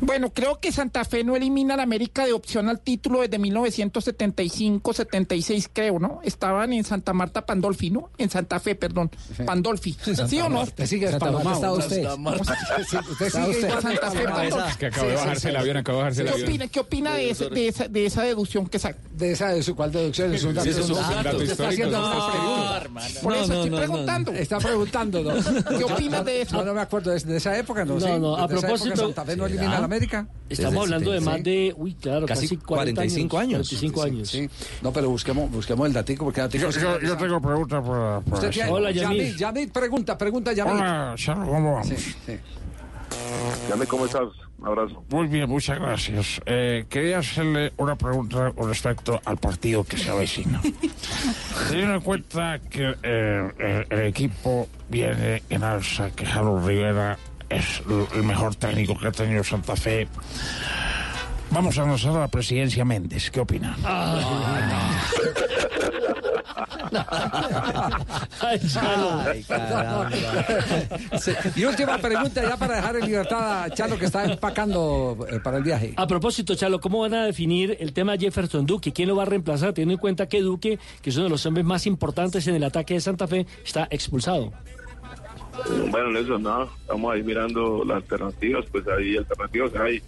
Bueno, 0.00 0.30
creo 0.32 0.58
que 0.60 0.70
Santa 0.72 1.04
Fe 1.04 1.22
no 1.24 1.36
elimina 1.36 1.74
a 1.74 1.76
la 1.78 1.82
América 1.84 2.26
de 2.26 2.32
opción 2.34 2.68
al 2.68 2.80
título 2.80 3.20
desde 3.22 3.38
1975-76, 3.38 5.70
creo, 5.72 5.98
¿no? 5.98 6.20
Estaban 6.22 6.72
en 6.74 6.84
Santa 6.84 7.12
Marta 7.14 7.44
Pandolfi, 7.46 7.90
¿no? 7.90 8.10
En 8.18 8.28
Santa 8.30 8.60
Fe, 8.60 8.74
perdón. 8.74 9.10
Pandolfi. 9.46 9.96
¿Sí 10.28 10.38
o 10.40 10.48
no? 10.48 10.62
Usted 10.62 10.86
sigue 10.86 11.08
Santa. 11.10 11.30
Marta 11.32 11.52
está 11.52 11.72
usted. 11.72 12.06
usted. 12.06 13.30
Sigue. 13.30 13.70
Santa 13.80 14.10
Fe, 14.10 14.24
Pandolfi. 14.24 14.78
Que 14.78 14.86
acabo 14.86 15.08
de 15.08 15.14
bajarse 15.14 15.48
el 15.48 15.56
avión, 15.56 15.76
acabo 15.78 15.98
de 15.98 16.02
bajarse 16.04 16.20
el 16.22 16.26
¿Qué 16.28 16.32
avión. 16.34 16.48
opina, 16.48 16.68
qué 16.68 16.80
opina 16.80 17.14
de, 17.14 17.30
ese- 17.30 17.48
de 17.48 17.68
esa, 17.68 17.88
de 17.88 18.06
esa 18.06 18.22
deducción 18.22 18.66
que 18.66 18.78
saca? 18.78 18.98
De 19.12 19.32
esa, 19.32 19.48
de 19.48 19.62
su, 19.62 19.74
¿cuál 19.74 19.92
deducción? 19.92 20.34
Es 20.34 20.44
un 20.44 20.54
dato, 20.54 20.68
es 20.68 20.76
un 20.76 20.88
dato 20.94 21.40
está 21.40 21.42
histórico. 21.42 21.64
haciendo 21.68 21.98
una 21.98 22.30
pregunta. 22.30 22.76
hermano. 22.76 23.06
Por 23.22 23.34
eso 23.34 23.44
estoy 23.54 23.70
preguntando. 23.70 24.32
Está 24.32 24.58
preguntando, 24.58 25.22
¿no? 25.22 25.34
¿Qué 25.78 25.84
opina 25.84 26.22
de 26.22 26.42
eso? 26.42 26.56
No, 26.56 26.64
no 26.64 26.74
me 26.74 26.80
acuerdo 26.82 27.12
de, 27.12 27.36
esa 27.36 27.56
época, 27.56 27.84
¿no? 27.84 27.94
No, 27.94 28.00
Sí, 28.00 28.20
no, 28.20 28.36
a 28.36 28.46
propósito- 28.46 28.94
Santa 28.96 29.24
Fe 29.24 29.36
no 29.36 29.46
elimina 29.46 29.78
ah. 29.78 29.85
América. 29.86 30.28
Estamos 30.48 30.84
hablando 30.84 31.10
de 31.12 31.20
más 31.20 31.42
de, 31.42 31.74
uy, 31.76 31.94
claro, 31.94 32.26
Casi 32.26 32.42
casi, 32.42 32.56
40 32.58 32.94
45 33.00 33.38
años. 33.38 33.68
45 33.68 34.02
Sí, 34.02 34.08
años. 34.08 34.28
sí. 34.28 34.50
No, 34.82 34.92
pero 34.92 35.08
busquemos, 35.10 35.50
busquemos 35.50 35.86
el 35.86 35.92
datico 35.92 36.24
porque 36.24 36.40
el 36.40 36.46
datico 36.48 36.70
Yo, 36.70 36.80
yo, 36.80 37.00
yo 37.00 37.16
tengo 37.16 37.40
preguntas 37.40 37.82
para, 37.82 38.20
para 38.20 38.36
Usted 38.36 38.50
tiene- 38.50 38.70
Hola, 38.70 38.90
Yamil. 38.90 39.36
Yamil. 39.36 39.68
Pregunta, 39.70 40.16
pregunta, 40.18 40.52
Yamil. 40.52 40.74
Hola, 40.74 41.14
¿cómo 41.26 41.72
vamos? 41.74 41.88
Sí, 41.88 41.96
sí. 41.96 42.38
¿cómo 43.88 44.06
estás? 44.06 44.28
Un 44.58 44.68
abrazo. 44.68 45.04
Muy 45.10 45.26
bien, 45.26 45.48
muchas 45.48 45.78
gracias. 45.78 46.40
Eh, 46.46 46.86
quería 46.88 47.18
hacerle 47.18 47.72
una 47.76 47.94
pregunta 47.96 48.52
con 48.52 48.68
respecto 48.68 49.20
al 49.24 49.36
partido 49.36 49.84
que 49.84 49.98
se 49.98 50.10
avecina. 50.10 50.62
Teniendo 51.68 51.94
en 51.96 52.00
cuenta 52.00 52.58
que 52.70 52.94
eh, 53.02 53.50
el, 53.90 53.98
el 53.98 54.06
equipo 54.06 54.66
viene 54.88 55.42
en 55.50 55.62
alza, 55.62 56.10
que 56.10 56.24
Harold 56.26 56.66
Rivera 56.66 57.18
es 57.48 57.82
el 58.14 58.22
mejor 58.22 58.54
técnico 58.54 58.96
que 58.98 59.08
ha 59.08 59.12
tenido 59.12 59.44
Santa 59.44 59.76
Fe. 59.76 60.08
Vamos 61.50 61.78
a 61.78 61.82
anunciar 61.82 62.16
a 62.16 62.20
la 62.20 62.28
presidencia 62.28 62.84
Méndez. 62.84 63.30
¿Qué 63.30 63.40
opina? 63.40 63.76
Ay, 68.40 68.60
Chalo. 68.68 69.22
Sí. 71.18 71.32
Y 71.54 71.64
última 71.64 71.98
pregunta 71.98 72.42
ya 72.42 72.56
para 72.56 72.76
dejar 72.76 72.96
en 72.96 73.06
libertad 73.06 73.64
a 73.64 73.70
Chalo 73.70 73.98
que 73.98 74.06
está 74.06 74.24
empacando 74.24 75.26
eh, 75.30 75.40
para 75.40 75.58
el 75.58 75.62
viaje. 75.62 75.94
A 75.96 76.06
propósito, 76.06 76.54
Chalo, 76.54 76.80
¿cómo 76.80 77.00
van 77.00 77.14
a 77.14 77.24
definir 77.24 77.76
el 77.80 77.92
tema 77.92 78.16
Jefferson 78.16 78.66
Duque? 78.66 78.92
¿Quién 78.92 79.08
lo 79.08 79.16
va 79.16 79.22
a 79.22 79.26
reemplazar? 79.26 79.72
Teniendo 79.72 79.94
en 79.94 80.00
cuenta 80.00 80.28
que 80.28 80.40
Duque, 80.40 80.78
que 81.00 81.10
es 81.10 81.16
uno 81.16 81.24
de 81.24 81.30
los 81.30 81.44
hombres 81.46 81.64
más 81.64 81.86
importantes 81.86 82.46
en 82.46 82.54
el 82.56 82.64
ataque 82.64 82.94
de 82.94 83.00
Santa 83.00 83.26
Fe, 83.26 83.46
está 83.64 83.86
expulsado. 83.90 84.52
Bueno, 85.90 86.10
Nelson, 86.10 86.42
nada, 86.42 86.68
estamos 86.80 87.14
ahí 87.14 87.22
mirando 87.22 87.84
las 87.84 87.96
alternativas, 87.96 88.66
pues 88.70 88.86
hay 88.88 89.16
alternativas, 89.16 89.74
hay. 89.76 90.02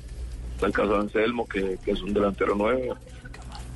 El 0.61 0.73
caso 0.73 0.93
de 0.95 0.99
Anselmo, 0.99 1.47
que, 1.47 1.79
es 1.87 2.03
un 2.03 2.13
delantero 2.13 2.57
nuevo, 2.57 2.97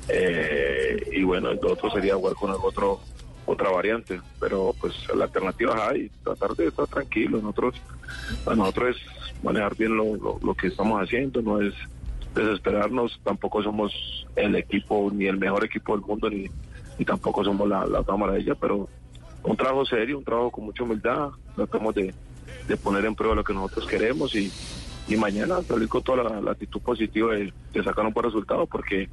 eh, 0.09 1.01
y 1.13 1.23
bueno, 1.23 1.49
el 1.49 1.59
otro 1.63 1.89
sería 1.91 2.15
jugar 2.15 2.35
con 2.35 2.51
el 2.51 2.57
otro, 2.61 2.99
otra 3.45 3.69
variante, 3.69 4.19
pero 4.37 4.75
pues 4.81 4.93
las 5.07 5.21
alternativas 5.21 5.79
hay, 5.79 6.11
tratar 6.23 6.55
de 6.55 6.67
estar 6.67 6.85
tranquilos, 6.87 7.41
nosotros, 7.41 7.75
para 8.43 8.57
nosotros 8.57 8.97
es 8.97 9.43
manejar 9.43 9.77
bien 9.77 9.95
lo, 9.95 10.15
lo, 10.17 10.39
lo 10.43 10.53
que 10.55 10.67
estamos 10.67 11.01
haciendo, 11.01 11.41
no 11.41 11.61
es 11.61 11.73
desesperarnos, 12.35 13.17
tampoco 13.23 13.63
somos 13.63 13.93
el 14.35 14.55
equipo, 14.55 15.09
ni 15.13 15.27
el 15.27 15.37
mejor 15.37 15.63
equipo 15.63 15.95
del 15.95 16.05
mundo, 16.05 16.29
ni, 16.29 16.47
ni 16.99 17.05
tampoco 17.05 17.45
somos 17.45 17.67
la, 17.67 17.85
la 17.85 18.03
cámara 18.03 18.33
de 18.33 18.41
ella, 18.41 18.55
pero 18.55 18.89
un 19.43 19.55
trabajo 19.57 19.85
serio, 19.85 20.17
un 20.17 20.23
trabajo 20.23 20.51
con 20.51 20.65
mucha 20.65 20.83
humildad, 20.83 21.29
tratamos 21.55 21.95
de, 21.95 22.13
de 22.67 22.77
poner 22.77 23.05
en 23.05 23.15
prueba 23.15 23.35
lo 23.35 23.43
que 23.43 23.53
nosotros 23.53 23.87
queremos 23.87 24.35
y, 24.35 24.51
y 25.07 25.15
mañana 25.15 25.61
salir 25.63 25.87
con 25.87 26.03
toda 26.03 26.23
la, 26.23 26.51
actitud 26.51 26.81
positiva 26.81 27.33
de, 27.33 27.53
de 27.73 27.83
sacar 27.83 28.05
un 28.05 28.13
buen 28.13 28.25
resultado 28.25 28.65
porque 28.65 29.09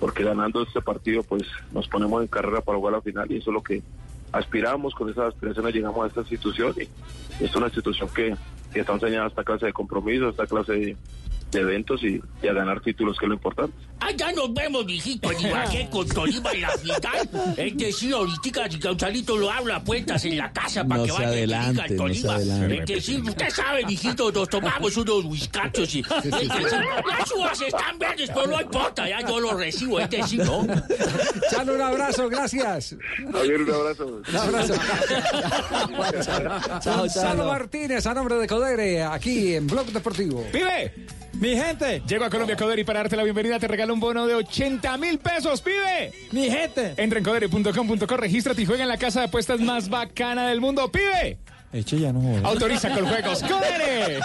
porque 0.00 0.24
ganando 0.24 0.62
este 0.62 0.82
partido 0.82 1.22
pues 1.22 1.44
nos 1.72 1.88
ponemos 1.88 2.20
en 2.20 2.28
carrera 2.28 2.60
para 2.60 2.78
jugar 2.78 2.94
la 2.94 3.00
final 3.00 3.30
y 3.30 3.36
eso 3.36 3.50
es 3.50 3.54
lo 3.54 3.62
que 3.62 3.82
aspiramos, 4.32 4.94
con 4.94 5.08
esas 5.08 5.28
aspiraciones 5.28 5.74
llegamos 5.74 6.04
a 6.04 6.08
esta 6.08 6.20
institución 6.20 6.74
y 6.76 7.44
es 7.44 7.54
una 7.54 7.66
institución 7.66 8.08
que, 8.14 8.36
que 8.72 8.80
está 8.80 8.92
enseñando 8.92 9.28
esta 9.28 9.44
clase 9.44 9.66
de 9.66 9.72
compromiso, 9.72 10.28
esta 10.28 10.46
clase 10.46 10.72
de, 10.72 10.96
de 11.54 11.60
eventos 11.60 12.02
y, 12.02 12.20
y 12.42 12.48
a 12.48 12.52
ganar 12.52 12.80
títulos 12.80 13.16
que 13.18 13.24
es 13.26 13.28
lo 13.28 13.34
importante. 13.34 13.74
Ah, 14.00 14.10
ya 14.10 14.32
nos 14.32 14.52
vemos, 14.52 14.84
mijito, 14.84 15.30
en 15.32 15.40
Ibagué 15.40 15.88
con 15.90 16.06
Tolima 16.06 16.52
en 16.52 16.60
la 16.62 16.68
final. 16.70 17.00
Es 17.56 17.76
decir, 17.76 18.12
ahorita 18.12 18.70
si 18.70 18.78
Gonzalito 18.78 19.36
lo 19.36 19.50
habla 19.50 19.76
a 19.76 19.84
puertas 19.84 20.24
en 20.26 20.36
la 20.36 20.52
casa 20.52 20.84
para 20.84 21.00
No 21.00 21.06
que 21.06 21.12
vaya 21.12 21.32
y 21.32 21.40
diga 21.46 21.60
adelante, 21.62 21.82
no 21.82 21.88
se 21.88 21.96
Tolima. 21.96 22.34
adelante. 22.34 22.74
Es 22.80 22.86
decir, 22.86 23.22
usted 23.22 23.50
sabe, 23.50 23.86
mijito, 23.86 24.30
nos 24.32 24.48
tomamos 24.48 24.96
unos 24.96 25.24
whiskachos 25.24 25.94
y... 25.94 26.00
es 26.00 26.22
decir, 26.30 26.48
las 27.08 27.32
uvas 27.32 27.60
están 27.62 27.98
verdes, 27.98 28.30
pero 28.34 28.46
no 28.48 28.60
importa, 28.60 29.08
ya 29.08 29.26
yo 29.26 29.40
lo 29.40 29.56
recibo, 29.56 30.00
es 30.00 30.10
decir, 30.10 30.44
¿no? 30.44 30.66
Chalo, 31.50 31.74
un 31.74 31.80
abrazo, 31.80 32.28
gracias. 32.28 32.96
Javier, 33.32 33.62
un 33.62 33.70
abrazo. 33.70 34.06
Un 34.06 34.36
abrazo. 34.36 34.74
Gonzalo. 36.84 37.44
Martínez, 37.46 38.06
a 38.06 38.14
nombre 38.14 38.34
de 38.36 38.46
Codere, 38.46 39.02
aquí 39.02 39.54
en 39.54 39.66
Blog 39.66 39.86
Deportivo. 39.86 40.44
¡Pibe! 40.52 40.92
Mi 41.40 41.56
gente, 41.56 42.02
Llego 42.06 42.24
a 42.24 42.30
Colombia 42.30 42.56
Codere 42.56 42.82
y 42.82 42.84
para 42.84 43.00
darte 43.00 43.16
la 43.16 43.24
bienvenida 43.24 43.58
te 43.58 43.68
regalo 43.68 43.92
un 43.92 44.00
bono 44.00 44.26
de 44.26 44.34
80 44.34 44.96
mil 44.98 45.18
pesos, 45.18 45.60
pibe. 45.60 46.12
mi 46.32 46.48
gente. 46.50 46.94
Entra 46.96 47.18
en 47.18 47.24
codere.com.co, 47.24 48.16
regístrate 48.16 48.62
y 48.62 48.66
juega 48.66 48.82
en 48.84 48.88
la 48.88 48.96
casa 48.98 49.20
de 49.20 49.26
apuestas 49.26 49.60
más 49.60 49.88
bacana 49.88 50.48
del 50.48 50.60
mundo, 50.60 50.90
pibe. 50.90 51.38
Hecho 51.72 51.96
ya 51.96 52.12
no. 52.12 52.46
Autoriza 52.46 52.90
con 52.94 53.06
juegos. 53.06 53.42
¡Codere! 53.48 54.20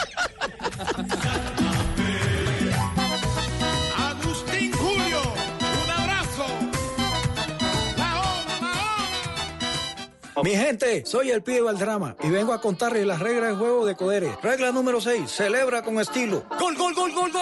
Mi 10.44 10.52
gente, 10.52 11.06
soy 11.06 11.32
el 11.32 11.42
pibe 11.42 11.62
Valdrama 11.62 12.16
y 12.24 12.30
vengo 12.30 12.54
a 12.54 12.62
contarles 12.62 13.06
las 13.06 13.20
reglas 13.20 13.50
del 13.50 13.58
juego 13.58 13.86
de 13.86 13.96
Codere. 13.96 14.38
Regla 14.42 14.72
número 14.72 15.02
6, 15.02 15.30
celebra 15.30 15.82
con 15.82 16.00
estilo. 16.00 16.44
¡Gol, 16.60 16.76
gol, 16.76 16.94
gol, 16.94 17.12
gol, 17.14 17.32
gol! 17.32 17.42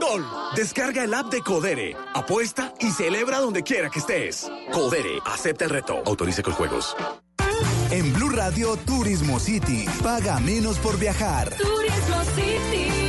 Gol. 0.00 0.24
Descarga 0.54 1.02
el 1.02 1.14
app 1.14 1.32
de 1.32 1.40
Codere, 1.40 1.96
apuesta 2.12 2.72
y 2.78 2.90
celebra 2.90 3.40
donde 3.40 3.62
quiera 3.62 3.90
que 3.90 3.98
estés. 3.98 4.50
Codere, 4.72 5.18
acepta 5.24 5.64
el 5.64 5.70
reto. 5.70 6.02
Autorice 6.04 6.42
con 6.42 6.52
juegos. 6.52 6.96
En 7.90 8.12
Blue 8.12 8.30
Radio 8.30 8.76
Turismo 8.76 9.38
City. 9.38 9.86
Paga 10.02 10.40
menos 10.40 10.78
por 10.78 10.98
viajar. 10.98 11.50
Turismo 11.56 12.24
City, 12.34 13.03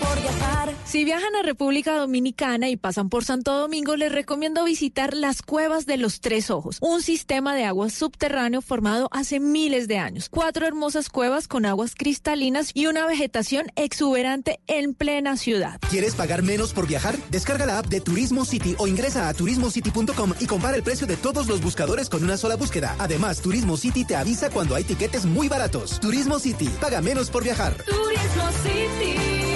por 0.00 0.20
viajar. 0.20 0.74
Si 0.84 1.04
viajan 1.04 1.34
a 1.36 1.42
República 1.42 1.96
Dominicana 1.96 2.68
y 2.68 2.76
pasan 2.76 3.08
por 3.08 3.24
Santo 3.24 3.52
Domingo, 3.56 3.96
les 3.96 4.12
recomiendo 4.12 4.64
visitar 4.64 5.14
las 5.14 5.42
Cuevas 5.42 5.84
de 5.84 5.96
los 5.96 6.20
Tres 6.20 6.50
Ojos, 6.50 6.78
un 6.80 7.02
sistema 7.02 7.54
de 7.54 7.64
agua 7.64 7.90
subterráneo 7.90 8.62
formado 8.62 9.08
hace 9.10 9.40
miles 9.40 9.88
de 9.88 9.98
años. 9.98 10.28
Cuatro 10.30 10.66
hermosas 10.66 11.08
cuevas 11.08 11.48
con 11.48 11.66
aguas 11.66 11.94
cristalinas 11.94 12.70
y 12.72 12.86
una 12.86 13.06
vegetación 13.06 13.66
exuberante 13.76 14.60
en 14.66 14.94
plena 14.94 15.36
ciudad. 15.36 15.80
¿Quieres 15.90 16.14
pagar 16.14 16.42
menos 16.42 16.72
por 16.72 16.86
viajar? 16.86 17.16
Descarga 17.30 17.66
la 17.66 17.78
app 17.78 17.86
de 17.86 18.00
Turismo 18.00 18.44
City 18.44 18.74
o 18.78 18.86
ingresa 18.86 19.28
a 19.28 19.34
turismocity.com 19.34 20.34
y 20.38 20.46
compara 20.46 20.76
el 20.76 20.82
precio 20.82 21.06
de 21.06 21.16
todos 21.16 21.46
los 21.46 21.60
buscadores 21.60 22.08
con 22.08 22.22
una 22.22 22.36
sola 22.36 22.56
búsqueda. 22.56 22.94
Además, 22.98 23.40
Turismo 23.40 23.76
City 23.76 24.04
te 24.04 24.16
avisa 24.16 24.50
cuando 24.50 24.74
hay 24.74 24.84
tiquetes 24.84 25.24
muy 25.24 25.48
baratos. 25.48 26.00
Turismo 26.00 26.38
City, 26.38 26.68
paga 26.80 27.00
menos 27.00 27.30
por 27.30 27.42
viajar. 27.42 27.74
Turismo 27.84 28.50
City, 28.62 29.55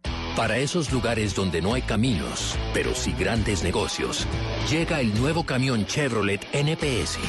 Para 0.35 0.57
esos 0.57 0.91
lugares 0.91 1.35
donde 1.35 1.61
no 1.61 1.73
hay 1.73 1.81
caminos, 1.81 2.55
pero 2.73 2.95
sí 2.95 3.13
grandes 3.17 3.63
negocios, 3.63 4.25
llega 4.69 5.01
el 5.01 5.13
nuevo 5.19 5.45
camión 5.45 5.85
Chevrolet 5.85 6.47
NPS. 6.53 7.19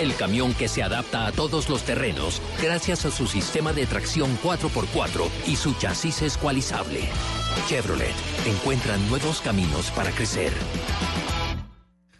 El 0.00 0.14
camión 0.16 0.52
que 0.54 0.66
se 0.66 0.82
adapta 0.82 1.26
a 1.26 1.32
todos 1.32 1.68
los 1.68 1.84
terrenos 1.84 2.42
gracias 2.60 3.04
a 3.06 3.12
su 3.12 3.28
sistema 3.28 3.72
de 3.72 3.86
tracción 3.86 4.36
4x4 4.42 5.28
y 5.46 5.56
su 5.56 5.74
chasis 5.74 6.22
escualizable. 6.22 7.00
Chevrolet 7.68 8.14
encuentra 8.46 8.96
nuevos 9.08 9.40
caminos 9.40 9.90
para 9.92 10.10
crecer. 10.10 10.52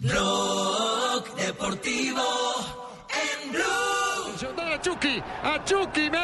Rock 0.00 1.34
Deportivo 1.36 2.22
en 3.10 3.52
Blue. 3.52 3.64
A 4.74 4.80
Chucky, 4.80 5.22
a 5.42 5.64
Chucky, 5.64 6.08
gol. 6.08 6.18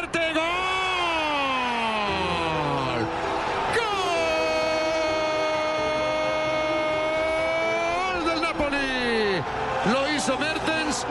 Gol 8.15 8.25
del 8.27 8.41
Napoli. 8.43 9.43
Lo 9.93 10.01
hizo 10.15 10.39
Mertens, 10.39 11.07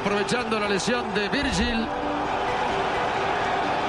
aprovechando 0.00 0.58
la 0.58 0.68
lesión 0.68 1.04
de 1.14 1.28
Virgil. 1.28 1.86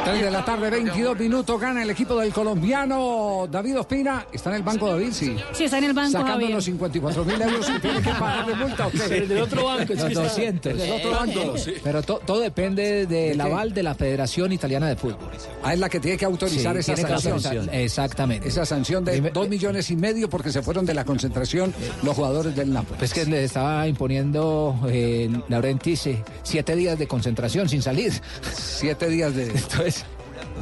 3 0.04 0.22
de 0.24 0.32
la 0.32 0.44
tarde, 0.44 0.70
22 0.70 1.18
minutos, 1.20 1.60
gana 1.62 1.84
el 1.84 1.90
equipo 1.92 2.16
del 2.20 2.34
colombiano 2.34 3.48
David 3.50 3.80
Ospina. 3.80 4.26
¿Está 4.34 4.50
en 4.50 4.56
el 4.58 4.64
banco 4.64 4.90
David? 4.90 5.10
Sí. 5.12 5.36
Sí, 5.54 5.66
está 5.66 5.78
en 5.78 5.84
el 5.86 5.94
banco, 5.94 6.12
Sacando 6.12 6.34
Javier. 6.34 6.50
los 6.52 6.64
54 6.66 7.24
mil 7.26 7.42
euros 7.42 7.66
que 7.68 7.80
tiene 7.80 8.02
que 8.02 8.10
pagar 8.10 8.46
de 8.48 8.56
multa. 8.56 8.88
¿o 8.88 8.92
qué? 8.92 8.98
Sí, 8.98 9.20
del 9.28 9.38
otro 9.42 9.66
banco, 9.66 9.94
Los 9.94 10.14
200. 10.14 10.78
Del 10.78 10.92
otro 10.92 11.12
banco. 11.12 11.54
Pero 11.84 12.02
to- 12.02 12.22
todo 12.26 12.40
depende 12.40 13.06
del 13.06 13.36
qué? 13.38 13.42
aval 13.42 13.74
de 13.74 13.84
la 13.84 13.94
Federación 13.94 14.52
Italiana 14.52 14.88
de 14.88 14.96
Fútbol. 14.96 15.30
Ah, 15.64 15.74
es 15.74 15.80
la 15.80 15.88
que 15.88 16.00
tiene 16.00 16.18
que 16.18 16.26
autorizar 16.26 16.74
Sí, 16.82 16.92
esa 16.92 17.08
sanción. 17.20 17.34
autorizar, 17.36 17.76
Exactamente. 17.76 18.48
Esa 18.48 18.66
sanción 18.66 19.06
de 19.06 19.22
dos 19.32 19.48
millones 19.50 19.92
y 19.92 19.96
medio 19.96 20.30
porque 20.30 20.52
se 20.52 20.62
fueron 20.64 20.86
de 20.86 20.96
la 20.96 21.06
concentración 21.06 21.74
los 22.04 22.16
jugadores 22.16 22.56
del 22.56 22.74
Nápoles. 22.74 22.98
Pues 22.98 23.14
que 23.14 23.26
le 23.26 23.44
estaba 23.44 23.88
imponiendo 23.88 24.80
eh, 24.90 25.30
Laurentiis 25.48 26.08
eh, 26.08 26.24
siete 26.44 26.76
días 26.76 26.98
de 26.98 27.08
concentración 27.08 27.70
sin 27.70 27.82
salir. 27.84 28.12
Siete 28.54 29.08
días 29.08 29.36
de. 29.36 29.44
Entonces. 29.52 29.91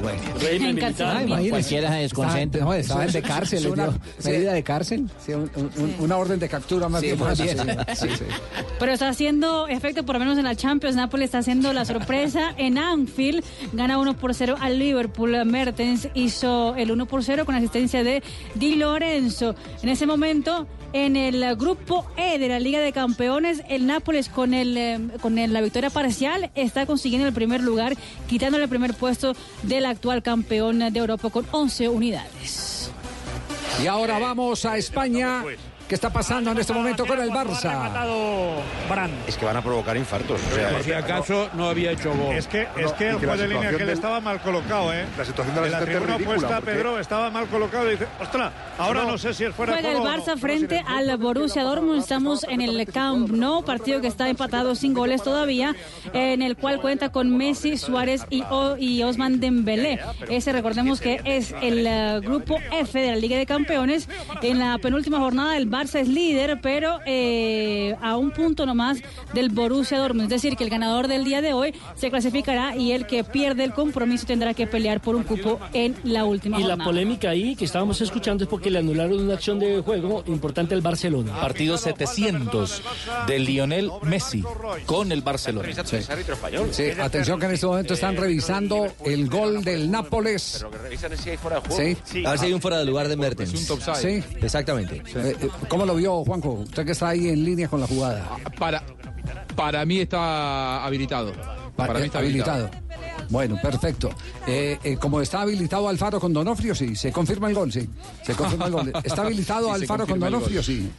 Bueno. 0.01 0.19
Régimen 0.39 0.75
militar. 0.75 1.17
Ah. 1.17 1.25
Cualquiera 1.49 1.89
se 1.91 1.97
desconcentra. 1.99 2.61
No, 2.63 2.73
estaba 2.73 3.03
Eso 3.05 3.13
de 3.13 3.19
es- 3.19 3.25
cárcel, 3.25 3.67
una- 3.67 3.89
medida 4.23 4.53
de 4.53 4.63
cárcel. 4.63 5.09
Sí, 5.25 5.33
un- 5.33 5.49
un- 5.55 5.95
Una 5.99 6.17
orden 6.17 6.39
de 6.39 6.47
captura 6.49 6.87
más 6.89 7.01
Sí, 7.01 7.07
bien. 7.07 7.19
más 7.19 7.37
por 7.37 7.45
bien. 7.45 7.59
eso, 7.59 8.05
sí. 8.05 8.07
Sí, 8.09 8.15
sí. 8.19 8.23
Pero 8.79 8.91
está 8.93 9.09
haciendo 9.09 9.67
efecto, 9.67 10.05
por 10.05 10.15
lo 10.15 10.19
menos 10.19 10.37
en 10.37 10.45
la 10.45 10.55
Champions. 10.55 10.95
Napoli 10.95 11.25
está 11.25 11.39
haciendo 11.39 11.73
la 11.73 11.85
sorpresa 11.85 12.53
en 12.57 12.77
Anfield. 12.77 13.43
Gana 13.73 13.97
1 13.97 14.15
por 14.17 14.33
0 14.33 14.55
al 14.59 14.79
Liverpool. 14.79 15.43
Mertens 15.45 16.07
hizo 16.13 16.75
el 16.75 16.91
1 16.91 17.05
por 17.05 17.23
0 17.23 17.45
con 17.45 17.55
asistencia 17.55 18.03
de 18.03 18.23
Di 18.55 18.75
Lorenzo. 18.75 19.55
En 19.83 19.89
ese 19.89 20.05
momento, 20.05 20.67
en 20.93 21.15
el 21.15 21.55
grupo 21.55 22.05
E 22.17 22.39
de 22.39 22.47
la 22.47 22.59
Liga 22.59 22.79
de 22.79 22.91
Campeones, 22.93 23.61
el 23.69 23.85
Nápoles 23.85 24.29
con, 24.29 24.53
el, 24.53 24.75
eh, 24.77 24.99
con 25.21 25.37
el- 25.37 25.53
la 25.53 25.61
victoria 25.61 25.89
parcial 25.89 26.49
está 26.55 26.85
consiguiendo 26.85 27.27
el 27.27 27.33
primer 27.33 27.61
lugar, 27.61 27.95
quitándole 28.27 28.63
el 28.63 28.69
primer 28.69 28.93
puesto 28.93 29.33
del 29.63 29.85
actual 29.89 30.23
campeón 30.23 30.79
de 30.79 30.99
Europa 30.99 31.29
con 31.29 31.45
11 31.51 31.89
unidades. 31.89 32.91
Y 33.83 33.87
ahora 33.87 34.19
vamos 34.19 34.65
a 34.65 34.77
España. 34.77 35.43
¿Qué 35.89 35.95
está 35.95 36.11
pasando 36.11 36.51
en 36.51 36.57
este 36.59 36.71
momento 36.71 37.03
con 37.03 37.19
el 37.19 37.31
Barça? 37.31 37.89
Es 39.27 39.35
que 39.37 39.43
van 39.45 39.57
a 39.57 39.61
provocar 39.63 39.97
infartos. 39.97 40.39
O 40.51 40.55
sea, 40.55 40.69
Por 40.69 40.83
si 40.83 40.93
acaso 40.93 41.49
no 41.55 41.67
había 41.67 41.91
hecho 41.93 42.13
gol. 42.13 42.35
Es 42.35 42.47
que, 42.47 42.67
es 42.77 42.93
que 42.93 43.09
el 43.09 43.15
juez 43.17 43.39
de 43.39 43.47
línea 43.47 43.69
que 43.69 43.75
él 43.77 43.79
del- 43.79 43.89
estaba 43.89 44.19
mal 44.21 44.39
colocado, 44.39 44.93
¿eh? 44.93 45.05
La 45.17 45.25
situación 45.25 45.55
de 45.55 45.67
la 45.69 45.79
tribuna 45.79 46.15
ridícula, 46.17 46.35
opuesta, 46.37 46.55
porque- 46.57 46.71
Pedro, 46.73 46.99
estaba 46.99 47.31
mal 47.31 47.47
colocado 47.47 47.87
y 47.87 47.91
dice, 47.93 48.05
ostras, 48.21 48.51
ahora 48.77 49.03
no, 49.03 49.17
sé 49.17 49.33
si 49.33 49.45
es 49.45 49.55
fuera 49.55 49.73
de 49.73 49.79
Juega 49.81 49.93
el 49.95 49.99
juego 50.01 50.13
o 50.13 50.17
no". 50.17 50.23
Barça 50.23 50.37
frente 50.39 50.83
al 50.85 51.17
Borussia 51.17 51.63
Dortmund. 51.63 51.99
Estamos 51.99 52.43
en 52.43 52.61
el 52.61 52.85
Camp 52.85 53.31
Nou, 53.31 53.63
partido 53.65 53.99
que 53.99 54.07
está 54.07 54.29
empatado 54.29 54.75
sin 54.75 54.93
goles 54.93 55.23
todavía, 55.23 55.75
en 56.13 56.43
el 56.43 56.55
cual 56.55 56.81
cuenta 56.81 57.09
con 57.11 57.35
Messi, 57.35 57.77
Suárez 57.77 58.25
y, 58.29 58.43
O- 58.51 58.77
y 58.77 59.01
Osman 59.01 59.39
Dembélé. 59.39 59.99
Ese 60.29 60.51
recordemos 60.53 61.01
que 61.01 61.19
es 61.25 61.51
el 61.63 61.87
eh, 61.87 62.19
grupo 62.21 62.59
F 62.71 62.99
de 62.99 63.07
la 63.09 63.15
Liga 63.15 63.37
de 63.39 63.47
Campeones. 63.47 64.07
En 64.43 64.59
la 64.59 64.77
penúltima 64.77 65.17
jornada 65.17 65.57
el 65.57 65.67
Barça 65.67 65.78
es 65.83 66.07
líder, 66.07 66.59
pero 66.61 66.99
eh, 67.05 67.95
a 68.01 68.17
un 68.17 68.31
punto 68.31 68.65
nomás 68.65 68.99
del 69.33 69.49
Borussia 69.49 69.97
Dortmund. 69.97 70.23
Es 70.31 70.41
decir, 70.41 70.55
que 70.57 70.63
el 70.63 70.69
ganador 70.69 71.07
del 71.07 71.23
día 71.23 71.41
de 71.41 71.53
hoy 71.53 71.73
se 71.95 72.09
clasificará 72.09 72.75
y 72.75 72.91
el 72.91 73.07
que 73.07 73.23
pierde 73.23 73.63
el 73.63 73.73
compromiso 73.73 74.25
tendrá 74.25 74.53
que 74.53 74.67
pelear 74.67 74.99
por 75.01 75.15
un 75.15 75.23
cupo 75.23 75.59
en 75.73 75.95
la 76.03 76.25
última 76.25 76.57
Y 76.57 76.63
la 76.63 76.69
jornada. 76.69 76.83
polémica 76.89 77.29
ahí 77.29 77.55
que 77.55 77.65
estábamos 77.65 78.01
escuchando 78.01 78.43
es 78.43 78.49
porque 78.49 78.69
le 78.69 78.79
anularon 78.79 79.19
una 79.19 79.33
acción 79.35 79.59
de 79.59 79.81
juego 79.81 80.23
importante 80.27 80.73
al 80.75 80.81
Barcelona. 80.81 81.39
Partido 81.39 81.77
700 81.77 82.81
de 83.27 83.39
Lionel 83.39 83.89
Messi 84.03 84.43
con 84.85 85.11
el 85.11 85.21
Barcelona. 85.21 85.69
Sí, 86.71 86.83
atención 87.01 87.39
que 87.39 87.45
en 87.45 87.51
este 87.53 87.65
momento 87.65 87.93
están 87.93 88.17
revisando 88.17 88.87
el 89.05 89.29
gol 89.29 89.63
del 89.63 89.89
Nápoles. 89.89 90.65
Sí. 91.69 92.23
A 92.25 92.31
ver 92.31 92.39
si 92.39 92.45
hay 92.45 92.53
un 92.53 92.61
fuera 92.61 92.77
de 92.77 92.85
lugar 92.85 93.07
de 93.07 93.15
Mertens. 93.15 93.51
Sí, 94.01 94.23
exactamente. 94.41 94.97
Eh, 95.15 95.35
eh, 95.41 95.49
¿Cómo 95.69 95.85
lo 95.85 95.95
vio, 95.95 96.25
Juanjo? 96.25 96.51
Usted 96.53 96.85
que 96.85 96.91
está 96.91 97.09
ahí 97.09 97.29
en 97.29 97.45
línea 97.45 97.67
con 97.67 97.79
la 97.79 97.87
jugada. 97.87 98.27
Para, 98.57 98.83
para 99.55 99.85
mí 99.85 99.99
está 99.99 100.83
habilitado. 100.83 101.31
Para 101.75 101.99
mí 101.99 102.05
está 102.05 102.19
habilitado. 102.19 102.69
Bueno, 103.29 103.57
perfecto. 103.61 104.09
Eh, 104.47 104.79
eh, 104.83 104.97
como 104.97 105.21
está 105.21 105.41
habilitado 105.41 105.87
Alfaro 105.87 106.19
con 106.19 106.33
Donofrio, 106.33 106.73
sí. 106.73 106.95
Se 106.95 107.11
confirma 107.11 107.47
el 107.49 107.55
gol, 107.55 107.71
sí. 107.71 107.87
Se 108.23 108.33
confirma 108.33 108.65
el 108.65 108.71
gol. 108.71 108.91
¿Está 109.03 109.21
habilitado 109.21 109.67
Sí, 109.67 109.81
Alfaro 109.81 110.07
con 110.07 110.19
Donofrio? 110.19 110.63
Sí. 110.63 110.89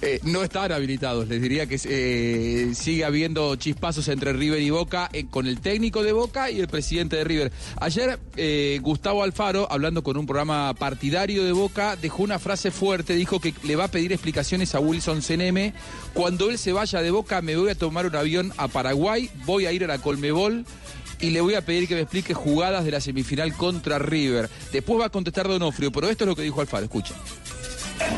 Eh, 0.00 0.20
no 0.22 0.42
están 0.42 0.70
habilitados, 0.70 1.28
les 1.28 1.42
diría 1.42 1.66
que 1.66 1.80
eh, 1.84 2.72
sigue 2.74 3.04
habiendo 3.04 3.56
chispazos 3.56 4.06
entre 4.08 4.32
River 4.32 4.60
y 4.60 4.70
Boca 4.70 5.08
eh, 5.12 5.26
con 5.28 5.46
el 5.46 5.60
técnico 5.60 6.02
de 6.02 6.12
Boca 6.12 6.50
y 6.50 6.60
el 6.60 6.68
presidente 6.68 7.16
de 7.16 7.24
River. 7.24 7.52
Ayer 7.80 8.18
Gustavo 8.80 9.22
Alfaro, 9.22 9.66
hablando 9.70 10.02
con 10.02 10.16
un 10.16 10.26
programa 10.26 10.72
partidario 10.74 11.44
de 11.44 11.52
Boca, 11.52 11.96
dejó 11.96 12.22
una 12.22 12.38
frase 12.38 12.70
fuerte, 12.70 13.14
dijo 13.14 13.40
que 13.40 13.54
le 13.64 13.76
va 13.76 13.84
a 13.84 13.88
pedir 13.88 14.12
explicaciones 14.12 14.74
a 14.74 14.80
Wilson 14.80 15.20
CNM. 15.20 15.72
Cuando 16.14 16.50
él 16.50 16.58
se 16.58 16.72
vaya 16.72 17.02
de 17.02 17.10
Boca 17.10 17.42
me 17.42 17.56
voy 17.56 17.70
a 17.70 17.74
tomar 17.74 18.06
un 18.06 18.14
avión 18.14 18.52
a 18.56 18.68
Paraguay, 18.68 19.30
voy 19.44 19.66
a 19.66 19.72
ir 19.72 19.84
a 19.84 19.88
la 19.88 19.98
Colmebol 19.98 20.64
y 21.20 21.30
le 21.30 21.40
voy 21.40 21.54
a 21.54 21.62
pedir 21.62 21.88
que 21.88 21.94
me 21.94 22.02
explique 22.02 22.34
jugadas 22.34 22.84
de 22.84 22.92
la 22.92 23.00
semifinal 23.00 23.52
contra 23.54 23.98
River. 23.98 24.48
Después 24.72 25.00
va 25.00 25.06
a 25.06 25.10
contestar 25.10 25.48
Donofrio, 25.48 25.90
pero 25.90 26.08
esto 26.08 26.24
es 26.24 26.28
lo 26.28 26.36
que 26.36 26.42
dijo 26.42 26.60
Alfaro, 26.60 26.84
escucha. 26.84 27.14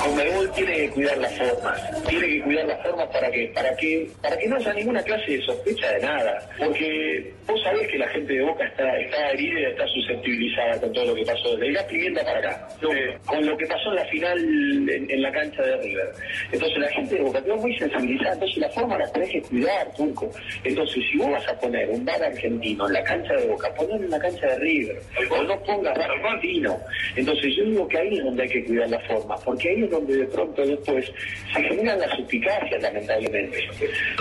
Conmebol 0.01 0.51
tiene 0.53 0.77
que 0.77 0.91
cuidar 0.91 1.19
las 1.19 1.39
formas, 1.39 2.07
tiene 2.07 2.27
que 2.27 2.43
cuidar 2.43 2.67
las 2.67 2.83
formas 2.83 3.09
para 3.09 3.31
que, 3.31 3.47
para 3.55 3.77
que, 3.77 4.11
para 4.23 4.37
que 4.37 4.49
no 4.49 4.57
haya 4.57 4.75
ninguna 4.75 5.03
clase 5.03 5.33
de 5.33 5.43
sospecha 5.43 5.91
de 5.93 6.01
nada, 6.01 6.49
porque 6.59 7.33
vos 7.47 7.63
sabés 7.63 7.89
que 7.89 7.99
la 7.99 8.09
gente 8.09 8.33
de 8.35 8.43
Boca 8.43 8.65
está, 8.65 8.99
está 8.99 9.31
herida 9.31 9.61
y 9.61 9.65
está 9.65 9.87
susceptibilizada 9.89 10.81
con 10.81 10.93
todo 10.93 11.07
lo 11.07 11.15
que 11.15 11.25
pasó, 11.25 11.57
desde 11.57 11.73
gas 11.73 11.85
pimienta 11.85 12.25
para 12.25 12.39
acá, 12.39 12.69
eh, 12.83 13.19
con 13.25 13.47
lo 13.47 13.57
que 13.57 13.67
pasó 13.67 13.91
en 13.91 13.97
la 13.97 14.05
final 14.07 14.39
en, 14.39 15.11
en 15.11 15.23
la 15.23 15.33
cancha 15.33 15.63
de 15.63 15.77
River. 15.79 16.09
Entonces 16.53 16.79
la 16.79 16.89
gente 16.89 17.15
de 17.15 17.23
Boca 17.23 17.43
quedó 17.43 17.57
muy 17.57 17.79
sensibilizada, 17.79 18.35
entonces 18.35 18.59
la 18.59 18.71
forma 18.71 18.99
la 18.99 19.13
tenés 19.13 19.31
que 19.31 19.43
cuidar, 19.43 19.95
Turco. 19.97 20.31
Entonces 20.65 21.05
si 21.11 21.19
vos 21.19 21.31
vas 21.31 21.49
a 21.49 21.59
poner 21.59 21.89
un 21.89 22.05
bar 22.05 22.23
argentino 22.23 22.87
en 22.87 22.93
la 22.93 23.03
cancha 23.05 23.35
de 23.35 23.47
Boca, 23.47 23.73
ponelo 23.75 24.05
en 24.05 24.11
la 24.11 24.19
cancha 24.19 24.47
de 24.47 24.59
River, 24.59 24.99
o 25.31 25.43
no 25.43 25.63
pongas 25.63 25.97
bar 25.99 26.11
argentino. 26.11 26.79
Entonces 27.17 27.57
yo 27.57 27.65
digo 27.65 27.89
que 27.89 27.99
ahí 27.99 28.19
es 28.19 28.25
donde 28.25 28.43
hay 28.43 28.49
que 28.49 28.65
cuidar 28.65 28.91
la 28.91 29.01
forma, 29.01 29.37
porque 29.37 29.70
ahí 29.71 29.83
es 29.85 29.91
donde 29.91 30.17
de 30.17 30.27
pronto 30.27 30.67
después 30.67 31.11
se 31.55 31.63
generan 31.63 31.99
las 32.01 32.11
suspicacias, 32.17 32.83
lamentablemente. 32.83 33.59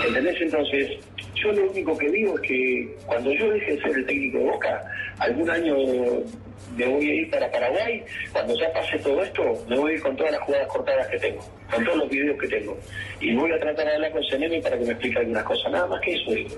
¿Entendés? 0.06 0.40
Entonces, 0.40 0.90
yo 1.34 1.52
lo 1.52 1.70
único 1.70 1.96
que 1.96 2.10
digo 2.10 2.34
es 2.36 2.40
que 2.42 2.94
cuando 3.06 3.32
yo 3.32 3.50
deje 3.50 3.76
de 3.76 3.82
ser 3.82 3.96
el 3.96 4.06
técnico 4.06 4.38
de 4.38 4.44
Boca, 4.44 4.84
algún 5.18 5.50
año 5.50 5.76
me 6.76 6.86
voy 6.86 7.10
a 7.10 7.14
ir 7.14 7.30
para 7.30 7.50
Paraguay, 7.50 8.02
cuando 8.32 8.58
ya 8.58 8.72
pase 8.72 8.98
todo 8.98 9.22
esto, 9.22 9.42
me 9.68 9.76
voy 9.76 9.92
a 9.92 9.94
ir 9.94 10.02
con 10.02 10.16
todas 10.16 10.32
las 10.32 10.40
jugadas 10.42 10.68
cortadas 10.68 11.06
que 11.08 11.18
tengo, 11.18 11.44
con 11.70 11.84
todos 11.84 11.98
los 11.98 12.08
videos 12.08 12.38
que 12.40 12.48
tengo. 12.48 12.78
Y 13.20 13.34
voy 13.34 13.52
a 13.52 13.58
tratar 13.58 13.86
de 13.86 13.94
hablar 13.94 14.12
con 14.12 14.22
CNM 14.22 14.62
para 14.62 14.78
que 14.78 14.84
me 14.84 14.92
explique 14.92 15.18
algunas 15.18 15.44
cosas, 15.44 15.72
nada 15.72 15.86
más 15.86 16.00
que 16.00 16.14
eso 16.14 16.30
digo. 16.30 16.50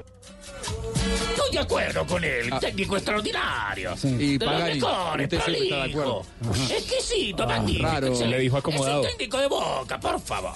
Estoy 1.30 1.52
de 1.52 1.58
acuerdo 1.58 2.06
con 2.06 2.24
él, 2.24 2.50
técnico 2.60 2.96
extraordinario. 2.96 3.94
Y 4.04 4.38
de 4.38 4.44
los 4.44 4.54
Pagani, 4.54 4.80
mejores, 4.80 5.24
usted 5.24 5.40
siempre 5.40 5.62
está 5.64 5.76
de 5.76 5.90
acuerdo. 5.90 6.22
prolijo. 6.40 6.74
Exquisito, 6.74 7.46
magnífico. 7.46 7.86
raro. 7.86 8.26
Le 8.26 8.38
dijo 8.38 8.56
acomodado. 8.56 9.00
Es 9.00 9.06
un 9.06 9.18
técnico 9.18 9.38
de 9.38 9.46
boca, 9.46 10.00
por 10.00 10.20
favor. 10.20 10.52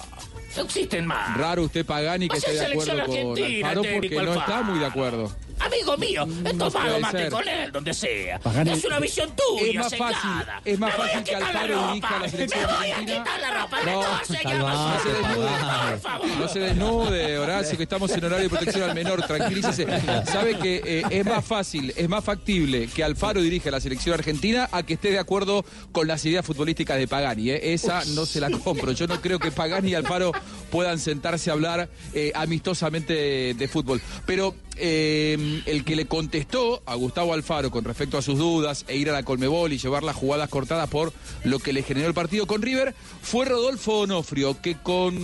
No 0.55 0.63
existen 0.63 1.05
más. 1.05 1.37
Raro 1.37 1.63
usted 1.63 1.85
Pagani 1.85 2.27
que 2.27 2.37
esté 2.37 2.51
es 2.51 2.59
de 2.59 2.65
acuerdo 2.65 3.05
con 3.05 3.65
Alfaro 3.65 3.83
no 4.23 4.33
está 4.33 4.61
muy 4.63 4.79
de 4.79 4.85
acuerdo. 4.85 5.31
Amigo 5.59 5.97
mío, 5.97 6.23
he 6.45 6.53
No 6.53 6.69
tomado 6.69 6.99
mate 6.99 7.17
ser. 7.17 7.31
con 7.31 7.47
él, 7.47 7.71
donde 7.71 7.93
sea. 7.93 8.39
Pagani, 8.39 8.71
es 8.71 8.85
una 8.85 8.99
visión 8.99 9.31
tuya, 9.35 9.69
es 9.71 9.75
más 9.77 9.95
fácil- 9.95 10.45
es 10.65 10.79
más 10.79 10.93
a 10.93 10.97
fácil 10.97 11.23
que 11.23 11.35
Alfaro 11.35 11.75
ropa. 11.75 11.87
dirija 11.93 12.19
la 12.19 12.29
selección 12.29 12.61
Me 12.67 12.77
voy 12.77 12.91
a 12.91 12.99
quitar 12.99 13.39
la 13.41 13.61
ropa. 13.63 13.77
No, 13.85 14.01
No, 14.01 14.25
se 14.25 14.33
desnude, 14.33 15.91
por 15.91 15.99
favor. 15.99 16.27
no 16.39 16.47
se 16.47 16.59
desnude, 16.59 17.37
Horacio, 17.39 17.77
que 17.77 17.83
estamos 17.83 18.11
en 18.11 18.23
horario 18.25 18.43
de 18.43 18.49
protección 18.49 18.89
al 18.89 18.95
menor, 18.95 19.25
tranquilícese. 19.25 19.87
Sabe 20.25 20.57
que 20.59 20.81
eh, 20.85 21.03
es 21.09 21.25
más 21.25 21.43
fácil, 21.43 21.93
es 21.95 22.07
más 22.09 22.23
factible 22.23 22.87
que 22.87 23.03
Alfaro 23.03 23.41
dirija 23.41 23.71
la 23.71 23.79
selección 23.79 24.13
argentina 24.13 24.69
a 24.71 24.83
que 24.83 24.93
esté 24.93 25.11
de 25.11 25.19
acuerdo 25.19 25.65
con 25.91 26.07
las 26.07 26.23
ideas 26.25 26.45
futbolísticas 26.45 26.97
de 26.97 27.07
Pagani. 27.07 27.49
eh. 27.51 27.73
Esa 27.73 28.03
no 28.15 28.25
se 28.25 28.39
la 28.39 28.49
compro. 28.49 28.91
Yo 28.91 29.07
no 29.07 29.19
creo 29.21 29.39
que 29.39 29.51
Pagani 29.51 29.91
y 29.91 29.95
Alfaro 29.95 30.31
puedan 30.71 30.99
sentarse 30.99 31.49
a 31.49 31.53
hablar 31.53 31.89
eh, 32.13 32.31
amistosamente 32.35 33.13
de, 33.13 33.53
de 33.55 33.67
fútbol. 33.67 34.01
Pero 34.25 34.55
eh, 34.79 35.61
el 35.65 35.83
que 35.83 35.95
le 35.95 36.05
contestó 36.05 36.81
a 36.85 36.95
Gustavo 36.95 37.33
Alfaro 37.33 37.71
con 37.71 37.83
respecto 37.83 38.17
a 38.17 38.21
sus 38.21 38.37
dudas 38.37 38.85
e 38.87 38.97
ir 38.97 39.09
a 39.09 39.13
la 39.13 39.23
Colmebol 39.23 39.73
y 39.73 39.77
llevar 39.77 40.03
las 40.03 40.15
jugadas 40.15 40.49
cortadas 40.49 40.89
por 40.89 41.13
lo 41.43 41.59
que 41.59 41.73
le 41.73 41.83
generó 41.83 42.07
el 42.07 42.13
partido 42.13 42.47
con 42.47 42.61
River 42.61 42.93
fue 43.21 43.45
Rodolfo 43.45 43.99
Onofrio, 43.99 44.57
que 44.61 44.75
con 44.75 45.15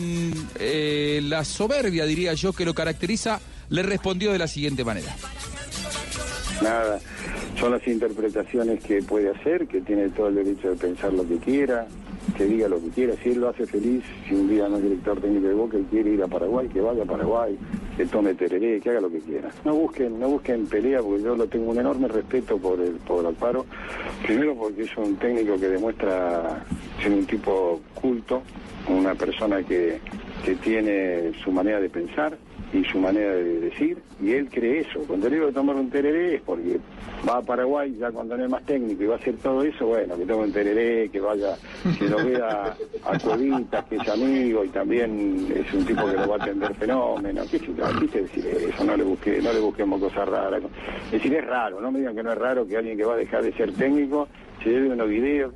eh, 0.59 1.21
la 1.23 1.45
soberbia, 1.45 2.05
diría 2.05 2.33
yo, 2.33 2.53
que 2.53 2.65
lo 2.65 2.73
caracteriza, 2.73 3.39
le 3.69 3.83
respondió 3.83 4.31
de 4.31 4.39
la 4.39 4.47
siguiente 4.47 4.83
manera. 4.83 5.15
Nada, 6.61 6.99
son 7.59 7.71
las 7.71 7.87
interpretaciones 7.87 8.83
que 8.83 9.01
puede 9.01 9.29
hacer, 9.29 9.67
que 9.67 9.81
tiene 9.81 10.09
todo 10.09 10.27
el 10.27 10.35
derecho 10.35 10.69
de 10.69 10.75
pensar 10.75 11.13
lo 11.13 11.27
que 11.27 11.37
quiera, 11.37 11.87
que 12.37 12.45
diga 12.45 12.67
lo 12.67 12.81
que 12.81 12.89
quiera. 12.89 13.13
Si 13.21 13.29
él 13.29 13.41
lo 13.41 13.49
hace 13.49 13.65
feliz, 13.65 14.03
si 14.27 14.35
un 14.35 14.47
día 14.47 14.67
no 14.67 14.77
es 14.77 14.83
director 14.83 15.19
técnico 15.19 15.47
de 15.47 15.53
Boca 15.53 15.77
y 15.77 15.83
quiere 15.83 16.11
ir 16.11 16.23
a 16.23 16.27
Paraguay, 16.27 16.67
que 16.67 16.81
vaya 16.81 17.03
a 17.03 17.05
Paraguay. 17.05 17.57
que 17.95 18.05
tome 18.07 18.33
tereré, 18.33 18.79
que 18.79 18.89
haga 18.89 19.01
lo 19.01 19.09
que 19.11 19.19
quiera. 19.19 19.49
No 19.63 19.75
busquen, 19.75 20.19
no 20.19 20.27
busquen 20.27 20.65
pelea 20.65 21.01
porque 21.01 21.23
yo 21.23 21.35
lo 21.35 21.47
tengo 21.47 21.71
un 21.71 21.79
enorme 21.79 22.07
respeto 22.07 22.57
por 22.57 22.79
el 22.79 22.93
por 22.93 23.25
Alfaro. 23.25 23.65
Primero 24.25 24.55
porque 24.55 24.83
es 24.83 24.97
un 24.97 25.15
técnico 25.17 25.59
que 25.59 25.69
demuestra 25.69 26.63
ser 27.01 27.11
un 27.11 27.25
tipo 27.25 27.81
culto, 27.93 28.41
una 28.87 29.13
persona 29.13 29.61
que, 29.61 29.99
que 30.43 30.55
tiene 30.55 31.33
su 31.43 31.51
manera 31.51 31.79
de 31.79 31.89
pensar 31.89 32.35
y 32.73 32.83
su 32.85 32.97
manera 32.97 33.33
de 33.33 33.59
decir, 33.61 33.97
y 34.21 34.31
él 34.31 34.49
cree 34.49 34.79
eso. 34.79 34.99
Cuando 35.07 35.29
le 35.29 35.35
digo 35.35 35.51
tomar 35.51 35.75
un 35.75 35.89
tereré 35.89 36.41
porque 36.43 36.79
va 37.27 37.37
a 37.37 37.41
Paraguay 37.41 37.95
ya 37.99 38.11
cuando 38.11 38.35
no 38.35 38.43
es 38.43 38.49
más 38.49 38.65
técnico 38.65 39.03
y 39.03 39.05
va 39.05 39.15
a 39.15 39.17
hacer 39.17 39.35
todo 39.37 39.61
eso, 39.63 39.85
bueno, 39.85 40.17
que 40.17 40.25
tome 40.25 40.45
un 40.45 40.51
tereré, 40.51 41.09
que 41.09 41.19
vaya, 41.19 41.55
que 41.99 42.09
lo 42.09 42.17
vea 42.25 42.75
a 43.05 43.19
Cuevitas, 43.19 43.85
que 43.85 43.95
es 43.97 44.09
amigo 44.09 44.65
y 44.65 44.69
también 44.69 45.47
es 45.55 45.71
un 45.73 45.85
tipo 45.85 46.05
que 46.05 46.17
lo 46.17 46.27
va 46.27 46.35
a 46.35 46.43
atender 46.43 46.73
fenómeno, 46.75 47.43
qué 47.49 47.59
quise 47.59 48.21
decir 48.21 48.45
eso, 48.47 48.83
no 48.83 48.97
le 48.97 49.03
busque, 49.03 49.39
no 49.41 49.53
le 49.53 49.59
busquemos 49.59 49.99
cosas 49.99 50.27
raras. 50.27 50.63
Es 51.05 51.11
decir, 51.11 51.35
es 51.35 51.45
raro, 51.45 51.79
no 51.79 51.91
me 51.91 51.99
digan 51.99 52.15
que 52.15 52.23
no 52.23 52.31
es 52.31 52.37
raro 52.37 52.67
que 52.67 52.77
alguien 52.77 52.97
que 52.97 53.05
va 53.05 53.13
a 53.13 53.17
dejar 53.17 53.43
de 53.43 53.53
ser 53.53 53.71
técnico 53.73 54.27
se 54.63 54.69
lleve 54.69 54.89
unos 54.89 55.07
videos 55.07 55.53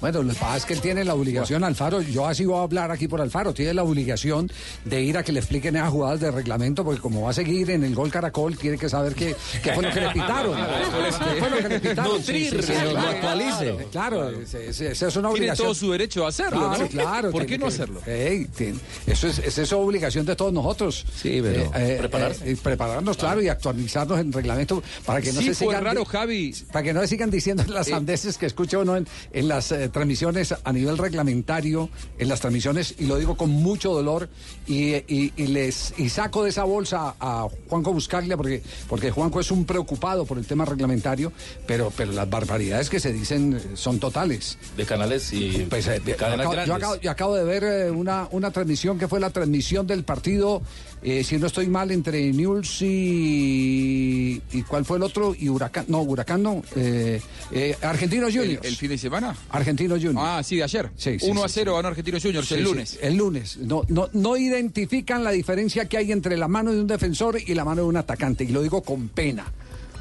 Bueno, 0.00 0.22
lo 0.22 0.32
que 0.32 0.38
pasa 0.38 0.56
es 0.58 0.64
que 0.66 0.74
él 0.74 0.80
tiene 0.80 1.04
la 1.04 1.14
obligación, 1.14 1.64
Alfaro, 1.64 2.00
yo 2.02 2.26
así 2.26 2.44
voy 2.44 2.58
a 2.58 2.62
hablar 2.62 2.90
aquí 2.90 3.08
por 3.08 3.20
Alfaro, 3.20 3.54
tiene 3.54 3.72
la 3.74 3.82
obligación 3.82 4.50
de 4.84 5.02
ir 5.02 5.16
a 5.16 5.22
que 5.22 5.32
le 5.32 5.40
expliquen 5.40 5.74
esas 5.76 5.90
jugadas 5.90 6.20
de 6.20 6.30
reglamento, 6.30 6.84
porque 6.84 7.00
como 7.00 7.22
va 7.22 7.30
a 7.30 7.32
seguir 7.32 7.70
en 7.70 7.82
el 7.82 7.94
gol 7.94 8.10
Caracol, 8.10 8.56
tiene 8.58 8.76
que 8.78 8.88
saber 8.88 9.14
qué, 9.14 9.34
qué 9.62 9.72
fue 9.72 9.82
lo 9.82 9.90
que 9.92 10.00
le 10.00 10.10
pitaron. 10.10 10.56
¿Qué 11.34 11.40
fue 11.40 11.50
lo 11.50 11.56
que 11.58 11.68
le 11.68 11.80
pitaron? 11.80 12.16
Nutrir, 12.18 12.50
Sí, 12.50 12.56
sí, 12.56 12.62
sí, 12.62 12.72
que 12.72 12.84
lo 12.84 12.90
claro, 12.90 13.08
actualice. 13.08 13.76
Claro, 13.90 14.30
es, 14.30 14.54
es- 14.54 14.80
es- 14.80 15.02
es 15.02 15.16
una 15.16 15.28
Tiene 15.28 15.28
obligación. 15.28 15.66
todo 15.66 15.74
su 15.74 15.90
derecho 15.92 16.24
a 16.26 16.28
hacerlo, 16.28 16.58
Claro, 16.68 16.78
¿no? 16.84 16.88
claro. 16.88 17.30
¿Por 17.30 17.46
tiene 17.46 17.46
qué 17.46 17.58
no 17.58 17.66
que- 17.66 17.72
hacerlo? 17.74 18.00
Ey, 18.06 18.44
tiene- 18.46 18.78
eso 19.06 19.28
es, 19.28 19.38
es 19.38 19.58
eso 19.58 19.78
obligación 19.80 20.26
de 20.26 20.36
todos 20.36 20.52
nosotros. 20.52 21.04
Sí, 21.20 21.40
pero 21.42 21.70
prepararse. 21.70 22.50
eh, 22.50 22.56
prepararnos, 22.62 23.16
claro, 23.16 23.40
y 23.42 23.48
actualizarnos 23.48 24.20
en 24.20 24.32
reglamento 24.32 24.82
para 25.04 25.20
que 25.20 25.32
no 25.32 25.40
Sí 25.40 25.46
se 25.48 25.54
sigan 25.54 25.84
raro, 25.84 26.04
Javi. 26.04 26.54
para 26.72 26.82
que 26.82 26.92
no 26.92 27.00
se 27.00 27.08
sigan 27.08 27.30
diciendo 27.30 27.64
las 27.68 27.88
Eh. 27.88 27.90
sandeces 27.90 28.36
que 28.38 28.46
escucha 28.46 28.78
uno 28.78 28.96
en, 28.96 29.06
en 29.32 29.48
las 29.48 29.72
eh, 29.86 29.90
transmisiones 29.90 30.54
a 30.62 30.72
nivel 30.72 30.98
reglamentario, 30.98 31.88
en 32.18 32.28
las 32.28 32.40
transmisiones, 32.40 32.94
y 32.98 33.06
lo 33.06 33.16
digo 33.16 33.36
con 33.36 33.50
mucho 33.50 33.92
dolor, 33.92 34.28
y, 34.66 34.94
y- 34.94 35.32
y 35.36 35.46
les 35.46 35.94
y 35.98 36.08
saco 36.08 36.42
de 36.44 36.50
esa 36.50 36.64
bolsa 36.64 37.14
a 37.20 37.46
Juanco 37.68 37.92
Buscaglia, 37.92 38.36
porque, 38.36 38.62
porque 38.88 39.10
Juanco 39.10 39.40
es 39.40 39.50
un 39.50 39.64
preocupado 39.64 40.24
por 40.26 40.38
el 40.38 40.46
tema 40.46 40.64
reglamentario, 40.64 41.32
pero, 41.66 41.92
pero 41.96 42.12
las 42.12 42.28
barbaridades 42.28 42.90
que 42.90 43.00
se 43.00 43.12
dicen 43.12 43.54
eh, 43.56 43.76
son 43.76 43.98
totales. 43.98 44.58
De 44.76 44.84
canales 44.84 45.32
y 45.32 45.66
Pues, 45.70 45.86
eh, 45.88 46.00
de 46.00 46.12
yo, 46.12 46.16
cadenas 46.16 46.46
acabo, 46.46 46.66
yo 46.66 46.74
acabo- 46.74 47.00
yo 47.00 47.10
acabo 47.10 47.34
de 47.36 47.44
ver 47.44 47.64
eh, 47.64 47.90
una, 47.90 48.28
una 48.30 48.50
transmisión 48.50 48.98
que 48.98 49.08
fue 49.08 49.20
la 49.20 49.30
transmisión 49.30 49.86
del 49.86 50.04
partido, 50.04 50.62
eh, 51.08 51.22
si 51.22 51.38
no 51.38 51.46
estoy 51.46 51.68
mal, 51.68 51.92
entre 51.92 52.32
News 52.32 52.82
y, 52.82 54.42
y 54.52 54.62
¿cuál 54.62 54.84
fue 54.84 54.96
el 54.96 55.04
otro? 55.04 55.36
Y 55.38 55.48
Huracán, 55.48 55.84
no, 55.86 56.02
Huracán 56.02 56.42
no, 56.42 56.62
eh, 56.74 57.20
eh, 57.52 57.76
Argentinos 57.80 58.34
¿El, 58.34 58.40
Juniors. 58.40 58.66
el 58.66 58.74
fin 58.74 58.88
de 58.88 58.98
semana? 58.98 59.36
Argentinos 59.50 59.98
Juniors. 59.98 60.18
Ah, 60.20 60.42
sí, 60.42 60.56
de 60.56 60.64
ayer. 60.64 60.90
Sí, 60.96 61.18
sí, 61.20 61.26
1 61.30 61.44
a 61.44 61.48
sí, 61.48 61.54
0 61.60 61.70
sí. 61.70 61.76
ganó 61.76 61.88
Argentinos 61.88 62.22
Juniors 62.22 62.50
el 62.50 62.64
lunes. 62.64 62.98
el 63.00 63.14
lunes. 63.14 63.56
No, 63.58 63.82
no, 63.88 64.08
no 64.14 64.36
identifican 64.36 65.22
la 65.22 65.30
diferencia 65.30 65.84
que 65.86 65.96
hay 65.96 66.10
entre 66.10 66.36
la 66.36 66.48
mano 66.48 66.72
de 66.72 66.80
un 66.80 66.88
defensor 66.88 67.38
y 67.40 67.54
la 67.54 67.64
mano 67.64 67.82
de 67.82 67.88
un 67.88 67.96
atacante. 67.96 68.42
Y 68.42 68.48
lo 68.48 68.60
digo 68.62 68.82
con 68.82 69.08
pena. 69.08 69.46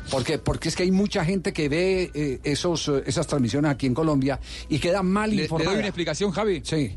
Porque, 0.10 0.38
porque 0.40 0.70
es 0.70 0.76
que 0.76 0.84
hay 0.84 0.92
mucha 0.92 1.24
gente 1.24 1.52
que 1.54 1.70
ve 1.70 2.12
eh, 2.14 2.40
esos, 2.44 2.88
eh, 2.90 3.04
esas 3.06 3.26
transmisiones 3.28 3.72
aquí 3.72 3.88
en 3.88 3.94
Colombia 3.94 4.40
y 4.70 4.80
queda 4.80 5.02
mal 5.02 5.30
¿Le, 5.32 5.36
le 5.38 5.42
informada. 5.44 5.72
doy 5.72 5.80
una 5.80 5.88
explicación, 5.88 6.32
Javi? 6.32 6.62
Sí. 6.64 6.96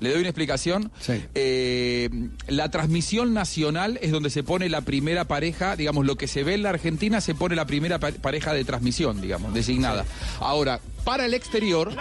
Le 0.00 0.10
doy 0.10 0.20
una 0.20 0.28
explicación. 0.28 0.90
Sí. 1.00 1.24
Eh, 1.34 2.10
la 2.48 2.70
transmisión 2.70 3.32
nacional 3.32 3.98
es 4.02 4.12
donde 4.12 4.30
se 4.30 4.42
pone 4.42 4.68
la 4.68 4.82
primera 4.82 5.24
pareja, 5.24 5.74
digamos, 5.76 6.04
lo 6.04 6.16
que 6.16 6.28
se 6.28 6.44
ve 6.44 6.54
en 6.54 6.62
la 6.62 6.70
Argentina 6.70 7.20
se 7.20 7.34
pone 7.34 7.56
la 7.56 7.64
primera 7.66 7.98
pa- 7.98 8.10
pareja 8.12 8.52
de 8.52 8.64
transmisión, 8.64 9.20
digamos, 9.20 9.54
designada. 9.54 10.04
Ahora, 10.40 10.80
para 11.04 11.24
el 11.24 11.34
exterior, 11.34 11.92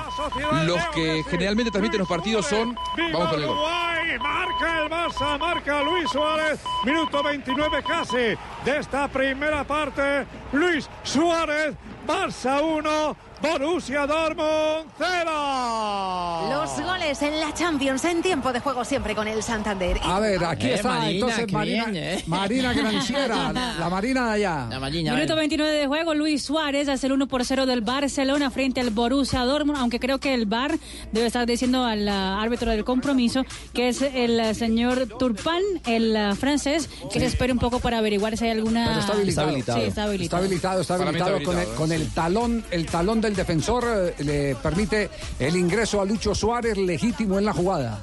los 0.66 0.84
que 0.94 1.24
generalmente 1.30 1.72
transmiten 1.72 2.00
los 2.00 2.08
partidos 2.10 2.48
son... 2.48 2.76
Vamos 3.14 3.30
con 3.30 3.40
el 3.40 3.46
gol. 3.48 3.56
Uruguay, 3.56 4.20
marca 4.20 4.84
el 4.84 4.90
Barça, 4.90 5.40
marca 5.40 5.84
Luis 5.84 6.10
Suárez, 6.12 6.60
minuto 6.86 7.24
29 7.24 7.84
casi 7.88 8.18
de 8.18 8.78
esta 8.80 9.08
primera 9.08 9.64
parte. 9.66 10.26
Luis 10.52 10.90
Suárez, 11.04 11.76
Barça 12.08 12.62
1, 12.62 13.18
Borussia 13.41 14.07
Dortmund 14.07 14.90
0. 14.98 16.49
Los 16.49 16.82
goles 16.82 17.22
en 17.22 17.40
la 17.40 17.53
Champions 17.53 18.03
en 18.06 18.22
tiempo 18.22 18.52
de 18.52 18.60
juego 18.60 18.84
siempre 18.86 19.14
con 19.14 19.28
el 19.28 19.44
Santander. 19.44 19.99
A 20.03 20.20
ver, 20.20 20.44
aquí 20.44 20.68
Eh, 20.68 20.76
está 20.76 20.90
Marina, 20.90 21.12
entonces 21.12 21.52
Marina, 21.52 21.86
bien, 21.86 22.03
¿eh? 22.03 22.24
Marina 22.28 22.74
Granciera, 22.74 23.52
la 23.80 23.90
Marina 23.90 24.28
de 24.28 24.45
allá. 24.45 24.80
Minuto 24.80 25.36
29 25.36 25.72
de 25.72 25.88
juego, 25.88 26.14
Luis 26.14 26.44
Suárez 26.44 26.88
hace 26.90 27.07
el 27.07 27.14
1 27.14 27.28
por 27.28 27.45
0 27.45 27.66
del 27.66 27.82
Barcelona 27.82 28.49
frente 28.49 28.82
al 28.82 28.90
Borussia 28.90 29.41
Dortmund, 29.41 29.78
aunque 29.80 29.99
creo 29.99 30.20
que 30.20 30.34
el 30.34 30.45
VAR 30.45 30.78
debe 31.12 31.28
estar 31.28 31.45
diciendo 31.45 31.84
al 31.84 32.07
ah, 32.07 32.41
árbitro 32.41 32.72
del 32.72 32.84
compromiso, 32.84 33.44
que 33.74 33.90
es 33.90 34.02
el 34.02 34.40
ah, 34.40 34.53
señor 34.53 35.07
Turpin, 35.20 35.82
el 35.86 36.36
francés, 36.36 36.90
que 37.12 37.20
se 37.20 37.26
espere 37.28 37.53
un 37.53 37.60
poco 37.60 37.80
para 37.80 37.99
averiguar 37.99 38.38
si 38.38 38.45
hay 38.45 38.52
alguna... 38.52 38.86
Pero 38.88 38.99
está 38.99 39.14
habilitado. 39.14 39.52
Sí, 39.52 39.86
está 39.88 40.03
habilitado. 40.03 40.24
Está 40.24 40.38
habilitado, 40.38 40.82
está 40.82 40.98
Para 40.98 41.12
mí 41.12 41.18
está 41.18 41.30
habilitado, 41.30 41.45
con, 41.45 41.56
el, 41.56 41.62
habilitado, 41.62 41.78
con 41.78 41.91
el 41.91 42.10
talón, 42.12 42.66
el 42.72 42.86
talón 42.86 43.22
del 43.26 43.36
defensor 43.36 43.84
eh, 44.18 44.24
le 44.24 44.56
permite 44.56 45.10
el 45.40 45.56
ingreso 45.56 46.00
a 46.00 46.06
Lucho 46.06 46.34
Suárez 46.34 46.78
legítimo 46.78 47.38
en 47.38 47.46
la 47.46 47.54
jugada. 47.54 48.00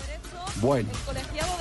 Bueno. 0.61 0.89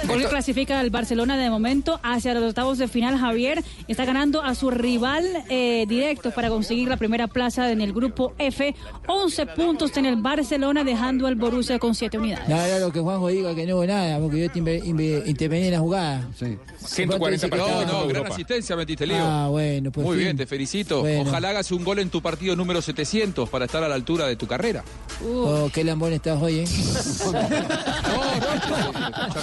Gol 0.08 0.22
que 0.22 0.28
clasifica 0.28 0.80
al 0.80 0.90
Barcelona 0.90 1.38
de 1.38 1.50
momento 1.50 2.00
hacia 2.04 2.34
los 2.34 2.44
octavos 2.44 2.78
de 2.78 2.88
final. 2.88 3.18
Javier 3.18 3.64
está 3.88 4.06
ganando 4.06 4.42
a 4.44 4.56
su 4.56 4.70
rival 4.72 5.26
eh, 5.50 5.86
directo 5.88 6.32
para 6.32 6.50
conseguir 6.50 6.88
la 6.88 6.98
primera 6.98 7.28
plaza 7.28 7.72
en 7.72 7.82
el 7.82 7.94
grupo 7.94 8.34
F. 8.38 8.76
11 9.08 9.46
puntos 9.48 9.96
en 9.98 10.06
el 10.06 10.16
Barcelona, 10.18 10.84
dejando 10.84 11.28
al 11.28 11.36
Borussia 11.36 11.80
con 11.80 11.96
7 11.96 12.18
unidades. 12.18 12.48
Nada, 12.50 12.80
lo 12.80 12.92
que 12.92 13.00
Juanjo 13.00 13.28
diga 13.28 13.54
que 13.56 13.66
no 13.66 13.76
hubo 13.76 13.86
nada, 13.86 14.20
porque 14.20 14.40
yo 14.40 14.46
inve- 14.54 15.24
intervení 15.28 15.68
en 15.68 15.74
la 15.74 15.80
jugada. 15.80 16.28
Sí. 16.38 16.58
140 16.84 17.18
¿Cuánto 17.18 17.30
dice 17.30 17.50
que 17.50 17.58
No, 17.58 17.86
no, 18.02 18.08
gran 18.08 18.28
asistencia 18.28 18.76
metiste, 18.76 19.06
Leo. 19.06 19.24
Ah, 19.24 19.48
bueno, 19.50 19.92
pues 19.92 20.06
Muy 20.06 20.18
fin. 20.18 20.26
bien, 20.26 20.38
te 20.38 20.48
felicito. 20.48 21.02
Bueno. 21.02 21.30
Ojalá 21.30 21.50
hagas 21.50 21.72
un 21.72 21.84
gol 21.84 22.00
en 22.00 22.10
tu 22.10 22.22
partido 22.22 22.56
número 22.56 22.82
700 22.82 23.50
para 23.50 23.66
estar 23.66 23.84
a 23.84 23.88
la 23.88 23.96
altura 23.96 24.26
de 24.28 24.36
tu 24.36 24.48
carrera. 24.48 24.84
Oh, 25.26 25.70
qué 25.74 25.84
lambón 25.84 26.14
estás 26.14 26.42
hoy, 26.42 26.60
¿eh? 26.60 26.66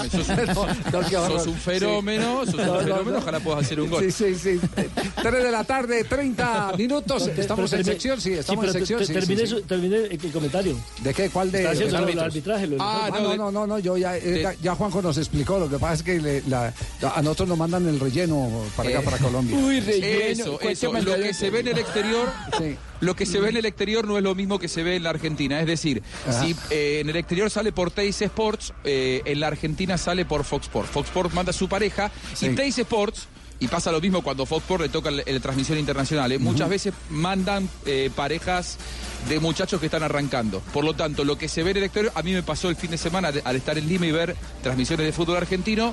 Escúchame, 0.05 1.29
sos, 1.29 1.47
un 1.47 1.55
fenómeno, 1.57 2.45
sos 2.45 2.55
un 2.55 2.61
No, 2.61 2.75
no, 2.75 2.81
fenómeno, 2.81 3.11
no. 3.13 3.19
ojalá 3.19 3.41
puedas 3.41 3.65
hacer 3.65 3.81
un 3.81 3.91
gol. 3.91 4.05
Sí, 4.13 4.35
sí, 4.35 4.59
sí. 4.59 4.61
3 5.23 5.33
de 5.45 5.51
la 5.51 5.65
tarde, 5.65 6.05
30 6.05 6.73
minutos. 6.77 7.27
Estamos 7.29 7.73
en 7.73 7.85
sección, 7.85 8.21
sí, 8.21 8.33
estamos 8.33 8.67
en 8.67 8.73
sección. 8.73 9.01
te- 9.01 9.07
sí, 9.07 9.13
terminé, 9.13 9.41
sí, 9.43 9.47
sí. 9.47 9.55
su- 9.55 9.63
terminé 9.63 9.97
el, 9.97 10.33
comentario. 10.33 10.77
¿De 11.03 11.15
qué? 11.15 11.31
¿Cuál 11.31 11.51
de 11.51 11.59
de 11.63 12.21
arbitraje, 12.21 12.67
lo- 12.67 12.77
Ah, 12.81 13.11
no, 13.13 13.37
no, 13.37 13.51
no, 13.51 13.67
no, 13.67 13.79
yo 13.79 13.97
ya, 13.97 14.17
eh, 14.17 14.41
ya, 14.43 14.55
ya 14.63 14.75
Juanjo 14.75 15.03
nos 15.03 15.17
explicó. 15.19 15.59
Lo 15.59 15.69
que 15.69 15.79
pasa 15.79 15.95
es 15.95 16.03
que 16.03 16.21
le- 16.21 16.43
la- 16.49 16.73
a 17.15 17.23
nosotros 17.23 17.49
nos 17.49 17.59
mandan 17.59 17.87
el 17.89 17.99
relleno 18.01 18.49
para 18.77 18.89
acá, 18.91 19.01
Eh, 19.01 19.03
para 19.03 19.19
Colombia. 19.19 19.57
Uy, 19.57 19.81
relleno. 19.81 20.25
Eso, 20.43 20.59
¿cuánto 20.59 20.69
eso. 20.71 20.93
Lo 20.93 21.17
que 21.17 21.35
se 21.35 21.51
ve 21.51 21.61
en 21.61 21.69
el 21.69 21.79
exterior, 21.79 22.29
lo 23.01 23.15
que 23.17 23.27
se 23.27 23.41
ve 23.41 23.51
en 23.51 23.57
el 23.57 23.67
exterior 23.67 24.07
no 24.07 24.17
es 24.17 24.23
lo 24.25 24.35
mismo 24.35 24.59
que 24.59 24.69
se 24.69 24.83
ve 24.83 24.97
en 24.97 25.03
la 25.03 25.11
Argentina. 25.11 25.61
Es 25.61 25.67
decir, 25.67 26.03
Ajá. 26.29 26.45
si 26.45 26.57
eh, 26.71 26.99
en 27.01 27.09
el 27.11 27.17
exterior 27.17 27.51
sale 27.51 27.73
por 27.73 27.91
Teis 27.91 28.21
Sports, 28.23 28.73
eh, 28.85 29.23
en 29.25 29.41
la 29.41 29.47
Argentina 29.49 29.97
sale 29.99 30.25
por 30.25 30.45
Fox 30.45 30.67
Sports. 30.67 30.91
Fox 30.91 31.09
Sports 31.09 31.35
manda 31.35 31.51
a 31.51 31.53
su 31.53 31.69
pareja 31.69 32.11
Sí. 32.35 32.47
y 32.47 32.55
Teis 32.55 32.79
Sports. 32.79 33.29
Y 33.61 33.67
pasa 33.67 33.91
lo 33.91 34.01
mismo 34.01 34.23
cuando 34.23 34.47
Fox 34.47 34.63
Sports 34.63 34.83
le 34.85 34.89
toca 34.89 35.11
la 35.11 35.25
transmisión 35.41 35.79
internacional. 35.79 36.31
¿eh? 36.31 36.39
Muchas 36.39 36.69
veces 36.69 36.95
mandan 37.11 37.69
eh, 37.87 38.09
parejas 38.15 38.79
de 39.29 39.41
muchachos 39.41 39.81
que 39.81 39.87
están 39.87 40.05
arrancando. 40.05 40.61
Por 40.73 40.85
lo 40.85 40.95
tanto, 40.95 41.25
lo 41.25 41.37
que 41.37 41.49
se 41.49 41.65
ve 41.65 41.73
en 41.73 41.79
el 41.79 41.83
exterior, 41.83 42.13
a 42.15 42.23
mí 42.23 42.33
me 42.33 42.45
pasó 42.45 42.69
el 42.69 42.77
fin 42.77 42.93
de 42.93 42.99
semana 42.99 43.33
al 43.43 43.57
estar 43.57 43.77
en 43.77 43.89
Lima 43.89 44.07
y 44.07 44.13
ver 44.13 44.37
transmisiones 44.63 45.07
de 45.07 45.13
fútbol 45.13 45.39
argentino. 45.39 45.93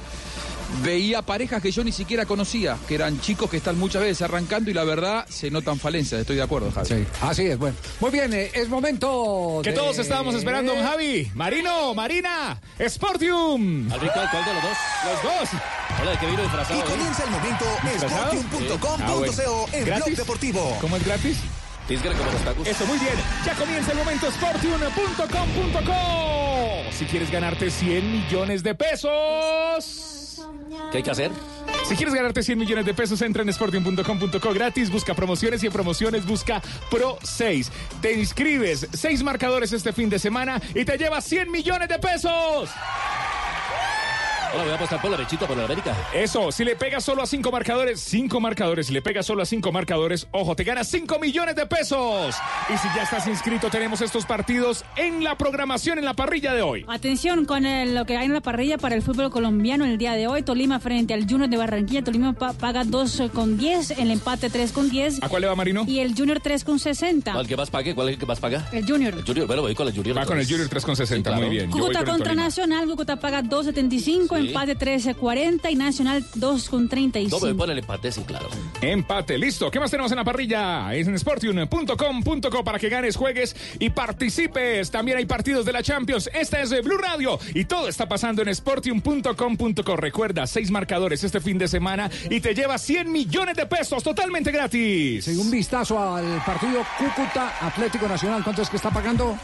Veía 0.83 1.21
parejas 1.21 1.61
que 1.61 1.71
yo 1.71 1.83
ni 1.83 1.91
siquiera 1.91 2.25
conocía, 2.25 2.77
que 2.87 2.95
eran 2.95 3.19
chicos 3.21 3.49
que 3.49 3.57
están 3.57 3.77
muchas 3.79 4.01
veces 4.03 4.21
arrancando 4.21 4.69
y 4.69 4.73
la 4.73 4.83
verdad 4.83 5.25
se 5.29 5.49
notan 5.49 5.79
falencias. 5.79 6.21
Estoy 6.21 6.35
de 6.35 6.41
acuerdo, 6.43 6.71
Javi. 6.71 6.87
Sí, 6.87 7.05
así 7.21 7.45
es, 7.47 7.57
bueno. 7.57 7.75
Muy 7.99 8.11
bien, 8.11 8.33
eh, 8.33 8.51
es 8.53 8.69
momento. 8.69 9.61
Que 9.63 9.71
de- 9.71 9.75
todos 9.75 9.97
estábamos 9.99 10.35
esperando, 10.35 10.75
don 10.75 10.83
Javi. 10.85 11.31
Marino, 11.33 11.93
Marina, 11.95 12.59
Sportium. 12.87 13.91
Al 13.91 13.99
rico, 13.99 14.13
¿cuál 14.31 14.45
de 14.45 14.53
los 14.53 14.63
dos? 14.63 14.77
Los 15.05 15.23
dos. 15.23 15.49
Hola, 16.01 16.11
¿de 16.11 16.17
qué 16.17 16.25
vino 16.25 16.39
Y 16.39 16.43
disfrazado? 16.43 16.79
hoy? 16.79 16.85
comienza 16.89 17.23
el 17.23 17.29
momento 17.31 17.65
sportium.com.co 17.99 18.97
Ah, 19.01 19.13
bueno. 19.13 19.31
en 19.73 19.85
¿Gratis? 19.85 20.05
Blog 20.05 20.17
Deportivo. 20.17 20.77
¿Cómo 20.81 20.97
es 20.97 21.05
gratis? 21.05 21.37
Eso, 21.87 22.85
muy 22.87 22.97
bien. 22.97 23.13
Ya 23.45 23.53
comienza 23.53 23.91
el 23.91 23.97
momento 23.99 24.31
sportium.com.co. 24.31 26.91
Si 26.91 27.05
quieres 27.05 27.29
ganarte 27.31 27.69
100 27.69 28.11
millones 28.11 28.63
de 28.63 28.73
pesos. 28.75 30.24
¿Qué 30.91 30.97
hay 30.97 31.03
que 31.03 31.11
hacer? 31.11 31.31
Si 31.87 31.95
quieres 31.95 32.15
ganarte 32.15 32.41
100 32.41 32.57
millones 32.57 32.85
de 32.85 32.93
pesos, 32.93 33.21
entra 33.21 33.43
en 33.43 33.53
sportium.com.co 33.53 34.53
gratis, 34.53 34.89
busca 34.89 35.13
promociones 35.13 35.63
y 35.63 35.67
en 35.67 35.73
promociones 35.73 36.25
busca 36.25 36.61
Pro 36.89 37.17
6. 37.21 37.71
Te 38.01 38.13
inscribes, 38.13 38.87
seis 38.93 39.21
marcadores 39.21 39.71
este 39.73 39.93
fin 39.93 40.09
de 40.09 40.17
semana 40.17 40.61
y 40.73 40.83
te 40.85 40.97
llevas 40.97 41.25
100 41.25 41.51
millones 41.51 41.87
de 41.87 41.99
pesos. 41.99 42.69
Ahora 44.55 44.63
voy 44.63 44.71
a 44.71 44.75
apostar 44.75 45.01
por 45.01 45.11
la 45.11 45.17
derechita 45.17 45.47
por 45.47 45.57
la 45.57 45.65
América. 45.65 45.93
Eso, 46.13 46.49
si 46.51 46.63
le 46.63 46.75
pegas 46.77 47.03
solo 47.03 47.21
a 47.21 47.25
cinco 47.27 47.51
marcadores, 47.51 47.99
cinco 47.99 48.39
marcadores, 48.39 48.87
si 48.87 48.93
le 48.93 49.01
pegas 49.01 49.25
solo 49.25 49.41
a 49.41 49.45
cinco 49.45 49.71
marcadores, 49.71 50.27
ojo, 50.31 50.55
te 50.55 50.63
ganas 50.63 50.87
5 50.87 51.19
millones 51.19 51.55
de 51.55 51.65
pesos. 51.65 52.35
Y 52.73 52.77
si 52.77 52.87
ya 52.95 53.03
estás 53.03 53.27
inscrito, 53.27 53.69
tenemos 53.69 53.99
estos 54.01 54.25
partidos 54.25 54.85
en 54.95 55.23
la 55.23 55.35
programación, 55.37 55.97
en 55.99 56.05
la 56.05 56.13
parrilla 56.13 56.53
de 56.53 56.61
hoy. 56.61 56.85
Atención 56.87 57.45
con 57.45 57.65
el- 57.65 57.93
lo 57.95 58.05
que 58.05 58.15
hay 58.17 58.27
en 58.27 58.33
la 58.33 58.39
parrilla 58.41 58.77
para 58.77 58.95
el 58.95 59.01
fútbol 59.01 59.29
colombiano 59.29 59.83
el 59.85 59.97
día 59.97 60.13
de 60.13 60.27
hoy. 60.27 60.41
Tolima 60.43 60.79
frente 60.79 61.13
al 61.13 61.27
Junior 61.29 61.49
de 61.49 61.57
Barranquilla. 61.57 62.03
Tolima 62.03 62.33
pa- 62.33 62.53
paga 62.53 62.83
2 62.85 63.23
con 63.33 63.57
10, 63.57 63.91
el 63.91 64.09
empate 64.11 64.49
3 64.49 64.71
con 64.71 64.89
10. 64.89 65.21
¿A 65.21 65.27
cuál 65.29 65.41
le 65.41 65.47
va 65.49 65.55
Marino? 65.55 65.83
Y 65.87 65.99
el 65.99 66.15
Junior 66.15 66.39
3 66.39 66.63
con 66.63 66.79
60. 66.79 67.33
¿Cuál 67.33 67.47
que 67.47 67.57
más 67.57 67.69
pague? 67.69 67.93
¿Cuál 67.93 68.07
es 68.09 68.13
el 68.13 68.19
que 68.19 68.25
más 68.25 68.39
paga? 68.39 68.67
El 68.71 68.85
Junior. 68.85 69.13
El 69.15 69.25
Junior, 69.25 69.47
bueno, 69.47 69.61
voy 69.63 69.75
con 69.75 69.87
el 69.87 69.93
Junior. 69.95 70.17
Va 70.17 70.25
con 70.25 70.39
el 70.39 70.45
Junior 70.47 70.69
3,60, 70.69 71.31
muy 71.35 71.49
bien. 71.49 71.65
Yo 71.65 71.71
voy 71.71 71.79
Cúcuta 71.81 71.99
con 71.99 72.07
el 72.07 72.13
contra. 72.15 72.35
Nacional, 72.35 72.85
Cúcuta 72.87 73.15
paga 73.17 73.41
2.75, 73.41 74.37
Sí. 74.37 74.44
Empate 74.47 74.77
13.40 74.77 75.71
y 75.71 75.75
Nacional 75.75 76.23
2.35. 76.35 77.29
No, 77.29 77.39
me 77.39 77.47
voy 77.47 77.53
por 77.53 77.69
el 77.71 77.79
empate, 77.79 78.11
sí, 78.11 78.21
claro. 78.21 78.49
Empate, 78.81 79.37
listo. 79.37 79.71
¿Qué 79.71 79.79
más 79.79 79.91
tenemos 79.91 80.11
en 80.11 80.17
la 80.17 80.23
parrilla? 80.23 80.93
Es 80.93 81.07
en 81.07 81.17
sportium.com.co 81.17 82.63
para 82.63 82.79
que 82.79 82.89
ganes, 82.89 83.15
juegues 83.15 83.55
y 83.79 83.89
participes. 83.89 84.91
También 84.91 85.17
hay 85.17 85.25
partidos 85.25 85.65
de 85.65 85.73
la 85.73 85.83
Champions. 85.83 86.29
Esta 86.33 86.61
es 86.61 86.69
de 86.69 86.81
Blue 86.81 86.97
Radio 86.97 87.39
y 87.53 87.65
todo 87.65 87.87
está 87.87 88.07
pasando 88.07 88.41
en 88.41 88.53
sportium.com.co. 88.53 89.95
Recuerda, 89.95 90.47
seis 90.47 90.71
marcadores 90.71 91.23
este 91.23 91.39
fin 91.39 91.57
de 91.57 91.67
semana 91.67 92.09
y 92.29 92.39
te 92.39 92.53
lleva 92.53 92.77
100 92.77 93.11
millones 93.11 93.55
de 93.55 93.65
pesos 93.65 94.03
totalmente 94.03 94.51
gratis. 94.51 95.27
Un 95.27 95.51
vistazo 95.51 95.99
al 95.99 96.43
partido 96.45 96.83
Cúcuta 96.97 97.55
Atlético 97.61 98.07
Nacional. 98.07 98.43
¿Cuánto 98.43 98.61
es 98.61 98.69
que 98.69 98.77
está 98.77 98.91
pagando? 98.91 99.37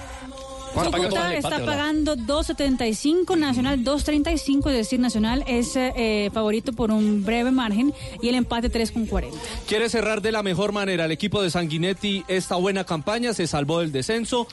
Cúcuta 0.73 1.35
está 1.35 1.64
pagando 1.65 2.15
2.75, 2.15 3.38
Nacional 3.38 3.84
2.35, 3.84 4.69
es 4.69 4.76
decir, 4.76 4.99
Nacional 4.99 5.43
es 5.48 5.76
eh, 5.76 6.30
favorito 6.34 6.73
por 6.73 6.91
un 6.91 7.23
breve 7.23 7.52
margen 7.52 7.93
y 8.22 8.30
el 8.30 8.35
empate 8.35 8.72
3.40. 8.72 9.31
Quiere 9.68 9.89
cerrar 9.89 10.22
de 10.22 10.31
la 10.31 10.43
mejor 10.43 10.72
manera. 10.72 11.06
El 11.06 11.11
equipo 11.11 11.41
de 11.41 11.49
Sanguinetti 11.49 12.23
esta 12.27 12.56
buena 12.56 12.85
campaña 12.85 13.34
se 13.34 13.48
salvó 13.48 13.80
del 13.80 13.91
descenso, 13.91 14.48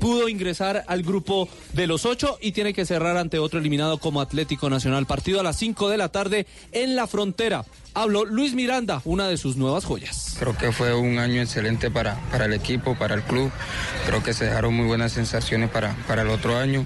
pudo 0.00 0.28
ingresar 0.28 0.84
al 0.86 1.02
grupo 1.02 1.48
de 1.72 1.86
los 1.86 2.06
ocho 2.06 2.38
y 2.40 2.52
tiene 2.52 2.72
que 2.72 2.84
cerrar 2.84 3.16
ante 3.16 3.38
otro 3.38 3.58
eliminado 3.58 3.98
como 3.98 4.20
Atlético 4.20 4.70
Nacional. 4.70 5.06
Partido 5.06 5.40
a 5.40 5.42
las 5.42 5.56
5 5.56 5.88
de 5.88 5.96
la 5.96 6.08
tarde 6.08 6.46
en 6.72 6.96
la 6.96 7.06
frontera. 7.06 7.64
Habló 7.94 8.24
Luis 8.24 8.54
Miranda, 8.54 9.00
una 9.04 9.28
de 9.28 9.36
sus 9.36 9.56
nuevas 9.56 9.84
joyas. 9.84 10.34
Creo 10.40 10.56
que 10.56 10.72
fue 10.72 10.94
un 10.94 11.18
año 11.20 11.40
excelente 11.40 11.90
para, 11.92 12.16
para 12.32 12.46
el 12.46 12.52
equipo, 12.52 12.96
para 12.96 13.14
el 13.14 13.22
club. 13.22 13.52
Creo 14.06 14.22
que 14.22 14.32
se 14.34 14.46
dejaron 14.46 14.74
muy 14.74 14.86
buenas 14.86 15.12
sensaciones 15.12 15.70
para, 15.70 15.94
para 16.08 16.22
el 16.22 16.28
otro 16.28 16.58
año. 16.58 16.84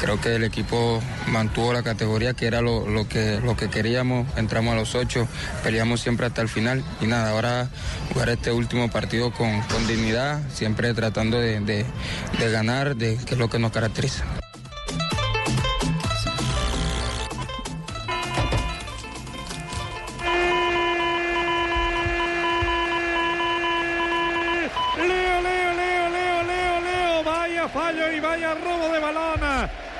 Creo 0.00 0.18
que 0.18 0.36
el 0.36 0.44
equipo 0.44 0.98
mantuvo 1.28 1.74
la 1.74 1.82
categoría 1.82 2.32
que 2.32 2.46
era 2.46 2.62
lo, 2.62 2.88
lo 2.88 3.06
que, 3.06 3.38
lo 3.44 3.54
que 3.54 3.68
queríamos. 3.68 4.26
Entramos 4.38 4.72
a 4.72 4.76
los 4.76 4.94
ocho, 4.94 5.28
peleamos 5.62 6.00
siempre 6.00 6.24
hasta 6.26 6.40
el 6.40 6.48
final. 6.48 6.82
Y 7.02 7.06
nada, 7.06 7.32
ahora 7.32 7.68
jugar 8.10 8.30
este 8.30 8.50
último 8.50 8.90
partido 8.90 9.30
con, 9.34 9.60
con 9.62 9.86
dignidad, 9.86 10.40
siempre 10.54 10.94
tratando 10.94 11.38
de, 11.38 11.60
de- 11.60 11.84
ganar, 12.50 12.96
de, 12.96 13.18
que 13.26 13.34
es 13.34 13.38
lo 13.38 13.50
que 13.50 13.58
nos 13.58 13.72
caracteriza. 13.72 14.24
Vaya 28.30 28.54
robo 28.54 28.92
de 28.92 29.00
balón. 29.00 29.40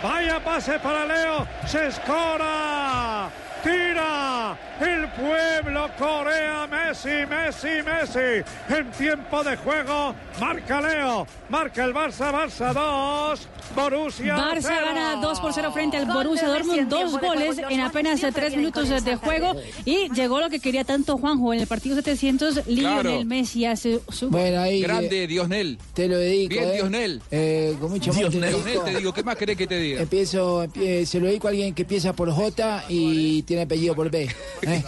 Vaya 0.02 0.40
pase 0.40 0.78
para 0.78 1.05
Leo. 1.05 1.47
Se 1.66 1.89
escora. 1.89 3.28
Tira 3.62 4.58
el 4.80 5.08
pueblo 5.10 5.88
Corea. 5.98 6.66
Messi, 6.66 7.26
Messi, 7.28 7.82
Messi. 7.84 8.42
En 8.74 8.90
tiempo 8.92 9.42
de 9.44 9.56
juego. 9.56 10.14
Marca 10.40 10.80
Leo. 10.80 11.26
Marca 11.48 11.84
el 11.84 11.92
Barça. 11.92 12.32
Barça 12.32 12.72
2. 12.72 13.48
Borussia 13.72 14.34
Barça 14.36 14.62
cero. 14.62 14.86
gana 14.86 15.16
2 15.20 15.38
por 15.40 15.52
0 15.52 15.70
frente 15.72 15.96
al 15.96 16.04
Gol 16.06 16.14
Borussia 16.24 16.48
Dortmund, 16.48 16.88
dos 16.88 17.12
de 17.12 17.18
goles 17.28 17.54
juego. 17.54 17.70
en 17.70 17.80
apenas 17.82 18.18
siempre 18.18 18.40
3 18.42 18.54
vienen 18.56 18.72
minutos 18.74 19.04
de 19.04 19.14
juego 19.14 19.54
y 19.84 20.08
llegó 20.12 20.40
lo 20.40 20.50
que 20.50 20.58
quería 20.58 20.82
tanto 20.82 21.16
Juanjo 21.18 21.54
en 21.54 21.60
el 21.60 21.66
partido 21.68 21.94
700, 21.94 22.66
Lionel 22.66 23.26
Messi 23.26 23.66
hace 23.66 24.00
su 24.08 24.28
Bueno, 24.28 24.60
ahí. 24.60 24.80
Grande, 24.82 25.22
eh, 25.22 25.26
Diosnel. 25.28 25.78
Te 25.94 26.08
lo 26.08 26.16
dedico. 26.18 26.50
Bien, 26.54 26.64
eh. 26.68 26.72
Diosnel. 26.72 27.22
Eh, 27.30 27.76
con 27.80 27.90
mucho 27.92 28.10
amor 28.10 28.24
te 28.24 28.30
Diosnel, 28.40 28.64
dedico. 28.64 28.82
te 28.84 28.96
digo, 28.96 29.12
¿qué 29.14 29.22
más 29.22 29.36
querés 29.36 29.56
que 29.56 29.66
te 29.68 29.78
diga? 29.78 30.00
Empiezo, 30.02 30.64
empie- 30.64 31.04
se 31.06 31.20
lo 31.20 31.26
dedico 31.28 31.46
a 31.46 31.50
alguien 31.50 31.72
que 31.72 31.82
empieza 31.82 32.12
por 32.12 32.28
J 32.32 32.84
y 32.88 33.42
tiene 33.51 33.64
apellido 33.64 33.97
por 33.97 34.09
B. 34.09 34.31
¿eh? 34.62 34.85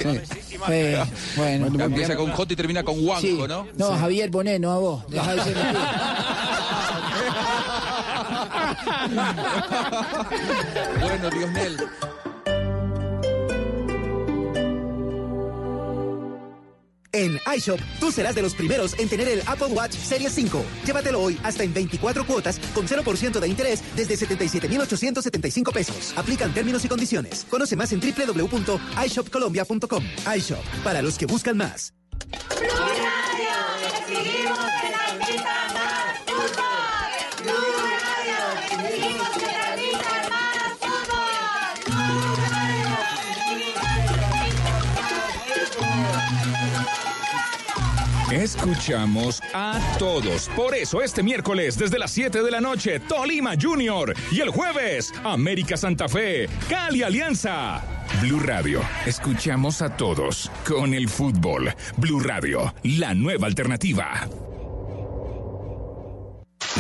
Eh, 0.70 1.05
bueno. 1.34 1.66
Empieza 1.84 2.14
con 2.14 2.30
J 2.30 2.52
y 2.52 2.56
termina 2.56 2.84
con 2.84 2.94
Juanjo, 3.05 3.20
Sí. 3.20 3.36
¿no? 3.48 3.66
No, 3.76 3.98
Javier 3.98 4.30
Bonet, 4.30 4.60
no 4.60 4.70
a 4.70 4.78
vos. 4.78 5.02
Deja 5.09 5.34
de 5.34 5.43
ser 5.43 5.56
bueno, 11.01 11.30
Diosnel. 11.30 11.76
En 17.12 17.39
iShop, 17.56 17.78
tú 18.01 18.10
serás 18.10 18.34
de 18.34 18.40
los 18.40 18.55
primeros 18.55 18.98
en 18.98 19.06
tener 19.09 19.28
el 19.28 19.43
Apple 19.47 19.68
Watch 19.68 19.93
Series 19.93 20.32
5. 20.32 20.64
Llévatelo 20.86 21.20
hoy 21.20 21.39
hasta 21.43 21.62
en 21.62 21.74
24 21.74 22.26
cuotas 22.26 22.59
con 22.74 22.89
0% 22.89 23.39
de 23.39 23.48
interés 23.48 23.82
desde 23.94 24.16
77,875 24.16 25.72
pesos. 25.72 26.14
Aplican 26.16 26.55
términos 26.55 26.82
y 26.84 26.89
condiciones. 26.89 27.47
Conoce 27.51 27.76
más 27.76 27.93
en 27.93 28.01
www.ishopcolombia.com. 28.01 30.05
iShop, 30.36 30.64
para 30.82 31.02
los 31.02 31.18
que 31.18 31.26
buscan 31.26 31.59
más. 31.59 31.93
Escuchamos 48.32 49.42
a 49.52 49.78
todos. 49.98 50.48
Por 50.56 50.74
eso 50.74 51.02
este 51.02 51.22
miércoles 51.22 51.76
desde 51.76 51.98
las 51.98 52.12
7 52.12 52.42
de 52.42 52.50
la 52.50 52.62
noche, 52.62 52.98
Tolima 52.98 53.52
Junior. 53.60 54.14
Y 54.30 54.40
el 54.40 54.48
jueves, 54.48 55.12
América 55.22 55.76
Santa 55.76 56.09
Fe, 56.09 56.48
Cali 56.68 57.02
Alianza. 57.02 57.82
Blue 58.22 58.40
Radio, 58.40 58.80
escuchamos 59.04 59.82
a 59.82 59.96
todos 59.96 60.50
con 60.66 60.94
el 60.94 61.10
fútbol. 61.10 61.74
Blue 61.98 62.20
Radio, 62.20 62.74
la 62.82 63.12
nueva 63.12 63.48
alternativa. 63.48 64.26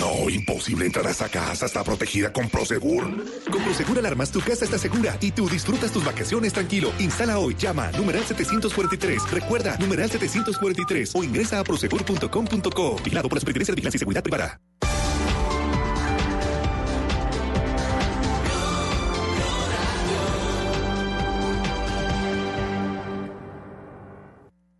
No, 0.00 0.28
imposible 0.30 0.86
entrar 0.86 1.06
a 1.06 1.10
esa 1.10 1.28
casa. 1.28 1.66
Está 1.66 1.84
protegida 1.84 2.32
con 2.32 2.48
Prosegur. 2.48 3.04
Con 3.50 3.62
Prosegur 3.62 3.98
Alarmas 3.98 4.30
tu 4.30 4.40
casa 4.40 4.64
está 4.64 4.78
segura 4.78 5.16
y 5.20 5.32
tú 5.32 5.48
disfrutas 5.48 5.92
tus 5.92 6.04
vacaciones 6.04 6.52
tranquilo. 6.52 6.92
Instala 6.98 7.38
hoy, 7.38 7.54
llama 7.56 7.90
numeral 7.92 8.24
743. 8.24 9.30
Recuerda, 9.30 9.76
numeral 9.78 10.10
743 10.10 11.14
o 11.14 11.22
ingresa 11.22 11.58
a 11.60 11.64
prosegur.com.co. 11.64 12.96
Vigilado 13.04 13.28
por 13.28 13.36
la 13.36 13.40
Superintendencia 13.40 13.72
de 13.72 13.76
Vigilancia 13.76 13.96
y 13.96 14.00
Seguridad 14.00 14.22
Privada. 14.22 14.60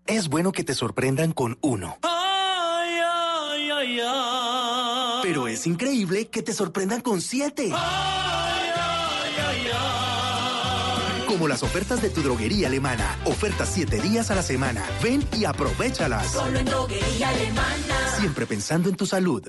Es 0.06 0.28
bueno 0.28 0.52
que 0.52 0.62
te 0.62 0.74
sorprendan 0.74 1.32
con 1.32 1.59
uno. 1.62 1.97
Ay, 2.02 3.01
ay, 3.01 3.70
ay, 3.70 4.01
ay. 4.01 4.41
Pero 5.23 5.47
es 5.47 5.66
increíble 5.66 6.28
que 6.28 6.43
te 6.43 6.53
sorprendan 6.53 7.01
con 7.01 7.20
siete. 7.20 7.73
Como 11.27 11.49
las 11.49 11.62
ofertas 11.62 12.03
de 12.03 12.11
tu 12.11 12.23
droguería 12.23 12.66
alemana. 12.66 13.19
Ofertas 13.24 13.70
siete 13.73 14.01
días 14.01 14.31
a 14.31 14.35
la 14.35 14.43
semana. 14.43 14.85
Ven 15.03 15.27
y 15.39 15.44
aprovechalas. 15.44 16.32
Solo 16.32 16.59
en 16.59 16.65
droguería 16.66 17.28
alemana. 17.28 18.16
Siempre 18.19 18.47
pensando 18.47 18.89
en 18.89 18.97
tu 18.97 19.07
salud. 19.07 19.49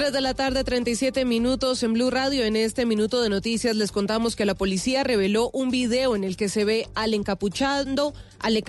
3 0.00 0.14
de 0.14 0.22
la 0.22 0.32
tarde, 0.32 0.64
37 0.64 1.26
minutos 1.26 1.82
en 1.82 1.92
Blue 1.92 2.08
Radio. 2.08 2.46
En 2.46 2.56
este 2.56 2.86
minuto 2.86 3.20
de 3.20 3.28
noticias 3.28 3.76
les 3.76 3.92
contamos 3.92 4.34
que 4.34 4.46
la 4.46 4.54
policía 4.54 5.04
reveló 5.04 5.50
un 5.52 5.68
video 5.68 6.16
en 6.16 6.24
el 6.24 6.38
que 6.38 6.48
se 6.48 6.64
ve 6.64 6.88
al 6.94 7.12
encapuchando, 7.12 8.14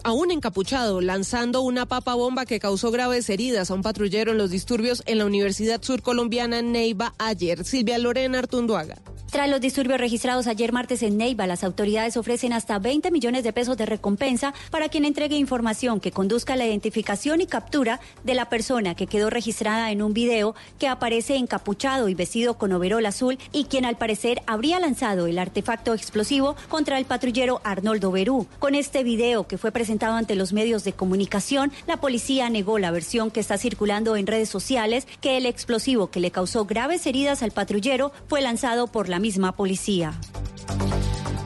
a 0.03 0.11
un 0.11 0.31
encapuchado 0.31 0.99
lanzando 0.99 1.61
una 1.61 1.85
papa 1.85 2.15
bomba 2.15 2.45
que 2.45 2.59
causó 2.59 2.91
graves 2.91 3.29
heridas 3.29 3.71
a 3.71 3.75
un 3.75 3.81
patrullero 3.81 4.33
en 4.33 4.39
los 4.39 4.49
disturbios 4.49 5.03
en 5.05 5.19
la 5.19 5.25
Universidad 5.25 5.81
Surcolombiana 5.81 6.61
Neiva 6.61 7.13
ayer. 7.17 7.63
Silvia 7.63 7.97
Lorena 7.97 8.39
Artunduaga. 8.39 8.97
Tras 9.31 9.49
los 9.49 9.61
disturbios 9.61 9.97
registrados 9.97 10.45
ayer 10.47 10.73
martes 10.73 11.01
en 11.03 11.15
Neiva, 11.15 11.47
las 11.47 11.63
autoridades 11.63 12.17
ofrecen 12.17 12.51
hasta 12.51 12.79
20 12.79 13.11
millones 13.11 13.45
de 13.45 13.53
pesos 13.53 13.77
de 13.77 13.85
recompensa 13.85 14.53
para 14.71 14.89
quien 14.89 15.05
entregue 15.05 15.37
información 15.37 16.01
que 16.01 16.11
conduzca 16.11 16.51
a 16.51 16.57
la 16.57 16.67
identificación 16.67 17.39
y 17.39 17.47
captura 17.47 18.01
de 18.25 18.35
la 18.35 18.49
persona 18.49 18.93
que 18.93 19.07
quedó 19.07 19.29
registrada 19.29 19.89
en 19.91 20.01
un 20.01 20.13
video 20.13 20.53
que 20.79 20.89
aparece 20.89 21.20
encapuchado 21.30 22.10
y 22.10 22.15
vestido 22.15 22.57
con 22.57 22.72
overol 22.73 23.06
azul 23.06 23.38
y 23.52 23.65
quien 23.65 23.85
al 23.85 23.98
parecer 23.98 24.41
habría 24.48 24.80
lanzado 24.80 25.27
el 25.27 25.39
artefacto 25.39 25.93
explosivo 25.93 26.56
contra 26.69 26.98
el 26.98 27.06
patrullero 27.06 27.61
Arnoldo 27.64 28.11
Berú. 28.11 28.48
Con 28.60 28.76
este 28.76 29.03
video 29.03 29.48
que 29.48 29.57
fue 29.57 29.72
presentado 29.72 30.15
ante 30.15 30.35
los 30.35 30.53
medios 30.53 30.84
de 30.84 30.93
comunicación, 30.93 31.72
la 31.88 31.98
policía 31.98 32.49
negó 32.49 32.80
la 32.80 32.91
versión 32.91 33.31
que 33.31 33.39
está 33.39 33.57
circulando 33.57 34.15
en 34.15 34.27
redes 34.27 34.49
sociales 34.49 35.07
que 35.22 35.38
el 35.38 35.45
explosivo 35.45 36.10
que 36.10 36.19
le 36.19 36.31
causó 36.31 36.65
graves 36.65 37.06
heridas 37.06 37.43
al 37.43 37.52
patrullero 37.52 38.11
fue 38.27 38.41
lanzado 38.41 38.88
por 38.88 39.10
la 39.10 39.19
misma 39.19 39.56
policía. 39.56 40.14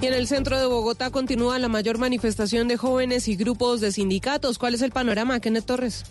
Y 0.06 0.08
en 0.08 0.14
el 0.14 0.28
centro 0.28 0.60
de 0.60 0.68
Bogotá 0.68 1.10
continúa 1.10 1.58
la 1.58 1.68
mayor 1.68 1.98
manifestación 1.98 2.68
de 2.68 2.78
jóvenes 2.78 3.28
y 3.28 3.36
grupos 3.36 3.82
de 3.82 3.92
sindicatos. 3.92 4.60
¿Cuál 4.60 4.76
es 4.76 4.84
el 4.84 4.92
panorama, 4.92 5.40
Kenneth 5.40 5.66
Torres? 5.66 6.04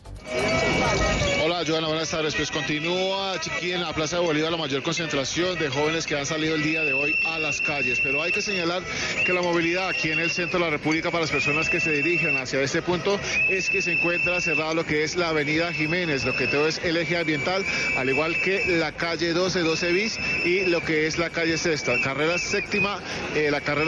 Hola, 1.44 1.62
Joana, 1.66 1.88
buenas 1.88 2.10
tardes. 2.10 2.34
Pues 2.34 2.50
continúa 2.50 3.34
aquí 3.34 3.72
en 3.72 3.82
la 3.82 3.92
Plaza 3.92 4.16
de 4.18 4.24
Bolívar 4.24 4.50
la 4.50 4.56
mayor 4.56 4.82
concentración 4.82 5.58
de 5.58 5.68
jóvenes 5.68 6.06
que 6.06 6.18
han 6.18 6.26
salido 6.26 6.54
el 6.54 6.62
día 6.62 6.82
de 6.82 6.92
hoy 6.92 7.14
a 7.26 7.38
las 7.38 7.60
calles. 7.60 8.00
Pero 8.02 8.22
hay 8.22 8.32
que 8.32 8.40
señalar 8.40 8.82
que 9.26 9.32
la 9.32 9.42
movilidad 9.42 9.88
aquí 9.88 10.10
en 10.10 10.18
el 10.18 10.30
centro 10.30 10.58
de 10.58 10.64
la 10.64 10.70
República 10.70 11.10
para 11.10 11.20
las 11.20 11.30
personas 11.30 11.68
que 11.68 11.80
se 11.80 11.92
dirigen 11.92 12.36
hacia 12.38 12.62
este 12.62 12.80
punto 12.80 13.20
es 13.50 13.68
que 13.68 13.82
se 13.82 13.92
encuentra 13.92 14.40
cerrado 14.40 14.74
lo 14.74 14.86
que 14.86 15.04
es 15.04 15.16
la 15.16 15.28
avenida 15.28 15.70
Jiménez, 15.72 16.24
lo 16.24 16.34
que 16.34 16.46
todo 16.46 16.66
es 16.66 16.80
el 16.82 16.96
eje 16.96 17.18
ambiental, 17.18 17.62
al 17.98 18.08
igual 18.08 18.40
que 18.40 18.64
la 18.78 18.92
calle 18.92 19.34
12, 19.34 19.60
12 19.60 19.92
bis 19.92 20.18
y 20.44 20.60
lo 20.66 20.82
que 20.82 21.06
es 21.06 21.18
la 21.18 21.28
calle 21.28 21.58
sexta. 21.58 22.00
Carrera 22.00 22.38
séptima, 22.38 23.00
eh, 23.34 23.50
la 23.50 23.60
carrera 23.60 23.83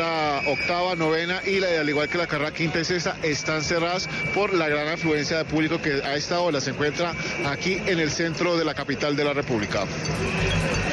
octava, 0.47 0.95
novena 0.95 1.41
y 1.47 1.61
la, 1.61 1.81
al 1.81 1.89
igual 1.89 2.09
que 2.09 2.19
la 2.19 2.27
carrera 2.27 2.53
quinta 2.53 2.81
y 2.81 2.85
sexta 2.85 3.17
están 3.23 3.63
cerradas 3.63 4.09
por 4.35 4.55
la 4.55 4.69
gran 4.69 4.89
afluencia 4.89 5.39
de 5.39 5.45
público 5.45 5.81
que 5.81 6.03
a 6.03 6.15
esta 6.17 6.41
hora 6.41 6.61
se 6.61 6.71
encuentra 6.71 7.15
aquí 7.47 7.75
en 7.87 8.01
el 8.01 8.11
centro 8.11 8.57
de 8.57 8.65
la 8.65 8.75
capital 8.75 9.17
de 9.17 9.25
la 9.25 9.33
República. 9.33 9.85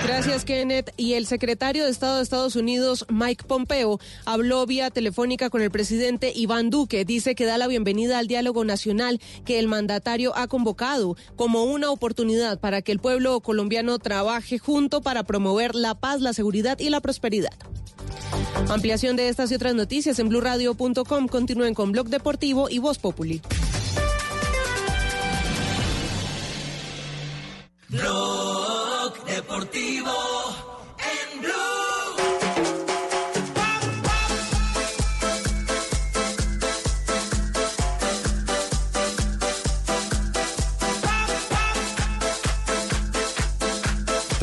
Gracias, 0.06 0.46
Kenneth. 0.46 0.92
Y 0.98 1.14
el 1.14 1.26
secretario 1.26 1.86
de 1.86 1.92
Estado 1.92 2.18
de 2.18 2.24
Estados 2.24 2.56
Unidos, 2.56 3.06
Mike 3.10 3.46
Pompeo, 3.48 4.00
habló 4.26 4.66
vía 4.66 4.92
telefónica 4.92 5.50
con 5.50 5.62
el 5.62 5.72
presidente 5.72 6.32
Iván 6.36 6.70
Duque. 6.70 7.06
Dice 7.06 7.36
que 7.36 7.46
da 7.46 7.58
la 7.58 7.68
bienvenida 7.68 8.20
al 8.20 8.28
diálogo 8.28 8.66
nacional 8.66 9.20
que 9.46 9.60
el 9.60 9.68
mandatario 9.68 10.36
ha 10.36 10.48
convocado 10.48 11.16
como 11.36 11.64
una 11.64 11.90
oportunidad 11.90 12.60
para 12.60 12.82
que 12.82 12.92
el 12.92 13.00
pueblo 13.00 13.40
colombiano 13.40 13.98
trabaje 13.98 14.60
junto 14.60 15.02
para 15.02 15.24
promover 15.24 15.74
la 15.74 15.96
paz, 15.96 16.22
la 16.22 16.34
seguridad 16.34 16.80
y 16.80 16.90
la 16.90 17.02
prosperidad. 17.02 17.54
Ampliación 18.84 19.16
de 19.16 19.30
estas 19.30 19.50
y 19.50 19.56
otras 19.56 19.76
noticias 19.76 20.20
en 20.20 20.28
blurradio.com. 20.28 21.30
Continúen 21.30 21.74
con 21.74 21.94
Blog 21.94 22.10
Deportivo 22.10 22.68
y 22.70 22.80
Voz 22.80 23.00
Populi. 23.00 23.42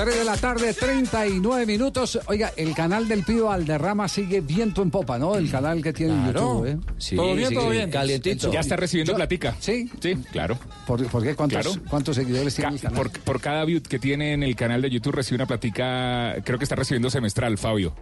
3 0.03 0.17
de 0.17 0.25
la 0.25 0.37
tarde, 0.39 0.73
39 0.73 1.67
minutos. 1.67 2.19
Oiga, 2.27 2.55
el 2.57 2.75
canal 2.75 3.07
del 3.07 3.23
Pío 3.23 3.51
Alderrama 3.51 4.09
sigue 4.09 4.41
viento 4.41 4.81
en 4.81 4.91
popa, 4.91 5.19
¿no? 5.19 5.37
El 5.37 5.51
canal 5.51 5.83
que 5.83 5.93
tiene. 5.93 6.15
YouTube. 6.27 6.67
¿eh? 6.67 6.79
Sí, 6.97 7.17
todo 7.17 7.35
bien, 7.35 7.53
todo 7.53 7.69
bien. 7.69 7.91
Calientito. 7.91 8.51
Ya 8.51 8.61
está 8.61 8.77
recibiendo 8.77 9.13
Yo, 9.13 9.17
platica. 9.17 9.55
Sí. 9.61 9.91
Sí, 10.01 10.17
claro. 10.33 10.59
¿Por, 10.87 11.23
qué? 11.23 11.35
¿Cuántos, 11.35 11.79
¿Cuántos, 11.91 12.17
seguidores 12.17 12.55
tiene 12.55 12.77
el 12.77 12.81
canal? 12.81 12.97
Por, 12.97 13.11
por, 13.11 13.41
cada 13.43 13.63
view 13.67 13.83
que 13.83 13.99
tiene 13.99 14.33
en 14.33 14.43
el 14.43 14.57
canal 14.57 14.81
de 14.81 14.89
YouTube 14.89 15.17
recibe 15.17 15.37
una 15.37 15.47
platica, 15.47 16.35
creo 16.45 16.59
que 16.59 16.65
está 16.65 16.77
recibiendo 16.77 17.11
semestral, 17.11 17.59
Fabio. 17.59 17.95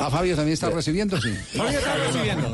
Ah, 0.00 0.10
Fabio 0.10 0.34
también 0.36 0.54
está 0.54 0.70
recibiendo, 0.70 1.20
sí. 1.20 1.30
Fabio 1.56 1.78
está 1.78 1.94
recibiendo. 1.96 2.50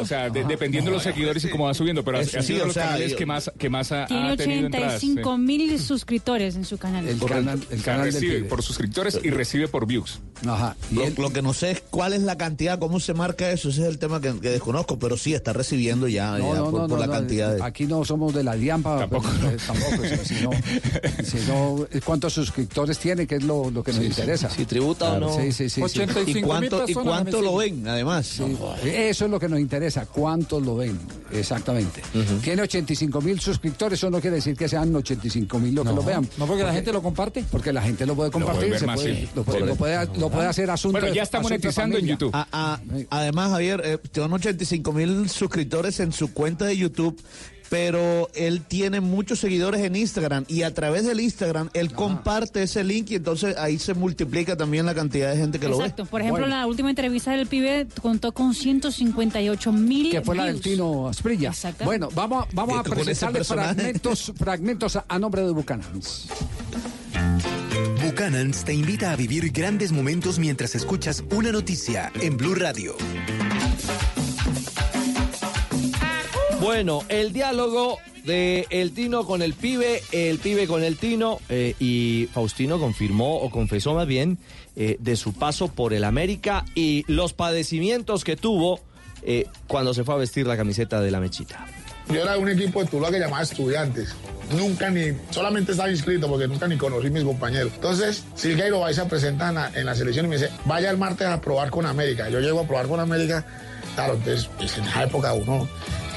O 0.00 0.04
sea, 0.06 0.30
de- 0.30 0.44
dependiendo 0.44 0.90
de 0.90 0.94
los 0.96 1.02
seguidores 1.02 1.44
y 1.44 1.50
cómo 1.50 1.64
va 1.66 1.74
subiendo, 1.74 2.04
pero 2.04 2.18
ha, 2.18 2.24
sido 2.24 2.62
o 2.62 2.66
los 2.66 2.74
sea, 2.74 2.84
canales 2.86 3.10
yo- 3.12 3.16
que 3.16 3.26
más, 3.26 3.50
que 3.58 3.68
más 3.70 3.92
ha, 3.92 4.06
Tiene 4.06 4.30
ha 4.30 4.36
tenido 4.36 4.66
entradas. 4.66 5.00
sí. 5.00 5.10
85 5.12 5.38
mil 5.38 5.80
suscriptores 5.80 6.56
en 6.56 6.64
su 6.64 6.78
canal. 6.78 7.06
El 7.08 7.18
canal, 7.18 7.60
el 7.70 7.82
recibe 7.82 8.44
por 8.44 8.62
suscriptores 8.62 9.18
y 9.22 9.30
recibe 9.30 9.68
por 9.68 9.86
views. 9.86 10.20
Ajá. 10.46 10.76
Lo, 10.92 11.08
lo 11.22 11.32
que 11.32 11.42
no 11.42 11.52
sé 11.52 11.72
es 11.72 11.82
cuál 11.90 12.12
es 12.12 12.22
la 12.22 12.36
cantidad, 12.38 12.78
cómo 12.78 13.00
se 13.00 13.12
marca 13.14 13.50
eso, 13.50 13.70
ese 13.70 13.82
es 13.82 13.88
el 13.88 13.98
tema 13.98 14.20
que, 14.20 14.38
que 14.38 14.50
desconozco, 14.50 14.98
pero 14.98 15.16
sí 15.16 15.34
está 15.34 15.52
recibiendo 15.52 16.06
ya, 16.08 16.38
No, 16.38 16.52
ya 16.54 16.58
no, 16.60 16.70
por, 16.70 16.80
no, 16.82 16.88
por 16.88 16.90
no, 16.90 16.96
la 16.98 17.06
no, 17.06 17.12
cantidad 17.12 17.54
de... 17.56 17.62
Aquí 17.62 17.86
no 17.86 18.04
somos 18.04 18.32
de 18.34 18.44
la 18.44 18.54
Diampa. 18.54 18.98
Tampoco. 19.00 19.28
tampoco 19.66 20.04
si- 20.04 20.34
si 20.36 20.44
no- 20.44 20.50
si 21.24 21.36
no, 21.48 21.86
¿Cuántos 22.04 22.32
suscriptores 22.34 22.98
tiene? 22.98 23.26
Que 23.26 23.36
es 23.36 23.42
lo, 23.42 23.70
lo 23.70 23.82
que 23.82 23.92
nos 23.92 24.04
interesa. 24.04 24.48
si 24.50 24.64
tributa 24.64 25.12
o 25.14 25.18
no. 25.20 25.36
Sí, 25.36 25.50
sí, 25.52 25.68
sí. 25.68 25.80
Sí. 25.88 25.98
85.000 26.00 26.36
¿Y 26.38 26.42
cuánto- 26.42 26.76
y 26.76 26.86
personas 26.94 27.04
cuánto 27.14 27.42
lo 27.42 27.56
ven, 27.56 27.86
además? 27.88 28.26
Sí, 28.26 28.56
Eso 28.84 29.24
es 29.24 29.30
lo 29.30 29.38
que 29.40 29.48
nos 29.48 29.60
interesa. 29.60 30.06
¿Cuántos 30.06 30.62
lo 30.64 30.76
ven? 30.76 30.98
Exactamente. 31.32 32.02
Tiene 32.42 32.62
85 32.62 33.20
mil 33.20 33.40
suscriptores. 33.40 33.98
Eso 33.98 34.10
no 34.10 34.20
quiere 34.20 34.36
decir 34.36 34.56
que 34.56 34.68
sean 34.68 34.94
85 34.94 35.58
mil 35.58 35.74
los 35.74 35.86
que 35.86 35.92
lo 35.92 36.02
vean. 36.02 36.28
no, 36.38 36.46
porque 36.46 36.62
la 36.64 36.72
gente 36.72 36.92
lo 36.92 37.02
comparte. 37.02 37.44
Porque 37.50 37.72
la 37.72 37.82
gente 37.82 38.06
lo 38.06 38.14
puede 38.14 38.30
compartir. 38.30 38.70
ver 38.70 38.80
se 38.80 38.86
más, 38.86 38.96
puede- 39.00 39.14
sí. 39.22 39.28
lo, 39.34 39.44
puede, 39.44 39.60
lo 39.66 39.76
puede- 39.76 40.06
lo 40.18 40.30
puede 40.30 40.46
hacer 40.48 40.70
asunto 40.70 41.00
de- 41.00 41.20
asunto 41.20 41.48
de 41.48 41.72
familia. 41.72 42.18
A- 42.32 42.46
a- 42.52 42.80
además, 43.10 43.50
Javier, 43.50 43.82
eh, 43.84 43.98
tiene 44.10 44.32
85 44.34 44.92
mil 44.92 45.28
suscriptores 45.28 46.00
en 46.00 46.12
su 46.12 46.32
cuenta 46.32 46.64
de 46.66 46.76
YouTube. 46.76 47.18
Pero 47.68 48.30
él 48.34 48.62
tiene 48.62 49.00
muchos 49.00 49.40
seguidores 49.40 49.82
en 49.82 49.96
Instagram 49.96 50.44
y 50.48 50.62
a 50.62 50.72
través 50.72 51.04
del 51.04 51.20
Instagram 51.20 51.68
él 51.74 51.92
comparte 51.92 52.62
ese 52.62 52.82
link 52.84 53.10
y 53.10 53.16
entonces 53.16 53.56
ahí 53.58 53.78
se 53.78 53.94
multiplica 53.94 54.56
también 54.56 54.86
la 54.86 54.94
cantidad 54.94 55.30
de 55.30 55.36
gente 55.36 55.58
que 55.58 55.66
Exacto. 55.66 56.06
Por 56.06 56.22
ejemplo, 56.22 56.46
la 56.46 56.66
última 56.66 56.90
entrevista 56.90 57.32
del 57.32 57.46
pibe 57.46 57.86
contó 58.00 58.32
con 58.32 58.54
158 58.54 59.72
mil. 59.72 60.10
que 60.10 60.22
fue 60.22 60.36
la 60.36 60.46
del 60.46 60.60
Tino 60.60 61.08
Asprilla. 61.08 61.50
Exacto. 61.50 61.84
Bueno, 61.84 62.08
vamos, 62.14 62.46
vamos 62.52 62.78
a 62.78 62.82
presentarle 62.82 63.44
fragmentos, 63.44 64.32
fragmentos 64.36 64.96
a, 64.96 65.04
a 65.08 65.18
nombre 65.18 65.42
de 65.42 65.50
Bucanans. 65.52 66.28
Buchanan's 68.04 68.64
te 68.64 68.74
invita 68.74 69.12
a 69.12 69.16
vivir 69.16 69.50
grandes 69.52 69.92
momentos 69.92 70.38
mientras 70.38 70.74
escuchas 70.74 71.22
una 71.30 71.52
noticia 71.52 72.10
en 72.20 72.36
Blue 72.36 72.54
Radio. 72.54 72.96
Bueno, 76.60 77.04
el 77.08 77.32
diálogo 77.32 77.98
de 78.24 78.66
el 78.70 78.92
Tino 78.92 79.24
con 79.24 79.42
el 79.42 79.54
pibe, 79.54 80.02
el 80.10 80.38
pibe 80.38 80.66
con 80.66 80.82
el 80.82 80.96
Tino, 80.96 81.38
eh, 81.48 81.74
y 81.78 82.28
Faustino 82.32 82.80
confirmó 82.80 83.36
o 83.36 83.50
confesó 83.50 83.94
más 83.94 84.08
bien 84.08 84.38
eh, 84.74 84.96
de 84.98 85.16
su 85.16 85.32
paso 85.32 85.68
por 85.68 85.94
el 85.94 86.02
América 86.02 86.64
y 86.74 87.04
los 87.06 87.32
padecimientos 87.32 88.24
que 88.24 88.36
tuvo 88.36 88.80
eh, 89.22 89.46
cuando 89.68 89.94
se 89.94 90.02
fue 90.02 90.14
a 90.14 90.18
vestir 90.18 90.46
la 90.46 90.56
camiseta 90.56 91.00
de 91.00 91.10
la 91.12 91.20
mechita. 91.20 91.64
Yo 92.08 92.22
era 92.22 92.32
de 92.32 92.38
un 92.38 92.48
equipo 92.48 92.82
de 92.82 92.90
Tuluá 92.90 93.10
que 93.10 93.20
llamaba 93.20 93.42
Estudiantes. 93.42 94.14
Nunca 94.56 94.90
ni, 94.90 95.12
solamente 95.30 95.72
estaba 95.72 95.90
inscrito 95.90 96.26
porque 96.28 96.48
nunca 96.48 96.66
ni 96.66 96.76
conocí 96.76 97.10
mis 97.10 97.22
compañeros. 97.22 97.70
Entonces, 97.74 98.24
Silgueiro 98.34 98.80
va 98.80 98.90
y 98.90 98.94
se 98.94 99.04
presenta 99.04 99.50
en 99.50 99.54
la, 99.56 99.70
en 99.74 99.86
la 99.86 99.94
selección 99.94 100.26
y 100.26 100.28
me 100.30 100.36
dice, 100.36 100.50
vaya 100.64 100.90
el 100.90 100.96
martes 100.96 101.28
a 101.28 101.40
probar 101.40 101.70
con 101.70 101.86
América. 101.86 102.28
Yo 102.30 102.40
llego 102.40 102.60
a 102.60 102.66
probar 102.66 102.88
con 102.88 102.98
América. 102.98 103.44
Claro, 103.94 104.14
entonces, 104.14 104.48
pues, 104.56 104.76
en 104.78 104.84
esa 104.84 105.04
época 105.04 105.34
uno 105.34 105.68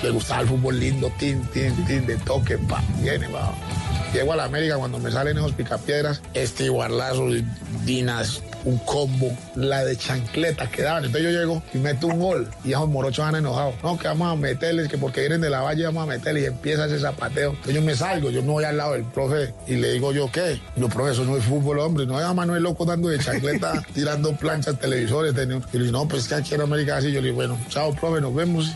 le 0.04 0.10
gustaba 0.10 0.42
el 0.42 0.48
fútbol 0.48 0.80
lindo, 0.80 1.12
tin, 1.20 1.42
tin, 1.48 1.74
tin, 1.86 2.06
de 2.06 2.16
toque, 2.18 2.58
pa, 2.58 2.82
viene, 3.02 3.28
va. 3.28 3.54
Llego 4.14 4.34
a 4.34 4.36
la 4.36 4.44
América 4.44 4.76
cuando 4.78 5.00
me 5.00 5.10
salen 5.12 5.38
esos 5.38 5.54
picapiedras, 5.54 6.22
este 6.34 6.68
guarlazo, 6.68 7.28
dinas, 7.86 8.42
un 8.66 8.78
combo, 8.80 9.32
la 9.56 9.86
de 9.86 9.96
chancletas 9.96 10.70
que 10.70 10.82
daban. 10.82 11.06
Entonces 11.06 11.32
yo 11.32 11.40
llego 11.40 11.64
y 11.74 11.78
meto 11.78 12.08
un 12.08 12.20
gol 12.20 12.50
y 12.66 12.72
esos 12.74 12.90
morochos 12.90 13.24
van 13.26 13.36
enojados. 13.38 13.74
No, 13.82 13.98
que 13.98 14.10
vamos 14.10 14.32
a 14.32 14.36
meterles, 14.36 14.90
que 14.90 14.98
porque 14.98 15.22
vienen 15.22 15.40
de 15.40 15.50
la 15.50 15.62
valle 15.62 15.86
vamos 15.86 16.04
a 16.04 16.06
meterles 16.08 16.44
y 16.44 16.46
empieza 16.48 16.86
ese 16.88 17.00
zapateo. 17.00 17.52
Entonces 17.52 17.74
yo 17.76 17.82
me 17.82 17.96
salgo, 17.96 18.30
yo 18.32 18.42
me 18.44 18.50
voy 18.50 18.66
al 18.66 18.76
lado 18.78 18.94
del 18.94 19.04
profe 19.06 19.54
y 19.66 19.76
le 19.78 19.94
digo 19.94 20.12
yo, 20.12 20.30
¿qué? 20.30 20.60
Yo, 20.76 20.90
profe, 20.90 21.14
eso 21.14 21.24
no 21.24 21.38
es 21.38 21.46
fútbol, 21.46 21.80
hombre. 21.80 22.06
No 22.06 22.20
es 22.20 22.36
Manuel 22.36 22.64
Loco 22.64 22.84
dando 22.86 23.08
de 23.08 23.18
chancleta, 23.18 23.82
tirando 23.94 24.34
planchas, 24.36 24.78
televisores. 24.78 25.34
tenía- 25.34 25.62
Y 25.72 25.78
le 25.78 25.86
digo, 25.86 25.98
no, 26.00 26.08
pues 26.10 26.24
es 26.24 26.28
que 26.28 26.36
aquí 26.36 26.54
en 26.56 26.62
América 26.62 26.98
así. 26.98 27.14
Yo 27.14 27.22
le 27.22 27.28
digo, 27.28 27.36
bueno, 27.38 27.58
chao, 27.70 27.94
profe, 27.94 28.20
nos 28.20 28.36
vemos. 28.36 28.72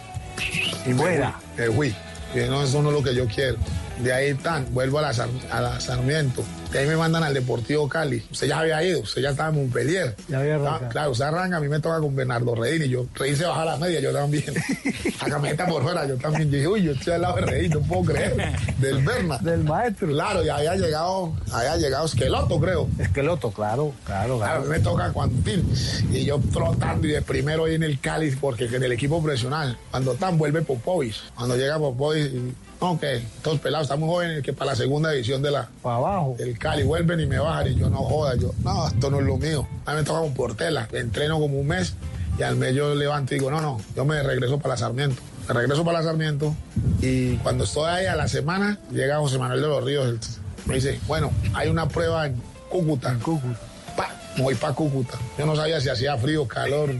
Y 0.85 0.93
fuera. 0.93 1.35
Me 1.57 1.67
fui. 1.67 1.95
Y 2.33 2.39
no, 2.49 2.63
eso 2.63 2.81
no 2.81 2.89
es 2.89 2.95
lo 2.95 3.03
que 3.03 3.15
yo 3.15 3.27
quiero. 3.27 3.57
De 3.99 4.13
ahí 4.13 4.33
tan, 4.35 4.73
vuelvo 4.73 4.99
a 4.99 5.01
la, 5.03 5.27
a 5.51 5.61
la 5.61 5.79
Sarmiento. 5.79 6.43
De 6.71 6.79
ahí 6.79 6.87
me 6.87 6.97
mandan 6.97 7.23
al 7.23 7.33
Deportivo 7.33 7.87
Cali. 7.87 8.21
Usted 8.29 8.47
ya 8.47 8.59
había 8.59 8.83
ido, 8.83 8.99
usted 8.99 9.21
ya 9.21 9.29
estaba 9.29 9.49
en 9.49 9.55
Montpellier. 9.55 10.15
Ya 10.27 10.39
había 10.39 10.55
arrancado. 10.55 10.89
claro, 10.89 11.11
usted 11.11 11.25
arranca, 11.25 11.57
a 11.57 11.59
mí 11.61 11.69
me 11.69 11.79
toca 11.79 11.99
con 11.99 12.15
Bernardo 12.15 12.53
Reín 12.55 12.83
y 12.83 12.89
yo, 12.89 13.05
Reín 13.13 13.37
se 13.37 13.45
baja 13.45 13.63
la 13.63 13.77
media, 13.77 14.01
yo 14.01 14.11
también. 14.11 14.45
La 15.21 15.29
camioneta 15.29 15.65
por 15.65 15.81
fuera, 15.81 16.05
yo 16.05 16.17
también. 16.17 16.51
Dije, 16.51 16.67
uy, 16.67 16.83
yo 16.83 16.91
estoy 16.91 17.13
al 17.13 17.21
lado 17.21 17.35
de 17.37 17.41
Reín, 17.43 17.71
no 17.71 17.79
puedo 17.81 18.13
creer. 18.13 18.35
Del 18.77 19.03
Berna. 19.03 19.37
Del 19.37 19.63
maestro. 19.63 20.07
Claro, 20.09 20.43
y 20.43 20.49
había 20.49 20.75
llegado, 20.75 21.33
había 21.51 21.77
llegado 21.77 22.05
Esqueloto, 22.05 22.59
creo. 22.59 22.89
Esqueloto, 22.99 23.51
claro, 23.51 23.93
claro, 24.05 24.37
Claro, 24.37 24.61
a 24.61 24.63
mí 24.63 24.67
me 24.69 24.79
toca 24.79 25.11
cuando 25.13 25.41
tin, 25.43 25.65
y 26.11 26.25
yo 26.25 26.39
trotando 26.51 27.07
y 27.07 27.11
de 27.11 27.21
primero 27.21 27.65
ahí 27.65 27.75
en 27.75 27.83
el 27.83 27.99
Cali, 27.99 28.31
porque 28.31 28.65
en 28.65 28.83
el 28.83 28.91
equipo 28.91 29.21
profesional, 29.23 29.77
cuando 29.91 30.13
tan 30.15 30.37
vuelve 30.37 30.61
Popovic, 30.61 31.15
cuando 31.35 31.55
llega 31.55 31.79
Popovic, 31.79 32.31
y, 32.79 32.83
no, 32.83 32.99
que 32.99 33.21
todos 33.43 33.59
pelados, 33.59 33.85
estamos 33.85 34.09
jóvenes, 34.09 34.43
que 34.43 34.53
para 34.53 34.71
la 34.71 34.75
segunda 34.75 35.11
división 35.11 35.41
de 35.41 35.51
la, 35.51 35.69
Para 35.81 35.95
abajo. 35.97 36.35
del 36.37 36.57
Cali 36.57 36.83
vuelven 36.83 37.19
y 37.19 37.25
me 37.25 37.39
bajan 37.39 37.67
y 37.71 37.75
yo 37.75 37.89
no 37.89 37.97
joda, 37.99 38.35
yo, 38.35 38.51
no, 38.63 38.87
esto 38.87 39.09
no 39.09 39.19
es 39.19 39.25
lo 39.25 39.37
mío. 39.37 39.67
A 39.85 39.91
mí 39.91 39.97
me 39.97 40.03
toca 40.03 40.19
con 40.19 40.33
Portela, 40.33 40.87
entreno 40.91 41.39
como 41.39 41.59
un 41.59 41.67
mes 41.67 41.93
y 42.37 42.43
al 42.43 42.55
mes 42.57 42.75
yo 42.75 42.93
levanto 42.95 43.33
y 43.35 43.39
digo, 43.39 43.49
no, 43.51 43.61
no, 43.61 43.79
yo 43.95 44.05
me 44.05 44.21
regreso 44.21 44.57
para 44.59 44.73
la 44.75 44.77
Sarmiento. 44.77 45.21
Me 45.47 45.53
regreso 45.53 45.85
para 45.85 45.99
la 45.99 46.03
Sarmiento 46.05 46.55
y 47.01 47.35
cuando 47.37 47.63
estoy 47.65 47.85
ahí 47.89 48.05
a 48.07 48.15
la 48.15 48.27
semana, 48.27 48.79
llega 48.91 49.17
José 49.19 49.37
Manuel 49.37 49.61
de 49.61 49.67
los 49.67 49.83
Ríos, 49.83 50.05
el- 50.07 50.19
me 50.65 50.75
dice, 50.75 50.99
bueno, 51.07 51.29
hay 51.53 51.69
una 51.69 51.87
prueba 51.87 52.25
en 52.25 52.41
Cúcuta. 52.69 53.15
Cúcuta. 53.21 53.59
Pa, 53.95 54.09
voy 54.37 54.55
para 54.55 54.73
Cúcuta. 54.73 55.17
Yo 55.37 55.45
no 55.45 55.55
sabía 55.55 55.79
si 55.79 55.89
hacía 55.89 56.17
frío, 56.17 56.47
calor, 56.47 56.91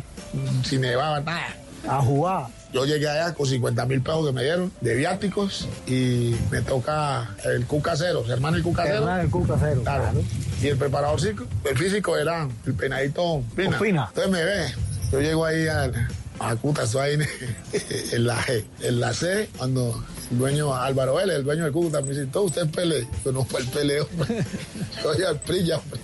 si 0.63 0.77
nevaba, 0.77 1.19
nada. 1.21 1.47
A 1.89 1.99
jugar. 2.01 2.45
Yo 2.75 2.83
llegué 2.83 3.07
allá 3.07 3.33
con 3.33 3.47
50 3.47 3.85
mil 3.85 4.01
pesos 4.01 4.27
que 4.27 4.33
me 4.33 4.43
dieron 4.43 4.69
de 4.81 4.95
viáticos 4.95 5.65
y 5.87 6.35
me 6.51 6.61
toca 6.61 7.33
el 7.45 7.65
cucacero, 7.65 8.25
hermano 8.29 8.57
el 8.57 8.63
cucacero. 8.63 8.97
Hernán 8.97 9.21
el 9.21 9.29
Cuca 9.29 9.55
cero. 9.57 9.79
Claro. 9.81 10.21
Y 10.61 10.67
el 10.67 10.77
preparador 10.77 11.17
físico, 11.17 11.45
el 11.63 11.77
físico 11.77 12.17
era 12.17 12.49
el 12.65 12.73
penadito 12.73 13.41
Pina. 13.55 13.77
Entonces 14.09 14.29
me 14.29 14.43
ve. 14.43 14.73
Yo 15.09 15.21
llego 15.21 15.45
ahí 15.45 15.69
al, 15.69 15.93
a 16.37 16.53
Cuta, 16.57 16.83
estoy 16.83 17.01
ahí 17.01 17.13
en, 17.13 17.21
en 18.11 18.27
la 18.27 18.41
G. 18.43 18.65
En 18.81 18.99
la 18.99 19.13
C, 19.13 19.49
cuando 19.57 20.03
el 20.31 20.37
dueño 20.37 20.73
Álvaro 20.73 21.15
Vélez, 21.15 21.37
el 21.37 21.43
dueño 21.43 21.63
del 21.63 21.73
Cúcuta, 21.73 22.01
me 22.01 22.09
dice, 22.09 22.25
todo 22.27 22.43
usted 22.43 22.63
es 22.63 22.71
Pele. 22.71 23.07
Yo 23.23 23.31
no 23.31 23.45
fue 23.45 23.61
el 23.61 23.67
Pele, 23.67 24.01
hombre. 24.01 24.45
Yo 25.03 25.13
soy 25.13 25.23
al 25.23 25.39
Prilla, 25.39 25.77
hombre. 25.77 25.99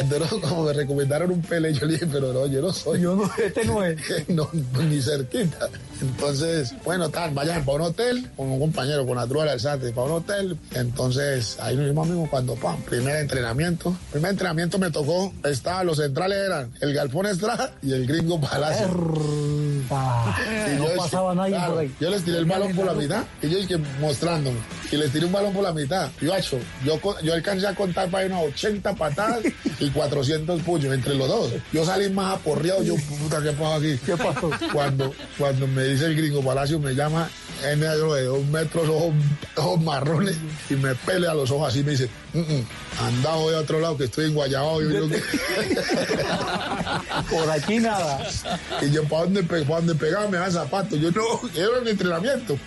Entonces, 0.00 0.28
como 0.40 0.64
me 0.64 0.72
recomendaron 0.72 1.30
un 1.30 1.42
Pele, 1.42 1.72
yo 1.72 1.86
le 1.86 1.94
dije, 1.94 2.06
pero 2.06 2.32
no, 2.32 2.46
yo 2.46 2.60
no 2.60 2.72
soy. 2.72 3.00
Yo 3.00 3.16
no, 3.16 3.30
este 3.38 3.64
no 3.64 3.84
es. 3.84 3.98
no, 4.28 4.48
ni 4.52 5.00
cerquita. 5.00 5.68
Entonces, 6.00 6.74
bueno, 6.84 7.08
tal, 7.08 7.32
vayan 7.32 7.64
para 7.64 7.78
un 7.78 7.82
hotel 7.82 8.30
con 8.36 8.50
un 8.50 8.60
compañero, 8.60 9.06
con 9.06 9.18
Adruel 9.18 9.48
Alzate, 9.48 9.92
para 9.92 10.06
un 10.06 10.12
hotel. 10.12 10.58
Entonces, 10.74 11.58
ahí 11.60 11.76
nos 11.76 11.86
vimos 11.86 12.08
amigos 12.08 12.28
cuando, 12.30 12.54
pam, 12.54 12.80
primer 12.82 13.16
entrenamiento. 13.16 13.96
Primer 14.10 14.32
entrenamiento 14.32 14.78
me 14.78 14.90
tocó, 14.90 15.32
estaba, 15.44 15.84
los 15.84 15.98
centrales 15.98 16.38
eran 16.38 16.72
el 16.80 16.94
Galpón 16.94 17.26
Estrada 17.26 17.72
y 17.82 17.92
el 17.92 18.06
Gringo 18.06 18.40
Palacio. 18.40 18.88
Y 19.88 20.76
no 20.76 20.88
yo, 20.88 20.96
pasaba 20.96 21.34
nadie 21.34 21.54
claro, 21.54 21.72
por 21.72 21.82
ahí. 21.82 21.94
Yo 22.00 22.10
les 22.10 22.24
tiré 22.24 22.38
el 22.38 22.44
balón 22.44 22.74
por 22.74 22.86
la 22.86 22.94
mitad 22.94 23.24
y 23.42 23.48
yo 23.48 23.58
dije 23.58 23.78
mostrándome. 24.00 24.58
Y 24.90 24.96
les 24.96 25.12
tiré 25.12 25.26
un 25.26 25.32
balón 25.32 25.52
por 25.52 25.62
la 25.62 25.72
mitad. 25.72 26.10
Y 26.20 26.26
macho, 26.26 26.58
yo, 26.84 27.00
yo 27.22 27.34
alcancé 27.34 27.66
a 27.66 27.74
contar 27.74 28.10
para 28.10 28.26
unas 28.26 28.44
80 28.54 28.94
patadas 28.94 29.40
y 29.78 29.90
400 29.90 30.62
puños 30.62 30.94
entre 30.94 31.14
los 31.14 31.28
dos. 31.28 31.52
Yo 31.72 31.84
salí 31.84 32.08
más 32.10 32.36
aporreado. 32.36 32.82
Yo, 32.82 32.94
puta, 32.96 33.42
¿qué 33.42 33.52
pasó 33.52 33.74
aquí? 33.74 33.98
¿Qué 34.04 34.16
pasó? 34.16 34.50
Cuando, 34.72 35.14
cuando 35.38 35.66
me 35.66 35.87
dice 35.88 36.06
el 36.06 36.16
gringo 36.16 36.42
Palacio, 36.42 36.78
me 36.78 36.94
llama 36.94 37.28
en 37.64 37.80
negro 37.80 38.14
de 38.14 38.24
dos 38.24 38.44
metros, 38.46 38.88
ojos, 38.88 39.12
ojos 39.56 39.80
marrones, 39.82 40.36
y 40.70 40.74
me 40.74 40.94
pelea 40.94 41.34
los 41.34 41.50
ojos 41.50 41.68
así. 41.70 41.82
Me 41.82 41.92
dice, 41.92 42.08
"Mm, 42.34 42.38
mm, 42.40 42.66
anda 43.00 43.34
hoy 43.36 43.54
a 43.54 43.58
otro 43.58 43.80
lado 43.80 43.96
que 43.96 44.04
estoy 44.04 44.26
en 44.26 44.34
Guayabao. 44.34 44.82
Yo, 44.82 45.08
Por 47.30 47.50
aquí 47.50 47.78
nada. 47.78 48.26
y 48.82 48.90
yo, 48.90 49.04
¿para 49.04 49.24
dónde, 49.24 49.42
pe- 49.42 49.62
pa' 49.62 49.76
dónde 49.76 49.94
pegaba? 49.94 50.28
Me 50.28 50.38
dan 50.38 50.52
zapatos. 50.52 50.98
Yo 51.00 51.10
no, 51.10 51.22
era 51.54 51.80
mi 51.82 51.90
entrenamiento. 51.90 52.58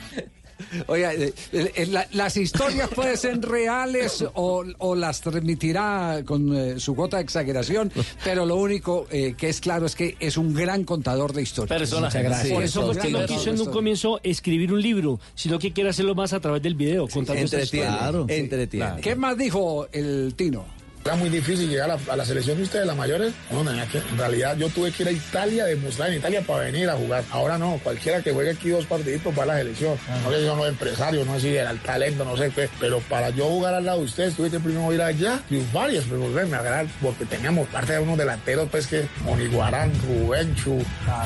Oiga, 0.88 1.14
eh, 1.14 1.34
eh, 1.54 1.86
la- 1.88 2.08
las 2.12 2.38
historias 2.38 2.90
pueden 2.90 3.18
ser 3.18 3.40
reales 3.42 4.24
o, 4.34 4.64
o 4.78 4.96
las 4.96 5.22
transmitirá 5.22 6.24
con 6.26 6.56
eh, 6.56 6.80
su 6.80 6.96
gota 6.96 7.18
de 7.18 7.24
exageración, 7.24 7.92
pero 8.24 8.46
lo 8.46 8.56
único 8.56 9.08
eh, 9.12 9.36
que 9.38 9.50
es 9.50 9.62
claro 9.62 9.86
es 9.86 9.96
que 9.96 10.16
es 10.20 10.38
un 10.38 10.54
gran 10.54 10.84
contador 10.84 11.34
de 11.34 11.42
historias. 11.42 11.80
Personaje. 11.80 12.18
Muchas 12.20 12.24
gracias. 12.24 12.54
Por 12.54 12.64
eso 12.64 12.86
fue 12.94 13.02
que 13.02 13.10
no 13.12 13.26
quiso 13.26 13.50
en 13.50 13.60
un 13.62 13.68
comienzo 13.72 14.20
escribir 14.24 14.74
un 14.74 14.82
libro, 14.82 15.20
sino 15.36 15.60
que 15.60 15.72
quiere 15.74 15.90
hacerlo 15.90 16.16
más 16.16 16.34
a 16.34 16.40
través 16.40 16.62
del 16.62 16.76
video, 16.76 17.08
contando 17.08 17.42
Entretiene, 17.42 17.88
entretiene. 18.30 19.02
¿Qué 19.02 19.16
más 19.16 19.38
dijo 19.38 19.88
el 19.92 20.34
Tino? 20.36 20.66
Era 21.04 21.16
muy 21.16 21.30
difícil 21.30 21.68
llegar 21.68 21.90
a 21.90 21.96
la, 21.98 22.14
a 22.14 22.16
la 22.16 22.26
selección 22.26 22.58
de 22.58 22.64
ustedes, 22.64 22.86
la 22.86 22.94
mayores. 22.94 23.34
No, 23.50 23.62
en 23.70 24.18
realidad 24.18 24.56
yo 24.58 24.70
tuve 24.70 24.92
que 24.92 25.02
ir 25.04 25.10
a 25.10 25.12
Italia, 25.12 25.66
demostrar 25.66 26.10
en 26.12 26.18
Italia 26.20 26.42
para 26.46 26.66
venir 26.66 26.90
a 26.90 26.94
jugar. 26.96 27.24
Ahora 27.32 27.58
no, 27.58 27.80
cualquiera 27.84 28.22
que 28.22 28.32
juegue 28.32 28.52
aquí 28.52 28.70
dos 28.70 28.86
partiditos 28.86 29.34
para 29.34 29.48
la 29.54 29.58
selección. 29.58 29.98
No 30.24 30.32
sé 30.32 30.40
si 30.42 30.46
son 30.46 30.58
los 30.60 30.68
empresarios, 30.70 31.26
no 31.26 31.34
sé 31.36 31.42
si 31.42 31.56
era 31.58 31.72
el 31.72 31.80
talento, 31.80 32.24
no 32.24 32.38
sé 32.38 32.52
qué. 32.52 32.70
Pero 32.80 33.00
para 33.10 33.32
yo 33.32 33.46
jugar 33.46 33.74
al 33.74 33.86
lado 33.86 33.98
de 34.00 34.06
ustedes, 34.06 34.36
tuve 34.36 34.52
que 34.52 34.60
primero 34.60 34.94
ir 34.94 35.02
allá, 35.02 35.40
triunfar 35.48 35.90
y 35.90 35.96
después 35.96 36.20
volverme 36.20 36.58
a 36.58 36.62
ganar, 36.62 36.86
porque 37.02 37.26
teníamos 37.26 37.68
parte 37.70 37.94
de 37.94 38.00
unos 38.00 38.18
delanteros, 38.18 38.70
pues 38.70 38.86
que 38.86 39.06
Moniguarán, 39.26 39.92
Rubenchu, 40.08 40.84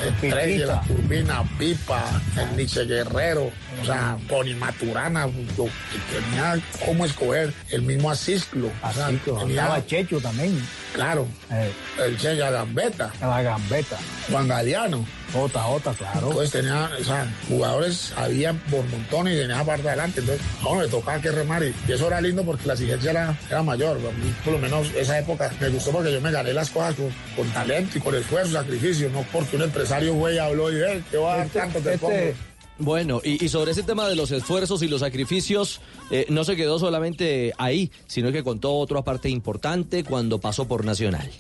Estrella, 0.07 0.65
la 0.68 0.81
Turbina, 0.84 1.43
Pipa, 1.60 2.03
el 2.39 2.56
Nietzsche 2.57 2.85
Guerrero, 2.85 3.52
o 3.81 3.85
sea, 3.85 4.18
Tony 4.30 4.53
Maturana, 4.56 5.27
yo 5.57 5.65
tenía 6.11 6.57
cómo 6.85 7.06
escoger 7.06 7.53
el 7.72 7.81
mismo 7.81 8.10
Asisclo. 8.10 8.72
o 8.91 8.93
sea, 8.93 9.07
tenía- 9.41 9.64
Estaba 9.65 9.85
Checho 9.85 10.19
también. 10.19 10.67
Claro. 10.93 11.27
El 11.99 12.17
Che 12.17 12.35
Gambeta. 12.35 13.11
La 13.19 13.41
gambeta. 13.41 13.97
Juan 14.29 14.47
Galeano. 14.47 15.05
Jota, 15.33 15.61
Jota, 15.63 15.93
claro. 15.93 16.29
Entonces 16.29 16.51
tenía, 16.51 16.89
o 16.99 17.03
sea, 17.03 17.33
jugadores 17.49 18.13
había 18.15 18.53
por 18.53 18.85
montones 18.85 19.35
y 19.35 19.41
tenía 19.41 19.63
parte 19.63 19.87
adelante. 19.87 20.21
Entonces, 20.21 20.45
bueno, 20.61 20.83
le 20.83 20.87
tocaba 20.87 21.19
que 21.19 21.31
remar 21.31 21.63
y, 21.63 21.73
eso 21.91 22.07
era 22.07 22.21
lindo 22.21 22.43
porque 22.43 22.67
la 22.67 22.73
exigencia 22.73 23.11
era, 23.11 23.37
era 23.49 23.61
mayor. 23.61 23.97
A 23.97 24.11
mí, 24.11 24.33
por 24.43 24.53
lo 24.53 24.59
menos 24.59 24.87
esa 24.95 25.19
época 25.19 25.51
me 25.59 25.69
gustó 25.69 25.91
porque 25.91 26.13
yo 26.13 26.21
me 26.21 26.31
gané 26.31 26.53
las 26.53 26.69
cosas 26.69 26.95
con, 26.95 27.09
con 27.35 27.49
talento 27.51 27.97
y 27.97 28.01
con 28.01 28.15
esfuerzo, 28.15 28.53
sacrificio, 28.53 29.09
no 29.09 29.23
porque 29.33 29.57
un 29.57 29.63
empresario 29.63 30.15
fue 30.17 30.35
y 30.35 30.37
habló 30.37 30.71
y 30.71 30.81
eh, 30.81 31.03
te 31.11 31.17
voy 31.17 31.31
a 31.31 31.37
dar 31.37 31.49
tanto, 31.49 31.79
te 31.79 31.97
pongo. 31.97 32.15
Bueno, 32.77 33.22
y, 33.23 33.47
sobre 33.47 33.72
ese 33.72 33.84
tema 33.84 34.07
de 34.10 34.15
los 34.18 34.31
esfuerzos 34.31 34.81
y 34.84 34.88
los 34.89 34.99
sacrificios, 34.99 35.80
eh, 36.11 36.26
no 36.30 36.43
se 36.43 36.57
quedó 36.57 36.77
solamente 36.77 37.53
ahí, 37.57 37.89
sino 38.06 38.31
que 38.34 38.43
contó 38.43 38.73
otra 38.76 39.02
parte 39.02 39.30
importante 39.30 40.03
cuando 40.03 40.39
pasó 40.39 40.68
por 40.68 40.84
Nacional. 40.84 41.31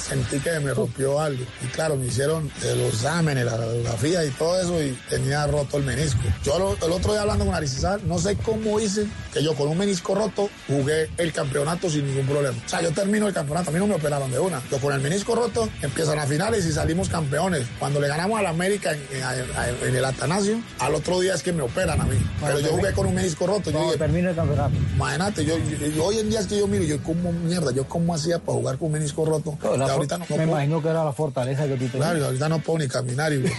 Sentí 0.00 0.38
que 0.38 0.58
me 0.60 0.72
rompió 0.72 1.20
algo. 1.20 1.44
Y 1.62 1.66
claro, 1.66 1.96
me 1.96 2.06
hicieron 2.06 2.50
los 2.76 2.94
exámenes, 2.94 3.44
la 3.44 3.56
radiografía 3.58 4.24
y 4.24 4.30
todo 4.30 4.58
eso 4.60 4.82
y 4.82 4.96
tenía 5.10 5.46
roto 5.46 5.76
el 5.76 5.84
menisco. 5.84 6.20
Yo 6.42 6.58
lo- 6.58 6.86
el 6.86 6.90
otro 6.92 7.12
día 7.12 7.20
hablando 7.20 7.44
con 7.44 7.54
Aricizal, 7.54 8.00
no 8.08 8.18
sé 8.18 8.36
cómo 8.36 8.80
hice 8.80 9.06
que 9.32 9.42
yo 9.44 9.54
con 9.54 9.68
un 9.68 9.76
menisco 9.76 10.14
roto 10.14 10.48
jugué 10.66 11.10
el 11.18 11.32
campeonato 11.32 11.90
sin 11.90 12.06
ningún 12.06 12.24
problema. 12.26 12.56
O 12.64 12.68
sea, 12.68 12.80
yo 12.82 12.92
termino 12.92 13.28
el 13.28 13.34
campeonato, 13.34 13.70
a 13.70 13.72
mí 13.74 13.78
no 13.78 13.86
me 13.86 13.94
operaron 13.96 14.30
de 14.30 14.38
una. 14.38 14.62
Yo 14.70 14.78
con 14.78 14.94
el 14.94 15.00
menisco 15.00 15.34
roto 15.34 15.68
empiezan 15.82 16.16
las 16.16 16.28
finales 16.30 16.64
y 16.64 16.72
salimos 16.72 17.08
campeones. 17.10 17.66
Cuando 17.78 18.00
le 18.00 18.08
ganamos 18.08 18.38
a 18.38 18.42
la 18.42 18.50
América 18.50 18.92
en, 18.92 19.00
en- 19.12 19.88
en 19.88 19.96
el 19.96 20.04
Atanasio, 20.04 20.60
al 20.78 20.94
otro 20.94 21.20
día 21.20 21.34
es 21.34 21.42
que 21.42 21.52
me 21.52 21.62
operan 21.62 22.00
a 22.00 22.04
mí. 22.04 22.16
Pero 22.40 22.58
yo 22.60 22.68
jugué 22.70 22.92
con 22.92 23.06
un 23.06 23.14
menisco 23.14 23.46
roto. 23.46 23.70
Yo 23.70 23.92
dije, 23.92 24.04
el 24.04 24.34
campeonato. 24.34 24.72
Imagínate, 24.96 25.44
yo, 25.44 25.56
yo- 25.58 25.86
yo- 25.86 26.04
hoy 26.04 26.18
en 26.18 26.30
día 26.30 26.40
es 26.40 26.46
que 26.46 26.58
yo 26.58 26.66
miro, 26.66 26.84
yo 26.84 27.02
como 27.02 27.32
mierda, 27.32 27.70
yo 27.72 27.84
cómo 27.88 28.14
hacía 28.14 28.38
para 28.38 28.58
jugar 28.58 28.78
con 28.78 28.86
un 28.86 28.92
menisco 28.94 29.24
roto. 29.24 29.56
No, 29.62 29.70
la 29.76 29.84
Y 29.84 29.88
for- 29.88 29.90
ahorita 29.96 30.18
no, 30.18 30.24
no 30.28 30.36
me 30.36 30.36
puedo- 30.44 30.48
imagino 30.58 30.82
que 30.82 30.88
era 30.88 31.04
la 31.04 31.12
fortaleza 31.12 31.62
que 31.64 31.76
tú 31.76 31.86
tenías. 31.88 31.92
Claro, 32.10 32.24
ahorita 32.26 32.48
no 32.48 32.58
puedo 32.58 32.78
ni 32.80 32.88
caminar. 32.88 33.32
Y... 33.32 33.44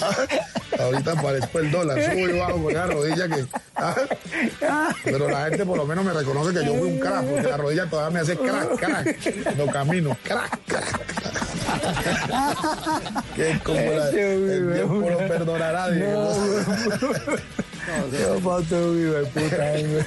ahorita 0.82 1.14
parezco 1.22 1.58
el 1.58 1.70
dólar, 1.70 2.02
subo 2.02 2.28
y 2.28 2.38
bajo 2.38 2.62
con 2.62 2.74
la 2.74 2.86
rodilla 2.86 3.28
que... 3.28 3.44
ah, 3.76 3.94
Pero 5.04 5.28
la 5.30 5.44
gente 5.46 5.64
por 5.66 5.76
lo 5.76 5.86
menos 5.86 6.04
me 6.04 6.12
reconoce 6.12 6.52
que 6.58 6.64
yo 6.66 6.74
fui 6.74 6.88
un 6.88 6.98
crack, 7.00 7.24
porque 7.24 7.48
la 7.48 7.56
rodilla 7.56 7.86
todavía 7.86 8.10
me 8.14 8.20
hace 8.20 8.36
crack, 8.36 8.76
crack, 8.78 9.56
no 9.56 9.66
camino, 9.66 10.16
crack, 10.24 10.58
crack. 10.66 11.00
Qué 13.36 13.58
como 13.62 13.80
la- 13.80 14.10
el 14.10 14.72
tiempo 14.74 15.10
lo 15.10 15.18
perdonará. 15.18 15.86
Qué 15.92 16.04
falta 18.42 18.78
de 18.78 18.90
un 18.90 19.00
hijo 19.00 19.12
de 19.12 19.26
puta, 19.26 19.72
hombre. 19.74 20.06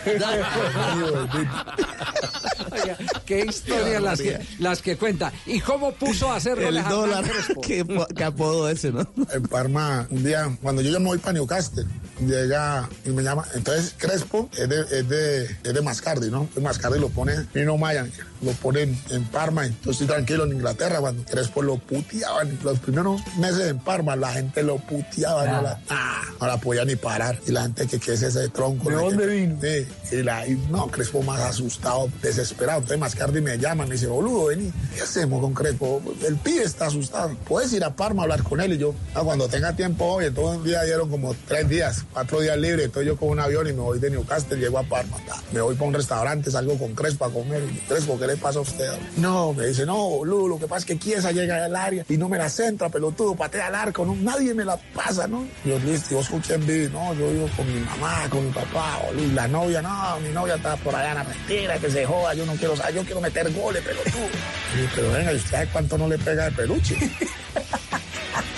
Oiga, 2.73 2.97
Qué 3.25 3.45
historias 3.45 4.01
las 4.01 4.21
que, 4.21 4.39
las 4.59 4.81
que 4.81 4.97
cuenta. 4.97 5.31
¿Y 5.45 5.59
cómo 5.59 5.91
puso 5.93 6.31
a 6.31 6.37
hacer 6.37 6.61
goles 6.61 6.83
a 6.85 6.89
Hernán 6.89 7.23
Crespo? 7.23 7.61
qué, 7.61 8.23
apodo 8.23 8.69
ese, 8.69 8.91
¿no? 8.91 9.07
En 9.31 9.43
Parma, 9.43 10.07
un 10.09 10.23
día, 10.23 10.55
cuando 10.61 10.81
yo 10.81 10.91
ya 10.91 10.99
me 10.99 11.05
voy 11.05 11.17
para 11.17 11.33
Newcastle, 11.33 11.85
llega 12.19 12.89
y 13.05 13.09
me 13.09 13.23
llama. 13.23 13.45
Entonces, 13.53 13.95
Crespo 13.97 14.49
es 14.57 14.69
de, 14.69 14.81
es 14.81 15.09
de, 15.09 15.43
es 15.43 15.73
de 15.73 15.81
Mascardi, 15.81 16.29
¿no? 16.29 16.47
De 16.53 16.61
Mascardi 16.61 16.99
lo 16.99 17.09
pone 17.09 17.33
Nino 17.53 17.77
Mayan, 17.77 18.11
lo 18.41 18.51
pone 18.53 18.81
en, 18.81 18.99
en 19.09 19.23
Parma. 19.25 19.65
Entonces, 19.65 20.01
estoy 20.01 20.15
tranquilo 20.15 20.45
en 20.45 20.53
Inglaterra 20.53 20.99
cuando 20.99 21.23
Crespo 21.23 21.61
lo 21.61 21.77
puteaban. 21.77 22.57
Los 22.63 22.79
primeros 22.79 23.21
meses 23.37 23.67
en 23.69 23.79
Parma, 23.79 24.15
la 24.15 24.31
gente 24.33 24.63
lo 24.63 24.77
puteaba, 24.77 25.45
no 25.45 25.61
la, 25.61 25.79
ah, 25.89 26.23
no 26.39 26.47
la 26.47 26.57
podía 26.57 26.85
ni 26.85 26.95
parar. 26.95 27.39
Y 27.47 27.51
la 27.51 27.63
gente 27.63 27.87
que, 27.87 27.99
¿qué 27.99 28.13
es 28.13 28.21
ese 28.21 28.49
tronco? 28.49 28.89
¿De 28.89 28.95
dónde 28.95 29.25
vino? 29.27 29.59
Sí, 29.61 30.17
y, 30.17 30.23
la, 30.23 30.47
y 30.47 30.55
no, 30.69 30.87
Crespo 30.87 31.21
más 31.23 31.41
asustado, 31.41 32.09
desesperado. 32.21 32.79
Entonces, 32.79 32.99
Mascardi 32.99 33.41
me 33.41 33.57
llama, 33.57 33.85
me 33.85 33.93
dice, 33.93 34.07
boludo, 34.07 34.45
vení, 34.45 34.71
¿qué 34.95 35.01
hacemos 35.01 35.41
con 35.41 35.53
Crespo? 35.53 36.01
El 36.25 36.35
pibe 36.37 36.63
está 36.63 36.87
asustado. 36.87 37.35
Puedes 37.47 37.73
ir 37.73 37.83
a 37.83 37.95
Parma 37.95 38.21
a 38.21 38.23
hablar 38.23 38.43
con 38.43 38.61
él 38.61 38.73
y 38.73 38.77
yo, 38.77 38.93
ah, 39.15 39.21
cuando 39.23 39.47
tenga 39.47 39.75
tiempo 39.75 40.05
hoy, 40.05 40.25
entonces 40.25 40.57
un 40.57 40.63
día 40.63 40.83
dieron 40.83 41.09
como 41.09 41.35
tres 41.47 41.67
días, 41.69 42.02
cuatro 42.11 42.41
días 42.41 42.57
libres, 42.57 42.85
entonces 42.85 43.07
yo 43.07 43.17
con 43.17 43.29
un 43.29 43.39
avión 43.39 43.67
y 43.67 43.73
me 43.73 43.81
voy 43.81 43.99
de 43.99 44.09
Newcastle, 44.09 44.57
llego 44.57 44.79
a 44.79 44.83
Parma, 44.83 45.17
me 45.51 45.61
voy 45.61 45.75
para 45.75 45.87
un 45.87 45.93
restaurante, 45.93 46.51
salgo 46.51 46.77
con 46.77 46.93
Crespo 46.93 47.25
a 47.25 47.31
comer, 47.31 47.61
Crespo, 47.87 48.19
¿qué 48.19 48.27
le 48.27 48.37
pasa 48.37 48.59
a 48.59 48.61
usted? 48.61 48.91
No, 49.17 49.53
me 49.53 49.67
dice, 49.67 49.85
no, 49.85 50.09
boludo, 50.09 50.47
lo 50.47 50.59
que 50.59 50.67
pasa 50.67 50.79
es 50.79 50.85
que 50.85 50.99
Chiesa 50.99 51.31
llega 51.31 51.63
al 51.63 51.75
área 51.75 52.05
y 52.09 52.17
no 52.17 52.29
me 52.29 52.37
la 52.37 52.49
centra, 52.49 52.89
pelotudo, 52.89 53.35
patea 53.35 53.67
al 53.67 53.75
arco, 53.75 54.05
no, 54.05 54.15
nadie 54.15 54.53
me 54.53 54.65
la 54.65 54.77
pasa, 54.93 55.27
¿no? 55.27 55.47
Yo, 55.65 55.79
listo, 55.79 56.19
yo 56.21 56.55
en 56.55 56.67
vivo, 56.67 56.99
no, 56.99 57.13
yo 57.13 57.29
vivo 57.29 57.49
con 57.55 57.73
mi 57.73 57.79
mamá, 57.79 58.27
con 58.29 58.45
mi 58.45 58.51
papá, 58.51 58.99
boludo, 59.05 59.33
la 59.33 59.47
novia, 59.47 59.81
no, 59.81 60.19
mi 60.19 60.29
novia 60.29 60.55
está 60.55 60.75
por 60.77 60.95
allá 60.95 61.11
en 61.11 61.17
la 61.17 61.23
mentira, 61.23 61.77
que 61.79 61.89
se 61.89 62.05
joda, 62.05 62.33
yo 62.33 62.45
no 62.45 62.53
quiero, 62.53 62.75
saber, 62.75 62.95
yo 62.95 63.03
quiero 63.03 63.21
meter 63.21 63.51
goles, 63.53 63.83
pelotudo. 63.83 64.27
Y 64.75 64.87
pero 64.95 65.11
venga, 65.11 65.33
¿y 65.33 65.35
usted 65.35 65.67
cuánto 65.71 65.97
no 65.97 66.07
le 66.07 66.17
pega 66.17 66.45
de 66.45 66.51
peluche? 66.51 66.97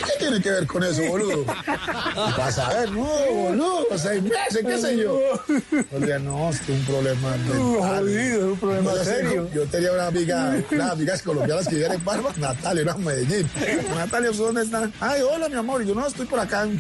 ¿Qué 0.06 0.14
tiene 0.20 0.42
que 0.42 0.52
ver 0.52 0.68
con 0.68 0.84
eso, 0.84 1.02
boludo? 1.08 1.46
Vas 2.38 2.58
a 2.60 2.70
ver, 2.74 2.92
no, 2.92 3.04
boludo, 3.32 3.86
seis 3.98 4.22
meses, 4.24 4.62
qué 4.66 4.78
sé 4.78 4.98
yo. 4.98 5.20
Dije, 6.00 6.20
no, 6.20 6.50
es 6.50 6.60
que 6.62 6.72
un 6.72 6.86
problema 6.86 7.36
jodido, 7.80 8.48
un 8.54 8.58
problema 8.60 8.94
serio. 9.04 9.50
Yo 9.54 9.66
tenía 9.66 9.92
una 9.92 10.08
amiga, 10.08 10.56
unas 10.72 10.92
amigas 10.92 11.22
colombianas 11.22 11.68
que 11.68 11.76
vivían 11.76 11.94
en 11.94 12.02
Parma, 12.02 12.30
Natalia, 12.38 12.82
era 12.84 12.94
en 12.94 13.04
Medellín. 13.04 13.50
Natalia, 13.96 14.32
¿usted 14.32 14.44
¿dónde 14.44 14.62
está? 14.64 14.90
Ay, 15.00 15.22
hola, 15.22 15.50
mi 15.50 15.56
amor. 15.56 15.82
Y 15.82 15.88
yo, 15.88 15.96
no, 15.96 16.08
estoy 16.08 16.26
por 16.26 16.40
acá 16.40 16.64
en, 16.64 16.80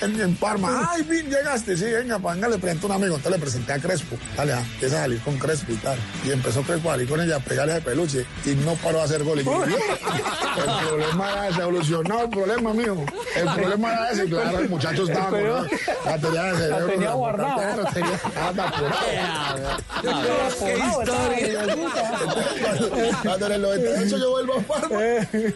en- 0.00 0.20
en 0.20 0.36
Parma. 0.36 0.88
Ay, 0.92 1.02
bien, 1.02 1.28
llegaste. 1.28 1.76
Sí, 1.76 1.84
venga, 1.84 2.18
venga, 2.18 2.48
le 2.48 2.58
presento 2.58 2.86
a 2.86 2.90
un 2.90 2.96
amigo. 2.96 3.16
Entonces 3.16 3.38
le 3.40 3.44
presenté 3.44 3.72
a 3.72 3.78
Crespo. 3.78 4.16
Dale, 4.36 4.52
ah, 4.52 4.62
empieza 4.74 4.98
a 4.98 5.00
salir 5.02 5.20
con 5.20 5.38
Crespo 5.38 5.72
y 5.72 5.76
tal. 5.76 5.98
Y 6.24 6.30
empezó 6.30 6.62
Crespo 6.62 6.90
a 6.90 6.92
salir 6.92 7.08
con 7.08 7.20
ella, 7.20 7.36
a 7.36 7.40
pegarle 7.40 7.74
de 7.74 7.80
peluche. 7.80 8.24
Y 8.44 8.50
no 8.56 8.74
paró 8.76 9.00
a 9.00 9.04
hacer 9.04 9.22
goles. 9.24 9.44
Y 9.44 9.48
yo, 9.48 9.64
el 9.64 10.86
problema 10.88 11.32
era 11.32 11.48
ese, 11.48 11.60
evolucionó 11.62 12.15
el 12.24 12.30
problema 12.30 12.72
mío. 12.72 12.96
El 13.36 13.44
problema 13.54 13.92
era 13.92 14.10
ese, 14.10 14.24
claro, 14.26 14.58
el 14.58 14.68
muchacho 14.68 15.04
estaba 15.04 15.30
con 15.30 15.40
la 16.04 16.18
tenía 16.18 16.42
de 16.44 16.56
cerebro. 16.58 16.86
tenía 16.86 17.08
la- 17.08 17.14
guardada. 17.14 17.76
la 17.76 17.90
tenía- 17.90 18.20
estaba 18.44 18.62
apurado. 18.68 18.96
Qué 20.60 20.76
Cuando 23.22 23.46
en 23.46 23.52
el 23.52 23.62
98 23.62 24.18
yo 24.18 24.30
vuelvo 24.30 24.54
a 24.54 24.60
Parma, 24.62 24.98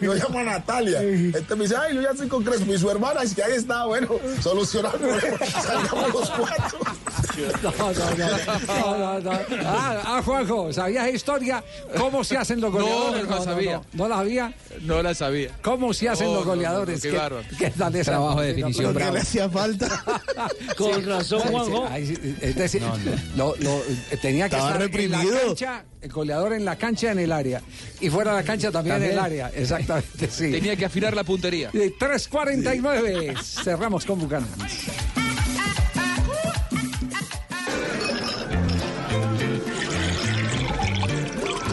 yo 0.01 0.13
llamo 0.13 0.39
a 0.39 0.43
Natalia. 0.43 1.01
Este 1.01 1.55
me 1.55 1.63
dice, 1.63 1.75
ay, 1.79 1.95
yo 1.95 2.01
ya 2.01 2.09
estoy 2.11 2.27
con 2.27 2.43
Crespo. 2.43 2.71
Y 2.73 2.77
su 2.77 2.89
hermana 2.89 3.21
es 3.23 3.33
que 3.35 3.43
ahí 3.43 3.53
está, 3.53 3.85
bueno, 3.85 4.09
problema. 4.41 4.91
Salgamos 5.61 6.13
los 6.13 6.29
cuatro. 6.31 6.79
No, 7.61 7.71
no, 7.71 7.91
no, 7.93 8.97
no, 8.97 9.19
no, 9.19 9.31
no. 9.31 9.39
Ah, 9.65 10.01
ah, 10.05 10.21
Juanjo, 10.23 10.71
¿sabías 10.73 11.13
historia? 11.13 11.63
¿Cómo 11.97 12.23
se 12.23 12.37
hacen 12.37 12.59
los 12.61 12.71
No, 12.73 12.79
goleadores? 12.79 13.27
no 13.27 13.43
sabía. 13.43 13.77
No, 13.77 13.85
no 13.93 14.07
la 14.09 14.19
había. 14.19 14.53
No 14.81 15.01
la 15.01 15.13
sabía. 15.13 15.49
¿Cómo 15.61 15.93
se 15.93 16.09
hacen 16.09 16.27
No, 16.27 16.33
los 16.35 16.41
no, 16.45 16.51
no, 16.51 16.55
goleadores? 16.55 17.01
qué 17.01 17.11
bárbaro. 17.11 17.45
¿Qué 17.57 17.69
tal 17.71 17.95
esa? 17.95 18.11
Trabajo 18.11 18.41
de 18.41 18.47
definición 18.47 18.85
No, 18.87 18.93
bravo. 18.93 19.13
le 19.15 19.19
hacía 19.21 19.49
falta. 19.49 20.03
Con 20.77 21.05
razón, 21.05 21.41
Juanjo. 21.41 21.87
es 21.95 22.55
decir, 22.55 22.81
lo- 23.35 23.55
lo- 23.57 23.77
eh, 23.77 24.17
tenía 24.21 24.49
que 24.49 24.55
Estaba 24.55 24.71
estar 24.71 24.81
reprimido. 24.81 25.21
en 25.21 25.35
la 25.35 25.41
cancha, 25.45 25.83
el 26.01 26.11
goleador 26.11 26.53
en 26.53 26.65
la 26.65 26.75
cancha 26.75 27.11
en 27.11 27.19
el 27.19 27.31
área. 27.31 27.61
Y 27.99 28.09
fuera 28.09 28.31
de 28.31 28.37
la 28.37 28.43
cancha 28.43 28.71
también, 28.71 28.97
en 29.03 29.11
el 29.11 29.19
área. 29.19 29.51
Exactamente, 29.55 30.29
sí. 30.29 30.51
Tenía 30.51 30.75
que 30.75 30.85
afinar 30.85 31.15
la 31.15 31.23
puntería. 31.23 31.69
Eh, 31.73 31.93
3.49. 31.99 33.35
Cerramos 33.63 34.05
con 34.05 34.19
Buchanan. 34.19 34.47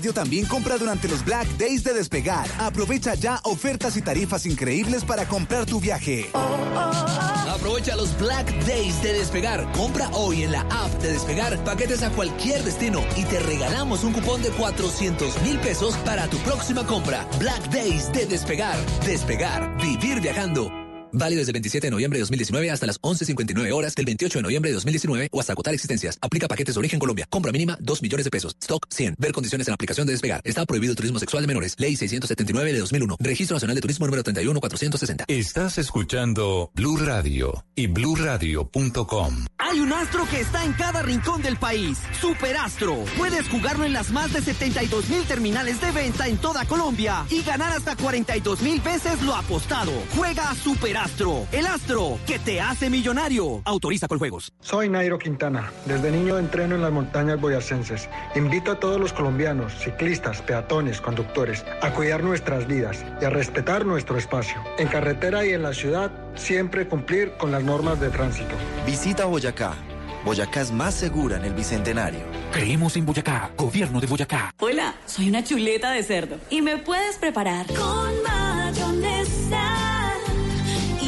También 0.00 0.46
compra 0.46 0.78
durante 0.78 1.08
los 1.08 1.24
Black 1.24 1.48
Days 1.58 1.82
de 1.82 1.92
Despegar. 1.92 2.46
Aprovecha 2.58 3.14
ya 3.14 3.40
ofertas 3.42 3.96
y 3.96 4.02
tarifas 4.02 4.46
increíbles 4.46 5.04
para 5.04 5.26
comprar 5.26 5.66
tu 5.66 5.80
viaje. 5.80 6.30
Aprovecha 7.52 7.96
los 7.96 8.16
Black 8.18 8.46
Days 8.64 9.02
de 9.02 9.14
Despegar. 9.14 9.70
Compra 9.72 10.08
hoy 10.12 10.44
en 10.44 10.52
la 10.52 10.60
app 10.60 10.92
de 11.02 11.12
Despegar 11.12 11.58
paquetes 11.64 12.02
a 12.02 12.10
cualquier 12.10 12.62
destino 12.62 13.02
y 13.16 13.24
te 13.24 13.40
regalamos 13.40 14.04
un 14.04 14.12
cupón 14.12 14.40
de 14.42 14.50
400 14.50 15.42
mil 15.42 15.58
pesos 15.58 15.96
para 15.98 16.28
tu 16.28 16.38
próxima 16.38 16.86
compra. 16.86 17.26
Black 17.40 17.68
Days 17.70 18.12
de 18.12 18.26
Despegar. 18.26 18.76
Despegar. 19.04 19.76
Vivir 19.78 20.20
viajando. 20.20 20.77
Válido 21.12 21.38
desde 21.38 21.50
el 21.50 21.54
27 21.54 21.86
de 21.86 21.90
noviembre 21.90 22.18
de 22.18 22.22
2019 22.22 22.70
hasta 22.70 22.86
las 22.86 23.00
11.59 23.00 23.72
horas 23.72 23.94
del 23.94 24.04
28 24.04 24.38
de 24.38 24.42
noviembre 24.42 24.70
de 24.70 24.74
2019 24.74 25.28
o 25.32 25.40
hasta 25.40 25.52
agotar 25.52 25.72
existencias. 25.72 26.18
Aplica 26.20 26.48
paquetes 26.48 26.74
de 26.74 26.78
origen 26.78 26.98
Colombia. 26.98 27.26
Compra 27.30 27.50
mínima 27.50 27.78
2 27.80 28.02
millones 28.02 28.24
de 28.24 28.30
pesos. 28.30 28.56
Stock 28.60 28.86
100. 28.90 29.16
Ver 29.18 29.32
condiciones 29.32 29.66
en 29.66 29.72
la 29.72 29.76
aplicación 29.76 30.06
de 30.06 30.12
Despegar. 30.12 30.42
Está 30.44 30.66
prohibido 30.66 30.92
el 30.92 30.96
turismo 30.96 31.18
sexual 31.18 31.42
de 31.42 31.46
menores. 31.46 31.74
Ley 31.78 31.96
679 31.96 32.72
de 32.72 32.80
2001. 32.80 33.16
Registro 33.20 33.54
Nacional 33.54 33.74
de 33.74 33.80
Turismo 33.80 34.06
número 34.06 34.22
31460. 34.22 35.24
Estás 35.28 35.78
escuchando 35.78 36.70
Blue 36.74 36.98
Radio 36.98 37.64
y 37.74 37.86
bluradio.com. 37.86 39.46
Hay 39.58 39.80
un 39.80 39.92
astro 39.92 40.26
que 40.28 40.40
está 40.40 40.64
en 40.64 40.72
cada 40.74 41.02
rincón 41.02 41.42
del 41.42 41.56
país. 41.56 41.98
Superastro. 42.20 43.04
Puedes 43.16 43.48
jugarlo 43.48 43.84
en 43.84 43.92
las 43.94 44.10
más 44.10 44.32
de 44.32 44.42
72 44.42 45.08
mil 45.08 45.22
terminales 45.24 45.80
de 45.80 45.90
venta 45.90 46.28
en 46.28 46.36
toda 46.36 46.66
Colombia 46.66 47.24
y 47.30 47.42
ganar 47.42 47.72
hasta 47.72 47.96
42 47.96 48.62
mil 48.62 48.80
veces 48.80 49.22
lo 49.22 49.34
apostado. 49.34 49.92
Juega 50.14 50.54
Superastro. 50.54 50.97
El 51.52 51.66
astro 51.66 52.18
que 52.26 52.40
te 52.40 52.60
hace 52.60 52.90
millonario. 52.90 53.62
Autoriza 53.64 54.08
con 54.08 54.18
juegos. 54.18 54.52
Soy 54.60 54.88
Nairo 54.88 55.16
Quintana. 55.16 55.70
Desde 55.86 56.10
niño 56.10 56.38
entreno 56.38 56.74
en 56.74 56.82
las 56.82 56.90
montañas 56.90 57.40
boyacenses. 57.40 58.08
Invito 58.34 58.72
a 58.72 58.80
todos 58.80 58.98
los 58.98 59.12
colombianos, 59.12 59.72
ciclistas, 59.78 60.42
peatones, 60.42 61.00
conductores, 61.00 61.64
a 61.82 61.92
cuidar 61.92 62.24
nuestras 62.24 62.66
vidas 62.66 63.04
y 63.22 63.24
a 63.24 63.30
respetar 63.30 63.86
nuestro 63.86 64.18
espacio. 64.18 64.56
En 64.76 64.88
carretera 64.88 65.46
y 65.46 65.50
en 65.50 65.62
la 65.62 65.72
ciudad, 65.72 66.10
siempre 66.34 66.88
cumplir 66.88 67.36
con 67.38 67.52
las 67.52 67.62
normas 67.62 68.00
de 68.00 68.10
tránsito. 68.10 68.56
Visita 68.84 69.24
Boyacá. 69.24 69.74
Boyacá 70.24 70.62
es 70.62 70.72
más 70.72 70.94
segura 70.94 71.36
en 71.36 71.44
el 71.44 71.54
Bicentenario. 71.54 72.22
Creemos 72.52 72.96
en 72.96 73.06
Boyacá, 73.06 73.52
gobierno 73.56 74.00
de 74.00 74.08
Boyacá. 74.08 74.52
Hola, 74.58 74.96
soy 75.06 75.28
una 75.28 75.44
chuleta 75.44 75.92
de 75.92 76.02
cerdo 76.02 76.38
y 76.50 76.60
me 76.60 76.76
puedes 76.76 77.18
preparar 77.18 77.66
Con 77.68 78.20
mayonesa 78.24 79.67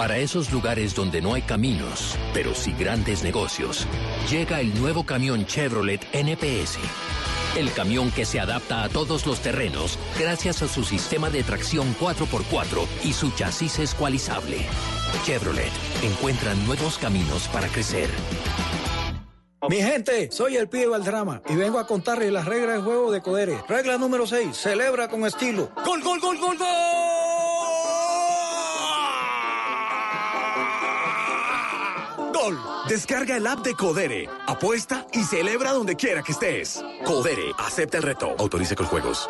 Para 0.00 0.16
esos 0.16 0.50
lugares 0.50 0.94
donde 0.94 1.20
no 1.20 1.34
hay 1.34 1.42
caminos, 1.42 2.16
pero 2.32 2.54
sí 2.54 2.72
grandes 2.72 3.22
negocios, 3.22 3.86
llega 4.30 4.62
el 4.62 4.74
nuevo 4.80 5.04
camión 5.04 5.44
Chevrolet 5.44 6.00
NPS 6.14 6.78
El 7.54 7.70
camión 7.74 8.10
que 8.10 8.24
se 8.24 8.40
adapta 8.40 8.82
a 8.82 8.88
todos 8.88 9.26
los 9.26 9.40
terrenos 9.40 9.98
gracias 10.18 10.62
a 10.62 10.68
su 10.68 10.84
sistema 10.84 11.28
de 11.28 11.42
tracción 11.42 11.94
4x4 12.00 12.86
y 13.04 13.12
su 13.12 13.30
chasis 13.32 13.78
escualizable. 13.78 14.64
Chevrolet 15.26 15.72
encuentra 16.02 16.54
nuevos 16.54 16.96
caminos 16.96 17.46
para 17.48 17.68
crecer. 17.68 18.08
Mi 19.68 19.82
gente, 19.82 20.32
soy 20.32 20.56
el 20.56 20.70
pibe 20.70 20.86
Valdrama 20.86 21.42
y 21.46 21.56
vengo 21.56 21.78
a 21.78 21.86
contarles 21.86 22.32
las 22.32 22.46
reglas 22.46 22.76
de 22.76 22.82
juego 22.82 23.12
de 23.12 23.20
Codere. 23.20 23.58
Regla 23.68 23.98
número 23.98 24.26
6, 24.26 24.56
celebra 24.56 25.08
con 25.08 25.26
estilo. 25.26 25.70
¡Gol, 25.84 26.02
gol, 26.02 26.20
gol, 26.20 26.38
gol, 26.38 26.56
gol! 26.56 27.29
Descarga 32.90 33.36
el 33.36 33.46
app 33.46 33.60
de 33.60 33.76
Codere, 33.76 34.28
apuesta 34.48 35.06
y 35.12 35.22
celebra 35.22 35.72
donde 35.72 35.94
quiera 35.94 36.24
que 36.24 36.32
estés. 36.32 36.84
Codere, 37.04 37.52
acepta 37.56 37.98
el 37.98 38.02
reto. 38.02 38.34
Autorice 38.36 38.74
con 38.74 38.86
juegos. 38.86 39.28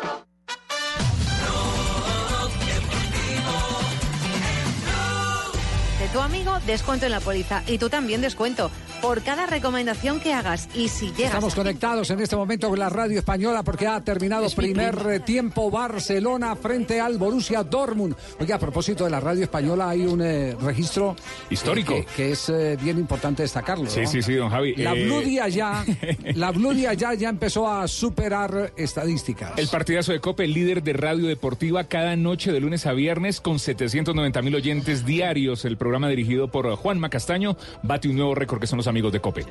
Tu 6.13 6.19
amigo, 6.19 6.57
descuento 6.65 7.05
en 7.05 7.11
la 7.11 7.19
póliza. 7.21 7.63
Y 7.67 7.77
tú 7.77 7.89
también 7.89 8.21
descuento. 8.21 8.69
Por 9.01 9.23
cada 9.23 9.45
recomendación 9.47 10.19
que 10.19 10.33
hagas. 10.33 10.67
Y 10.75 10.89
si 10.89 11.07
llegas. 11.07 11.25
Estamos 11.33 11.55
conectados 11.55 12.09
en 12.11 12.19
este 12.19 12.35
momento 12.35 12.69
con 12.69 12.77
la 12.77 12.89
radio 12.89 13.17
española 13.17 13.63
porque 13.63 13.87
ha 13.87 13.99
terminado 14.01 14.45
Es 14.45 14.53
primer 14.55 14.95
prima. 14.95 15.25
tiempo 15.25 15.71
Barcelona 15.71 16.55
frente 16.55 16.99
al 16.99 17.17
Borussia 17.17 17.63
Dortmund. 17.63 18.15
Oye, 18.39 18.53
a 18.53 18.59
propósito 18.59 19.05
de 19.05 19.09
la 19.09 19.19
radio 19.19 19.43
española, 19.43 19.89
hay 19.89 20.05
un 20.05 20.21
eh, 20.21 20.55
registro 20.61 21.15
Histórico. 21.49 21.93
eh, 21.93 22.05
que, 22.05 22.13
que 22.15 22.31
es 22.33 22.49
eh, 22.49 22.77
bien 22.81 22.97
importante 22.99 23.41
destacarlo. 23.43 23.89
Sí, 23.89 24.01
¿no? 24.01 24.07
sí, 24.07 24.21
sí, 24.21 24.33
don 24.35 24.49
Javi. 24.49 24.75
La 24.75 24.93
Eh, 24.93 25.05
Blue 25.05 25.21
Día 25.21 25.47
ya, 25.47 25.83
la 26.35 26.51
Blue 26.51 26.73
Día 26.73 26.93
ya, 26.93 27.13
ya 27.15 27.29
empezó 27.29 27.67
a 27.71 27.87
superar 27.87 28.73
estadísticas. 28.75 29.53
El 29.57 29.67
partidazo 29.69 30.11
de 30.11 30.19
Cope, 30.19 30.45
líder 30.47 30.83
de 30.83 30.93
radio 30.93 31.25
deportiva 31.27 31.85
cada 31.85 32.15
noche 32.15 32.51
de 32.51 32.59
lunes 32.59 32.85
a 32.85 32.93
viernes 32.93 33.41
con 33.41 33.57
790 33.57 34.41
mil 34.43 34.53
oyentes 34.55 35.05
diarios. 35.05 35.65
El 35.65 35.77
programa 35.77 36.00
dirigido 36.09 36.47
por 36.47 36.73
Juan 36.75 36.99
Macastaño 36.99 37.57
bate 37.83 38.07
un 38.09 38.15
nuevo 38.17 38.35
récord 38.35 38.59
que 38.59 38.67
son 38.67 38.77
los 38.77 38.87
amigos 38.87 39.11
de 39.11 39.19
Cope. 39.19 39.45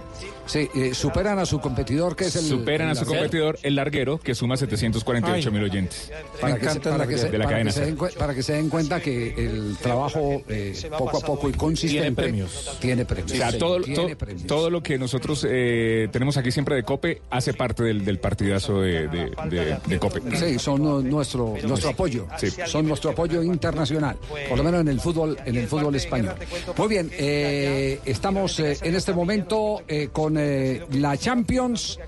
Sí, 0.47 0.69
eh, 0.75 0.95
superan 0.95 1.39
a 1.39 1.47
su 1.47 1.61
competidor 1.61 2.17
que 2.17 2.25
es 2.27 2.37
el. 2.37 2.45
Superan 2.45 2.89
a 2.89 2.95
su 2.95 3.01
Larguero. 3.03 3.21
competidor, 3.23 3.59
el 3.63 3.75
larguero, 3.77 4.19
que 4.19 4.35
suma 4.35 4.57
748 4.57 5.51
mil 5.53 5.63
oyentes. 5.65 6.11
Para 6.41 6.57
que, 6.59 6.69
se, 6.71 6.81
para 6.81 7.07
que 7.07 7.19
se- 7.19 7.31
de 7.31 7.39
la 7.39 7.45
para 7.45 7.57
cadena 7.57 7.71
que 7.71 7.75
se 7.75 7.79
Ser. 7.81 7.87
den, 7.87 7.99
cue- 7.99 8.15
para 8.17 8.35
que 8.35 8.43
se 8.43 8.53
den 8.55 8.69
cuenta 8.69 9.01
que 9.01 9.35
el 9.37 9.77
trabajo 9.81 10.43
eh, 10.49 10.75
poco 10.99 11.19
a 11.19 11.21
poco 11.21 11.49
y 11.49 11.53
consistente 11.53 12.01
Tiene 12.01 12.17
premios. 12.17 12.79
Tiene 12.81 13.05
premios. 13.05 13.33
O 13.33 13.35
sea, 13.37 13.51
Sí, 13.53 13.59
todo, 13.59 13.79
premios. 14.19 14.47
todo 14.47 14.71
lo 14.71 14.83
que 14.83 14.99
nosotros 14.99 15.47
eh, 15.49 16.09
tenemos 16.13 16.37
aquí 16.37 16.51
siempre 16.51 16.75
de 16.77 16.83
Cope 16.83 17.23
hace 17.31 17.55
parte 17.55 17.83
del, 17.83 18.05
del 18.05 18.19
partidazo 18.19 18.81
de, 18.81 19.09
de- 19.09 19.31
de- 19.49 19.79
de 19.87 19.99
Cope. 19.99 20.21
Sí, 20.37 20.59
son 20.59 20.83
nuestro 21.09 21.55
nuestro 21.65 21.91
apoyo. 21.91 22.27
Son 22.67 22.87
nuestro 22.87 23.11
apoyo 23.11 23.43
internacional, 23.43 24.17
por 24.49 24.59
lo 24.59 24.65
menos 24.65 24.81
en 24.81 24.89
el 24.89 25.01
fútbol 25.01 25.37
en 25.45 25.57
el 25.57 25.67
fútbol 25.67 25.95
español. 25.95 26.35
Muy 26.77 26.89
bien, 26.89 27.11
eh, 27.13 28.01
estamos 28.05 28.59
eh, 28.61 28.79
en 28.83 28.95
este 28.95 29.13
momento 29.13 29.83
eh, 29.87 30.09
con 30.13 30.37
eh, 30.39 30.85
la 30.93 31.17
Champions. 31.17 31.99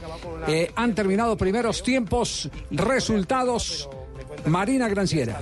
Eh, 0.47 0.71
han 0.75 0.95
terminado 0.95 1.37
primeros 1.37 1.83
tiempos, 1.83 2.49
resultados. 2.71 3.89
Marina 4.47 4.89
Granciera. 4.89 5.41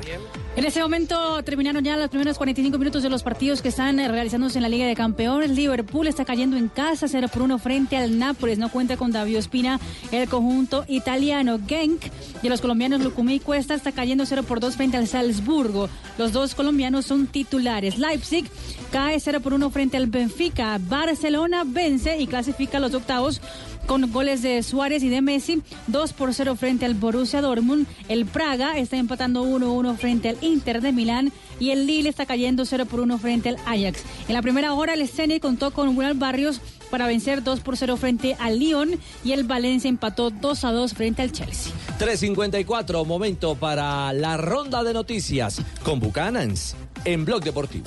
En 0.57 0.65
este 0.65 0.81
momento 0.81 1.43
terminaron 1.43 1.85
ya 1.85 1.97
los 1.97 2.09
primeros 2.09 2.36
45 2.36 2.77
minutos 2.77 3.02
de 3.02 3.09
los 3.09 3.23
partidos 3.23 3.62
que 3.62 3.69
están 3.69 4.01
eh, 4.01 4.09
realizándose 4.09 4.59
en 4.59 4.62
la 4.62 4.69
Liga 4.69 4.86
de 4.86 4.94
Campeones. 4.94 5.51
Liverpool 5.51 6.07
está 6.07 6.24
cayendo 6.24 6.57
en 6.57 6.69
casa 6.69 7.07
0 7.09 7.28
por 7.32 7.43
1 7.43 7.59
frente 7.59 7.97
al 7.97 8.19
Nápoles. 8.19 8.59
No 8.59 8.70
cuenta 8.70 8.97
con 8.97 9.12
David 9.12 9.39
Ospina, 9.39 9.81
el 10.11 10.28
conjunto 10.28 10.85
italiano. 10.89 11.61
Genk 11.66 12.02
de 12.43 12.48
los 12.48 12.61
colombianos 12.61 13.01
Lucumí 13.01 13.40
Cuesta 13.40 13.74
está 13.74 13.93
cayendo 13.93 14.27
0 14.27 14.43
por 14.43 14.61
2 14.61 14.77
frente 14.77 14.97
al 14.97 15.07
Salzburgo. 15.07 15.89
Los 16.19 16.32
dos 16.32 16.55
colombianos 16.55 17.07
son 17.07 17.27
titulares. 17.27 17.98
Leipzig 17.98 18.47
cae 18.90 19.20
0 19.20 19.40
por 19.40 19.55
1 19.55 19.70
frente 19.70 19.97
al 19.97 20.07
Benfica. 20.07 20.78
Barcelona 20.81 21.62
vence 21.65 22.19
y 22.19 22.27
clasifica 22.27 22.78
a 22.78 22.81
los 22.81 22.94
octavos 22.94 23.40
con 23.86 24.11
goles 24.12 24.43
de 24.43 24.62
Suárez 24.62 25.02
y 25.02 25.09
de 25.09 25.23
Messi, 25.23 25.62
2 25.89 26.12
por 26.12 26.35
0 26.35 26.57
frente 26.57 26.85
al 26.85 26.94
Borussia 26.94 27.40
Dortmund. 27.40 27.86
El 28.09 28.27
Praga 28.27 28.78
está 28.78 28.97
empatando 28.97 29.44
1-1 29.44 29.97
frente 29.97 30.28
al 30.28 30.36
Inter 30.43 30.81
de 30.81 30.93
Milán 30.93 31.32
y 31.59 31.70
el 31.70 31.86
Lille 31.86 32.09
está 32.09 32.27
cayendo 32.27 32.65
0 32.65 32.86
por 32.86 33.01
1 33.01 33.19
frente 33.19 33.48
al 33.48 33.57
Ajax. 33.66 34.02
En 34.28 34.35
la 34.35 34.43
primera 34.43 34.73
hora 34.74 34.94
el 34.94 35.09
Zenit 35.09 35.43
contó 35.43 35.73
con 35.73 35.97
William 35.97 36.19
Barrios 36.19 36.61
para 36.90 37.07
vencer 37.07 37.43
2 37.43 37.61
por 37.61 37.77
0 37.77 37.97
frente 37.97 38.36
al 38.39 38.59
Lyon 38.59 38.90
y 39.24 39.32
el 39.32 39.44
Valencia 39.44 39.89
empató 39.89 40.31
2 40.31 40.65
a 40.65 40.73
2 40.73 40.94
frente 40.94 41.23
al 41.23 41.32
Chelsea. 41.32 41.73
3.54, 41.98 43.07
momento 43.07 43.55
para 43.55 44.12
la 44.12 44.36
ronda 44.36 44.82
de 44.82 44.93
noticias 44.93 45.62
con 45.82 46.01
Buchanans 46.01 46.77
en 47.05 47.24
Blog 47.24 47.43
Deportivo. 47.43 47.86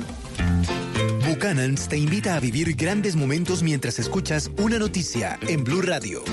Buchanans 1.34 1.88
te 1.88 1.98
invita 1.98 2.36
a 2.36 2.40
vivir 2.40 2.76
grandes 2.76 3.16
momentos 3.16 3.64
mientras 3.64 3.98
escuchas 3.98 4.52
una 4.60 4.78
noticia 4.78 5.40
en 5.48 5.64
Blue 5.64 5.82
Radio. 5.82 6.24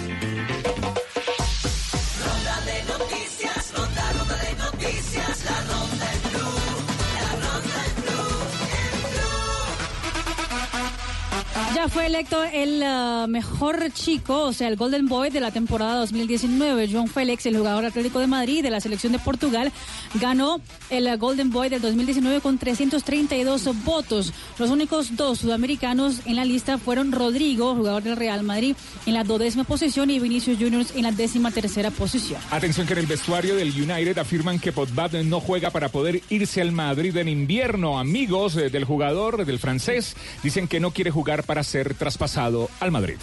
Ya 11.74 11.88
fue 11.88 12.06
electo 12.06 12.42
el 12.42 12.82
ah, 12.82 13.26
mejor 13.28 13.92
chico, 13.92 14.46
o 14.46 14.52
sea, 14.52 14.66
el 14.66 14.74
Golden 14.74 15.06
Boy 15.06 15.30
de 15.30 15.40
la 15.40 15.52
temporada 15.52 15.94
2019. 16.00 16.88
John 16.92 17.06
Félix, 17.06 17.46
el 17.46 17.56
jugador 17.56 17.84
atlético 17.84 18.18
de 18.18 18.26
Madrid 18.26 18.62
de 18.62 18.70
la 18.70 18.80
selección 18.80 19.12
de 19.12 19.20
Portugal, 19.20 19.70
ganó 20.14 20.60
el 20.90 21.16
Golden 21.16 21.50
Boy 21.50 21.68
del 21.68 21.80
2019 21.80 22.40
con 22.40 22.58
332 22.58 23.84
votos. 23.84 24.32
Los 24.58 24.70
únicos 24.70 25.16
dos 25.16 25.38
sudamericanos 25.38 26.20
en 26.26 26.36
la 26.36 26.44
lista 26.44 26.76
fueron 26.76 27.12
Rodrigo, 27.12 27.76
jugador 27.76 28.02
del 28.02 28.16
Real 28.16 28.42
Madrid, 28.42 28.74
en 29.06 29.14
la 29.14 29.22
dodécima 29.22 29.62
posición 29.62 30.10
y 30.10 30.18
Vinicius 30.18 30.58
Juniors 30.58 30.92
en 30.96 31.04
la 31.04 31.12
décima 31.12 31.52
tercera 31.52 31.92
posición. 31.92 32.40
Atención 32.50 32.86
que 32.86 32.94
en 32.94 32.98
el 32.98 33.06
vestuario 33.06 33.54
del 33.54 33.70
United 33.70 34.18
afirman 34.18 34.58
que 34.58 34.72
Pogba 34.72 35.08
no 35.24 35.40
juega 35.40 35.70
para 35.70 35.88
poder 35.88 36.20
irse 36.30 36.60
al 36.60 36.72
Madrid 36.72 37.16
en 37.16 37.28
invierno. 37.28 37.98
Amigos 37.98 38.56
eh, 38.56 38.70
del 38.70 38.84
jugador, 38.84 39.44
del 39.46 39.58
francés, 39.60 40.16
dicen 40.42 40.66
que 40.66 40.80
no 40.80 40.90
quiere 40.90 41.10
jugar 41.10 41.44
para 41.44 41.59
ser 41.64 41.94
traspasado 41.94 42.68
al 42.80 42.90
Madrid. 42.90 43.16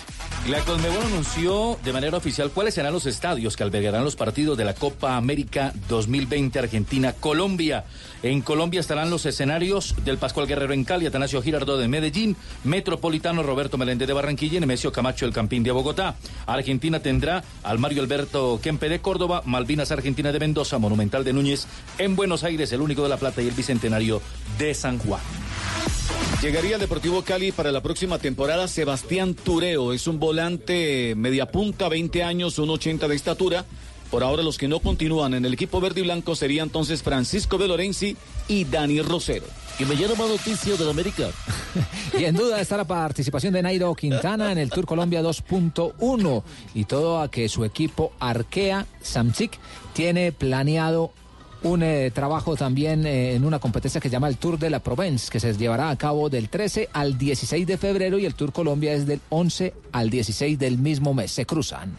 La 0.47 0.59
Conmebol 0.61 1.03
anunció 1.03 1.77
de 1.83 1.91
manera 1.91 2.15
oficial 2.15 2.51
cuáles 2.51 2.73
serán 2.73 2.93
los 2.93 3.05
estadios 3.05 3.57
que 3.57 3.63
albergarán 3.63 4.05
los 4.05 4.15
partidos 4.15 4.57
de 4.57 4.63
la 4.63 4.73
Copa 4.73 5.17
América 5.17 5.73
2020 5.89 6.59
Argentina-Colombia. 6.59 7.83
En 8.23 8.41
Colombia 8.41 8.79
estarán 8.79 9.09
los 9.09 9.25
escenarios 9.25 9.95
del 10.05 10.17
Pascual 10.17 10.47
Guerrero 10.47 10.73
en 10.73 10.85
Cali, 10.85 11.05
Atanasio 11.05 11.41
Girardot 11.41 11.79
de 11.79 11.89
Medellín, 11.89 12.37
Metropolitano 12.63 13.43
Roberto 13.43 13.77
Meléndez 13.77 14.07
de 14.07 14.13
Barranquilla 14.13 14.57
y 14.57 14.59
Nemesio 14.61 14.93
Camacho 14.93 15.25
del 15.25 15.33
Campín 15.33 15.63
de 15.63 15.71
Bogotá. 15.71 16.15
Argentina 16.45 17.01
tendrá 17.01 17.43
al 17.63 17.79
Mario 17.79 18.01
Alberto 18.01 18.59
Kempe 18.63 18.87
de 18.87 19.01
Córdoba, 19.01 19.41
Malvinas 19.45 19.91
Argentina 19.91 20.31
de 20.31 20.39
Mendoza, 20.39 20.77
Monumental 20.77 21.25
de 21.25 21.33
Núñez 21.33 21.67
en 21.97 22.15
Buenos 22.15 22.43
Aires, 22.43 22.71
el 22.71 22.81
único 22.81 23.03
de 23.03 23.09
La 23.09 23.17
Plata 23.17 23.41
y 23.41 23.47
el 23.47 23.53
Bicentenario 23.53 24.21
de 24.57 24.73
San 24.73 24.97
Juan. 24.99 25.21
Llegaría 26.41 26.75
al 26.75 26.81
Deportivo 26.81 27.23
Cali 27.23 27.51
para 27.51 27.71
la 27.71 27.81
próxima 27.81 28.19
temporada 28.19 28.67
Sebastián 28.67 29.33
Tureo. 29.33 29.91
Es 29.91 30.07
un 30.07 30.19
volante 30.19 31.15
media 31.15 31.47
punta, 31.47 31.89
20 31.89 32.23
años, 32.23 32.59
1,80 32.59 33.07
de 33.07 33.15
estatura. 33.15 33.65
Por 34.11 34.23
ahora 34.23 34.43
los 34.43 34.57
que 34.57 34.67
no 34.67 34.79
continúan 34.79 35.33
en 35.33 35.45
el 35.45 35.53
equipo 35.53 35.81
verde 35.81 36.01
y 36.01 36.03
blanco 36.03 36.35
sería 36.35 36.63
entonces 36.63 37.03
Francisco 37.03 37.57
de 37.57 37.67
Lorenzi 37.67 38.15
y 38.47 38.63
Dani 38.65 39.01
Rosero. 39.01 39.45
Que 39.77 39.85
me 39.85 39.95
llena 39.95 40.15
más 40.15 40.29
noticias 40.29 40.79
de 40.79 40.89
América. 40.89 41.29
Y 42.17 42.23
en 42.23 42.35
duda 42.35 42.61
está 42.61 42.77
la 42.77 42.85
participación 42.85 43.53
de 43.53 43.61
Nairo 43.61 43.93
Quintana 43.93 44.51
en 44.51 44.57
el 44.57 44.69
Tour 44.69 44.85
Colombia 44.85 45.21
2.1 45.21 46.43
y 46.73 46.85
todo 46.85 47.19
a 47.19 47.29
que 47.29 47.49
su 47.49 47.65
equipo 47.65 48.13
Arkea 48.19 48.87
Samsic 49.01 49.59
tiene 49.93 50.31
planeado 50.31 51.11
un 51.67 51.83
eh, 51.83 52.11
trabajo 52.11 52.55
también 52.55 53.05
eh, 53.05 53.35
en 53.35 53.45
una 53.45 53.59
competencia 53.59 54.01
que 54.01 54.09
se 54.09 54.13
llama 54.13 54.27
el 54.27 54.37
Tour 54.37 54.57
de 54.57 54.69
la 54.69 54.79
Provence, 54.79 55.29
que 55.31 55.39
se 55.39 55.53
llevará 55.53 55.89
a 55.89 55.95
cabo 55.97 56.29
del 56.29 56.49
13 56.49 56.89
al 56.93 57.17
16 57.17 57.67
de 57.67 57.77
febrero 57.77 58.17
y 58.17 58.25
el 58.25 58.35
Tour 58.35 58.51
Colombia 58.51 58.93
es 58.93 59.05
del 59.05 59.21
11 59.29 59.73
al 59.91 60.09
16 60.09 60.57
del 60.57 60.77
mismo 60.77 61.13
mes. 61.13 61.31
Se 61.31 61.45
cruzan. 61.45 61.95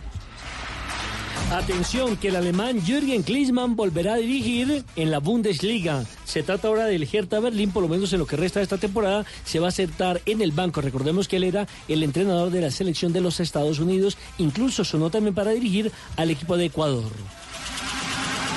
Atención, 1.51 2.19
que 2.19 2.29
el 2.29 2.37
alemán 2.37 2.83
Jürgen 2.85 3.23
Klinsmann 3.23 3.75
volverá 3.75 4.15
a 4.15 4.17
dirigir 4.19 4.85
en 4.97 5.11
la 5.11 5.19
Bundesliga. 5.19 6.05
Se 6.27 6.43
trata 6.43 6.69
ahora 6.69 6.85
del 6.85 7.09
Hertha 7.11 7.41
Berlín, 7.41 7.71
por 7.71 7.83
lo 7.83 7.89
menos 7.89 8.13
en 8.13 8.19
lo 8.19 8.27
que 8.27 8.37
resta 8.37 8.61
de 8.61 8.65
esta 8.65 8.77
temporada, 8.77 9.25
se 9.45 9.59
va 9.59 9.69
a 9.69 9.71
sentar 9.71 10.21
en 10.27 10.43
el 10.43 10.53
banco. 10.53 10.83
Recordemos 10.83 11.27
que 11.27 11.37
él 11.37 11.45
era 11.45 11.67
el 11.89 12.03
entrenador 12.03 12.51
de 12.51 12.61
la 12.61 12.71
selección 12.71 13.15
de 13.15 13.23
los 13.23 13.41
Estados 13.41 13.79
Unidos, 13.79 14.19
incluso 14.37 14.85
sonó 14.85 15.09
también 15.09 15.35
para 15.35 15.53
dirigir 15.53 15.91
al 16.17 16.31
equipo 16.31 16.59
de 16.59 16.67
Ecuador. 16.67 17.11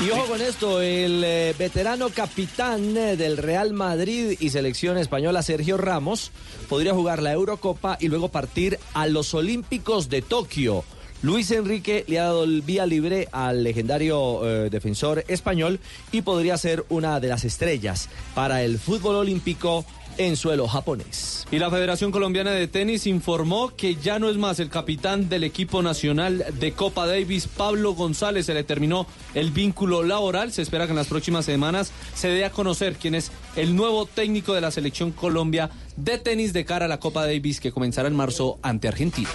Y 0.04 0.10
ojo 0.10 0.26
con 0.26 0.42
esto, 0.42 0.82
el 0.82 1.24
eh, 1.24 1.54
veterano 1.60 2.10
capitán 2.10 2.98
eh, 2.98 3.16
del 3.16 3.38
Real 3.38 3.72
Madrid 3.72 4.36
y 4.40 4.50
selección 4.50 4.98
española 4.98 5.44
Sergio 5.44 5.78
Ramos 5.78 6.32
podría 6.68 6.96
jugar 6.96 7.22
la 7.22 7.32
Eurocopa 7.34 7.98
y 8.00 8.08
luego 8.08 8.30
partir 8.30 8.80
a 8.96 9.06
los 9.06 9.36
Olímpicos 9.36 10.10
de 10.10 10.24
Tokio. 10.24 10.84
Luis 11.22 11.52
Enrique 11.52 12.04
le 12.08 12.20
ha 12.20 12.24
dado 12.24 12.46
el 12.46 12.64
vía 12.64 12.88
libre 12.88 13.28
al 13.32 13.64
legendario 13.64 14.44
eh, 14.44 14.70
defensor 14.72 15.24
español 15.28 15.80
y 16.12 16.24
podría 16.24 16.58
ser 16.58 16.84
una 16.90 17.20
de 17.20 17.28
las 17.28 17.44
estrellas 17.44 18.10
para 18.34 18.64
el 18.64 18.80
fútbol 18.80 19.18
olímpico 19.18 19.86
en 20.18 20.36
suelo 20.36 20.68
japonés. 20.68 21.46
Y 21.52 21.60
la 21.60 21.70
Federación 21.70 22.12
Colombiana 22.12 22.52
de 22.52 22.68
Tenis 22.68 23.08
informó 23.08 23.76
que 23.76 23.96
ya 23.96 24.20
no 24.20 24.30
es 24.30 24.38
más 24.38 24.60
el 24.60 24.70
capitán 24.70 25.30
del 25.30 25.44
equipo 25.44 25.82
nacional 25.82 26.46
de 26.60 26.72
Copa 26.74 27.06
Davis, 27.06 27.48
Pablo 27.48 27.94
González. 27.94 28.46
Se 28.46 28.54
le 28.54 28.64
terminó 28.64 29.08
el 29.34 29.52
vínculo 29.52 30.04
laboral. 30.04 30.52
Se 30.52 30.62
espera 30.62 30.86
que 30.86 30.92
en 30.92 30.98
las 30.98 31.08
próximas 31.08 31.46
semanas 31.46 31.92
se 32.16 32.30
dé 32.30 32.46
a 32.46 32.52
conocer 32.52 32.96
quién 32.96 33.16
es 33.16 33.32
el 33.56 33.76
nuevo 33.76 34.06
técnico 34.06 34.54
de 34.54 34.62
la 34.62 34.72
selección 34.72 35.12
Colombia 35.12 35.70
de 35.98 36.18
tenis 36.18 36.54
de 36.54 36.66
cara 36.66 36.86
a 36.86 36.88
la 36.88 37.00
Copa 37.00 37.26
Davis 37.26 37.60
que 37.60 37.72
comenzará 37.72 38.08
en 38.08 38.16
marzo 38.16 38.60
ante 38.62 38.88
Argentina. 38.88 39.30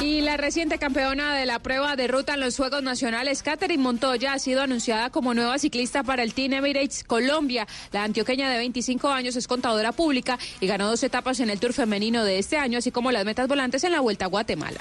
Y 0.00 0.20
la 0.20 0.36
reciente 0.36 0.78
campeona 0.78 1.34
de 1.34 1.46
la 1.46 1.58
prueba 1.58 1.96
de 1.96 2.06
ruta 2.06 2.34
en 2.34 2.40
los 2.40 2.56
Juegos 2.56 2.82
Nacionales, 2.82 3.42
Catherine 3.42 3.82
Montoya, 3.82 4.34
ha 4.34 4.38
sido 4.38 4.62
anunciada 4.62 5.10
como 5.10 5.34
nueva 5.34 5.58
ciclista 5.58 6.02
para 6.02 6.22
el 6.22 6.34
Team 6.34 6.54
Emirates 6.54 7.04
Colombia. 7.04 7.66
La 7.92 8.04
antioqueña 8.04 8.50
de 8.50 8.58
25 8.58 9.08
años 9.08 9.36
es 9.36 9.46
contadora 9.46 9.92
pública 9.92 10.38
y 10.60 10.66
ganó 10.66 10.88
dos 10.88 11.02
etapas 11.02 11.40
en 11.40 11.50
el 11.50 11.60
Tour 11.60 11.72
femenino 11.72 12.24
de 12.24 12.38
este 12.38 12.56
año, 12.56 12.78
así 12.78 12.90
como 12.90 13.12
las 13.12 13.24
metas 13.24 13.48
volantes 13.48 13.84
en 13.84 13.92
la 13.92 14.00
Vuelta 14.00 14.26
a 14.26 14.28
Guatemala. 14.28 14.80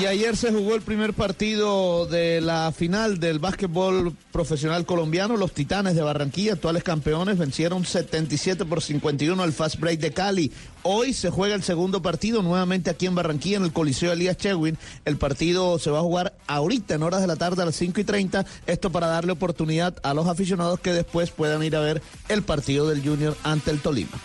Y 0.00 0.06
ayer 0.06 0.36
se 0.36 0.52
jugó 0.52 0.76
el 0.76 0.82
primer 0.82 1.12
partido 1.12 2.06
de 2.06 2.40
la 2.40 2.70
final 2.70 3.18
del 3.18 3.40
básquetbol 3.40 4.14
profesional 4.30 4.86
colombiano. 4.86 5.36
Los 5.36 5.52
Titanes 5.52 5.96
de 5.96 6.02
Barranquilla, 6.02 6.52
actuales 6.52 6.84
campeones, 6.84 7.36
vencieron 7.36 7.84
77 7.84 8.64
por 8.64 8.80
51 8.80 9.42
al 9.42 9.52
Fast 9.52 9.80
Break 9.80 9.98
de 9.98 10.12
Cali. 10.12 10.52
Hoy 10.84 11.12
se 11.12 11.30
juega 11.30 11.56
el 11.56 11.64
segundo 11.64 12.00
partido 12.00 12.44
nuevamente 12.44 12.90
aquí 12.90 13.06
en 13.06 13.16
Barranquilla, 13.16 13.56
en 13.56 13.64
el 13.64 13.72
Coliseo 13.72 14.12
Elías 14.12 14.36
Chewin. 14.36 14.78
El 15.04 15.16
partido 15.16 15.80
se 15.80 15.90
va 15.90 15.98
a 15.98 16.02
jugar 16.02 16.36
ahorita 16.46 16.94
en 16.94 17.02
horas 17.02 17.20
de 17.20 17.26
la 17.26 17.34
tarde 17.34 17.62
a 17.62 17.66
las 17.66 17.74
5 17.74 18.00
y 18.00 18.04
30. 18.04 18.46
Esto 18.68 18.90
para 18.90 19.08
darle 19.08 19.32
oportunidad 19.32 19.96
a 20.04 20.14
los 20.14 20.28
aficionados 20.28 20.78
que 20.78 20.92
después 20.92 21.32
puedan 21.32 21.64
ir 21.64 21.74
a 21.74 21.80
ver 21.80 22.02
el 22.28 22.42
partido 22.42 22.88
del 22.88 23.02
Junior 23.02 23.36
ante 23.42 23.72
el 23.72 23.80
Tolima. 23.80 24.16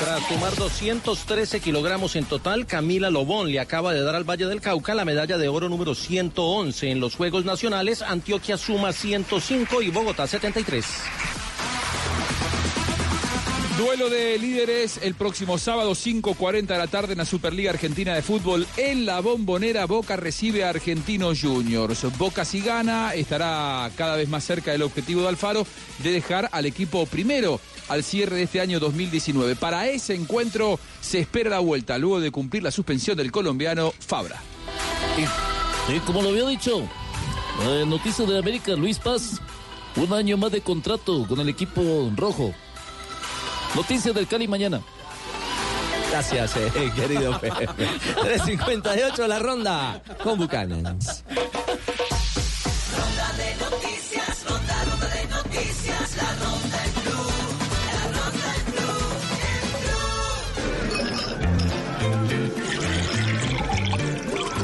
Tras 0.00 0.26
sumar 0.28 0.54
213 0.56 1.60
kilogramos 1.60 2.16
en 2.16 2.24
total, 2.24 2.66
Camila 2.66 3.10
Lobón 3.10 3.50
le 3.50 3.60
acaba 3.60 3.92
de 3.92 4.02
dar 4.02 4.14
al 4.14 4.28
Valle 4.28 4.46
del 4.46 4.60
Cauca 4.60 4.94
la 4.94 5.04
medalla 5.04 5.38
de 5.38 5.48
oro 5.48 5.68
número 5.68 5.94
111 5.94 6.90
en 6.90 7.00
los 7.00 7.14
Juegos 7.14 7.44
Nacionales. 7.44 8.02
Antioquia 8.02 8.58
suma 8.58 8.92
105 8.92 9.82
y 9.82 9.90
Bogotá 9.90 10.26
73. 10.26 10.84
Duelo 13.78 14.08
de 14.08 14.38
líderes 14.38 15.00
el 15.02 15.14
próximo 15.14 15.58
sábado 15.58 15.92
5.40 15.92 16.66
de 16.66 16.78
la 16.78 16.86
tarde 16.86 17.12
en 17.12 17.18
la 17.18 17.24
Superliga 17.24 17.70
Argentina 17.70 18.14
de 18.14 18.22
Fútbol. 18.22 18.68
En 18.76 19.04
la 19.04 19.18
bombonera 19.18 19.86
Boca 19.86 20.14
recibe 20.14 20.62
a 20.62 20.68
Argentinos 20.68 21.40
Juniors. 21.42 22.06
Boca 22.16 22.44
si 22.44 22.60
gana 22.60 23.14
estará 23.14 23.90
cada 23.96 24.14
vez 24.14 24.28
más 24.28 24.44
cerca 24.44 24.70
del 24.70 24.82
objetivo 24.82 25.22
de 25.22 25.28
Alfaro 25.28 25.66
de 26.04 26.12
dejar 26.12 26.48
al 26.52 26.66
equipo 26.66 27.04
primero 27.06 27.60
al 27.88 28.04
cierre 28.04 28.36
de 28.36 28.42
este 28.44 28.60
año 28.60 28.78
2019. 28.78 29.56
Para 29.56 29.88
ese 29.88 30.14
encuentro 30.14 30.78
se 31.00 31.18
espera 31.18 31.50
la 31.50 31.58
vuelta 31.58 31.98
luego 31.98 32.20
de 32.20 32.30
cumplir 32.30 32.62
la 32.62 32.70
suspensión 32.70 33.16
del 33.16 33.32
colombiano 33.32 33.92
Fabra. 33.98 34.40
Y 35.92 35.98
como 36.00 36.22
lo 36.22 36.28
había 36.28 36.46
dicho, 36.46 36.88
eh, 37.64 37.84
Noticias 37.84 38.28
de 38.28 38.38
América, 38.38 38.72
Luis 38.76 39.00
Paz, 39.00 39.40
un 39.96 40.12
año 40.12 40.36
más 40.36 40.52
de 40.52 40.60
contrato 40.60 41.26
con 41.26 41.40
el 41.40 41.48
equipo 41.48 42.12
rojo. 42.14 42.54
Noticias 43.74 44.14
del 44.14 44.26
Cali 44.26 44.46
mañana. 44.46 44.80
Gracias, 46.10 46.56
eh, 46.56 46.92
querido 46.94 47.38
Pepe. 47.40 47.66
3.58 47.68 49.26
la 49.26 49.38
ronda 49.38 50.02
con 50.22 50.38
Bucanans. 50.38 51.24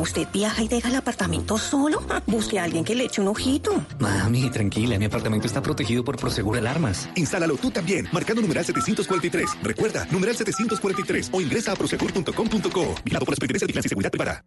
¿Usted 0.00 0.26
viaja 0.32 0.62
y 0.62 0.68
deja 0.68 0.88
el 0.88 0.96
apartamento 0.96 1.58
solo? 1.58 2.02
Busque 2.26 2.58
a 2.58 2.64
alguien 2.64 2.84
que 2.84 2.94
le 2.94 3.04
eche 3.04 3.20
un 3.20 3.28
ojito. 3.28 3.84
Mami, 3.98 4.50
tranquila, 4.50 4.98
mi 4.98 5.06
apartamento 5.06 5.46
está 5.46 5.62
protegido 5.62 6.04
por 6.04 6.16
Prosegur 6.16 6.56
Alarmas. 6.56 7.08
Instálalo 7.14 7.56
tú 7.56 7.70
también, 7.70 8.08
marcando 8.12 8.42
numeral 8.42 8.64
743. 8.64 9.62
Recuerda, 9.62 10.06
numeral 10.10 10.36
743 10.36 11.30
o 11.32 11.40
ingresa 11.40 11.72
a 11.72 11.76
prosegur.com.co. 11.76 12.94
Vigilado 13.04 13.24
por 13.24 13.32
la 13.32 13.36
Superintendencia 13.36 13.66
de 13.66 13.66
Vigilancia 13.66 13.86
y 13.86 13.90
Seguridad 13.90 14.10
Privada. 14.10 14.44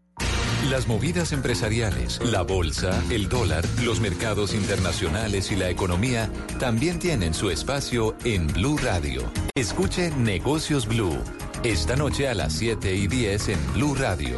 Las 0.69 0.85
movidas 0.85 1.31
empresariales, 1.31 2.19
la 2.25 2.41
bolsa, 2.41 3.01
el 3.09 3.29
dólar, 3.29 3.63
los 3.83 4.01
mercados 4.01 4.53
internacionales 4.53 5.49
y 5.51 5.55
la 5.55 5.69
economía 5.69 6.29
también 6.59 6.99
tienen 6.99 7.33
su 7.33 7.49
espacio 7.49 8.15
en 8.25 8.47
Blue 8.47 8.77
Radio. 8.77 9.31
Escuche 9.55 10.11
Negocios 10.17 10.85
Blue. 10.85 11.17
Esta 11.63 11.95
noche 11.95 12.27
a 12.27 12.33
las 12.33 12.53
7 12.53 12.95
y 12.95 13.07
10 13.07 13.49
en 13.49 13.73
Blue 13.75 13.95
Radio. 13.95 14.37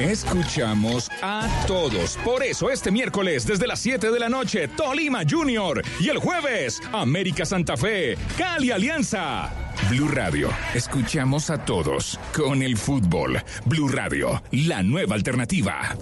Escuchamos 0.00 1.10
a 1.22 1.48
todos. 1.66 2.16
Por 2.24 2.44
eso 2.44 2.70
este 2.70 2.92
miércoles 2.92 3.44
desde 3.44 3.66
las 3.66 3.80
7 3.80 4.12
de 4.12 4.20
la 4.20 4.28
noche, 4.28 4.68
Tolima 4.68 5.22
Junior. 5.28 5.82
Y 5.98 6.08
el 6.08 6.18
jueves, 6.18 6.80
América 6.92 7.44
Santa 7.44 7.76
Fe, 7.76 8.16
Cali 8.36 8.70
Alianza. 8.70 9.50
Blue 9.90 10.08
Radio. 10.08 10.50
Escuchamos 10.72 11.50
a 11.50 11.64
todos 11.64 12.18
con 12.32 12.62
el 12.62 12.76
fútbol. 12.76 13.42
Blue 13.64 13.88
Radio, 13.88 14.40
la 14.52 14.84
nueva 14.84 15.16
alternativa. 15.16 15.96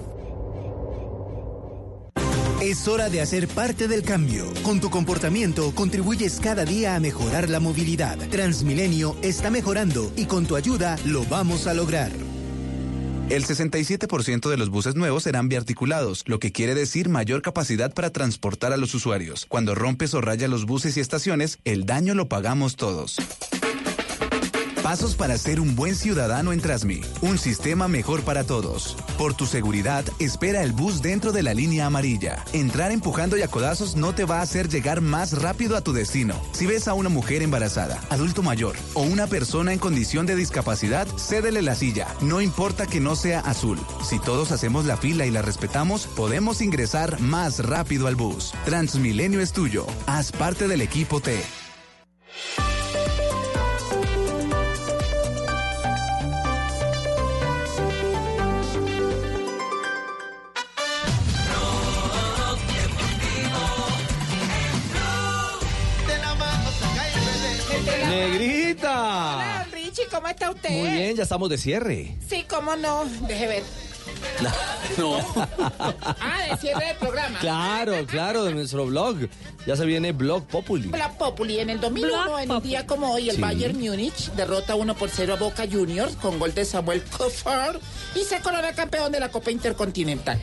Es 2.61 2.89
hora 2.89 3.09
de 3.09 3.23
hacer 3.23 3.49
parte 3.49 3.89
del 3.89 4.03
cambio. 4.03 4.53
Con 4.63 4.79
tu 4.79 4.91
comportamiento 4.91 5.75
contribuyes 5.75 6.39
cada 6.41 6.67
día 6.67 6.97
a 6.97 7.01
mejorar 7.01 7.49
la 7.49 7.61
movilidad. 7.61 8.19
Transmilenio 8.29 9.17
está 9.23 9.51
mejorando 9.51 10.13
y 10.17 10.27
con 10.27 10.47
tu 10.47 10.57
ayuda 10.57 10.99
lo 11.07 11.25
vamos 11.25 11.67
a 11.67 11.73
lograr. 11.73 12.11
El 13.29 13.45
67% 13.45 14.49
de 14.49 14.57
los 14.57 14.71
buses 14.71 14.95
nuevos 14.95 15.25
serán 15.25 15.49
biarticulados, 15.49 16.23
lo 16.27 16.39
que 16.39 16.53
quiere 16.53 16.77
decir 16.77 17.09
mayor 17.09 17.43
capacidad 17.43 17.93
para 17.93 18.11
transportar 18.11 18.73
a 18.73 18.77
los 18.77 18.95
usuarios. 18.95 19.47
Cuando 19.49 19.75
rompes 19.75 20.15
o 20.15 20.21
rayas 20.21 20.49
los 20.49 20.65
buses 20.65 20.97
y 20.97 21.01
estaciones, 21.01 21.59
el 21.65 21.87
daño 21.87 22.15
lo 22.15 22.29
pagamos 22.29 22.77
todos. 22.77 23.19
Pasos 24.87 25.17
para 25.17 25.37
ser 25.37 25.59
un 25.59 25.75
buen 25.75 25.97
ciudadano 25.97 26.53
en 26.53 26.61
Trasmi. 26.61 27.01
Un 27.21 27.39
sistema 27.39 27.89
mejor 27.89 28.23
para 28.23 28.45
todos. 28.45 28.97
Por 29.19 29.35
tu 29.35 29.45
seguridad, 29.45 30.05
espera 30.21 30.63
el 30.63 30.71
bus 30.71 31.03
dentro 31.03 31.33
de 31.33 31.43
la 31.43 31.55
línea 31.55 31.87
amarilla. 31.87 32.45
Entrar 32.53 32.93
empujando 32.93 33.37
y 33.37 33.43
a 33.43 33.49
codazos 33.49 33.97
no 33.97 34.15
te 34.15 34.25
va 34.25 34.39
a 34.39 34.43
hacer 34.43 34.69
llegar 34.69 35.01
más 35.01 35.43
rápido 35.43 35.77
a 35.77 35.81
tu 35.81 35.93
destino. 35.93 36.41
Si 36.53 36.67
ves 36.67 36.87
a 36.87 36.95
una 36.95 37.09
mujer 37.09 37.43
embarazada, 37.43 38.01
adulto 38.11 38.45
mayor 38.45 38.77
o 38.95 39.03
una 39.03 39.27
persona 39.27 39.73
en 39.73 39.81
condición 39.81 40.25
de 40.25 40.37
discapacidad, 40.37 41.09
cédele 41.19 41.63
la 41.63 41.75
silla. 41.75 42.07
No 42.21 42.41
importa 42.41 42.87
que 42.87 43.01
no 43.01 43.17
sea 43.17 43.41
azul. 43.41 43.81
Si 44.09 44.21
todos 44.21 44.53
hacemos 44.53 44.85
la 44.85 44.97
fila 44.97 45.27
y 45.27 45.33
la 45.33 45.43
respetamos, 45.43 46.07
podemos 46.07 46.61
ingresar 46.61 47.19
más 47.19 47.59
rápido 47.59 48.07
al 48.07 48.15
bus. 48.15 48.55
Transmilenio 48.65 49.41
es 49.41 49.51
tuyo. 49.51 49.85
Haz 50.07 50.31
parte 50.31 50.69
del 50.69 50.81
equipo 50.81 51.19
T. 51.21 51.43
¿cómo 70.17 70.29
está 70.29 70.51
usted? 70.51 70.71
Muy 70.71 70.91
bien, 70.91 71.17
ya 71.17 71.23
estamos 71.23 71.49
de 71.51 71.59
cierre. 71.59 72.17
Sí, 72.29 72.45
cómo 72.49 72.75
no. 72.77 73.05
Deje 73.29 73.47
ver. 73.47 73.63
No. 74.99 75.17
Ah, 76.21 76.39
de 76.51 76.57
cierre 76.59 76.87
del 76.87 76.97
programa. 76.97 77.39
Claro, 77.41 78.07
claro, 78.07 78.45
de 78.45 78.55
nuestro 78.55 78.87
blog. 78.87 79.17
Ya 79.67 79.77
se 79.77 79.85
viene 79.85 80.13
Blog 80.13 80.47
Populi. 80.47 80.89
Black 80.89 81.17
Populi, 81.19 81.59
en 81.61 81.71
el 81.71 81.81
2001, 81.81 82.39
en 82.39 82.51
un 82.53 82.63
día 82.63 82.87
como 82.87 83.13
hoy, 83.13 83.29
el 83.29 83.37
Sí. 83.37 83.43
Bayern 83.43 83.79
Múnich 83.79 84.31
derrota 84.33 84.75
1 84.77 84.95
por 84.95 85.11
0 85.11 85.35
a 85.35 85.37
Boca 85.37 85.65
Juniors 85.71 86.15
con 86.17 86.39
gol 86.39 86.55
de 86.55 86.65
Samuel 86.65 87.03
Kofar 87.05 87.79
y 88.15 88.21
se 88.25 88.41
corona 88.41 88.73
campeón 88.75 89.11
de 89.13 89.21
la 89.21 89.29
Copa 89.31 89.51
Intercontinental. 89.51 90.41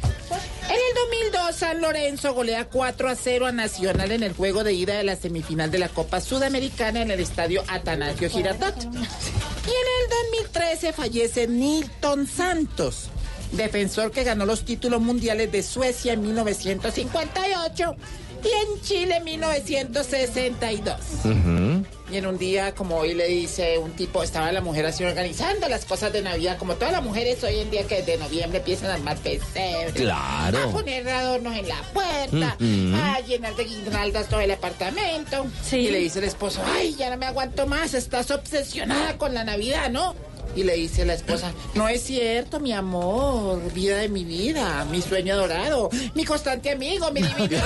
En 0.73 0.79
el 0.79 1.31
2002, 1.31 1.55
San 1.55 1.81
Lorenzo 1.81 2.33
golea 2.33 2.65
4 2.65 3.07
a 3.07 3.15
0 3.15 3.45
a 3.45 3.51
Nacional 3.51 4.11
en 4.11 4.23
el 4.23 4.33
juego 4.33 4.63
de 4.63 4.73
ida 4.73 4.97
de 4.97 5.03
la 5.03 5.15
semifinal 5.15 5.69
de 5.69 5.77
la 5.77 5.87
Copa 5.87 6.19
Sudamericana 6.19 7.03
en 7.03 7.11
el 7.11 7.19
estadio 7.19 7.63
Atanasio 7.67 8.27
Girardot. 8.27 8.75
Y 8.81 8.87
en 8.87 8.95
el 8.95 10.09
2013 10.49 10.93
fallece 10.93 11.47
Nilton 11.47 12.25
Santos, 12.25 13.09
defensor 13.51 14.09
que 14.09 14.23
ganó 14.23 14.47
los 14.47 14.65
títulos 14.65 14.99
mundiales 14.99 15.51
de 15.51 15.61
Suecia 15.61 16.13
en 16.13 16.23
1958 16.23 17.95
y 18.43 18.47
en 18.47 18.81
Chile 18.81 19.17
en 19.17 19.23
1962. 19.25 20.95
Y 22.13 22.17
en 22.17 22.27
un 22.27 22.37
día 22.37 22.75
como 22.75 22.97
hoy 22.97 23.15
le 23.15 23.27
dice 23.27 23.79
un 23.79 23.93
tipo, 23.93 24.21
estaba 24.21 24.51
la 24.51 24.61
mujer 24.61 24.85
así 24.85 25.03
organizando 25.03 25.67
las 25.67 25.83
cosas 25.83 26.13
de 26.13 26.21
Navidad, 26.21 26.59
como 26.59 26.75
todas 26.75 26.91
las 26.91 27.01
mujeres 27.01 27.43
hoy 27.43 27.57
en 27.57 27.71
día 27.71 27.87
que 27.87 28.03
desde 28.03 28.19
noviembre 28.19 28.59
empiezan 28.59 28.91
a 28.91 28.93
armar 28.93 29.17
pesebres. 29.17 29.93
Claro. 29.93 30.59
A 30.59 30.71
poner 30.71 31.09
adornos 31.09 31.55
en 31.55 31.67
la 31.67 31.81
puerta, 31.91 32.55
a 32.59 33.19
llenar 33.21 33.55
de 33.55 33.63
guirnaldas 33.63 34.27
todo 34.27 34.41
el 34.41 34.51
apartamento. 34.51 35.47
Y 35.71 35.89
le 35.89 35.97
dice 35.97 36.19
el 36.19 36.25
esposo, 36.25 36.61
ay, 36.75 36.93
ya 36.93 37.09
no 37.09 37.17
me 37.17 37.25
aguanto 37.25 37.65
más, 37.65 37.95
estás 37.95 38.29
obsesionada 38.29 39.17
con 39.17 39.33
la 39.33 39.43
Navidad, 39.43 39.89
¿no? 39.89 40.13
Y 40.55 40.63
le 40.63 40.75
dice 40.75 41.03
la 41.03 41.15
esposa, 41.15 41.51
no 41.73 41.87
es 41.87 42.03
cierto, 42.03 42.59
mi 42.59 42.73
amor, 42.73 43.73
vida 43.73 43.97
de 43.97 44.09
mi 44.09 44.23
vida, 44.23 44.85
mi 44.91 45.01
sueño 45.01 45.35
dorado, 45.35 45.89
mi 46.13 46.25
constante 46.25 46.69
amigo, 46.71 47.11
mi 47.11 47.21
divino. 47.21 47.57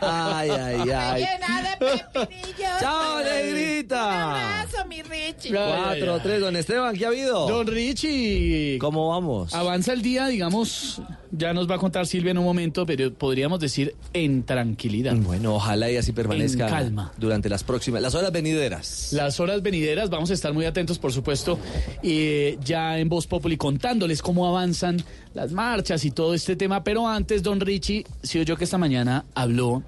Ay, 0.00 0.50
ay, 0.50 0.90
ay. 0.90 1.24
Llena 1.24 1.62
de 1.62 1.76
pepinillos. 2.12 2.70
¡Chao, 2.80 3.20
negrita! 3.22 4.04
Un 4.04 4.12
abrazo, 4.12 4.86
mi 4.88 5.02
Richie. 5.02 5.50
Cuatro, 5.52 6.20
tres, 6.20 6.40
don 6.40 6.56
Esteban, 6.56 6.96
¿qué 6.96 7.04
ha 7.04 7.08
habido? 7.08 7.46
Don 7.46 7.66
Richie. 7.66 8.78
¿Cómo 8.80 9.10
vamos? 9.10 9.54
Avanza 9.54 9.92
el 9.92 10.02
día, 10.02 10.26
digamos, 10.26 11.00
ya 11.36 11.52
nos 11.52 11.68
va 11.70 11.76
a 11.76 11.78
contar 11.78 12.06
Silvia 12.06 12.30
en 12.30 12.38
un 12.38 12.44
momento, 12.44 12.86
pero 12.86 13.12
podríamos 13.12 13.60
decir 13.60 13.94
en 14.12 14.44
tranquilidad. 14.44 15.14
Bueno, 15.16 15.54
ojalá 15.54 15.90
y 15.90 15.96
así 15.96 16.12
permanezca 16.12 16.64
En 16.64 16.70
calma. 16.70 17.12
durante 17.18 17.48
las 17.48 17.64
próximas, 17.64 18.02
las 18.02 18.14
horas 18.14 18.32
venideras. 18.32 19.12
Las 19.12 19.40
horas 19.40 19.62
venideras, 19.62 20.10
vamos 20.10 20.30
a 20.30 20.34
estar 20.34 20.52
muy 20.52 20.64
atentos, 20.64 20.98
por 20.98 21.12
supuesto, 21.12 21.58
eh, 22.02 22.58
ya 22.64 22.98
en 22.98 23.08
Voz 23.08 23.26
Populi 23.26 23.56
contándoles 23.56 24.22
cómo 24.22 24.46
avanzan 24.46 25.02
las 25.34 25.52
marchas 25.52 26.04
y 26.04 26.10
todo 26.10 26.34
este 26.34 26.56
tema. 26.56 26.84
Pero 26.84 27.08
antes, 27.08 27.42
don 27.42 27.60
Richie, 27.60 28.04
si 28.22 28.38
oyó 28.38 28.56
que 28.56 28.64
esta 28.64 28.78
mañana 28.78 29.24
habló 29.34 29.82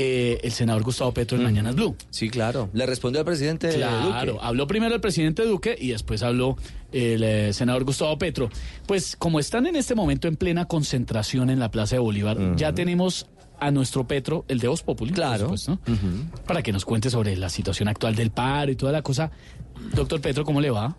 eh, 0.00 0.38
el 0.44 0.52
senador 0.52 0.84
Gustavo 0.84 1.12
Petro 1.12 1.36
en 1.36 1.42
Mañanas 1.42 1.74
Blue. 1.74 1.96
Sí, 2.10 2.30
claro. 2.30 2.70
Le 2.72 2.86
respondió 2.86 3.18
al 3.18 3.24
presidente 3.26 3.68
Claro, 3.70 4.34
Duque. 4.34 4.44
habló 4.46 4.68
primero 4.68 4.94
el 4.94 5.00
presidente 5.00 5.44
Duque 5.44 5.76
y 5.76 5.88
después 5.88 6.22
habló 6.22 6.56
el 6.92 7.24
eh, 7.24 7.52
senador 7.52 7.82
Gustavo 7.82 8.16
Petro. 8.16 8.48
Pues 8.86 9.16
como 9.16 9.40
están 9.40 9.66
en 9.66 9.74
este 9.74 9.96
momento 9.96 10.28
en 10.28 10.36
plena 10.36 10.66
concentración 10.66 11.50
en 11.50 11.58
la 11.58 11.72
Plaza 11.72 11.96
de 11.96 12.00
Bolívar, 12.00 12.38
ya 12.54 12.72
tenemos 12.72 13.26
a 13.58 13.72
nuestro 13.72 14.06
Petro, 14.06 14.44
el 14.46 14.60
de 14.60 14.68
Voz 14.68 14.84
Populi, 14.84 15.10
claro. 15.10 15.52
para 16.46 16.62
que 16.62 16.70
nos 16.70 16.84
cuente 16.84 17.10
sobre 17.10 17.36
la 17.36 17.48
situación 17.48 17.88
actual 17.88 18.14
del 18.14 18.30
paro 18.30 18.70
y 18.70 18.76
toda 18.76 18.92
la 18.92 19.02
cosa. 19.02 19.32
Doctor 19.96 20.20
Petro, 20.20 20.44
¿cómo 20.44 20.60
le 20.60 20.70
va? 20.70 20.96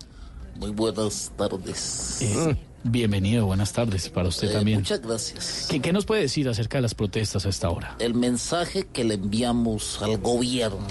Muy 0.57 0.71
buenas 0.71 1.31
tardes. 1.37 2.17
Eh, 2.21 2.57
Bienvenido, 2.83 3.45
buenas 3.45 3.73
tardes 3.73 4.09
para 4.09 4.29
usted 4.29 4.49
Eh, 4.49 4.53
también. 4.53 4.79
Muchas 4.79 5.01
gracias. 5.01 5.67
¿Qué, 5.69 5.81
qué 5.81 5.91
nos 5.91 6.05
puede 6.05 6.21
decir 6.21 6.47
acerca 6.47 6.77
de 6.77 6.83
las 6.83 6.95
protestas 6.95 7.45
a 7.45 7.49
esta 7.49 7.69
hora? 7.69 7.95
El 7.99 8.13
mensaje 8.13 8.87
que 8.87 9.03
le 9.03 9.15
enviamos 9.15 10.01
al 10.01 10.17
gobierno 10.17 10.87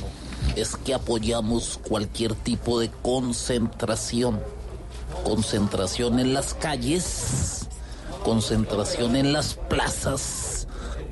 es 0.55 0.77
que 0.77 0.93
apoyamos 0.94 1.78
cualquier 1.89 2.35
tipo 2.35 2.78
de 2.78 2.90
concentración. 3.02 4.40
Concentración 5.24 6.19
en 6.20 6.35
las 6.35 6.52
calles, 6.55 7.66
concentración 8.23 9.16
en 9.16 9.32
las 9.32 9.55
plazas 9.55 10.58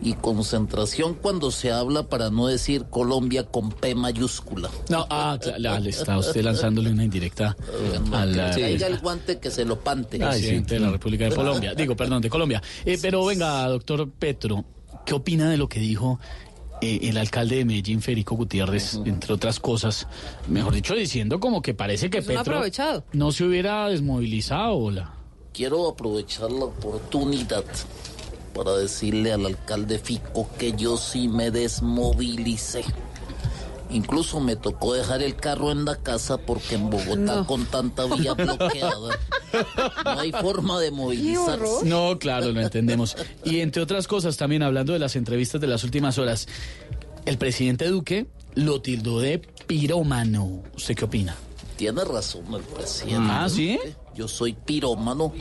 y 0.02 0.14
concentración 0.14 1.14
cuando 1.14 1.51
se 1.51 1.73
habla 1.73 2.09
para 2.09 2.31
no 2.31 2.47
decir 2.47 2.85
Colombia 2.90 3.44
con 3.44 3.70
P 3.70 3.94
mayúscula. 3.94 4.70
No, 4.89 5.06
ah, 5.10 5.39
claro, 5.40 5.82
le 5.82 5.90
está 5.90 6.18
usted 6.18 6.43
lanzándole 6.43 6.90
una 6.90 7.05
indirecta 7.05 7.56
al 8.12 8.32
Que 8.55 8.60
caiga 8.60 8.86
el 8.86 8.98
guante 8.98 9.39
que 9.39 9.51
se 9.51 9.64
lo 9.64 9.81
pante. 9.81 10.18
presidente 10.18 10.74
de 10.74 10.81
la 10.81 10.90
República 10.90 11.24
de 11.24 11.35
Colombia. 11.35 11.74
Digo, 11.74 11.97
perdón, 11.97 12.23
de 12.23 12.31
Colombia. 12.31 12.62
Eh, 12.85 12.98
pero 13.01 13.24
venga, 13.24 13.66
doctor 13.68 14.09
Petro, 14.10 14.64
¿qué 15.05 15.14
opina 15.14 15.51
de 15.51 15.56
lo 15.56 15.68
que 15.68 15.81
dijo 15.81 16.20
eh, 16.82 17.01
el 17.05 17.16
alcalde 17.16 17.56
de 17.56 17.64
Medellín, 17.64 18.02
Federico 18.02 18.36
Gutiérrez, 18.36 19.01
entre 19.05 19.32
otras 19.32 19.60
cosas? 19.60 20.06
Mejor 20.48 20.74
dicho, 20.74 20.94
diciendo 20.94 21.40
como 21.40 21.62
que 21.62 21.74
parece 21.74 22.10
que 22.10 22.23
Petro 22.23 22.40
aprovechado. 22.40 23.05
no 23.12 23.32
se 23.32 23.44
hubiera 23.44 23.89
desmovilizado. 23.89 24.74
¿o 24.74 24.90
la? 24.90 25.12
Quiero 25.52 25.89
aprovechar 25.89 26.51
la 26.52 26.66
oportunidad 26.66 27.64
para 28.56 28.72
decirle 28.76 29.32
al 29.32 29.44
alcalde 29.44 29.98
Fico 29.98 30.48
que 30.58 30.72
yo 30.72 30.96
sí 30.96 31.28
me 31.28 31.50
desmovilicé. 31.50 32.84
Incluso 33.90 34.40
me 34.40 34.56
tocó 34.56 34.94
dejar 34.94 35.22
el 35.22 35.36
carro 35.36 35.70
en 35.70 35.84
la 35.84 35.96
casa 35.96 36.38
porque 36.38 36.74
en 36.74 36.90
Bogotá 36.90 37.44
con 37.46 37.66
tanta 37.66 38.04
vía 38.06 38.32
bloqueada 38.34 39.18
no 40.04 40.20
hay 40.20 40.32
forma 40.32 40.80
de 40.80 40.90
movilizarse. 40.90 41.84
No, 41.84 42.18
claro, 42.18 42.50
lo 42.50 42.60
entendemos. 42.60 43.16
Y 43.44 43.60
entre 43.60 43.82
otras 43.82 44.08
cosas, 44.08 44.36
también 44.36 44.62
hablando 44.62 44.92
de 44.92 44.98
las 44.98 45.14
entrevistas 45.14 45.60
de 45.60 45.68
las 45.68 45.84
últimas 45.84 46.18
horas, 46.18 46.48
el 47.26 47.38
presidente 47.38 47.86
Duque 47.86 48.26
lo 48.54 48.80
tildó 48.80 49.20
de 49.20 49.38
pirómano. 49.66 50.62
¿Usted 50.76 50.96
qué 50.96 51.04
opina? 51.04 51.36
Tiene 51.76 52.04
razón 52.04 52.42
el 52.54 52.62
presidente. 52.62 53.28
Ah, 53.30 53.48
¿sí? 53.48 53.78
Yo 54.14 54.26
soy 54.26 54.54
pirómano 54.54 55.32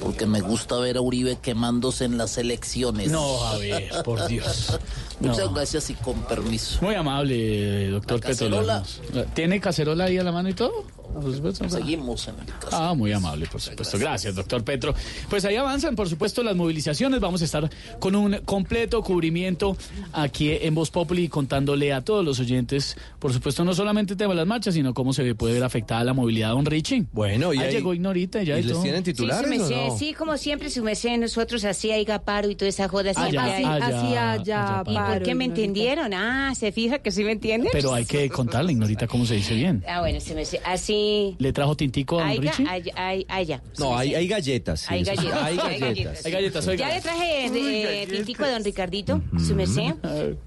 porque 0.00 0.26
me 0.26 0.40
gusta 0.40 0.76
ver 0.76 0.96
a 0.96 1.00
Uribe 1.00 1.38
quemándose 1.40 2.04
en 2.04 2.16
las 2.18 2.38
elecciones. 2.38 3.10
No, 3.10 3.44
a 3.44 3.56
ver, 3.58 3.90
por 4.04 4.26
Dios. 4.26 4.78
Muchas 5.20 5.46
No. 5.46 5.52
gracias 5.54 5.90
y 5.90 5.94
con 5.94 6.22
permiso. 6.22 6.78
Muy 6.82 6.94
amable, 6.94 7.88
doctor 7.90 8.20
La 8.20 8.26
Petro. 8.28 8.46
cacerola. 8.48 8.82
¿Tiene 9.34 9.60
cacerola 9.60 10.04
ahí 10.04 10.16
a 10.18 10.22
la 10.24 10.32
mano 10.32 10.48
y 10.48 10.54
todo? 10.54 10.84
Por 11.12 11.34
supuesto. 11.34 11.68
Seguimos 11.68 12.28
en 12.28 12.34
el 12.40 12.46
caso. 12.46 12.68
Ah, 12.76 12.94
muy 12.94 13.12
amable, 13.12 13.46
por 13.46 13.60
supuesto. 13.60 13.98
Gracias, 13.98 14.34
doctor 14.34 14.62
Petro. 14.64 14.94
Pues 15.28 15.44
ahí 15.44 15.56
avanzan, 15.56 15.96
por 15.96 16.08
supuesto, 16.08 16.42
las 16.42 16.56
movilizaciones. 16.56 17.20
Vamos 17.20 17.42
a 17.42 17.44
estar 17.44 17.68
con 17.98 18.14
un 18.14 18.38
completo 18.44 19.02
cubrimiento 19.02 19.76
aquí 20.12 20.50
en 20.52 20.74
Voz 20.74 20.90
Populi, 20.90 21.28
contándole 21.28 21.92
a 21.92 22.00
todos 22.02 22.24
los 22.24 22.38
oyentes, 22.40 22.96
por 23.18 23.32
supuesto, 23.32 23.64
no 23.64 23.74
solamente 23.74 24.12
el 24.14 24.18
tema 24.18 24.34
de 24.34 24.38
las 24.38 24.46
marchas, 24.46 24.74
sino 24.74 24.94
cómo 24.94 25.12
se 25.12 25.34
puede 25.34 25.54
ver 25.54 25.64
afectada 25.64 26.04
la 26.04 26.14
movilidad, 26.14 26.50
don 26.50 26.64
Richie. 26.66 27.04
Bueno, 27.12 27.52
y 27.52 27.58
ahí 27.58 27.66
ahí- 27.66 27.72
llegó 27.74 27.92
Ignorita 27.94 28.42
ya 28.42 28.56
¿y 28.56 28.60
y 28.60 28.62
les 28.62 28.72
todo. 28.72 28.82
tienen 28.82 29.04
Sí, 29.04 29.14
su 29.14 29.24
merced, 29.26 29.88
sí, 29.98 30.14
como 30.14 30.36
siempre, 30.36 30.70
su 30.70 30.82
merced, 30.82 31.16
nosotros 31.18 31.64
así 31.64 31.90
hay 31.90 32.06
paro 32.24 32.50
y 32.50 32.54
toda 32.54 32.68
esa 32.68 32.88
joda. 32.88 33.10
Ah, 33.16 33.28
siempre 33.28 33.34
ya, 33.36 33.56
hay. 33.56 33.64
ah, 33.64 33.78
ya, 33.78 33.86
Así 33.86 34.06
haya 34.16 34.42
ya 34.42 34.82
¿Y 34.86 34.94
por 34.96 35.22
qué 35.22 35.34
me 35.34 35.44
Ignorita. 35.44 35.44
entendieron? 35.66 36.14
Ah, 36.14 36.52
¿se 36.54 36.72
fija 36.72 36.98
que 36.98 37.10
sí 37.10 37.24
me 37.24 37.32
entienden? 37.32 37.70
Pero 37.72 37.94
hay 37.94 38.04
que 38.04 38.28
contarle, 38.30 38.72
Ignorita, 38.72 39.06
cómo 39.06 39.24
se 39.26 39.34
dice 39.34 39.54
bien. 39.54 39.84
Ah, 39.88 40.00
bueno, 40.00 40.20
se 40.20 40.34
me, 40.34 40.42
así 40.64 40.99
Sí. 41.00 41.36
¿Le 41.38 41.52
trajo 41.52 41.76
tintico 41.76 42.18
a 42.18 42.22
don 42.22 42.28
Hay, 42.30 42.38
Richie? 42.38 42.66
hay, 42.68 42.82
hay, 42.94 43.26
hay 43.28 43.46
ya. 43.46 43.62
No, 43.78 43.96
hay, 43.96 44.14
hay 44.14 44.26
galletas. 44.28 44.80
sí, 44.80 44.86
Hay 44.90 45.04
sí. 45.04 45.14
galletas. 45.14 45.42
Hay 45.44 45.56
galletas. 45.78 46.24
Hay 46.26 46.32
galletas, 46.32 46.66
oiga. 46.68 46.88
Ya 46.88 46.94
le 46.96 47.00
traje 47.00 47.46
eh, 47.46 48.06
tintico 48.10 48.44
a 48.44 48.50
don 48.50 48.64
Ricardito, 48.64 49.22
su 49.38 49.54
merced. 49.54 49.94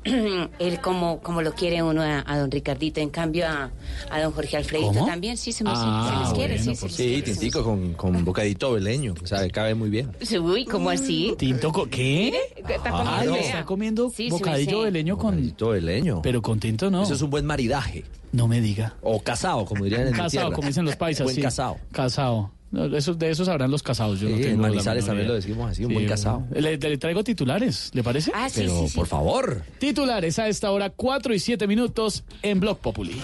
Él 0.59 0.79
como, 0.81 1.19
como 1.21 1.41
lo 1.41 1.53
quiere 1.53 1.81
uno 1.83 2.01
a, 2.01 2.23
a 2.25 2.37
don 2.37 2.51
Ricardito, 2.51 2.99
en 2.99 3.09
cambio 3.09 3.47
a, 3.47 3.71
a 4.11 4.21
don 4.21 4.31
Jorge 4.33 4.57
Alfredito 4.57 4.89
¿Cómo? 4.93 5.05
también, 5.05 5.37
sí, 5.37 5.51
su 5.51 5.63
merced. 5.63 5.81
Ah, 5.85 6.11
se 6.13 6.19
les 6.23 6.33
quiere, 6.33 6.55
bueno, 6.57 6.71
sí, 6.75 6.75
se 6.75 6.89
sí, 6.89 6.95
quiere. 7.03 7.21
tintico 7.23 7.63
con, 7.63 7.93
con 7.93 8.23
bocadito 8.25 8.71
veleño, 8.73 9.13
o 9.21 9.27
sea, 9.27 9.47
cabe 9.49 9.75
muy 9.75 9.89
bien. 9.89 10.11
Uy, 10.41 10.65
¿cómo 10.65 10.89
así? 10.89 11.33
¿Tinto 11.37 11.71
con 11.71 11.89
qué? 11.89 12.33
Está 12.57 12.89
Ah, 12.93 13.15
comiendo. 13.19 13.35
Está 13.35 13.65
comiendo 13.65 14.09
Sí, 14.09 14.29
bocadillo 14.29 14.71
merced. 14.79 14.85
de 14.85 14.91
leño 14.91 15.17
con... 15.17 15.31
Bocadito 15.35 15.69
veleño. 15.69 16.21
Pero 16.21 16.41
con 16.41 16.59
tinto 16.59 16.91
no. 16.91 17.03
Eso 17.03 17.13
es 17.13 17.21
un 17.21 17.29
buen 17.29 17.45
maridaje. 17.45 18.03
No 18.33 18.47
me 18.47 18.59
diga. 18.59 18.95
O 19.01 19.21
casado, 19.21 19.63
como 19.63 19.83
dirían 19.85 20.07
en 20.07 20.13
Casado, 20.13 20.51
como 20.51 20.67
dicen 20.67 20.83
los 20.85 20.95
paisas. 20.95 21.23
Buen 21.23 21.35
sí. 21.35 21.41
casado. 21.41 21.77
Casado. 21.91 22.51
No, 22.71 22.85
eso, 22.97 23.13
de 23.13 23.29
eso 23.29 23.45
sabrán 23.45 23.69
los 23.69 23.83
casados. 23.83 24.19
Yo 24.19 24.27
no 24.27 24.35
tengo 24.35 24.49
en 24.49 24.59
Manizales 24.59 25.05
también 25.05 25.27
lo 25.27 25.35
decimos 25.35 25.69
así, 25.69 25.85
un 25.85 25.93
buen 25.93 26.07
casado. 26.07 26.43
Le, 26.51 26.77
le 26.77 26.97
traigo 26.97 27.23
titulares, 27.23 27.91
¿le 27.93 28.01
parece? 28.03 28.31
Ah, 28.33 28.49
sí, 28.49 28.61
Pero, 28.61 28.79
sí, 28.79 28.87
sí. 28.89 28.95
por 28.97 29.05
favor. 29.05 29.61
Titulares 29.77 30.39
a 30.39 30.47
esta 30.47 30.71
hora, 30.71 30.89
4 30.89 31.35
y 31.35 31.39
7 31.39 31.67
minutos 31.67 32.23
en 32.41 32.59
Blog 32.59 32.79
Populi. 32.79 33.21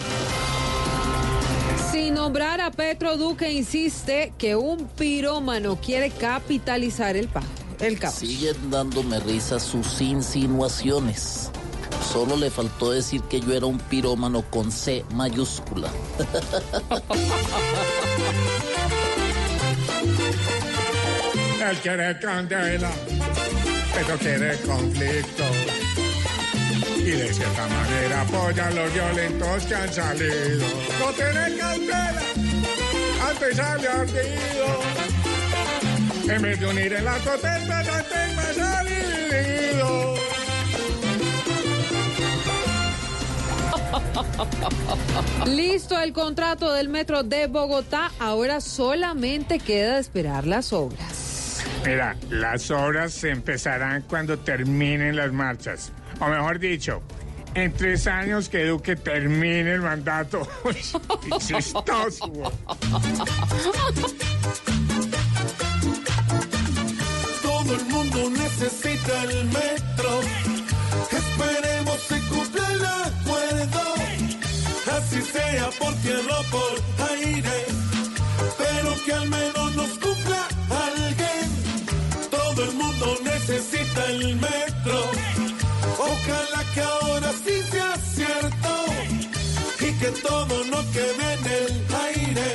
Sin 1.92 2.14
nombrar 2.14 2.62
a 2.62 2.70
Petro 2.70 3.18
Duque 3.18 3.52
insiste 3.52 4.34
que 4.38 4.56
un 4.56 4.88
pirómano 4.90 5.78
quiere 5.78 6.12
capitalizar 6.12 7.18
el, 7.18 7.28
pa 7.28 7.42
el 7.80 7.98
caos. 7.98 8.14
Siguen 8.14 8.70
dándome 8.70 9.20
risa 9.22 9.60
sus 9.60 10.00
insinuaciones. 10.00 11.50
Solo 12.12 12.36
le 12.38 12.50
faltó 12.50 12.92
decir 12.92 13.22
que 13.24 13.40
yo 13.40 13.54
era 13.54 13.68
un 13.68 13.78
pirómano 13.78 14.42
con 14.50 14.72
C 14.72 15.06
mayúscula. 15.14 15.92
Él 21.70 21.78
quiere 21.84 22.18
candela, 22.20 22.90
pero 23.94 24.18
quiere 24.18 24.58
conflicto. 24.62 25.44
Y 26.98 27.12
de 27.12 27.32
cierta 27.32 27.68
manera 27.68 28.22
apoya 28.22 28.68
a 28.68 28.72
los 28.72 28.92
violentos 28.92 29.66
que 29.66 29.76
han 29.76 29.94
salido. 29.94 30.66
No 31.00 31.14
tiene 31.14 31.58
cautela, 31.58 32.24
antes 33.30 33.56
sale 33.56 33.88
ardido. 33.88 34.80
En 36.28 36.42
vez 36.42 36.60
de 36.60 36.66
unir 36.66 36.92
en 36.94 37.06
las 37.06 37.20
protestas, 37.20 37.88
antes 37.88 38.36
más 38.36 38.58
ha 38.58 38.84
Listo 45.46 46.00
el 46.00 46.14
contrato 46.14 46.72
del 46.74 46.90
metro 46.90 47.24
de 47.24 47.48
Bogotá, 47.48 48.12
ahora 48.20 48.62
solamente 48.62 49.60
queda 49.60 50.00
esperar 50.00 50.46
las 50.46 50.74
obras. 50.74 51.64
Mira, 51.86 52.16
las 52.30 52.70
obras 52.72 53.14
se 53.14 53.32
empezarán 53.32 54.04
cuando 54.04 54.38
terminen 54.40 55.16
las 55.16 55.32
marchas. 55.32 55.92
O 56.20 56.28
mejor 56.28 56.60
dicho, 56.60 57.02
en 57.56 57.74
tres 57.74 58.06
años 58.08 58.50
que 58.50 58.66
Duque 58.66 58.96
termine 58.96 59.74
el 59.74 59.82
mandato. 59.82 60.48
Chistoso. 61.40 62.32
Todo 67.42 67.76
el 67.76 67.86
mundo 67.86 68.30
necesita 68.30 69.24
el 69.24 69.46
metro. 69.46 70.22
Esperemos 71.12 72.00
se 72.02 72.20
cumpla 72.30 72.72
el 72.72 72.86
acuerdo. 73.64 73.94
Así 74.98 75.22
sea 75.22 75.70
por 75.80 75.94
tierra 75.96 76.40
o 76.40 76.44
por 76.52 77.10
aire. 77.12 77.66
Pero 78.58 78.96
que 79.06 79.14
al 79.14 79.30
menos 79.30 79.76
nos 79.76 79.90
cumpla 80.00 80.48
alguien. 80.92 81.48
Todo 82.30 82.64
el 82.64 82.74
mundo 82.74 83.18
necesita 83.24 84.06
el 84.08 84.36
metro. 84.36 85.00
Ojalá 85.98 86.64
que 86.74 86.82
ahora 86.82 87.32
sí 87.44 87.62
sea 87.72 87.96
cierto. 88.16 88.72
Y 89.80 89.92
que 90.00 90.12
todo 90.28 90.66
no 90.66 90.80
quede 90.92 91.34
en 91.34 91.46
el 91.62 91.96
aire. 92.08 92.50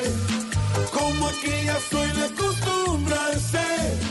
Como 0.92 1.28
aquí 1.28 1.52
ya 1.64 1.78
suele 1.90 2.24
acostumbrarse. 2.24 4.03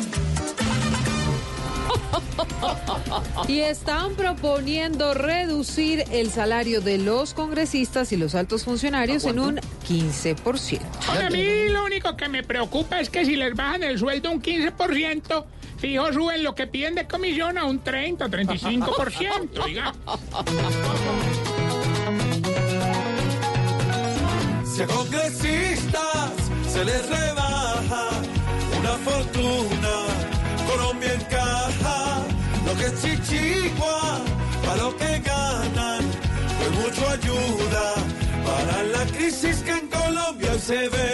Y 3.47 3.59
están 3.59 4.15
proponiendo 4.15 5.13
reducir 5.13 6.03
el 6.11 6.31
salario 6.31 6.81
de 6.81 6.97
los 6.97 7.33
congresistas 7.33 8.11
y 8.11 8.17
los 8.17 8.35
altos 8.35 8.63
funcionarios 8.63 9.25
en 9.25 9.39
un 9.39 9.57
15%. 9.87 10.79
A 11.07 11.29
mí 11.29 11.69
lo 11.69 11.85
único 11.85 12.15
que 12.15 12.29
me 12.29 12.43
preocupa 12.43 12.99
es 12.99 13.09
que 13.09 13.25
si 13.25 13.35
les 13.35 13.53
bajan 13.55 13.83
el 13.83 13.99
sueldo 13.99 14.31
un 14.31 14.41
15%, 14.41 15.45
fijo 15.77 16.13
suben 16.13 16.43
lo 16.43 16.55
que 16.55 16.67
piden 16.67 16.95
de 16.95 17.07
comisión 17.07 17.57
a 17.57 17.65
un 17.65 17.79
30 17.79 18.25
o 18.25 18.29
35%, 18.29 19.63
oiga. 19.63 19.93
Si 24.65 24.81
a 24.81 24.87
congresistas 24.87 26.31
se 26.67 26.83
les 26.85 27.07
rebaja 27.07 28.09
una 28.79 28.93
fortuna, 28.97 29.89
Colombia 30.67 31.13
encaja 31.13 31.82
lo 32.73 32.79
que 32.79 32.85
es 32.85 33.01
chichigua 33.01 34.21
para 34.65 34.83
lo 34.83 34.97
que 34.97 35.19
ganan, 35.19 36.01
pues 36.57 36.71
mucho 36.71 37.09
ayuda 37.09 37.93
para 38.45 38.83
la 38.83 39.05
crisis 39.05 39.57
que 39.57 39.71
en 39.71 39.87
Colombia 39.87 40.57
se 40.59 40.89
ve. 40.89 41.13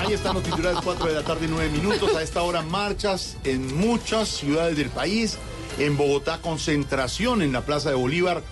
Ahí 0.00 0.12
están 0.12 0.34
los 0.34 0.42
titulares 0.42 0.78
4 0.82 1.06
de 1.06 1.14
la 1.14 1.22
tarde, 1.22 1.46
9 1.48 1.70
minutos. 1.70 2.14
A 2.14 2.22
esta 2.22 2.42
hora 2.42 2.62
marchas 2.62 3.36
en 3.44 3.76
muchas 3.76 4.28
ciudades 4.28 4.76
del 4.76 4.88
país. 4.88 5.38
En 5.78 5.96
Bogotá, 5.96 6.38
concentración 6.38 7.42
en 7.42 7.52
la 7.52 7.62
Plaza 7.62 7.88
de 7.90 7.96
Bolívar 7.96 8.42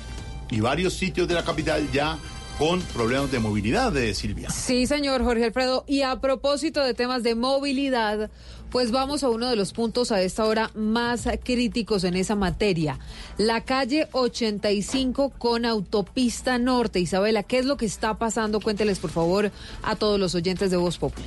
y 0.50 0.60
varios 0.60 0.94
sitios 0.94 1.28
de 1.28 1.34
la 1.34 1.44
capital 1.44 1.90
ya 1.92 2.18
con 2.58 2.82
problemas 2.82 3.30
de 3.30 3.38
movilidad 3.38 3.90
de 3.90 4.12
Silvia. 4.14 4.50
Sí, 4.50 4.86
señor 4.86 5.22
Jorge 5.24 5.44
Alfredo. 5.44 5.84
Y 5.86 6.02
a 6.02 6.20
propósito 6.20 6.84
de 6.84 6.92
temas 6.92 7.22
de 7.22 7.34
movilidad, 7.34 8.30
pues 8.70 8.92
vamos 8.92 9.24
a 9.24 9.28
uno 9.28 9.48
de 9.48 9.56
los 9.56 9.72
puntos 9.72 10.12
a 10.12 10.20
esta 10.22 10.44
hora 10.44 10.70
más 10.74 11.28
críticos 11.42 12.04
en 12.04 12.14
esa 12.14 12.36
materia. 12.36 12.98
La 13.36 13.62
calle 13.62 14.08
85 14.12 15.30
con 15.38 15.64
autopista 15.64 16.58
norte. 16.58 17.00
Isabela, 17.00 17.42
¿qué 17.42 17.58
es 17.58 17.66
lo 17.66 17.76
que 17.76 17.86
está 17.86 18.14
pasando? 18.14 18.60
Cuénteles, 18.60 18.98
por 18.98 19.10
favor, 19.10 19.50
a 19.82 19.96
todos 19.96 20.18
los 20.18 20.34
oyentes 20.34 20.70
de 20.70 20.76
Voz 20.76 20.98
Populi. 20.98 21.26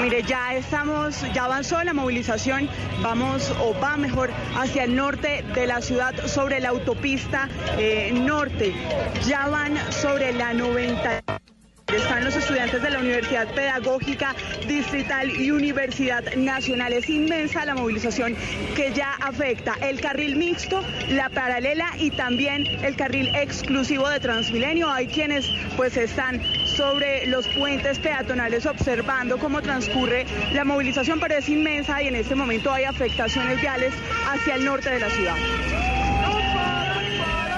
Mire, 0.00 0.22
ya 0.22 0.54
estamos, 0.54 1.22
ya 1.32 1.44
avanzó 1.44 1.84
la 1.84 1.92
movilización, 1.92 2.68
vamos 3.02 3.52
o 3.62 3.78
va 3.78 3.96
mejor 3.96 4.30
hacia 4.56 4.84
el 4.84 4.96
norte 4.96 5.44
de 5.54 5.66
la 5.66 5.80
ciudad 5.80 6.14
sobre 6.26 6.60
la 6.60 6.70
autopista 6.70 7.48
eh, 7.78 8.10
norte. 8.12 8.74
Ya 9.28 9.46
van 9.48 9.76
sobre 9.92 10.32
la 10.32 10.54
90. 10.54 11.22
Están 11.92 12.24
los 12.24 12.34
estudiantes 12.34 12.80
de 12.80 12.90
la 12.90 13.00
Universidad 13.00 13.52
Pedagógica 13.54 14.34
Distrital 14.66 15.30
y 15.30 15.50
Universidad 15.50 16.24
Nacional. 16.36 16.94
Es 16.94 17.10
inmensa 17.10 17.66
la 17.66 17.74
movilización 17.74 18.34
que 18.74 18.92
ya 18.92 19.12
afecta 19.20 19.74
el 19.82 20.00
carril 20.00 20.36
mixto, 20.36 20.82
la 21.10 21.28
paralela 21.28 21.86
y 21.98 22.10
también 22.10 22.66
el 22.82 22.96
carril 22.96 23.28
exclusivo 23.34 24.08
de 24.08 24.20
Transmilenio. 24.20 24.90
Hay 24.90 25.06
quienes 25.06 25.46
pues 25.76 25.96
están 25.98 26.40
sobre 26.64 27.26
los 27.26 27.46
puentes 27.48 27.98
peatonales 27.98 28.64
observando 28.64 29.36
cómo 29.36 29.60
transcurre 29.60 30.24
la 30.54 30.64
movilización, 30.64 31.20
pero 31.20 31.34
es 31.34 31.48
inmensa 31.50 32.02
y 32.02 32.08
en 32.08 32.16
este 32.16 32.34
momento 32.34 32.72
hay 32.72 32.84
afectaciones 32.84 33.60
viales 33.60 33.92
hacia 34.30 34.54
el 34.54 34.64
norte 34.64 34.88
de 34.88 35.00
la 35.00 35.10
ciudad. 35.10 35.36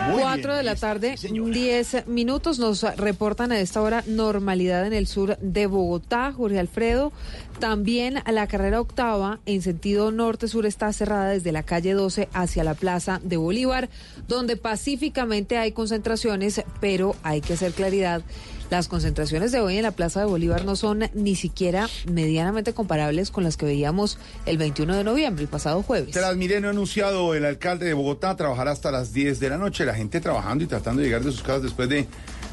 Muy 0.09 0.21
4 0.21 0.43
bien, 0.43 0.57
de 0.57 0.63
la 0.63 0.77
tarde, 0.77 1.17
10 1.21 2.07
minutos. 2.07 2.59
Nos 2.59 2.83
reportan 2.97 3.53
a 3.53 3.61
esta 3.61 3.81
hora 3.81 4.05
normalidad 4.07 4.87
en 4.87 4.93
el 4.93 5.07
sur 5.07 5.39
de 5.39 5.67
Bogotá, 5.67 6.33
Jorge 6.33 6.59
Alfredo. 6.59 7.13
También 7.59 8.23
la 8.31 8.47
carrera 8.47 8.81
octava 8.81 9.41
en 9.47 9.63
sentido 9.63 10.11
norte-sur 10.11 10.67
está 10.67 10.93
cerrada 10.93 11.31
desde 11.31 11.53
la 11.53 11.63
calle 11.63 11.95
12 11.95 12.29
hacia 12.33 12.65
la 12.65 12.75
plaza 12.75 13.21
de 13.23 13.37
Bolívar, 13.37 13.89
donde 14.29 14.57
pacíficamente 14.57 15.57
hay 15.57 15.73
concentraciones, 15.73 16.63
pero 16.81 17.17
hay 17.23 17.41
que 17.41 17.55
hacer 17.55 17.73
claridad. 17.73 18.23
Las 18.71 18.89
concentraciones 18.89 19.53
de 19.53 19.61
hoy 19.61 19.77
en 19.77 19.83
la 19.83 19.91
Plaza 19.91 20.21
de 20.21 20.27
Bolívar 20.27 20.65
no 20.65 20.75
son 20.75 21.05
ni 21.13 21.37
siquiera 21.37 21.89
medianamente 22.11 22.73
comparables 22.73 23.31
con 23.31 23.45
las 23.45 23.57
que 23.57 23.67
veíamos 23.67 24.19
el 24.47 24.59
21 24.59 24.97
de 24.97 25.05
noviembre, 25.05 25.43
el 25.43 25.49
pasado 25.49 25.83
jueves. 25.83 26.13
Transmilenio 26.13 26.69
ha 26.69 26.73
anunciado 26.73 27.35
el 27.35 27.45
alcalde 27.45 27.87
de 27.87 27.95
Bogotá 27.95 28.37
trabajará 28.37 28.73
hasta 28.73 28.91
las 28.91 29.13
10 29.13 29.39
de 29.39 29.49
la 29.51 29.59
noche. 29.59 29.85
La 29.85 29.95
gente 29.95 30.21
trabajando 30.21 30.65
y 30.65 30.67
tratando 30.67 31.03
de 31.03 31.09
llegar 31.09 31.23
de 31.23 31.31
sus 31.31 31.43
casas 31.43 31.63
después 31.63 31.89
de 31.89 32.07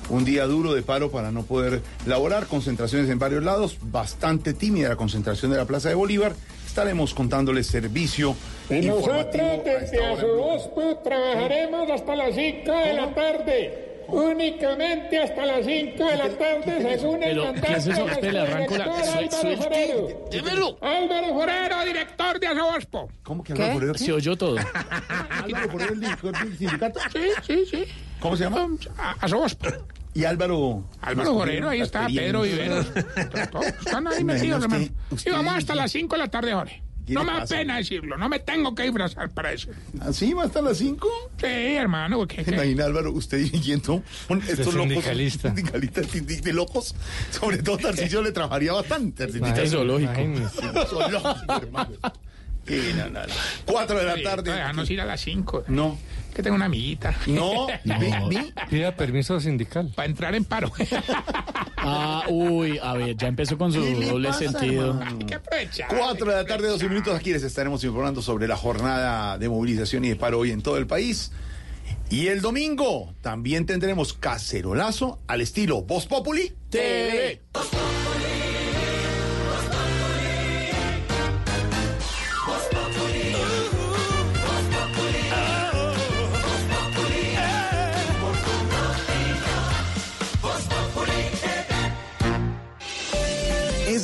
un 0.10 0.26
día 0.26 0.46
duro 0.46 0.74
de 0.74 0.82
paro 0.82 1.12
para 1.12 1.32
no 1.32 1.44
poder 1.44 1.82
laborar, 2.06 2.48
concentraciones 2.48 3.10
en 3.10 3.18
varios 3.18 3.44
lados, 3.44 3.78
bastante 3.82 4.54
tímida 4.54 4.90
la 4.90 4.98
concentración 4.98 5.52
de 5.52 5.58
la 5.58 5.66
Plaza 5.66 5.90
de 5.90 5.96
Bolívar. 5.96 6.34
Estaremos 6.68 7.14
contándoles 7.14 7.68
servicio 7.68 8.36
Y 8.70 8.76
informativo 8.76 9.44
nosotros 9.44 10.72
desde 10.72 11.04
trabajaremos 11.04 11.90
hasta 11.90 12.16
las 12.16 12.36
5 12.36 12.72
de 12.72 12.94
la 12.94 13.16
tarde. 13.16 13.91
Únicamente 14.12 15.18
hasta 15.20 15.46
las 15.46 15.66
5 15.66 16.04
de 16.06 16.18
la 16.18 16.30
tarde, 16.30 16.98
según 17.00 17.24
el 17.24 17.30
Pero, 17.30 17.46
mandato 17.46 17.68
¿qué 17.68 17.74
es 17.74 17.88
eso? 17.88 18.06
de 18.06 18.12
Espere, 18.12 18.32
nuestro 18.34 18.56
arranco 18.56 18.78
la- 18.78 18.84
director 18.86 19.06
soy- 19.06 19.24
Álvaro 19.24 19.42
soy- 19.42 19.56
Forero. 19.58 20.30
Dímelo. 20.32 20.78
Álvaro 20.82 21.34
Forero, 21.34 21.86
director 21.86 22.40
de 22.40 22.48
Azobospo. 22.48 23.10
¿Cómo 23.24 23.44
que 23.44 23.54
Álvaro 23.54 23.74
Forero? 23.74 23.94
Se 23.96 24.12
oyó 24.14 24.36
todo. 24.38 24.56
Álvaro 25.44 25.70
Forero, 25.70 25.94
el 25.94 26.00
director 26.00 26.38
del 26.40 26.58
sindicato. 26.58 27.00
Sí, 27.14 27.20
sí, 27.48 27.66
sí. 27.70 27.86
¿Cómo 28.20 28.36
se 28.38 28.44
llama? 28.44 28.68
Azobospo. 29.20 29.68
Y 30.14 30.26
Álvaro. 30.26 30.84
Álvaro 31.02 31.34
Forero, 31.34 31.70
ahí 31.70 31.82
está, 31.82 32.06
Pedro 32.08 32.42
Viveros. 32.42 32.88
Todos 33.52 33.66
Están 33.66 34.08
ahí 34.08 34.24
metidos, 34.24 34.62
hermano. 34.64 34.86
Y 35.26 35.30
vamos 35.30 35.54
hasta 35.56 35.74
las 35.74 35.92
5 35.92 36.16
de 36.16 36.20
la 36.20 36.28
tarde, 36.28 36.54
Jorge. 36.54 36.84
¿Qué 37.12 37.16
No 37.16 37.22
le 37.22 37.26
me 37.28 37.34
da 37.34 37.40
pasa? 37.42 37.56
pena 37.58 37.76
decirlo, 37.78 38.18
no 38.18 38.30
me 38.30 38.40
tengo 38.40 38.74
que 38.74 38.84
disfrazar 38.84 39.30
para 39.32 39.52
eso. 39.52 39.70
¿Así 40.00 40.32
va 40.34 40.46
hasta 40.46 40.62
las 40.62 40.78
5? 40.78 41.10
Sí, 41.38 41.46
hermano, 41.46 42.20
porque... 42.20 42.42
Imagina 42.48 42.86
Álvaro, 42.86 43.12
usted 43.12 43.40
dirigiendo 43.40 44.02
un- 44.30 44.42
estos 44.42 44.74
locos. 44.74 44.90
sindicalista. 44.90 45.54
Sindicalistas 45.54 46.12
de, 46.12 46.22
de 46.22 46.54
locos. 46.54 46.96
Sobre 47.32 47.58
todo 47.58 47.78
Tarcisio 47.78 48.22
le 48.22 48.32
trabajaría 48.32 48.72
bastante. 48.72 49.26
Es 49.26 49.72
zoológico. 49.72 50.14
Zoológico, 50.88 51.54
hermano. 51.62 51.92
Sí, 52.68 52.92
no, 52.96 53.10
no, 53.10 53.22
no. 53.22 53.34
Cuatro 53.66 53.98
de 53.98 54.06
la 54.06 54.22
tarde. 54.22 54.52
Déjanos 54.54 54.90
ir 54.90 55.02
a 55.02 55.06
las 55.06 55.22
5. 55.22 55.66
No. 55.68 55.98
Que 56.34 56.42
tengo 56.44 56.56
una 56.56 56.66
amiguita. 56.66 57.14
No, 57.28 57.68
vi- 58.30 58.54
Pida 58.70 58.96
permiso 58.96 59.40
sindical. 59.40 59.92
Para 59.96 60.08
entrar 60.08 60.36
en 60.36 60.46
paro. 60.46 60.72
Ah, 61.84 62.26
uy, 62.30 62.78
a 62.80 62.94
ver, 62.94 63.18
ya 63.18 63.28
empezó 63.28 63.58
con 63.58 63.74
su 63.74 63.82
¿Qué 63.82 63.96
le 63.96 64.06
doble 64.06 64.28
pasa, 64.28 64.40
sentido. 64.52 64.90
hermano? 64.92 65.18
Hay 65.20 65.26
que 65.26 65.34
aprovechar. 65.34 65.88
Cuatro 65.90 66.28
de 66.30 66.36
la 66.36 66.46
tarde, 66.46 66.68
12 66.68 66.88
minutos. 66.88 67.16
Aquí 67.18 67.32
les 67.34 67.42
estaremos 67.42 67.84
informando 67.84 68.22
sobre 68.22 68.48
la 68.48 68.56
jornada 68.56 69.40
de 69.40 69.50
movilización 69.50 70.06
y 70.06 70.10
de 70.10 70.16
paro 70.16 70.38
hoy 70.38 70.52
en 70.52 70.62
todo 70.62 70.78
el 70.78 70.86
país. 70.86 71.32
Y 72.12 72.28
el 72.28 72.42
domingo 72.42 73.16
también 73.22 73.66
tendremos 73.66 74.14
cacerolazo 74.14 75.20
al 75.26 75.42
estilo 75.42 75.82
Voz 75.82 76.06
Populi 76.06 76.54
TV. 76.70 77.42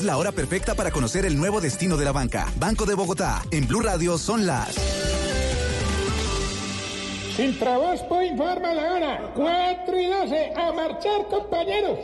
La 0.07 0.17
hora 0.17 0.31
perfecta 0.31 0.73
para 0.73 0.89
conocer 0.89 1.25
el 1.25 1.37
nuevo 1.37 1.59
destino 1.59 1.97
de 1.97 2.05
la 2.05 2.13
banca. 2.13 2.47
Banco 2.57 2.85
de 2.85 2.95
Bogotá. 2.95 3.43
En 3.51 3.67
Blue 3.67 3.81
Radio 3.81 4.17
son 4.17 4.47
las. 4.47 5.26
Sin 7.37 7.55
Trabaspo 7.59 8.23
informa 8.23 8.73
la 8.73 8.93
hora. 8.93 9.31
4 9.35 9.99
y 10.01 10.05
12. 10.07 10.53
A 10.57 10.73
marchar, 10.73 11.27
compañeros. 11.29 11.99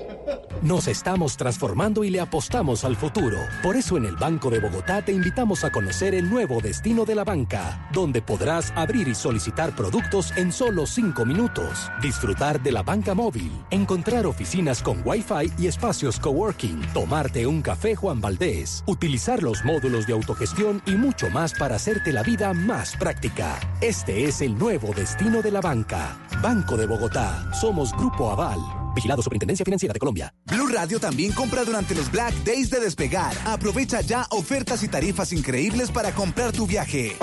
Nos 0.61 0.87
estamos 0.87 1.37
transformando 1.37 2.03
y 2.03 2.11
le 2.11 2.19
apostamos 2.19 2.83
al 2.83 2.95
futuro. 2.95 3.39
Por 3.63 3.75
eso 3.75 3.97
en 3.97 4.05
el 4.05 4.15
Banco 4.15 4.51
de 4.51 4.59
Bogotá 4.59 5.01
te 5.01 5.11
invitamos 5.11 5.63
a 5.63 5.71
conocer 5.71 6.13
el 6.13 6.29
nuevo 6.29 6.61
destino 6.61 7.03
de 7.03 7.15
la 7.15 7.23
banca, 7.23 7.89
donde 7.91 8.21
podrás 8.21 8.71
abrir 8.75 9.07
y 9.07 9.15
solicitar 9.15 9.75
productos 9.75 10.37
en 10.37 10.51
solo 10.51 10.85
5 10.85 11.25
minutos, 11.25 11.91
disfrutar 11.99 12.61
de 12.61 12.71
la 12.71 12.83
banca 12.83 13.15
móvil, 13.15 13.51
encontrar 13.71 14.27
oficinas 14.27 14.83
con 14.83 15.01
Wi-Fi 15.03 15.51
y 15.57 15.65
espacios 15.65 16.19
coworking, 16.19 16.79
tomarte 16.93 17.47
un 17.47 17.63
café 17.63 17.95
Juan 17.95 18.21
Valdés, 18.21 18.83
utilizar 18.85 19.41
los 19.41 19.65
módulos 19.65 20.05
de 20.05 20.13
autogestión 20.13 20.83
y 20.85 20.91
mucho 20.91 21.31
más 21.31 21.55
para 21.55 21.77
hacerte 21.77 22.13
la 22.13 22.21
vida 22.21 22.53
más 22.53 22.95
práctica. 22.97 23.59
Este 23.81 24.25
es 24.25 24.39
el 24.39 24.55
nuevo 24.59 24.93
destino 24.93 25.22
de 25.23 25.51
la 25.51 25.61
banca. 25.61 26.17
Banco 26.41 26.75
de 26.75 26.85
Bogotá. 26.85 27.49
Somos 27.53 27.93
Grupo 27.93 28.29
Aval. 28.29 28.59
Vigilado 28.93 29.21
Superintendencia 29.21 29.63
Financiera 29.63 29.93
de 29.93 29.99
Colombia. 29.99 30.33
Blue 30.47 30.67
Radio 30.67 30.99
también 30.99 31.31
compra 31.31 31.63
durante 31.63 31.95
los 31.95 32.11
Black 32.11 32.33
Days 32.43 32.69
de 32.69 32.81
Despegar. 32.81 33.33
Aprovecha 33.45 34.01
ya 34.01 34.27
ofertas 34.31 34.83
y 34.83 34.89
tarifas 34.89 35.31
increíbles 35.31 35.91
para 35.91 36.11
comprar 36.11 36.51
tu 36.51 36.67
viaje. 36.67 37.15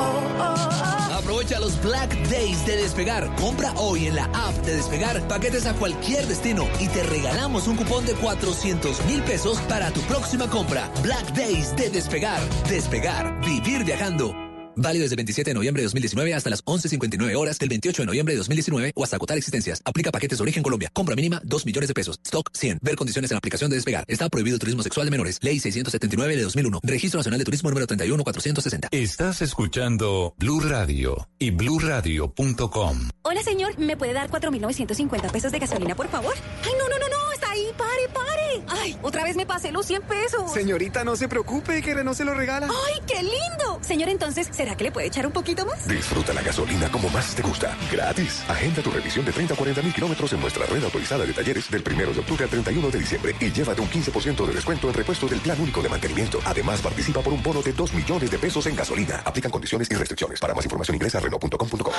Aprovecha 1.12 1.60
los 1.60 1.80
Black 1.82 2.10
Days 2.28 2.64
de 2.64 2.76
Despegar. 2.78 3.32
Compra 3.36 3.72
hoy 3.76 4.06
en 4.06 4.16
la 4.16 4.24
app 4.24 4.54
de 4.64 4.76
Despegar 4.76 5.20
paquetes 5.28 5.66
a 5.66 5.74
cualquier 5.74 6.26
destino 6.26 6.66
y 6.80 6.88
te 6.88 7.02
regalamos 7.02 7.68
un 7.68 7.76
cupón 7.76 8.06
de 8.06 8.14
400 8.14 9.04
mil 9.04 9.22
pesos 9.22 9.60
para 9.68 9.90
tu 9.90 10.00
próxima 10.02 10.48
compra. 10.48 10.90
Black 11.02 11.34
Days 11.34 11.76
de 11.76 11.90
Despegar. 11.90 12.40
Despegar. 12.66 13.40
Vivir 13.42 13.84
viajando. 13.84 14.49
Válido 14.80 15.02
desde 15.02 15.12
el 15.12 15.18
27 15.18 15.50
de 15.50 15.54
noviembre 15.54 15.82
de 15.82 15.84
2019 15.84 16.32
hasta 16.32 16.48
las 16.48 16.64
11.59 16.64 17.36
horas 17.36 17.58
del 17.58 17.68
28 17.68 18.00
de 18.00 18.06
noviembre 18.06 18.32
de 18.32 18.38
2019 18.38 18.92
o 18.94 19.04
hasta 19.04 19.16
agotar 19.16 19.36
existencias. 19.36 19.82
Aplica 19.84 20.10
paquetes 20.10 20.38
de 20.38 20.42
origen 20.42 20.62
Colombia. 20.62 20.88
Compra 20.94 21.14
mínima 21.14 21.38
2 21.44 21.66
millones 21.66 21.88
de 21.88 21.94
pesos. 21.94 22.18
Stock 22.24 22.48
100. 22.54 22.78
Ver 22.80 22.96
condiciones 22.96 23.30
en 23.30 23.34
la 23.34 23.38
aplicación 23.38 23.68
de 23.68 23.76
Despegar. 23.76 24.04
Está 24.08 24.30
prohibido 24.30 24.54
el 24.54 24.60
turismo 24.60 24.82
sexual 24.82 25.06
de 25.06 25.10
menores. 25.10 25.38
Ley 25.42 25.60
679 25.60 26.34
de 26.34 26.42
2001. 26.44 26.80
Registro 26.82 27.18
Nacional 27.18 27.38
de 27.38 27.44
Turismo 27.44 27.68
número 27.68 27.86
31460. 27.86 28.88
Estás 28.90 29.42
escuchando 29.42 30.34
Blue 30.38 30.60
Radio 30.60 31.28
y 31.38 31.50
bluradio.com. 31.50 33.10
Hola, 33.20 33.42
señor. 33.42 33.78
¿Me 33.78 33.98
puede 33.98 34.14
dar 34.14 34.30
4.950 34.30 35.30
pesos 35.30 35.52
de 35.52 35.58
gasolina, 35.58 35.94
por 35.94 36.08
favor? 36.08 36.32
Ay, 36.64 36.72
no, 36.78 36.88
no, 36.88 36.98
no, 36.98 37.06
no. 37.06 37.19
Ahí. 37.50 37.70
Pare, 37.76 38.08
pare. 38.12 38.64
Ay, 38.68 38.98
otra 39.02 39.24
vez 39.24 39.36
me 39.36 39.46
pasé 39.46 39.72
los 39.72 39.86
100 39.86 40.02
pesos. 40.02 40.52
Señorita, 40.52 41.04
no 41.04 41.16
se 41.16 41.28
preocupe, 41.28 41.82
que 41.82 41.94
Renault 41.94 42.16
se 42.16 42.24
lo 42.24 42.34
regala. 42.34 42.68
Ay, 42.68 43.00
qué 43.06 43.22
lindo. 43.22 43.78
Señor, 43.80 44.08
entonces, 44.08 44.48
¿será 44.52 44.76
que 44.76 44.84
le 44.84 44.92
puede 44.92 45.06
echar 45.06 45.26
un 45.26 45.32
poquito 45.32 45.64
más? 45.64 45.86
Disfruta 45.88 46.32
la 46.32 46.42
gasolina 46.42 46.90
como 46.90 47.08
más 47.08 47.34
te 47.34 47.42
gusta. 47.42 47.76
Gratis. 47.90 48.42
Agenda 48.48 48.82
tu 48.82 48.90
revisión 48.90 49.24
de 49.24 49.32
30 49.32 49.54
a 49.54 49.56
40 49.56 49.82
mil 49.82 49.94
kilómetros 49.94 50.32
en 50.32 50.40
nuestra 50.40 50.66
red 50.66 50.84
autorizada 50.84 51.24
de 51.24 51.32
talleres 51.32 51.70
del 51.70 51.82
1 51.86 52.12
de 52.12 52.20
octubre 52.20 52.44
al 52.44 52.50
31 52.50 52.90
de 52.90 52.98
diciembre 52.98 53.34
y 53.40 53.50
llévate 53.50 53.80
un 53.80 53.88
15% 53.88 54.46
de 54.46 54.52
descuento 54.52 54.88
en 54.88 54.94
repuesto 54.94 55.26
del 55.26 55.40
plan 55.40 55.60
único 55.60 55.82
de 55.82 55.88
mantenimiento. 55.88 56.38
Además, 56.44 56.80
participa 56.80 57.20
por 57.20 57.32
un 57.32 57.42
bono 57.42 57.62
de 57.62 57.72
2 57.72 57.94
millones 57.94 58.30
de 58.30 58.38
pesos 58.38 58.66
en 58.66 58.76
gasolina. 58.76 59.22
Aplican 59.24 59.50
condiciones 59.50 59.90
y 59.90 59.94
restricciones. 59.94 60.38
Para 60.38 60.54
más 60.54 60.64
información 60.64 60.96
ingresa 60.96 61.18
a 61.18 61.22
Renault.com.co. 61.22 61.92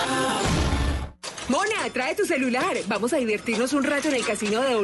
Mona, 1.50 1.90
trae 1.92 2.16
tu 2.16 2.26
celular. 2.26 2.78
Vamos 2.88 3.12
a 3.12 3.18
divertirnos 3.18 3.74
un 3.74 3.84
rato 3.84 4.08
en 4.08 4.16
el 4.16 4.26
casino 4.26 4.62
de 4.62 4.76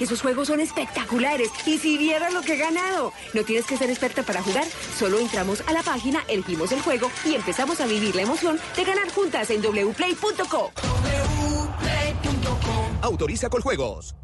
Esos 0.00 0.20
juegos 0.20 0.48
son 0.48 0.60
espectaculares. 0.60 1.50
Y 1.66 1.78
si 1.78 1.96
vieras 1.98 2.32
lo 2.32 2.42
que 2.42 2.54
he 2.54 2.56
ganado. 2.56 3.12
No 3.34 3.42
tienes 3.42 3.66
que 3.66 3.76
ser 3.76 3.90
experta 3.90 4.22
para 4.22 4.42
jugar. 4.42 4.64
Solo 4.98 5.18
entramos 5.18 5.62
a 5.66 5.72
la 5.72 5.82
página, 5.82 6.24
elegimos 6.28 6.72
el 6.72 6.80
juego 6.80 7.10
y 7.24 7.34
empezamos 7.34 7.80
a 7.80 7.86
vivir 7.86 8.14
la 8.14 8.22
emoción 8.22 8.58
de 8.76 8.84
ganar 8.84 9.10
juntas 9.10 9.50
en 9.50 9.60
wplay.co. 9.60 10.72
Autoriza 13.02 13.48
con 13.48 13.62
juegos. 13.62 14.14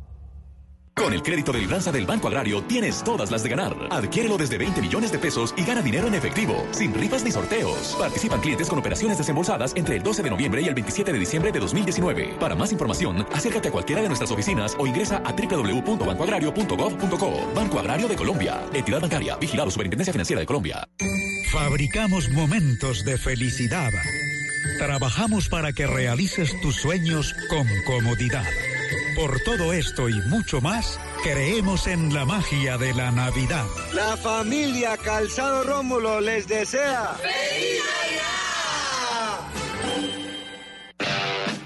Con 0.96 1.12
el 1.12 1.22
crédito 1.22 1.52
de 1.52 1.58
libranza 1.58 1.90
del 1.90 2.06
Banco 2.06 2.28
Agrario 2.28 2.62
tienes 2.62 3.02
todas 3.02 3.28
las 3.30 3.42
de 3.42 3.48
ganar. 3.48 3.74
Adquiérelo 3.90 4.36
desde 4.36 4.58
20 4.58 4.80
millones 4.80 5.10
de 5.10 5.18
pesos 5.18 5.52
y 5.56 5.64
gana 5.64 5.82
dinero 5.82 6.06
en 6.06 6.14
efectivo, 6.14 6.64
sin 6.70 6.94
rifas 6.94 7.24
ni 7.24 7.32
sorteos. 7.32 7.96
Participan 7.98 8.40
clientes 8.40 8.68
con 8.68 8.78
operaciones 8.78 9.18
desembolsadas 9.18 9.72
entre 9.74 9.96
el 9.96 10.04
12 10.04 10.22
de 10.22 10.30
noviembre 10.30 10.62
y 10.62 10.68
el 10.68 10.74
27 10.74 11.12
de 11.12 11.18
diciembre 11.18 11.50
de 11.50 11.58
2019. 11.58 12.36
Para 12.38 12.54
más 12.54 12.70
información, 12.70 13.26
acércate 13.32 13.66
a 13.68 13.72
cualquiera 13.72 14.02
de 14.02 14.08
nuestras 14.08 14.30
oficinas 14.30 14.76
o 14.78 14.86
ingresa 14.86 15.20
a 15.24 15.32
www.bancoagrario.gov.co. 15.32 17.52
Banco 17.54 17.80
Agrario 17.80 18.06
de 18.06 18.14
Colombia. 18.14 18.62
Entidad 18.72 19.00
bancaria. 19.00 19.34
Vigilado 19.36 19.72
Superintendencia 19.72 20.12
Financiera 20.12 20.38
de 20.40 20.46
Colombia. 20.46 20.88
Fabricamos 21.50 22.30
momentos 22.30 23.04
de 23.04 23.18
felicidad. 23.18 23.90
Trabajamos 24.78 25.48
para 25.48 25.72
que 25.72 25.86
realices 25.86 26.58
tus 26.60 26.76
sueños 26.76 27.34
con 27.48 27.66
comodidad. 27.84 28.44
Por 29.16 29.40
todo 29.40 29.72
esto 29.72 30.08
y 30.08 30.14
mucho 30.28 30.60
más, 30.60 30.98
creemos 31.22 31.86
en 31.86 32.12
la 32.12 32.24
magia 32.24 32.76
de 32.78 32.92
la 32.94 33.10
Navidad. 33.10 33.64
La 33.92 34.16
familia 34.16 34.96
Calzado 34.96 35.62
Rómulo 35.64 36.20
les 36.20 36.48
desea. 36.48 37.16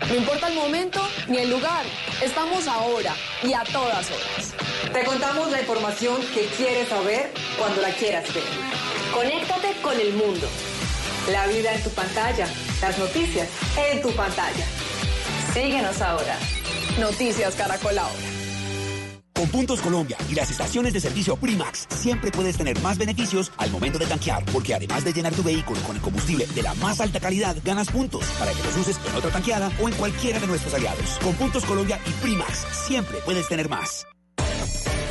No 0.08 0.14
importa 0.14 0.48
el 0.48 0.54
momento 0.54 1.06
ni 1.28 1.38
el 1.38 1.50
lugar, 1.50 1.84
estamos 2.22 2.66
ahora 2.66 3.14
y 3.42 3.52
a 3.52 3.62
todas 3.64 4.10
horas. 4.10 4.54
Te 4.92 5.04
contamos 5.04 5.50
la 5.50 5.60
información 5.60 6.16
que 6.32 6.46
quieres 6.56 6.88
saber 6.88 7.30
cuando 7.58 7.82
la 7.82 7.90
quieras 7.90 8.32
ver. 8.32 8.44
Conéctate 9.12 9.74
con 9.82 10.00
el 10.00 10.14
mundo. 10.14 10.48
La 11.30 11.46
vida 11.46 11.74
en 11.74 11.82
tu 11.82 11.90
pantalla, 11.90 12.48
las 12.80 12.98
noticias 12.98 13.48
en 13.76 14.00
tu 14.00 14.10
pantalla. 14.12 14.64
Síguenos 15.52 16.00
ahora. 16.00 16.38
Noticias 16.98 17.54
Caracol 17.54 17.98
ahora. 17.98 18.38
Con 19.34 19.46
Puntos 19.50 19.80
Colombia 19.80 20.16
y 20.28 20.34
las 20.34 20.50
estaciones 20.50 20.92
de 20.92 21.00
servicio 21.00 21.36
Primax, 21.36 21.86
siempre 21.90 22.32
puedes 22.32 22.56
tener 22.56 22.76
más 22.80 22.98
beneficios 22.98 23.52
al 23.56 23.70
momento 23.70 23.96
de 23.96 24.06
tanquear, 24.06 24.44
porque 24.46 24.74
además 24.74 25.04
de 25.04 25.12
llenar 25.12 25.32
tu 25.32 25.44
vehículo 25.44 25.80
con 25.82 25.94
el 25.94 26.02
combustible 26.02 26.44
de 26.46 26.62
la 26.62 26.74
más 26.74 27.00
alta 27.00 27.20
calidad, 27.20 27.56
ganas 27.64 27.88
puntos 27.88 28.24
para 28.36 28.50
que 28.50 28.62
los 28.64 28.76
uses 28.76 28.98
en 29.08 29.14
otra 29.14 29.30
tanqueada 29.30 29.70
o 29.80 29.88
en 29.88 29.94
cualquiera 29.94 30.40
de 30.40 30.48
nuestros 30.48 30.74
aliados. 30.74 31.20
Con 31.22 31.34
Puntos 31.34 31.64
Colombia 31.64 32.00
y 32.04 32.10
Primax, 32.20 32.66
siempre 32.72 33.18
puedes 33.24 33.46
tener 33.46 33.68
más. 33.68 34.04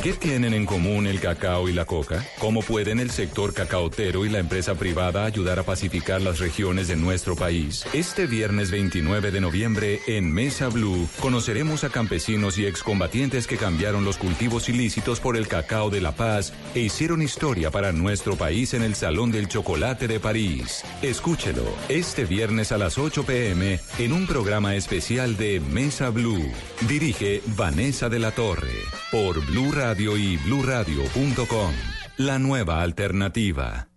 ¿Qué 0.02 0.12
tienen 0.12 0.54
en 0.54 0.64
común 0.64 1.08
el 1.08 1.18
cacao 1.18 1.68
y 1.68 1.72
la 1.72 1.84
coca? 1.84 2.24
¿Cómo 2.38 2.62
pueden 2.62 3.00
el 3.00 3.10
sector 3.10 3.52
cacaotero 3.52 4.24
y 4.24 4.28
la 4.28 4.38
empresa 4.38 4.76
privada 4.76 5.24
ayudar 5.24 5.58
a 5.58 5.64
pacificar 5.64 6.22
las 6.22 6.38
regiones 6.38 6.86
de 6.86 6.94
nuestro 6.94 7.34
país? 7.34 7.84
Este 7.92 8.28
viernes 8.28 8.70
29 8.70 9.32
de 9.32 9.40
noviembre 9.40 10.00
en 10.06 10.32
Mesa 10.32 10.68
Blue 10.68 11.08
conoceremos 11.18 11.82
a 11.82 11.90
campesinos 11.90 12.58
y 12.58 12.66
excombatientes 12.66 13.48
que 13.48 13.56
cambiaron 13.56 14.04
los 14.04 14.18
cultivos 14.18 14.68
ilícitos 14.68 15.18
por 15.18 15.36
el 15.36 15.48
cacao 15.48 15.90
de 15.90 16.00
la 16.00 16.12
paz 16.12 16.52
e 16.76 16.80
hicieron 16.80 17.20
historia 17.20 17.72
para 17.72 17.90
nuestro 17.90 18.36
país 18.36 18.74
en 18.74 18.82
el 18.84 18.94
Salón 18.94 19.32
del 19.32 19.48
Chocolate 19.48 20.06
de 20.06 20.20
París. 20.20 20.84
Escúchelo 21.02 21.64
este 21.88 22.24
viernes 22.24 22.70
a 22.70 22.78
las 22.78 22.98
8 22.98 23.24
pm 23.24 23.80
en 23.98 24.12
un 24.12 24.28
programa 24.28 24.76
especial 24.76 25.36
de 25.36 25.58
Mesa 25.58 26.10
Blue. 26.10 26.52
Dirige 26.86 27.42
Vanessa 27.56 28.08
de 28.08 28.20
la 28.20 28.30
Torre 28.30 28.78
por 29.10 29.44
Blue 29.44 29.72
Radio 29.72 29.87
y 29.96 30.36
bluradio.com. 30.36 31.72
La 32.18 32.38
nueva 32.38 32.82
alternativa. 32.82 33.88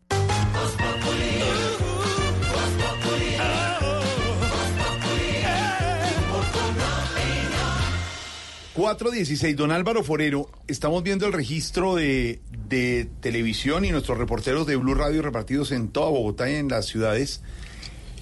416, 8.73 9.57
don 9.57 9.71
Álvaro 9.71 10.01
Forero, 10.01 10.49
estamos 10.67 11.03
viendo 11.03 11.27
el 11.27 11.33
registro 11.33 11.93
de, 11.93 12.41
de, 12.69 13.09
televisión 13.19 13.83
y 13.83 13.91
nuestros 13.91 14.17
reporteros 14.17 14.65
de 14.65 14.77
Blue 14.77 14.95
Radio 14.95 15.21
repartidos 15.21 15.73
en 15.73 15.89
toda 15.89 16.09
Bogotá 16.09 16.49
y 16.49 16.55
en 16.55 16.69
las 16.69 16.85
ciudades. 16.85 17.41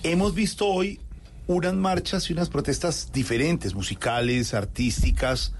Hemos 0.01 0.33
visto 0.33 0.65
hoy 0.65 0.99
unas 1.45 1.75
marchas 1.75 2.29
y 2.29 2.33
unas 2.33 2.49
protestas 2.49 3.11
diferentes, 3.13 3.75
musicales, 3.75 4.53
artísticas. 4.55 5.53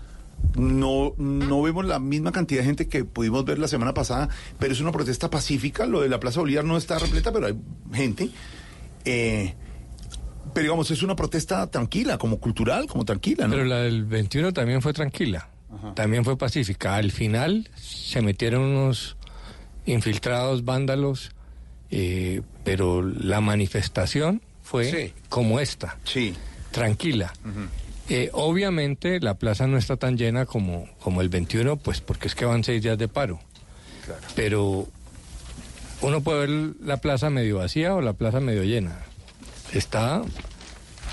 No, 0.56 1.14
no 1.18 1.62
vemos 1.62 1.86
la 1.86 2.00
misma 2.00 2.32
cantidad 2.32 2.62
de 2.62 2.66
gente 2.66 2.88
que 2.88 3.06
pudimos 3.06 3.46
ver 3.46 3.60
la 3.60 3.68
semana 3.68 3.94
pasada, 3.94 4.30
pero 4.58 4.74
es 4.74 4.82
una 4.82 4.92
protesta 4.92 5.30
pacífica. 5.30 5.86
Lo 5.86 6.02
de 6.02 6.10
la 6.10 6.20
Plaza 6.20 6.40
Bolívar 6.40 6.66
no 6.66 6.76
está 6.78 6.98
repleta, 7.00 7.32
pero 7.32 7.48
hay 7.48 7.56
gente. 7.94 8.30
Eh, 9.06 9.54
pero 10.54 10.64
digamos, 10.64 10.90
es 10.92 11.04
una 11.04 11.16
protesta 11.16 11.68
tranquila, 11.70 12.18
como 12.18 12.40
cultural, 12.40 12.88
como 12.88 13.06
tranquila, 13.06 13.48
¿no? 13.48 13.54
Pero 13.54 13.66
la 13.66 13.78
del 13.78 14.04
21 14.06 14.52
también 14.52 14.82
fue 14.82 14.94
tranquila, 14.94 15.50
también 15.94 16.26
fue 16.26 16.38
pacífica. 16.38 16.96
Al 16.96 17.12
final 17.12 17.70
se 17.76 18.22
metieron 18.22 18.64
unos 18.64 19.16
infiltrados 19.86 20.66
vándalos, 20.66 21.32
eh, 21.92 22.42
pero 22.64 23.02
la 23.04 23.42
manifestación 23.42 24.42
fue 24.64 24.92
Sí. 24.92 25.14
como 25.30 25.60
esta, 25.60 25.98
sí. 26.04 26.34
tranquila. 26.72 27.32
Eh, 28.10 28.32
obviamente 28.34 29.20
la 29.20 29.36
plaza 29.36 29.68
no 29.68 29.78
está 29.78 29.96
tan 29.96 30.18
llena 30.18 30.46
como, 30.46 30.90
como 31.00 31.22
el 31.22 31.30
21, 31.30 31.78
pues 31.78 32.02
porque 32.02 32.28
es 32.28 32.36
que 32.36 32.46
van 32.46 32.64
seis 32.64 32.82
días 32.82 32.98
de 32.98 33.08
paro. 33.08 33.40
Pero 34.36 34.88
uno 36.02 36.22
puede 36.22 36.48
ver 36.48 36.74
la 36.82 36.98
plaza 36.98 37.30
medio 37.30 37.58
vacía 37.58 37.94
o 37.94 38.02
la 38.02 38.14
plaza 38.14 38.40
medio 38.40 38.64
llena. 38.64 38.98
Está 39.74 40.24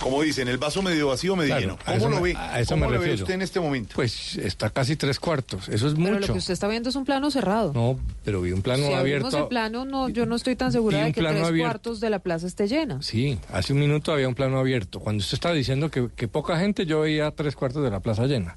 Como 0.00 0.22
dicen, 0.22 0.46
el 0.48 0.58
vaso 0.58 0.82
medio 0.82 1.08
vacío 1.08 1.32
o 1.32 1.36
medio 1.36 1.56
Claro, 1.56 1.78
lleno. 1.84 1.98
¿Cómo 2.00 2.08
lo 2.14 2.20
me- 2.20 2.32
ve? 2.32 2.38
a 2.38 2.60
eso 2.60 2.74
¿Cómo 2.74 2.80
me 2.86 2.86
lo 2.86 3.00
ve 3.00 3.06
refiero. 3.06 3.24
usted 3.24 3.34
en 3.34 3.42
este 3.42 3.60
momento? 3.60 3.92
Pues 3.96 4.36
está 4.36 4.70
casi 4.70 4.94
tres 4.96 5.18
cuartos, 5.18 5.68
eso 5.68 5.88
es 5.88 5.94
Pero 5.94 6.06
lo 6.10 6.14
mucho. 6.20 6.32
que 6.32 6.38
usted 6.38 6.52
está 6.52 6.68
viendo 6.68 6.88
es 6.90 6.96
un 6.96 7.04
plano 7.04 7.30
cerrado. 7.30 7.72
No, 7.72 7.98
pero 8.24 8.40
vi 8.42 8.52
un 8.52 8.62
plano 8.62 8.86
si 8.86 8.92
abierto. 8.92 9.36
el 9.38 9.48
plano, 9.48 9.84
no, 9.84 10.08
yo 10.08 10.26
no 10.26 10.36
estoy 10.36 10.54
tan 10.56 10.70
segura 10.72 11.04
de 11.04 11.12
que 11.12 11.20
plano 11.20 11.36
tres 11.38 11.48
abierto. 11.48 11.68
cuartos 11.70 12.00
de 12.00 12.10
la 12.10 12.18
plaza 12.20 12.46
esté 12.46 12.68
llena. 12.68 13.00
Sí, 13.02 13.38
hace 13.50 13.72
un 13.72 13.80
minuto 13.80 14.12
había 14.12 14.28
un 14.28 14.34
plano 14.34 14.58
abierto. 14.58 15.00
Cuando 15.00 15.22
usted 15.22 15.34
estaba 15.34 15.54
diciendo 15.54 15.90
que, 15.90 16.08
que 16.14 16.28
poca 16.28 16.58
gente, 16.58 16.86
yo 16.86 17.00
veía 17.00 17.30
tres 17.30 17.56
cuartos 17.56 17.82
de 17.82 17.90
la 17.90 18.00
plaza 18.00 18.26
llena. 18.26 18.56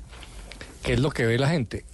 ¿Qué 0.84 0.94
es 0.94 1.00
lo 1.00 1.10
que 1.12 1.26
ve 1.26 1.38
la 1.38 1.50
gente? 1.50 1.86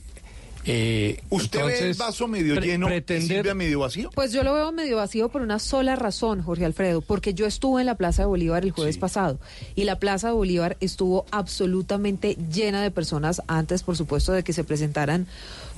Eh, 0.67 1.21
¿Usted 1.29 1.63
ve 1.63 1.79
el 1.79 1.93
vaso 1.93 2.27
medio 2.27 2.55
pre- 2.55 2.65
lleno 2.67 2.87
y 2.87 2.91
pretender- 2.99 3.27
Silvia 3.37 3.53
medio 3.53 3.79
vacío? 3.79 4.09
Pues 4.15 4.31
yo 4.31 4.43
lo 4.43 4.53
veo 4.53 4.71
medio 4.71 4.97
vacío 4.97 5.29
por 5.29 5.41
una 5.41 5.59
sola 5.59 5.95
razón, 5.95 6.41
Jorge 6.41 6.65
Alfredo, 6.65 7.01
porque 7.01 7.33
yo 7.33 7.45
estuve 7.45 7.81
en 7.81 7.85
la 7.85 7.95
Plaza 7.95 8.23
de 8.23 8.27
Bolívar 8.27 8.63
el 8.63 8.71
jueves 8.71 8.97
pasado 8.97 9.39
y 9.75 9.83
la 9.83 9.99
Plaza 9.99 10.27
de 10.29 10.33
Bolívar 10.33 10.77
estuvo 10.79 11.25
absolutamente 11.31 12.35
llena 12.51 12.81
de 12.81 12.89
personas 12.91 13.41
antes, 13.47 13.83
por 13.83 13.95
supuesto, 13.95 14.31
de 14.31 14.43
que 14.43 14.53
se 14.53 14.63
presentaran 14.63 15.27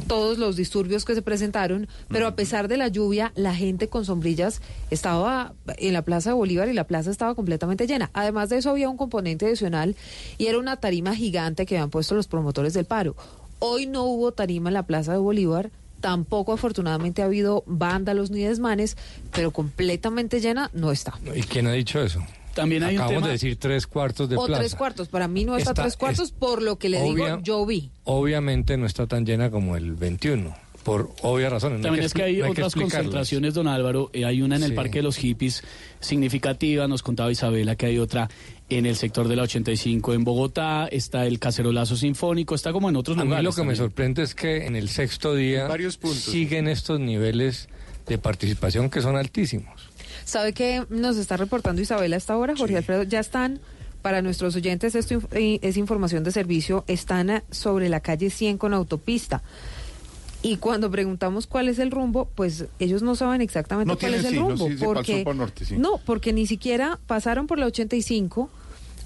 todos 0.08 0.38
los 0.38 0.56
disturbios 0.56 1.06
que 1.06 1.16
se 1.16 1.22
presentaron, 1.24 1.88
pero 2.08 2.28
a 2.28 2.36
pesar 2.36 2.68
de 2.68 2.78
la 2.78 2.88
lluvia, 2.88 3.32
la 3.36 3.56
gente 3.56 3.88
con 3.90 4.06
sombrillas 4.06 4.62
estaba 4.92 5.54
en 5.78 5.94
la 5.94 6.04
Plaza 6.04 6.30
de 6.30 6.36
Bolívar 6.36 6.70
y 6.70 6.74
la 6.74 6.84
plaza 6.86 7.10
estaba 7.12 7.34
completamente 7.36 7.88
llena. 7.88 8.10
Además 8.14 8.50
de 8.50 8.58
eso 8.60 8.70
había 8.70 8.90
un 8.90 8.98
componente 8.98 9.48
adicional 9.48 9.96
y 10.38 10.46
era 10.46 10.60
una 10.60 10.78
tarima 10.78 11.16
gigante 11.16 11.66
que 11.66 11.76
habían 11.78 11.90
puesto 11.90 12.14
los 12.16 12.28
promotores 12.28 12.74
del 12.74 12.86
paro. 12.86 13.16
Hoy 13.60 13.86
no 13.88 14.04
hubo 14.04 14.32
tarima 14.32 14.70
en 14.70 14.74
la 14.76 14.84
Plaza 14.84 15.14
de 15.14 15.18
Bolívar, 15.18 15.72
tampoco 16.00 16.54
afortunadamente 16.54 17.22
ha 17.22 17.26
habido 17.26 17.64
vándalos 17.66 18.30
ni 18.30 18.42
desmanes, 18.44 18.98
pero 19.34 19.52
completamente 19.52 20.40
llena 20.40 20.70
no 20.74 20.92
está. 20.92 21.14
¿Y 21.36 21.42
quién 21.42 21.68
ha 21.68 21.72
dicho 21.72 22.02
eso? 22.02 22.22
También 22.54 22.82
hay 22.84 22.96
un 22.96 23.02
Acabamos 23.02 23.18
tema- 23.22 23.28
de 23.28 23.34
decir 23.34 23.58
tres 23.60 23.86
cuartos 23.86 24.30
de 24.30 24.36
o 24.36 24.46
plaza. 24.46 24.62
tres 24.62 24.76
cuartos, 24.76 25.08
para 25.10 25.28
mí 25.28 25.46
no 25.46 25.56
está, 25.58 25.72
Está- 25.72 25.84
tres 25.84 25.96
cuartos, 25.98 26.32
por 26.32 26.62
lo 26.64 26.78
que 26.78 26.90
le 26.90 27.02
obvia- 27.02 27.26
digo, 27.36 27.40
yo 27.44 27.66
vi. 27.66 27.92
Obviamente 28.04 28.78
no 28.78 28.86
está 28.88 29.06
tan 29.06 29.26
llena 29.26 29.52
como 29.52 29.76
el 29.76 29.94
21, 29.94 30.56
por 30.88 31.12
obvias 31.22 31.52
razones. 31.52 31.80
No 31.80 31.84
También 31.84 32.06
es 32.06 32.14
que 32.14 32.24
hay 32.24 32.38
no 32.38 32.50
otras 32.50 32.74
concentraciones, 32.74 33.54
don 33.54 33.68
Álvaro. 33.68 34.10
Eh, 34.14 34.24
hay 34.24 34.42
una 34.42 34.56
en 34.56 34.64
el 34.64 34.70
Sí. 34.70 34.76
Parque 34.76 35.00
de 35.00 35.04
los 35.04 35.18
Hippies 35.18 35.62
significativa, 36.00 36.88
nos 36.88 37.04
contaba 37.04 37.30
Isabela 37.30 37.76
que 37.76 37.88
hay 37.88 38.00
otra 38.00 38.30
en 38.70 38.86
el 38.86 38.96
sector 38.96 39.28
de 39.28 39.36
la 39.36 39.44
85 39.44 40.14
en 40.14 40.24
Bogotá, 40.24 40.88
está 40.90 41.26
el 41.26 41.40
Cacerolazo 41.40 41.98
Sinfónico, 41.98 42.56
está 42.56 42.72
como 42.72 42.88
en 42.88 42.96
otros 42.96 43.18
A 43.18 43.22
mí 43.22 43.26
lugares. 43.26 43.44
lo 43.44 43.52
que 43.52 43.62
me 43.64 43.74
también. 43.74 43.76
sorprende 43.78 44.24
es 44.24 44.34
que 44.34 44.66
en 44.66 44.78
el 44.78 44.88
sexto 44.88 45.36
día 45.36 45.68
siguen 46.16 46.70
estos 46.70 47.02
niveles 47.02 47.68
de 48.08 48.18
participación 48.18 48.90
que 48.90 49.02
son 49.02 49.18
altísimos. 49.18 49.90
¿Sabe 50.24 50.54
qué 50.54 50.86
nos 50.90 51.18
está 51.18 51.36
reportando 51.36 51.82
Isabela 51.82 52.16
a 52.16 52.18
esta 52.18 52.38
hora, 52.38 52.54
Jorge 52.58 52.78
Alfredo? 52.78 53.04
Ya 53.04 53.20
están, 53.20 53.60
para 54.02 54.22
nuestros 54.22 54.56
oyentes, 54.56 54.96
esto 54.96 55.22
eh, 55.32 55.60
es 55.62 55.76
información 55.76 56.24
de 56.24 56.32
servicio, 56.32 56.86
están 56.88 57.30
eh, 57.30 57.44
sobre 57.52 57.90
la 57.90 58.00
calle 58.00 58.30
100 58.30 58.58
con 58.58 58.74
autopista. 58.74 59.44
Y 60.48 60.58
cuando 60.58 60.90
preguntamos 60.90 61.46
cuál 61.48 61.68
es 61.68 61.78
el 61.80 61.92
rumbo, 61.92 62.30
pues 62.36 62.66
ellos 62.80 63.02
no 63.02 63.16
saben 63.16 63.42
exactamente 63.42 63.92
No 63.92 63.98
cuál 64.00 64.14
tienen, 64.14 64.20
es 64.20 64.26
el 64.26 64.32
sí, 64.34 64.40
no, 64.40 64.50
rumbo. 64.50 64.68
sí, 64.70 64.76
porque, 64.84 65.22
el 65.22 65.38
norte, 65.38 65.66
sí. 65.66 65.76
No, 65.78 66.00
porque 66.06 66.32
ni 66.34 66.48
siquiera 66.48 67.00
pasaron 67.08 67.48
por 67.48 67.60
la 67.60 67.66
85, 67.66 68.50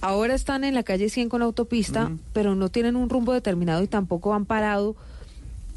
ahora 0.01 0.35
están 0.35 0.63
en 0.63 0.73
la 0.75 0.83
calle 0.83 1.09
100 1.09 1.29
con 1.29 1.41
autopista, 1.41 2.11
pero 2.33 2.55
no 2.55 2.69
tienen 2.69 2.95
un 2.95 3.09
rumbo 3.09 3.33
determinado 3.33 3.81
y 3.83 3.87
tampoco 3.87 4.33
han 4.33 4.45
parado 4.45 4.95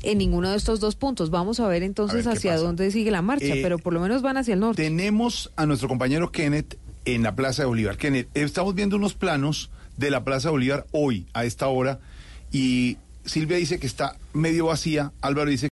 en 0.03 0.19
ninguno 0.19 0.51
de 0.51 0.57
estos 0.57 0.81
dos 0.81 0.97
puntos. 0.97 1.31
Vamos 1.31 1.61
a 1.61 1.67
ver 1.69 1.83
entonces 1.83 2.27
A 2.27 2.31
ver 2.31 2.37
hacia 2.39 2.53
pasa. 2.53 2.63
dónde 2.65 2.91
sigue 2.91 3.11
la 3.11 3.23
marcha, 3.23 3.47
Eh, 3.47 3.61
pero 3.63 3.79
por 3.79 3.93
lo 3.95 4.01
menos 4.01 4.21
van 4.21 4.37
hacia 4.37 4.53
el 4.55 4.61
norte. 4.61 4.83
Tenemos 4.83 5.51
a 5.57 5.65
nuestro 5.65 5.89
compañero 5.89 6.31
Kenneth 6.31 6.77
en 7.07 7.23
la 7.23 7.35
Plaza 7.35 7.63
de 7.63 7.67
Bolívar. 7.67 7.97
Kenneth, 7.97 8.29
estamos 8.35 8.75
viendo 8.75 8.97
unos 8.97 9.15
planos 9.15 9.71
de 9.97 10.11
la 10.11 10.25
Plaza 10.25 10.49
de 10.49 10.53
Bolívar 10.53 10.87
hoy, 10.93 11.27
a 11.33 11.47
esta 11.47 11.69
hora, 11.69 12.01
y 12.53 12.99
Silvia 13.25 13.57
dice 13.57 13.79
que 13.79 13.87
está 13.87 14.17
medio 14.33 14.67
vacía, 14.67 15.13
Álvaro 15.21 15.51
dice 15.51 15.63